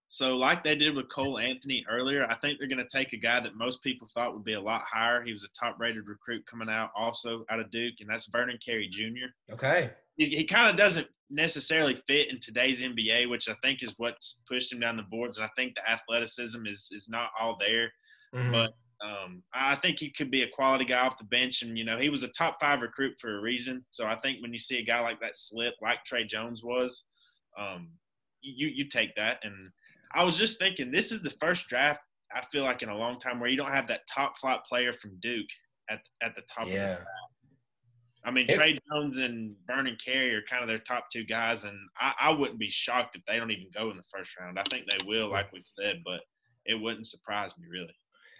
So, 0.08 0.36
like 0.36 0.62
they 0.62 0.76
did 0.76 0.94
with 0.94 1.08
Cole 1.08 1.38
Anthony 1.38 1.84
earlier, 1.90 2.24
I 2.24 2.36
think 2.36 2.58
they're 2.58 2.68
going 2.68 2.78
to 2.78 2.96
take 2.96 3.12
a 3.12 3.16
guy 3.16 3.40
that 3.40 3.56
most 3.56 3.82
people 3.82 4.08
thought 4.14 4.32
would 4.32 4.44
be 4.44 4.52
a 4.52 4.60
lot 4.60 4.82
higher. 4.82 5.24
He 5.24 5.32
was 5.32 5.42
a 5.42 5.48
top-rated 5.58 6.06
recruit 6.06 6.46
coming 6.46 6.68
out, 6.68 6.90
also 6.96 7.44
out 7.50 7.58
of 7.58 7.70
Duke, 7.72 7.94
and 7.98 8.08
that's 8.08 8.28
Vernon 8.30 8.58
Carey 8.64 8.88
Jr. 8.88 9.52
Okay. 9.52 9.90
He, 10.16 10.26
he 10.26 10.44
kind 10.44 10.70
of 10.70 10.76
doesn't 10.76 11.08
necessarily 11.30 12.00
fit 12.06 12.30
in 12.30 12.38
today's 12.38 12.80
NBA, 12.80 13.28
which 13.28 13.48
I 13.48 13.54
think 13.64 13.82
is 13.82 13.94
what's 13.96 14.42
pushed 14.48 14.72
him 14.72 14.78
down 14.78 14.96
the 14.96 15.02
boards. 15.02 15.38
And 15.38 15.46
I 15.46 15.50
think 15.56 15.74
the 15.74 15.90
athleticism 15.90 16.64
is 16.66 16.90
is 16.92 17.08
not 17.08 17.30
all 17.40 17.56
there. 17.58 17.90
Mhm. 18.34 18.52
But 18.52 18.74
um, 19.04 19.42
I 19.52 19.74
think 19.76 19.98
he 19.98 20.10
could 20.10 20.30
be 20.30 20.42
a 20.42 20.48
quality 20.48 20.84
guy 20.86 21.00
off 21.00 21.18
the 21.18 21.24
bench, 21.24 21.62
and 21.62 21.76
you 21.76 21.84
know 21.84 21.98
he 21.98 22.08
was 22.08 22.22
a 22.22 22.28
top 22.28 22.58
five 22.60 22.80
recruit 22.80 23.14
for 23.20 23.36
a 23.36 23.40
reason. 23.42 23.84
So 23.90 24.06
I 24.06 24.16
think 24.16 24.40
when 24.40 24.52
you 24.52 24.58
see 24.58 24.78
a 24.78 24.84
guy 24.84 25.00
like 25.00 25.20
that 25.20 25.36
slip, 25.36 25.74
like 25.82 26.04
Tre 26.04 26.24
Jones 26.24 26.62
was, 26.64 27.04
um, 27.58 27.90
you 28.40 28.68
you 28.68 28.88
take 28.88 29.14
that. 29.16 29.38
And 29.42 29.70
I 30.14 30.24
was 30.24 30.38
just 30.38 30.58
thinking, 30.58 30.90
this 30.90 31.12
is 31.12 31.22
the 31.22 31.34
first 31.40 31.68
draft 31.68 32.00
I 32.34 32.44
feel 32.50 32.64
like 32.64 32.82
in 32.82 32.88
a 32.88 32.96
long 32.96 33.20
time 33.20 33.40
where 33.40 33.50
you 33.50 33.56
don't 33.56 33.70
have 33.70 33.88
that 33.88 34.00
top 34.12 34.38
flight 34.38 34.60
player 34.66 34.92
from 34.92 35.18
Duke 35.20 35.46
at 35.90 36.00
at 36.22 36.34
the 36.34 36.42
top. 36.42 36.64
Of 36.66 36.70
the 36.70 36.74
yeah. 36.74 36.96
I 38.26 38.30
mean, 38.30 38.46
It- 38.48 38.54
Tre 38.54 38.78
Jones 38.90 39.18
and 39.18 39.54
Vernon 39.66 39.98
Carey 40.02 40.34
are 40.34 40.42
kind 40.48 40.62
of 40.62 40.68
their 40.68 40.78
top 40.78 41.08
two 41.12 41.24
guys, 41.24 41.64
and 41.64 41.76
I, 42.00 42.14
I 42.18 42.30
wouldn't 42.30 42.58
be 42.58 42.70
shocked 42.70 43.16
if 43.16 43.22
they 43.26 43.36
don't 43.36 43.50
even 43.50 43.66
go 43.74 43.90
in 43.90 43.98
the 43.98 44.02
first 44.10 44.30
round. 44.40 44.58
I 44.58 44.62
think 44.70 44.86
they 44.88 45.04
will, 45.04 45.28
like 45.30 45.52
we've 45.52 45.62
said, 45.66 46.00
but 46.06 46.20
it 46.64 46.74
wouldn't 46.74 47.06
surprise 47.06 47.52
me 47.58 47.66
really. 47.70 47.94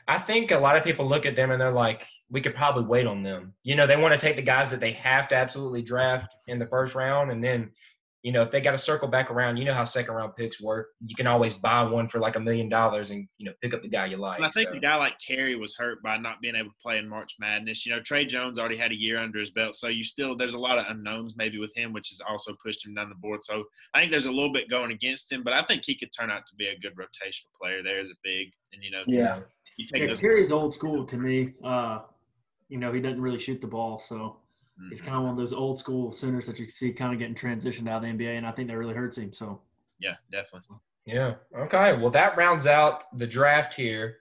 I 0.06 0.18
think 0.18 0.50
a 0.50 0.58
lot 0.58 0.76
of 0.76 0.84
people 0.84 1.06
look 1.06 1.26
at 1.26 1.36
them 1.36 1.50
and 1.50 1.60
they're 1.60 1.70
like, 1.70 2.06
we 2.30 2.40
could 2.40 2.54
probably 2.54 2.84
wait 2.84 3.06
on 3.06 3.22
them. 3.22 3.54
You 3.62 3.76
know, 3.76 3.86
they 3.86 3.96
want 3.96 4.18
to 4.18 4.26
take 4.26 4.36
the 4.36 4.42
guys 4.42 4.70
that 4.70 4.80
they 4.80 4.92
have 4.92 5.28
to 5.28 5.36
absolutely 5.36 5.82
draft 5.82 6.34
in 6.46 6.58
the 6.58 6.66
first 6.66 6.94
round. 6.94 7.30
And 7.30 7.42
then, 7.42 7.70
you 8.22 8.32
know, 8.32 8.42
if 8.42 8.50
they 8.50 8.60
got 8.60 8.70
to 8.70 8.78
circle 8.78 9.06
back 9.08 9.30
around, 9.30 9.58
you 9.58 9.66
know 9.66 9.74
how 9.74 9.84
second 9.84 10.14
round 10.14 10.34
picks 10.34 10.60
work. 10.60 10.88
You 11.06 11.14
can 11.14 11.26
always 11.26 11.52
buy 11.52 11.82
one 11.82 12.08
for 12.08 12.18
like 12.18 12.36
a 12.36 12.40
million 12.40 12.70
dollars 12.70 13.10
and, 13.10 13.28
you 13.36 13.44
know, 13.44 13.52
pick 13.62 13.74
up 13.74 13.82
the 13.82 13.88
guy 13.88 14.06
you 14.06 14.16
like. 14.16 14.38
And 14.38 14.46
I 14.46 14.50
think 14.50 14.70
so. 14.70 14.76
a 14.76 14.80
guy 14.80 14.96
like 14.96 15.14
Carey 15.24 15.56
was 15.56 15.76
hurt 15.76 16.02
by 16.02 16.16
not 16.16 16.40
being 16.40 16.56
able 16.56 16.70
to 16.70 16.76
play 16.82 16.96
in 16.96 17.06
March 17.06 17.36
Madness. 17.38 17.84
You 17.84 17.94
know, 17.94 18.00
Tre 18.00 18.24
Jones 18.24 18.58
already 18.58 18.78
had 18.78 18.92
a 18.92 18.98
year 18.98 19.18
under 19.18 19.38
his 19.38 19.50
belt, 19.50 19.74
so 19.74 19.88
you 19.88 20.02
still 20.02 20.36
there's 20.36 20.54
a 20.54 20.58
lot 20.58 20.78
of 20.78 20.86
unknowns 20.88 21.34
maybe 21.36 21.58
with 21.58 21.74
him, 21.76 21.92
which 21.92 22.08
has 22.08 22.22
also 22.26 22.54
pushed 22.64 22.86
him 22.86 22.94
down 22.94 23.10
the 23.10 23.14
board. 23.14 23.44
So 23.44 23.64
I 23.92 24.00
think 24.00 24.10
there's 24.10 24.26
a 24.26 24.32
little 24.32 24.52
bit 24.52 24.70
going 24.70 24.90
against 24.90 25.30
him, 25.30 25.42
but 25.42 25.52
I 25.52 25.62
think 25.62 25.82
he 25.84 25.94
could 25.94 26.10
turn 26.18 26.30
out 26.30 26.46
to 26.46 26.54
be 26.56 26.68
a 26.68 26.78
good 26.78 26.96
rotational 26.96 27.52
player. 27.60 27.82
There 27.82 28.00
as 28.00 28.08
a 28.08 28.16
big, 28.22 28.52
and 28.72 28.82
you 28.82 28.90
know, 28.90 29.00
Yeah. 29.06 29.40
You 29.76 29.86
take 29.86 30.08
Yeah. 30.08 30.14
Terry's 30.14 30.52
old 30.52 30.74
school 30.74 31.04
to 31.06 31.16
me. 31.16 31.54
Uh, 31.62 32.00
you 32.68 32.78
know, 32.78 32.92
he 32.92 33.00
doesn't 33.00 33.20
really 33.20 33.38
shoot 33.38 33.60
the 33.60 33.66
ball, 33.66 33.98
so 33.98 34.40
he's 34.88 35.00
Mhm. 35.00 35.04
kind 35.04 35.16
of 35.18 35.22
one 35.24 35.30
of 35.32 35.36
those 35.36 35.52
old 35.52 35.78
school 35.78 36.12
centers 36.12 36.46
that 36.46 36.58
you 36.58 36.68
see 36.68 36.92
kind 36.92 37.12
of 37.12 37.18
getting 37.18 37.34
transitioned 37.34 37.88
out 37.88 37.96
of 37.96 38.02
the 38.02 38.08
NBA, 38.08 38.36
and 38.36 38.46
I 38.46 38.52
think 38.52 38.68
that 38.68 38.78
really 38.78 38.94
hurts 38.94 39.18
him. 39.18 39.32
So 39.32 39.60
Yeah, 40.00 40.16
definitely. 40.30 40.76
Yeah. 41.06 41.36
Okay. 41.56 41.96
Well, 41.96 42.10
that 42.10 42.36
rounds 42.36 42.66
out 42.66 43.04
the 43.18 43.26
draft 43.26 43.74
here. 43.74 44.18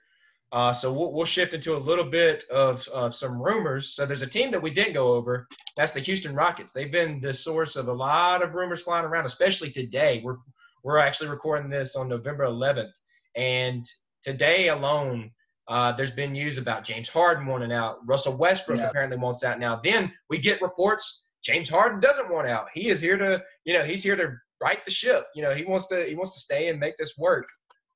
Uh, 0.52 0.72
so 0.72 0.92
we'll, 0.92 1.12
we'll 1.12 1.24
shift 1.26 1.52
into 1.52 1.76
a 1.76 1.78
little 1.78 2.04
bit 2.04 2.44
of, 2.48 2.86
of 2.88 3.12
some 3.14 3.42
rumors. 3.42 3.88
So 3.94 4.06
there's 4.06 4.22
a 4.22 4.26
team 4.26 4.52
that 4.52 4.62
we 4.62 4.70
didn't 4.70 4.92
go 4.92 5.08
over. 5.14 5.48
That's 5.76 5.90
the 5.92 5.98
Houston 6.00 6.32
Rockets. 6.34 6.72
They've 6.72 6.92
been 6.92 7.20
the 7.20 7.34
source 7.34 7.74
of 7.74 7.88
a 7.88 7.92
lot 7.92 8.40
of 8.42 8.54
rumors 8.54 8.82
flying 8.82 9.04
around, 9.04 9.24
especially 9.26 9.70
today. 9.70 10.20
We're 10.24 10.36
we're 10.84 10.98
actually 10.98 11.30
recording 11.30 11.70
this 11.70 11.96
on 11.96 12.08
November 12.08 12.44
11th, 12.44 12.92
and 13.34 13.84
today 14.22 14.68
alone, 14.68 15.30
uh, 15.68 15.92
there's 15.92 16.10
been 16.10 16.32
news 16.32 16.58
about 16.58 16.84
James 16.84 17.08
Harden 17.08 17.46
wanting 17.46 17.72
out. 17.72 17.98
Russell 18.06 18.36
Westbrook 18.36 18.78
Yeah. 18.78 18.88
apparently 18.88 19.16
wants 19.18 19.44
out 19.44 19.58
now. 19.58 19.76
Then 19.76 20.12
we 20.28 20.38
get 20.38 20.60
reports 20.62 21.22
James 21.42 21.68
Harden 21.68 22.00
doesn't 22.00 22.30
want 22.30 22.48
out. 22.48 22.68
He 22.72 22.88
is 22.88 23.00
here 23.00 23.18
to, 23.18 23.42
you 23.64 23.74
know, 23.74 23.84
he's 23.84 24.02
here 24.02 24.16
to 24.16 24.34
right 24.62 24.82
the 24.84 24.90
ship. 24.90 25.26
You 25.34 25.42
know, 25.42 25.54
he 25.54 25.64
wants 25.64 25.86
to 25.88 26.04
he 26.06 26.14
wants 26.14 26.32
to 26.34 26.40
stay 26.40 26.68
and 26.68 26.80
make 26.80 26.96
this 26.96 27.18
work. 27.18 27.46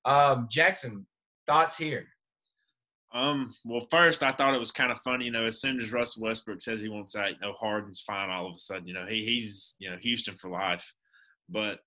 Um, 0.05 0.49
Jackson, 0.51 1.07
thoughts 1.47 1.77
here? 1.77 2.07
Um, 3.13 3.55
well, 3.65 3.87
first 3.91 4.23
I 4.23 4.33
thought 4.33 4.55
it 4.55 4.61
was 4.61 4.71
kind 4.71 4.93
of 4.93 5.01
funny, 5.01 5.25
you 5.25 5.31
know, 5.31 5.47
as 5.47 5.63
soon 5.63 5.81
as 5.81 5.93
Russell 5.93 6.25
Westbrook 6.25 6.61
says 6.61 6.83
he 6.83 6.91
wants 6.91 7.17
out, 7.17 7.31
you 7.31 7.41
know, 7.41 7.55
Harden's 7.55 8.03
fine 8.03 8.29
all 8.29 8.47
of 8.47 8.55
a 8.55 8.59
sudden, 8.59 8.87
you 8.87 8.93
know, 8.93 9.07
he 9.07 9.25
he's 9.25 9.77
you 9.79 9.91
know 9.91 9.97
Houston 9.97 10.37
for 10.37 10.51
life. 10.51 10.85
But 11.49 11.79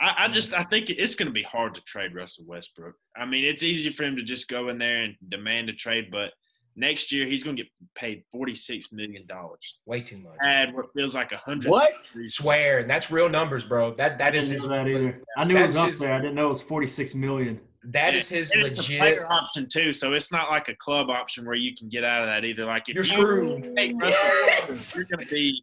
I, 0.00 0.14
I 0.24 0.28
just 0.28 0.52
I 0.52 0.64
think 0.64 0.90
it's 0.90 1.14
going 1.14 1.26
to 1.28 1.32
be 1.32 1.42
hard 1.42 1.74
to 1.76 1.80
trade 1.82 2.14
Russell 2.14 2.44
Westbrook. 2.48 2.94
I 3.16 3.24
mean, 3.26 3.44
it's 3.44 3.62
easy 3.62 3.90
for 3.90 4.04
him 4.04 4.16
to 4.16 4.22
just 4.22 4.48
go 4.48 4.68
in 4.68 4.78
there 4.78 5.02
and 5.02 5.14
demand 5.28 5.68
a 5.68 5.72
trade, 5.72 6.08
but 6.10 6.32
next 6.74 7.12
year 7.12 7.26
he's 7.26 7.44
going 7.44 7.54
to 7.56 7.62
get 7.62 7.72
paid 7.94 8.24
forty 8.32 8.54
six 8.54 8.92
million 8.92 9.26
dollars. 9.26 9.78
Way 9.86 10.00
too 10.00 10.18
much. 10.18 10.34
Add 10.42 10.74
what 10.74 10.86
feels 10.96 11.14
like 11.14 11.30
a 11.32 11.36
hundred. 11.36 11.70
What? 11.70 12.02
Swear, 12.02 12.80
and 12.80 12.90
that's 12.90 13.10
real 13.10 13.28
numbers, 13.28 13.64
bro. 13.64 13.94
That 13.94 14.18
that 14.18 14.32
I 14.34 14.36
is 14.36 14.48
didn't 14.48 14.62
his, 14.62 14.70
that 14.70 14.88
either. 14.88 15.22
I 15.36 15.44
knew 15.44 15.56
it 15.56 15.66
was 15.66 15.76
up 15.76 15.88
his- 15.90 16.00
there. 16.00 16.14
I 16.14 16.18
didn't 16.18 16.34
know 16.34 16.46
it 16.46 16.50
was 16.50 16.62
46 16.62 17.14
million. 17.14 17.60
that 17.90 18.14
is 18.14 18.28
his 18.28 18.50
And 18.52 18.62
it's 18.62 18.78
a 18.78 18.82
legit. 18.82 19.00
player 19.00 19.26
option 19.30 19.68
too, 19.68 19.92
so 19.92 20.12
it's 20.14 20.32
not 20.32 20.50
like 20.50 20.68
a 20.68 20.76
club 20.76 21.10
option 21.10 21.44
where 21.44 21.54
you 21.56 21.74
can 21.76 21.88
get 21.88 22.04
out 22.04 22.22
of 22.22 22.26
that 22.28 22.44
either. 22.44 22.64
Like 22.64 22.88
if 22.88 22.94
You're 22.94 23.04
you 23.04 23.10
screwed. 23.10 23.76
take 23.76 23.92
Russell 24.00 24.30
Westbrook, 24.68 24.94
you're 25.08 25.16
going 25.16 25.26
to 25.28 25.32
be 25.32 25.62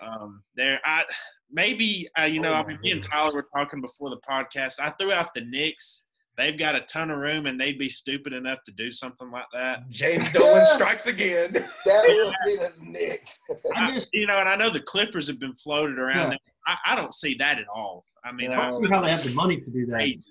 um, 0.00 0.42
there. 0.56 0.80
I 0.84 1.04
maybe 1.52 2.08
uh, 2.18 2.24
you 2.24 2.40
know, 2.40 2.52
Oh 2.52 2.56
I 2.56 2.66
mean, 2.66 2.78
me 2.82 2.90
and. 2.92 3.02
Tyler 3.02 3.30
were 3.34 3.46
talking 3.54 3.80
before 3.80 4.10
the 4.10 4.20
podcast. 4.28 4.74
I 4.80 4.90
threw 4.90 5.12
out 5.12 5.34
the 5.34 5.42
Knicks. 5.42 6.06
They've 6.36 6.58
got 6.58 6.74
a 6.74 6.80
ton 6.82 7.10
of 7.10 7.18
room, 7.18 7.46
and 7.46 7.60
they'd 7.60 7.78
be 7.78 7.90
stupid 7.90 8.32
enough 8.32 8.60
to 8.64 8.72
do 8.72 8.90
something 8.90 9.30
like 9.30 9.44
that. 9.52 9.90
James 9.90 10.30
Dolan 10.32 10.64
strikes 10.64 11.06
again. 11.06 11.52
That 11.84 12.04
was 12.06 12.34
me, 12.46 12.56
the 12.56 12.72
Nick. 12.90 13.28
I 13.76 13.92
just 13.92 14.08
You 14.14 14.26
know, 14.26 14.38
and 14.38 14.48
I 14.48 14.56
know 14.56 14.70
the 14.70 14.80
Clippers 14.80 15.26
have 15.26 15.38
been 15.38 15.54
floated 15.56 15.98
around. 15.98 16.32
Yeah. 16.32 16.38
I, 16.66 16.92
I 16.92 16.96
don't 16.96 17.14
see 17.14 17.34
that 17.34 17.58
at 17.58 17.66
all. 17.74 18.04
I 18.24 18.32
mean, 18.32 18.50
No. 18.50 18.60
I 18.60 18.70
don't 18.70 18.82
see 18.82 18.90
how 18.90 19.02
they 19.02 19.10
have 19.10 19.24
the 19.24 19.34
money 19.34 19.60
to 19.60 19.70
do 19.70 19.86
that. 19.86 19.92
crazy. 19.92 20.22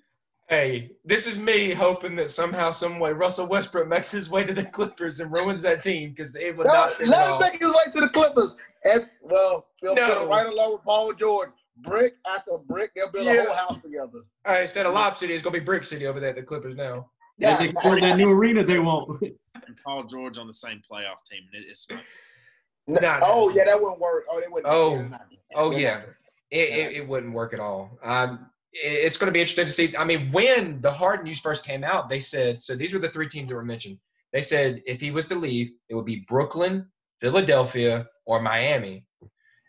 Hey, 0.50 0.90
this 1.06 1.28
is 1.28 1.38
me 1.38 1.72
hoping 1.72 2.16
that 2.16 2.32
somehow, 2.32 2.72
some 2.72 2.98
way, 2.98 3.12
Russell 3.12 3.46
Westbrook 3.46 3.88
makes 3.88 4.10
his 4.10 4.32
way 4.32 4.44
to 4.44 4.52
the 4.54 4.64
Clippers 4.66 5.20
and 5.20 5.32
ruins 5.32 5.62
that 5.62 5.84
team 5.84 6.10
because 6.10 6.36
it 6.36 6.58
would 6.58 6.66
No, 6.66 6.74
not 6.74 6.94
fit 6.94 7.08
at 7.08 7.10
let 7.10 7.30
him 7.30 7.38
make 7.54 7.62
his 7.62 7.70
way 7.70 7.92
to 7.94 8.00
the 8.02 8.10
Clippers. 8.10 8.56
And 8.84 9.08
well, 9.22 9.68
they'll 9.82 9.94
No. 9.94 10.08
put 10.08 10.24
it 10.24 10.26
right 10.28 10.48
along 10.48 10.74
with 10.74 10.84
Paul 10.84 11.14
George. 11.14 11.52
Brick 11.78 12.16
after 12.28 12.58
brick, 12.58 12.92
they'll 12.96 13.12
build 13.12 13.28
a 13.28 13.44
whole 13.46 13.54
house 13.54 13.80
together. 13.82 14.20
All 14.46 14.54
right, 14.54 14.64
instead 14.64 14.86
of 14.88 14.94
Lob 14.94 15.18
City, 15.18 15.34
it's 15.34 15.44
gonna 15.44 15.54
be 15.58 15.64
Brick 15.64 15.84
City 15.84 16.08
over 16.08 16.20
there 16.20 16.32
at 16.32 16.36
the 16.36 16.42
Clippers 16.44 16.76
now. 16.76 17.10
Yeah, 17.38 17.56
they 17.58 17.72
can 17.72 18.00
that 18.02 18.18
new 18.18 18.30
arena 18.32 18.64
they 18.64 18.80
want. 18.80 19.22
And 19.68 19.78
Paul 19.86 20.04
George 20.06 20.38
on 20.40 20.48
the 20.48 20.54
same 20.54 20.82
playoff 20.90 21.18
team. 21.30 21.44
and 21.54 21.64
it- 21.64 21.68
It's 21.70 21.88
not 21.90 22.00
N- 22.88 22.98
Nah, 23.02 23.20
oh 23.22 23.50
nah. 23.50 23.54
yeah, 23.56 23.66
that 23.66 23.80
wouldn't 23.80 24.00
work. 24.00 24.24
Oh, 24.32 24.40
they 24.42 24.48
wouldn't. 24.48 24.74
Oh. 24.74 24.96
they're 24.98 25.20
Oh 25.54 25.72
yeah, 25.72 26.02
it, 26.50 26.70
it, 26.70 26.92
it 26.98 27.08
wouldn't 27.08 27.34
work 27.34 27.54
at 27.54 27.60
all. 27.60 28.00
Um, 28.02 28.32
it- 28.34 28.40
it's 28.74 29.18
going 29.18 29.28
to 29.28 29.34
be 29.34 29.42
interesting 29.42 29.66
to 29.66 29.72
see. 29.72 29.96
I 29.98 30.04
mean, 30.04 30.32
when 30.32 30.82
the 30.82 30.92
Harden 30.92 31.26
news 31.26 31.40
first 31.40 31.66
came 31.66 31.84
out, 31.84 32.10
they 32.10 32.20
said 32.20 32.62
so. 32.62 32.76
These 32.76 32.94
were 32.94 33.00
the 33.00 33.10
three 33.10 33.28
teams 33.28 33.50
that 33.50 33.56
were 33.56 33.64
mentioned. 33.64 33.98
They 34.32 34.42
said 34.42 34.82
if 34.86 35.02
he 35.02 35.12
was 35.12 35.26
to 35.28 35.36
leave, 35.36 35.72
it 35.90 35.96
would 35.96 36.06
be 36.06 36.26
Brooklyn, 36.28 36.86
Philadelphia, 37.20 38.08
or 38.26 38.42
Miami. 38.42 39.06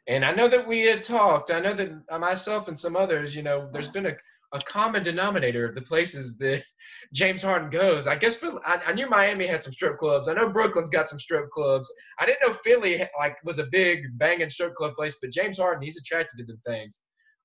And 0.06 0.24
I 0.24 0.32
know 0.32 0.48
that 0.48 0.66
we 0.66 0.80
had 0.80 1.02
talked. 1.02 1.50
I 1.50 1.60
know 1.60 1.74
that 1.74 2.20
myself 2.20 2.68
and 2.68 2.78
some 2.78 2.96
others, 2.96 3.34
you 3.34 3.42
know, 3.42 3.70
there's 3.72 3.88
been 3.88 4.06
a, 4.06 4.16
a 4.52 4.58
common 4.66 5.02
denominator 5.02 5.64
of 5.64 5.74
the 5.74 5.82
places 5.82 6.36
that 6.38 6.62
James 7.14 7.42
Harden 7.42 7.70
goes. 7.70 8.06
I 8.06 8.16
guess 8.16 8.42
I, 8.64 8.80
I 8.86 8.92
knew 8.92 9.08
Miami 9.08 9.46
had 9.46 9.62
some 9.62 9.72
strip 9.72 9.98
clubs. 9.98 10.28
I 10.28 10.34
know 10.34 10.48
Brooklyn's 10.48 10.90
got 10.90 11.08
some 11.08 11.20
strip 11.20 11.48
clubs. 11.50 11.90
I 12.18 12.26
didn't 12.26 12.46
know 12.46 12.52
Philly 12.52 13.02
like 13.18 13.36
was 13.44 13.58
a 13.58 13.68
big 13.70 14.00
banging 14.18 14.48
strip 14.48 14.74
club 14.74 14.94
place, 14.94 15.16
but 15.22 15.30
James 15.30 15.58
Harden, 15.58 15.82
he's 15.82 15.98
attracted 15.98 16.38
to 16.38 16.44
them 16.44 16.60
things. 16.66 17.00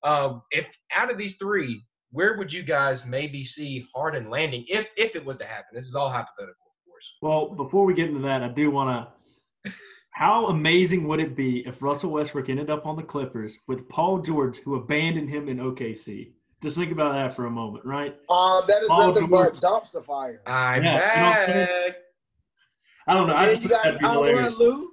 Um, 0.06 0.43
if 0.51 0.70
out 0.93 1.12
of 1.12 1.18
these 1.18 1.36
three, 1.38 1.84
where 2.12 2.38
would 2.38 2.53
you 2.53 2.62
guys 2.64 3.06
maybe 3.06 3.43
see 3.43 3.86
Harden 3.93 4.30
landing 4.30 4.64
if 4.70 4.88
if 4.95 5.16
it 5.16 5.26
was 5.26 5.38
to 5.38 5.45
happen? 5.45 5.70
This 5.74 5.88
is 5.88 5.95
all 5.95 6.10
hypothetical, 6.10 6.53
of 6.68 6.89
course. 6.89 7.14
Well, 7.22 7.49
before 7.56 7.86
we 7.86 7.93
get 7.95 8.08
into 8.10 8.22
that, 8.22 8.43
I 8.43 8.47
do 8.49 8.70
want 8.72 9.10
to. 9.66 9.72
How 10.12 10.45
amazing 10.47 11.08
would 11.10 11.20
it 11.20 11.36
be 11.36 11.66
if 11.68 11.82
Russell 11.82 12.12
Westbrook 12.12 12.47
ended 12.47 12.70
up 12.70 12.86
on 12.86 12.95
the 12.95 13.03
Clippers 13.03 13.58
with 13.68 13.89
Paul 13.89 14.20
George, 14.20 14.60
who 14.60 14.76
abandoned 14.76 15.30
him 15.30 15.49
in 15.49 15.58
OKC? 15.58 16.32
Just 16.64 16.78
think 16.78 16.91
about 16.93 17.14
that 17.14 17.36
for 17.36 17.47
a 17.47 17.49
moment, 17.51 17.84
right? 17.84 18.16
Um, 18.30 18.62
that 18.68 18.82
is 18.84 18.88
Paul 18.88 19.08
nothing 19.08 19.28
but 19.28 19.60
George. 19.60 19.60
dumpster 19.60 20.06
fire. 20.06 20.41
I'm 20.45 20.84
Yeah, 20.84 20.93
you 21.16 21.22
know 21.22 21.28
I'm 21.28 21.47
saying? 21.49 21.66
back. 21.66 21.95
I 23.08 23.14
don't 23.14 23.28
know. 23.28 23.36
I 23.36 23.41
And 23.43 23.51
just 23.51 23.64
you 23.64 23.70
got 23.70 23.84
that'd 23.84 23.99
be 23.99 24.06
Tyler 24.06 24.28
hilarious. 24.30 24.53
Lou. 24.58 24.89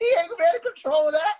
He 0.00 0.06
ain't 0.18 0.30
gonna 0.30 0.36
be 0.36 0.44
able 0.44 0.64
to 0.64 0.70
control 0.72 1.12
that. 1.12 1.34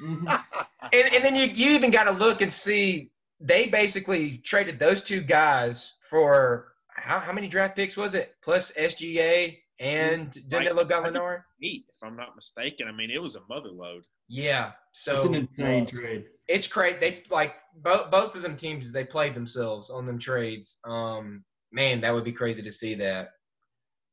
Mhm. 0.00 0.44
And, 0.92 1.12
and 1.12 1.24
then 1.24 1.34
you, 1.34 1.46
you 1.46 1.70
even 1.72 1.90
got 1.90 2.04
to 2.04 2.12
look 2.12 2.40
and 2.42 2.52
see 2.52 3.10
they 3.40 3.66
basically 3.66 4.38
traded 4.38 4.78
those 4.78 5.02
two 5.02 5.20
guys 5.20 5.94
for 6.08 6.74
how, 6.90 7.18
how 7.18 7.32
many 7.32 7.48
draft 7.48 7.74
picks 7.74 7.96
was 7.96 8.14
it? 8.14 8.36
Plus 8.40 8.70
SGA 8.78 9.58
and 9.80 10.36
Danilo 10.48 10.84
Gallinari? 10.84 11.42
eight, 11.62 11.84
if 11.88 12.02
I'm 12.06 12.16
not 12.16 12.36
mistaken. 12.36 12.86
I 12.86 12.92
mean, 12.92 13.10
it 13.10 13.20
was 13.20 13.34
a 13.34 13.40
mother 13.48 13.68
load. 13.70 14.04
Yeah. 14.28 14.72
So 14.92 15.16
it's 15.16 15.24
an 15.24 15.34
insane 15.34 15.84
Yes. 15.84 15.90
trade. 15.90 16.24
it's 16.46 16.68
great. 16.68 17.00
They 17.00 17.24
like 17.30 17.54
both 17.82 18.10
both 18.10 18.36
of 18.36 18.42
them 18.42 18.56
teams. 18.56 18.92
They 18.92 19.04
played 19.04 19.34
themselves 19.34 19.90
on 19.90 20.06
them 20.06 20.18
trades. 20.18 20.78
Um, 20.84 21.44
man, 21.72 22.00
that 22.02 22.14
would 22.14 22.24
be 22.24 22.32
crazy 22.32 22.62
to 22.62 22.72
see 22.72 22.94
that. 22.94 23.30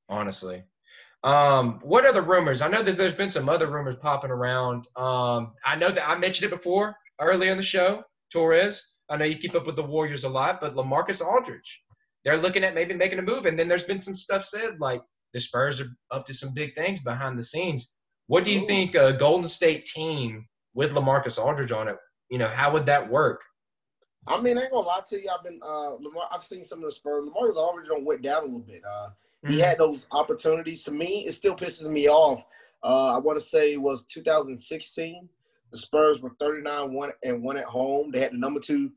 Honestly, 0.09 0.63
um, 1.23 1.79
what 1.83 2.05
other 2.05 2.21
rumors? 2.21 2.61
I 2.61 2.67
know 2.67 2.83
there's 2.83 2.97
there's 2.97 3.13
been 3.13 3.31
some 3.31 3.49
other 3.49 3.67
rumors 3.67 3.95
popping 3.95 4.31
around. 4.31 4.87
Um, 4.95 5.53
I 5.65 5.75
know 5.75 5.91
that 5.91 6.07
I 6.07 6.17
mentioned 6.17 6.51
it 6.51 6.55
before 6.55 6.95
earlier 7.19 7.51
in 7.51 7.57
the 7.57 7.63
show. 7.63 8.03
Torres. 8.31 8.81
I 9.09 9.17
know 9.17 9.25
you 9.25 9.37
keep 9.37 9.55
up 9.55 9.67
with 9.67 9.75
the 9.75 9.83
Warriors 9.83 10.23
a 10.23 10.29
lot, 10.29 10.59
but 10.59 10.75
LaMarcus 10.75 11.21
Aldridge. 11.25 11.81
They're 12.23 12.37
looking 12.37 12.63
at 12.63 12.73
maybe 12.73 12.93
making 12.93 13.19
a 13.19 13.21
move, 13.21 13.45
and 13.45 13.59
then 13.59 13.67
there's 13.67 13.83
been 13.83 13.99
some 13.99 14.15
stuff 14.15 14.45
said 14.45 14.79
like 14.79 15.01
the 15.33 15.39
Spurs 15.39 15.81
are 15.81 15.89
up 16.11 16.25
to 16.27 16.33
some 16.33 16.53
big 16.53 16.75
things 16.75 17.01
behind 17.01 17.37
the 17.37 17.43
scenes. 17.43 17.93
What 18.27 18.45
do 18.45 18.51
you 18.51 18.63
Ooh. 18.63 18.65
think 18.65 18.95
a 18.95 19.13
Golden 19.13 19.47
State 19.47 19.85
team 19.85 20.47
with 20.73 20.93
LaMarcus 20.93 21.37
Aldridge 21.37 21.71
on 21.71 21.87
it 21.87 21.97
you 22.33 22.39
know, 22.39 22.47
how 22.47 22.73
would 22.73 22.87
that 22.87 23.11
work? 23.11 23.43
I 24.25 24.41
mean, 24.41 24.57
I 24.57 24.63
ain't 24.63 24.71
gonna 24.71 24.87
lie 24.87 25.01
to 25.07 25.21
you. 25.21 25.29
I've 25.29 25.43
been 25.43 25.59
uh, 25.61 25.91
Lamar. 25.99 26.27
I've 26.31 26.41
seen 26.41 26.63
some 26.63 26.79
of 26.79 26.85
the 26.85 26.91
Spurs. 26.91 27.25
Lamar's 27.25 27.57
already 27.57 27.89
done 27.89 28.03
went 28.03 28.23
down 28.23 28.41
a 28.41 28.45
little 28.45 28.59
bit. 28.59 28.81
Uh, 28.89 29.09
he 29.47 29.59
had 29.59 29.77
those 29.77 30.07
opportunities. 30.11 30.83
To 30.83 30.91
me, 30.91 31.25
it 31.25 31.33
still 31.33 31.55
pisses 31.55 31.89
me 31.89 32.07
off. 32.07 32.43
Uh, 32.83 33.15
I 33.15 33.17
want 33.17 33.37
to 33.37 33.43
say 33.43 33.73
it 33.73 33.81
was 33.81 34.05
2016. 34.05 35.29
The 35.71 35.77
Spurs 35.77 36.21
were 36.21 36.31
39 36.39 36.93
one 36.93 37.11
and 37.23 37.43
one 37.43 37.57
at 37.57 37.63
home. 37.63 38.11
They 38.11 38.19
had 38.19 38.33
the 38.33 38.37
number 38.37 38.59
two 38.59 38.91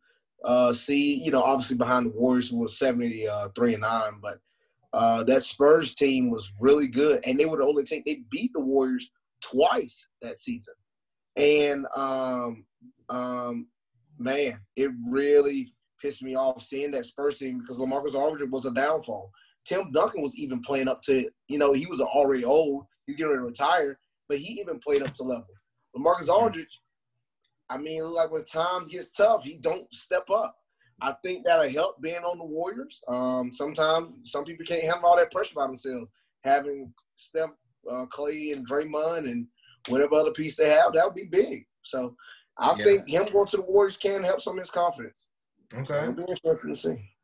uh, 0.45 0.73
seed. 0.73 1.23
You 1.23 1.33
know, 1.33 1.43
obviously 1.43 1.77
behind 1.77 2.07
the 2.07 2.11
Warriors, 2.11 2.51
who 2.51 2.59
was 2.59 2.79
73 2.79 3.75
and 3.75 3.83
nine. 3.83 4.19
But 4.21 4.39
uh, 4.93 5.25
that 5.25 5.45
Spurs 5.45 5.95
team 5.95 6.31
was 6.31 6.53
really 6.61 6.89
good, 6.89 7.25
and 7.27 7.39
they 7.39 7.47
were 7.47 7.59
the 7.59 7.65
only 7.65 7.85
team. 7.85 8.03
They 8.05 8.23
beat 8.31 8.53
the 8.55 8.61
Warriors 8.61 9.11
twice 9.41 10.07
that 10.23 10.39
season. 10.39 10.75
And 11.37 11.87
um, 11.95 12.65
um, 13.09 13.67
man, 14.19 14.61
it 14.77 14.91
really 15.09 15.73
pissed 16.01 16.23
me 16.23 16.35
off 16.35 16.63
seeing 16.63 16.91
that 16.93 17.07
Spurs 17.07 17.39
team 17.39 17.61
because 17.61 17.79
LaMarcus 17.79 18.15
Aldridge 18.15 18.51
was 18.51 18.67
a 18.67 18.75
downfall. 18.75 19.31
Tim 19.67 19.91
Duncan 19.93 20.23
was 20.23 20.39
even 20.39 20.61
playing 20.61 20.89
up 20.89 21.03
to, 21.03 21.29
you 21.49 21.59
know, 21.59 21.73
he 21.73 21.87
was 21.87 22.01
already 22.01 22.45
old. 22.45 22.87
He's 23.07 23.17
getting 23.17 23.33
ready 23.33 23.41
to 23.41 23.47
retire, 23.47 23.99
but 24.29 24.39
he 24.39 24.61
even 24.61 24.79
played 24.79 25.03
up 25.03 25.13
to 25.15 25.23
level. 25.23 25.47
LaMarcus 25.97 26.29
Aldridge, 26.29 26.81
I 27.69 27.79
mean, 27.79 28.05
like 28.05 28.31
when 28.31 28.45
times 28.45 28.89
gets 28.89 29.11
tough, 29.11 29.45
he 29.45 29.57
don't 29.59 29.93
step 29.93 30.31
up. 30.31 30.57
I 31.01 31.15
think 31.25 31.45
that'll 31.45 31.71
help 31.71 32.01
being 32.01 32.23
on 32.25 32.39
the 32.39 32.45
Warriors. 32.45 33.03
Um, 33.09 33.53
sometimes 33.53 34.31
some 34.31 34.45
people 34.45 34.65
can't 34.65 34.83
handle 34.83 35.07
all 35.07 35.17
that 35.17 35.33
pressure 35.33 35.55
by 35.55 35.67
themselves. 35.67 36.07
Having 36.45 36.93
Steph, 37.17 37.51
uh, 37.91 38.07
Clay, 38.07 38.53
and 38.53 38.67
Draymond, 38.67 39.31
and 39.31 39.47
whatever 39.89 40.15
other 40.15 40.31
piece 40.31 40.57
they 40.57 40.69
have, 40.71 40.93
that 40.95 41.05
would 41.05 41.15
be 41.15 41.25
big. 41.27 41.67
So 41.83 42.17
I 42.57 42.75
Yeah. 42.77 42.85
think 42.85 43.09
him 43.09 43.27
going 43.33 43.47
to 43.49 43.57
the 43.59 43.63
Warriors 43.63 43.97
can 43.97 44.23
help 44.23 44.41
some 44.41 44.55
of 44.55 44.61
his 44.61 44.71
confidence. 44.71 45.29
So 45.73 45.79
Okay. 45.81 46.03
it'll 46.03 46.13
be 46.13 46.23
interesting 46.23 46.75
to 46.75 46.77
see. 46.77 47.16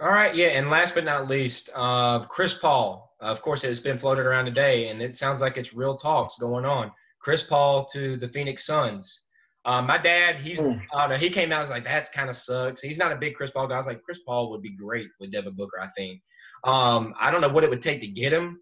All 0.00 0.08
right, 0.08 0.34
yeah, 0.34 0.48
and 0.48 0.70
last 0.70 0.94
but 0.94 1.04
not 1.04 1.28
least, 1.28 1.68
uh, 1.74 2.20
Chris 2.24 2.54
Paul. 2.54 3.14
Of 3.20 3.42
course, 3.42 3.64
it's 3.64 3.80
been 3.80 3.98
floated 3.98 4.24
around 4.24 4.46
today, 4.46 4.88
and 4.88 5.02
it 5.02 5.14
sounds 5.14 5.42
like 5.42 5.58
it's 5.58 5.74
real 5.74 5.94
talks 5.94 6.38
going 6.38 6.64
on. 6.64 6.90
Chris 7.18 7.42
Paul 7.42 7.84
to 7.92 8.16
the 8.16 8.28
Phoenix 8.28 8.64
Suns. 8.64 9.24
Um, 9.66 9.86
my 9.86 9.98
dad, 9.98 10.38
he's 10.38 10.58
Mm. 10.58 10.80
Don't 10.90 11.10
know, 11.10 11.16
he 11.16 11.28
came 11.28 11.52
out 11.52 11.60
and 11.60 11.68
was 11.68 11.70
like, 11.70 11.84
that 11.84 12.10
kind 12.12 12.30
of 12.30 12.36
sucks. 12.36 12.80
He's 12.80 12.96
not 12.96 13.12
a 13.12 13.16
big 13.16 13.34
Chris 13.34 13.50
Paul 13.50 13.66
guy. 13.66 13.74
I 13.74 13.76
was 13.76 13.86
like, 13.86 14.02
Chris 14.02 14.20
Paul 14.26 14.50
would 14.50 14.62
be 14.62 14.74
great 14.74 15.08
with 15.20 15.32
Devin 15.32 15.52
Booker, 15.52 15.78
I 15.78 15.88
think. 15.88 16.22
Um, 16.64 17.14
I 17.20 17.30
don't 17.30 17.42
know 17.42 17.50
what 17.50 17.64
it 17.64 17.68
would 17.68 17.82
take 17.82 18.00
to 18.00 18.06
get 18.06 18.32
him, 18.32 18.58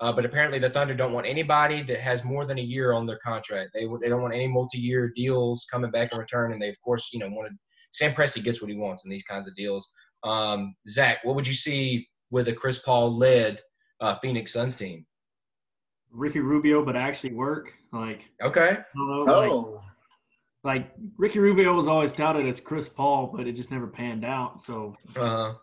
uh, 0.00 0.12
but 0.12 0.24
apparently 0.24 0.58
the 0.58 0.70
Thunder 0.70 0.94
don't 0.94 1.12
want 1.12 1.26
anybody 1.26 1.84
that 1.84 1.98
has 2.00 2.24
more 2.24 2.46
than 2.46 2.58
a 2.58 2.62
year 2.62 2.94
on 2.94 3.06
their 3.06 3.18
contract. 3.18 3.70
They 3.74 3.86
they 4.00 4.08
don't 4.08 4.22
want 4.22 4.34
any 4.34 4.48
multi-year 4.48 5.12
deals 5.14 5.66
coming 5.70 5.92
back 5.92 6.12
in 6.12 6.18
return, 6.18 6.52
and 6.52 6.60
they 6.60 6.68
of 6.68 6.80
course 6.84 7.10
you 7.12 7.20
know 7.20 7.28
wanted 7.28 7.52
Sam 7.92 8.12
Presti 8.12 8.42
gets 8.42 8.60
what 8.60 8.70
he 8.70 8.76
wants 8.76 9.04
in 9.04 9.10
these 9.10 9.24
kinds 9.24 9.46
of 9.46 9.54
deals. 9.54 9.88
Um, 10.24 10.74
Zach, 10.86 11.18
what 11.24 11.36
would 11.36 11.46
you 11.46 11.54
see 11.54 12.08
with 12.30 12.48
a 12.48 12.52
Chris 12.52 12.78
Paul 12.78 13.16
led 13.16 13.60
uh, 14.00 14.16
Phoenix 14.16 14.52
Suns 14.52 14.76
team? 14.76 15.06
Ricky 16.12 16.40
Rubio, 16.40 16.84
but 16.84 16.96
actually 16.96 17.32
work. 17.32 17.72
Like 17.92 18.22
Okay. 18.42 18.70
I 18.70 18.82
don't 18.96 19.08
know. 19.26 19.32
Like, 19.32 19.50
Oh, 19.50 19.80
like 20.62 20.92
Ricky 21.16 21.38
Rubio 21.38 21.74
was 21.74 21.88
always 21.88 22.12
touted 22.12 22.46
as 22.46 22.60
Chris 22.60 22.88
Paul, 22.88 23.32
but 23.34 23.46
it 23.46 23.52
just 23.52 23.70
never 23.70 23.86
panned 23.86 24.24
out. 24.24 24.60
So 24.60 24.96
Uh, 25.16 25.54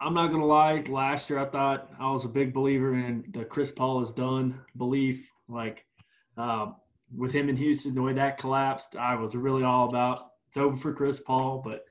I'm 0.00 0.14
not 0.14 0.30
gonna 0.30 0.46
lie. 0.46 0.82
Last 0.88 1.28
year, 1.28 1.38
I 1.40 1.46
thought 1.46 1.90
I 1.98 2.10
was 2.10 2.24
a 2.24 2.28
big 2.28 2.54
believer 2.54 2.94
in 2.94 3.24
the 3.32 3.44
Chris 3.44 3.70
Paul 3.72 4.02
is 4.02 4.12
done 4.12 4.60
belief. 4.76 5.28
Like 5.48 5.84
um, 6.36 6.76
with 7.16 7.32
him 7.32 7.48
in 7.48 7.56
Houston, 7.56 7.94
the 7.94 8.02
way 8.02 8.12
that 8.12 8.38
collapsed, 8.38 8.94
I 8.96 9.16
was 9.16 9.34
really 9.34 9.64
all 9.64 9.88
about 9.88 10.30
it's 10.46 10.56
over 10.56 10.76
for 10.76 10.92
Chris 10.92 11.18
Paul. 11.20 11.60
But 11.64 11.84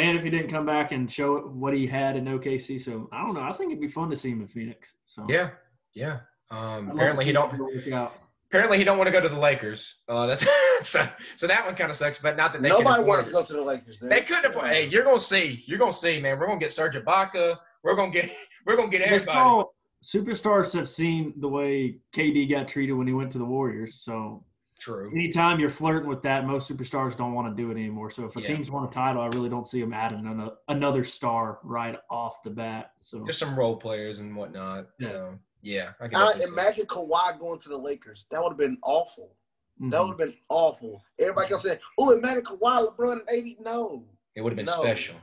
man, 0.00 0.16
if 0.16 0.22
he 0.22 0.30
didn't 0.30 0.48
come 0.48 0.64
back 0.64 0.92
and 0.92 1.10
show 1.10 1.40
what 1.40 1.74
he 1.74 1.86
had 1.86 2.16
in 2.16 2.24
OKC, 2.24 2.80
so 2.80 3.08
I 3.12 3.22
don't 3.22 3.34
know. 3.34 3.42
I 3.42 3.52
think 3.52 3.70
it'd 3.70 3.80
be 3.80 3.88
fun 3.88 4.10
to 4.10 4.16
see 4.16 4.30
him 4.30 4.40
in 4.40 4.48
Phoenix. 4.48 4.94
So 5.06 5.26
yeah, 5.28 5.50
yeah. 5.94 6.20
Um, 6.50 6.58
I'd 6.60 6.74
love 6.74 6.86
to 6.86 6.92
apparently 6.92 7.24
he 7.26 7.32
don't. 7.32 7.50
him 7.50 7.58
work 7.60 7.92
out. 7.92 8.14
Apparently 8.48 8.78
he 8.78 8.84
don't 8.84 8.98
want 8.98 9.06
to 9.06 9.12
go 9.12 9.20
to 9.20 9.28
the 9.28 9.38
Lakers. 9.38 9.96
Uh, 10.08 10.26
that's 10.26 10.44
so, 10.82 11.06
so 11.36 11.46
that 11.46 11.64
one 11.64 11.76
kind 11.76 11.90
of 11.90 11.96
sucks. 11.96 12.18
But 12.18 12.36
not 12.36 12.52
that 12.52 12.62
they 12.62 12.68
nobody 12.68 13.04
wants 13.04 13.26
to 13.26 13.32
go 13.32 13.44
to 13.44 13.52
the 13.52 13.62
Lakers. 13.62 13.98
dude. 13.98 14.10
They 14.10 14.22
couldn't 14.22 14.46
afford. 14.46 14.68
Hey, 14.68 14.88
you're 14.88 15.04
gonna 15.04 15.20
see. 15.20 15.62
You're 15.66 15.78
gonna 15.78 15.92
see, 15.92 16.20
man. 16.20 16.38
We're 16.38 16.46
gonna 16.46 16.58
get 16.58 16.72
Serge 16.72 16.96
Ibaka. 16.96 17.56
We're 17.84 17.94
gonna 17.94 18.10
get. 18.10 18.30
We're 18.66 18.76
gonna 18.76 18.90
get 18.90 19.02
everybody. 19.02 19.38
go. 19.38 19.72
Superstars 20.02 20.72
have 20.72 20.88
seen 20.88 21.34
the 21.38 21.48
way 21.48 21.98
KD 22.14 22.48
got 22.50 22.68
treated 22.68 22.94
when 22.94 23.06
he 23.06 23.12
went 23.12 23.30
to 23.32 23.38
the 23.38 23.44
Warriors. 23.44 24.00
So 24.02 24.44
True. 24.80 25.10
anytime 25.14 25.60
you're 25.60 25.68
flirting 25.70 26.08
with 26.08 26.22
that, 26.22 26.46
most 26.46 26.70
superstars 26.70 27.16
don't 27.16 27.34
want 27.34 27.54
to 27.54 27.62
do 27.62 27.68
it 27.70 27.74
anymore. 27.74 28.10
So 28.10 28.24
if 28.24 28.34
a 28.36 28.40
Yeah. 28.40 28.46
team's 28.46 28.70
won 28.70 28.84
a 28.84 28.90
title, 28.90 29.20
I 29.20 29.26
really 29.26 29.50
don't 29.50 29.66
see 29.66 29.80
them 29.80 29.92
adding 29.92 30.26
another, 30.26 30.56
another 30.68 31.04
star 31.04 31.58
right 31.62 31.98
off 32.10 32.42
the 32.42 32.50
bat. 32.50 32.92
So 33.00 33.24
Just 33.26 33.38
some 33.38 33.54
role 33.58 33.76
players 33.76 34.20
and 34.20 34.34
whatnot. 34.34 34.86
Yeah. 34.98 35.08
So 35.08 35.38
yeah, 35.62 35.92
I 36.00 36.08
can 36.08 36.16
I, 36.16 36.24
definitely 36.28 36.46
see 36.46 36.52
imagine 36.52 36.86
Kawhi 36.86 37.38
going 37.38 37.58
to 37.60 37.68
the 37.68 37.76
Lakers. 37.76 38.24
That 38.30 38.42
would 38.42 38.50
have 38.50 38.58
been 38.58 38.78
awful. 38.82 39.36
mhm. 39.80 39.90
That 39.90 40.00
would 40.02 40.08
have 40.10 40.18
been 40.18 40.34
awful. 40.48 41.04
Everybody 41.18 41.48
can 41.48 41.58
say, 41.58 41.78
"Oh, 41.98 42.10
imagine 42.16 42.42
Kawhi, 42.42 42.88
LeBron, 42.96 43.20
and 43.20 43.30
AD." 43.30 43.56
No, 43.60 44.04
It 44.34 44.40
would 44.42 44.52
have 44.52 44.56
been 44.56 44.64
No. 44.66 44.80
special. 44.80 45.16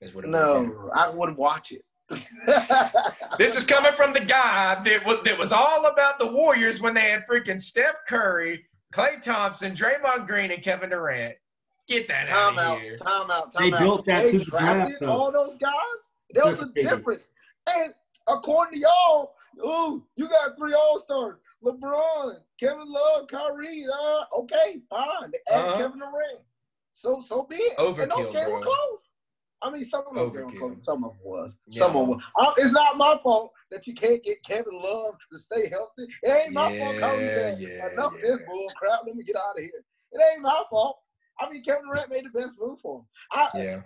Is 0.00 0.14
what 0.14 0.24
it 0.24 0.28
would've 0.28 0.64
been. 0.66 0.74
no, 0.84 0.90
I 0.94 1.10
wouldn't 1.10 1.38
watch 1.38 1.72
it. 1.72 1.84
This 3.38 3.56
is 3.56 3.64
coming 3.64 3.92
from 3.94 4.12
the 4.12 4.20
guy 4.20 4.82
that 4.84 5.04
was 5.06 5.20
that 5.24 5.38
was 5.38 5.52
all 5.52 5.86
about 5.86 6.18
the 6.18 6.26
Warriors 6.26 6.80
when 6.80 6.94
they 6.94 7.10
had 7.10 7.26
freaking 7.26 7.60
Steph 7.60 7.94
Curry, 8.06 8.64
Klay 8.92 9.20
Thompson, 9.22 9.74
Draymond 9.74 10.26
Green, 10.26 10.50
and 10.50 10.62
Kevin 10.62 10.90
Durant. 10.90 11.34
Get 11.88 12.06
that 12.08 12.28
time 12.28 12.58
out 12.58 12.64
out, 12.64 12.76
of 12.76 12.82
here. 12.82 12.96
time 12.96 13.30
out, 13.30 13.52
They 13.52 13.70
time 13.70 13.74
out. 13.74 13.80
built 13.80 14.06
that 14.06 14.22
they 14.22 14.30
through 14.30 14.38
the 14.40 14.44
draft, 14.46 14.88
drafted 14.90 15.08
all 15.08 15.32
those 15.32 15.56
guys. 15.56 15.72
There 16.30 16.46
was 16.46 16.62
a 16.62 16.70
Except 16.74 16.74
for 16.74 16.80
KD. 16.80 16.96
difference. 16.96 17.32
And 17.66 17.94
according 18.28 18.74
to 18.74 18.80
y'all, 18.80 19.34
ooh, 19.64 20.04
you 20.16 20.28
got 20.28 20.56
three 20.56 20.74
All 20.74 20.98
Stars: 20.98 21.38
LeBron, 21.64 22.36
Kevin 22.58 22.84
Love, 22.90 23.26
Kyrie. 23.28 23.86
Uh, 23.92 24.24
okay, 24.40 24.80
fine. 24.88 25.30
They 25.32 25.38
added 25.54 25.68
Uh-huh. 25.70 25.76
Kevin 25.78 25.98
Durant. 25.98 26.40
So 26.94 27.20
so 27.20 27.42
be 27.44 27.56
it. 27.56 27.74
and 27.78 28.10
those 28.10 28.26
Overkill, 28.28 28.32
games 28.32 28.50
were 28.50 28.60
close. 28.62 29.08
I 29.60 29.70
mean, 29.70 29.84
some 29.84 30.04
of 30.08 30.14
those 30.14 30.32
games 30.32 30.52
were 30.54 30.58
close. 30.60 30.84
Some 30.84 31.04
of 31.04 31.10
them 31.10 31.20
was. 31.24 31.56
Yeah. 31.66 31.80
Some 31.80 31.96
of 31.96 32.08
them. 32.08 32.18
Was. 32.36 32.46
Uh, 32.48 32.52
It's 32.58 32.72
not 32.72 32.96
my 32.96 33.18
fault 33.22 33.52
that 33.72 33.86
you 33.86 33.94
can't 33.94 34.22
get 34.22 34.42
Kevin 34.44 34.80
Love 34.80 35.14
to 35.32 35.38
stay 35.38 35.68
healthy. 35.68 36.06
It 36.22 36.42
ain't 36.44 36.52
my 36.52 36.78
fault. 36.78 36.98
Kyrie 36.98 37.24
Yeah, 37.26 37.34
said, 37.34 37.60
yeah, 37.60 37.92
enough 37.92 38.14
of 38.14 38.20
this 38.20 38.38
bull 38.46 38.70
crap. 38.76 39.00
Let 39.06 39.16
me 39.16 39.24
get 39.24 39.36
out 39.36 39.56
of 39.56 39.62
here. 39.62 39.82
It 40.12 40.22
ain't 40.32 40.42
my 40.42 40.62
fault. 40.70 40.98
I 41.40 41.48
mean, 41.48 41.62
Kevin 41.64 41.86
Durant 41.86 42.10
made 42.10 42.26
the 42.26 42.30
best 42.30 42.52
move 42.60 42.78
for 42.80 42.98
him. 43.00 43.04
I, 43.32 43.48
Yeah. 43.56 43.80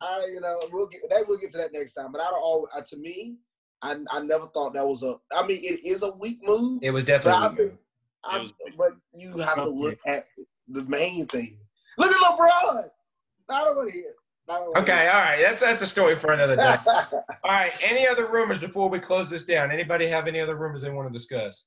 I, 0.00 0.28
you 0.32 0.40
know, 0.40 0.58
we'll 0.72 0.86
get 0.86 1.02
that. 1.10 1.28
We'll 1.28 1.38
get 1.38 1.52
to 1.52 1.58
that 1.58 1.72
next 1.72 1.94
time. 1.94 2.10
But 2.12 2.20
I 2.22 2.30
don't. 2.30 2.40
Always, 2.42 2.70
uh, 2.74 2.82
to 2.88 2.96
me, 2.96 3.36
I, 3.82 3.96
I 4.10 4.20
never 4.20 4.46
thought 4.46 4.74
that 4.74 4.86
was 4.86 5.02
a. 5.02 5.14
I 5.34 5.46
mean, 5.46 5.58
it 5.62 5.84
is 5.86 6.02
a 6.02 6.12
weak 6.12 6.38
move. 6.42 6.80
It 6.82 6.90
was 6.90 7.04
definitely 7.04 7.32
But 7.40 7.42
I 7.42 7.52
a 7.52 7.56
good 7.56 7.68
move. 7.70 7.78
I, 8.24 8.38
was 8.38 8.48
weak. 8.64 8.74
but 8.78 8.92
you 9.14 9.36
have 9.38 9.56
to 9.56 9.68
look 9.68 9.98
at 10.06 10.26
the 10.68 10.82
main 10.84 11.26
thing. 11.26 11.58
Look 11.98 12.10
at 12.10 12.16
LeBron. 12.20 12.88
I 13.50 13.64
don't 13.64 13.76
want 13.76 13.88
to 13.90 13.94
hear. 13.94 14.14
I 14.48 14.58
don't 14.58 14.66
wanna 14.68 14.80
Okay, 14.80 15.08
all 15.08 15.20
right. 15.20 15.40
That's 15.40 15.60
that's 15.60 15.82
a 15.82 15.86
story 15.86 16.16
for 16.16 16.32
another 16.32 16.56
day. 16.56 16.76
All 17.44 17.50
right. 17.50 17.72
Any 17.82 18.06
other 18.06 18.26
rumors 18.26 18.58
before 18.58 18.88
we 18.88 18.98
close 18.98 19.30
this 19.30 19.44
down? 19.44 19.70
Anybody 19.70 20.06
have 20.08 20.26
any 20.26 20.40
other 20.40 20.56
rumors 20.56 20.82
they 20.82 20.90
want 20.90 21.08
to 21.08 21.12
discuss? 21.12 21.64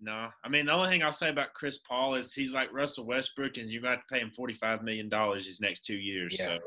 No, 0.00 0.28
I 0.44 0.48
mean 0.48 0.66
the 0.66 0.72
only 0.72 0.88
thing 0.90 1.02
I'll 1.02 1.12
say 1.12 1.30
about 1.30 1.54
Chris 1.54 1.78
Paul 1.78 2.16
is 2.16 2.32
he's 2.32 2.52
like 2.52 2.72
Russell 2.72 3.06
Westbrook, 3.06 3.56
and 3.56 3.70
you 3.70 3.80
got 3.80 3.94
to 3.96 4.02
pay 4.12 4.20
him 4.20 4.30
forty 4.36 4.54
five 4.54 4.82
million 4.82 5.08
dollars 5.08 5.46
these 5.46 5.60
next 5.60 5.84
two 5.84 5.96
years. 5.96 6.36
Yeah. 6.38 6.44
So 6.44 6.58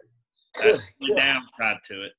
Good 0.62 0.74
that's 0.74 0.84
the 1.00 1.16
downside 1.16 1.78
to 1.86 2.06
it. 2.06 2.12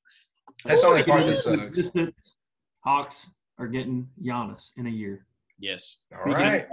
That's 0.65 0.81
the 0.81 0.87
only 0.87 1.01
Speaking 1.01 1.13
part 1.19 1.29
of 1.29 1.43
that 1.43 1.75
this 1.75 1.87
sucks. 1.87 2.35
Hawks 2.83 3.27
are 3.59 3.67
getting 3.67 4.07
Giannis 4.23 4.69
in 4.77 4.87
a 4.87 4.89
year. 4.89 5.25
Yes, 5.59 5.99
All 6.11 6.21
Speaking 6.23 6.41
right. 6.41 6.67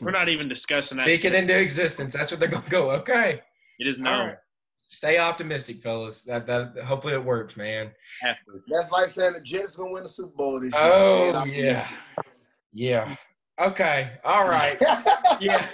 we're 0.00 0.10
not 0.12 0.28
even 0.30 0.48
discussing 0.48 0.96
that. 0.96 1.04
Speak 1.06 1.24
it 1.26 1.34
into 1.34 1.58
existence. 1.58 2.14
That's 2.14 2.30
what 2.30 2.40
they're 2.40 2.48
gonna 2.48 2.68
go. 2.70 2.90
Okay. 2.92 3.40
It 3.78 3.86
is 3.86 3.98
All 3.98 4.04
known. 4.04 4.34
Right. 4.90 4.96
Stay 4.96 5.18
optimistic, 5.18 5.82
fellas. 5.82 6.22
That 6.22 6.46
that 6.46 6.76
hopefully 6.84 7.14
it 7.14 7.24
works, 7.24 7.56
man. 7.56 7.90
Have. 8.22 8.36
That's 8.68 8.90
like 8.90 9.08
saying 9.08 9.34
the 9.34 9.40
Jets 9.40 9.76
gonna 9.76 9.92
win 9.92 10.02
the 10.02 10.08
Super 10.08 10.34
Bowl 10.36 10.60
this 10.60 10.72
year. 10.72 10.82
Oh 10.82 11.44
yeah. 11.44 11.88
Yeah. 12.72 13.16
Okay. 13.60 14.12
All 14.24 14.44
right. 14.44 14.80
Yeah. 15.40 15.66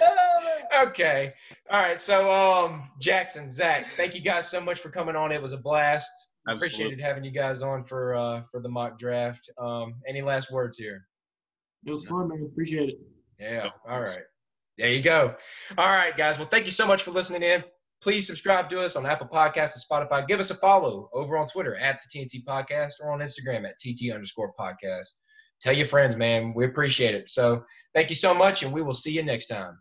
Okay. 0.81 1.33
All 1.69 1.81
right. 1.81 1.99
So, 1.99 2.31
um, 2.31 2.89
Jackson, 3.01 3.51
Zack, 3.51 3.87
thank 3.97 4.15
you 4.15 4.21
guys 4.21 4.49
so 4.49 4.61
much 4.61 4.79
for 4.79 4.89
coming 4.89 5.13
on. 5.13 5.33
It 5.33 5.41
was 5.41 5.51
a 5.51 5.57
blast. 5.57 6.09
Absolutely. 6.47 6.67
Appreciated 6.67 7.01
having 7.03 7.25
you 7.25 7.31
guys 7.31 7.61
on 7.61 7.83
for 7.83 8.15
uh 8.15 8.43
for 8.49 8.61
the 8.61 8.69
mock 8.69 8.97
draft. 8.97 9.49
Um, 9.57 9.95
any 10.07 10.21
last 10.21 10.51
words 10.53 10.77
here? 10.77 11.05
It 11.85 11.91
was 11.91 12.05
fun, 12.05 12.29
man. 12.29 12.47
Appreciate 12.49 12.89
it. 12.89 12.99
Yeah. 13.39 13.69
All 13.89 13.99
right. 13.99 14.19
There 14.77 14.89
you 14.89 15.01
go. 15.01 15.35
All 15.77 15.89
right, 15.89 16.15
guys. 16.15 16.37
Well, 16.37 16.47
thank 16.47 16.63
you 16.63 16.71
so 16.71 16.87
much 16.87 17.03
for 17.03 17.11
listening 17.11 17.43
in. 17.43 17.61
Please 18.01 18.27
subscribe 18.27 18.69
to 18.69 18.79
us 18.79 18.95
on 18.95 19.05
Apple 19.05 19.27
Podcasts 19.27 19.73
and 19.73 19.83
Spotify. 19.89 20.27
Give 20.27 20.39
us 20.39 20.51
a 20.51 20.55
follow 20.55 21.09
over 21.13 21.37
on 21.37 21.47
Twitter 21.47 21.75
at 21.75 21.99
the 22.01 22.07
T&T 22.09 22.43
Podcast 22.47 22.93
or 23.01 23.11
on 23.11 23.19
Instagram 23.19 23.67
at 23.67 23.75
TT 23.79 24.13
underscore 24.13 24.53
podcast. 24.59 25.07
Tell 25.61 25.73
your 25.73 25.87
friends, 25.87 26.15
man. 26.15 26.53
We 26.55 26.65
appreciate 26.65 27.15
it. 27.15 27.29
So 27.29 27.63
thank 27.95 28.09
you 28.09 28.15
so 28.15 28.33
much, 28.33 28.61
and 28.61 28.71
we 28.71 28.83
will 28.83 28.93
see 28.93 29.11
you 29.11 29.23
next 29.23 29.47
time. 29.47 29.79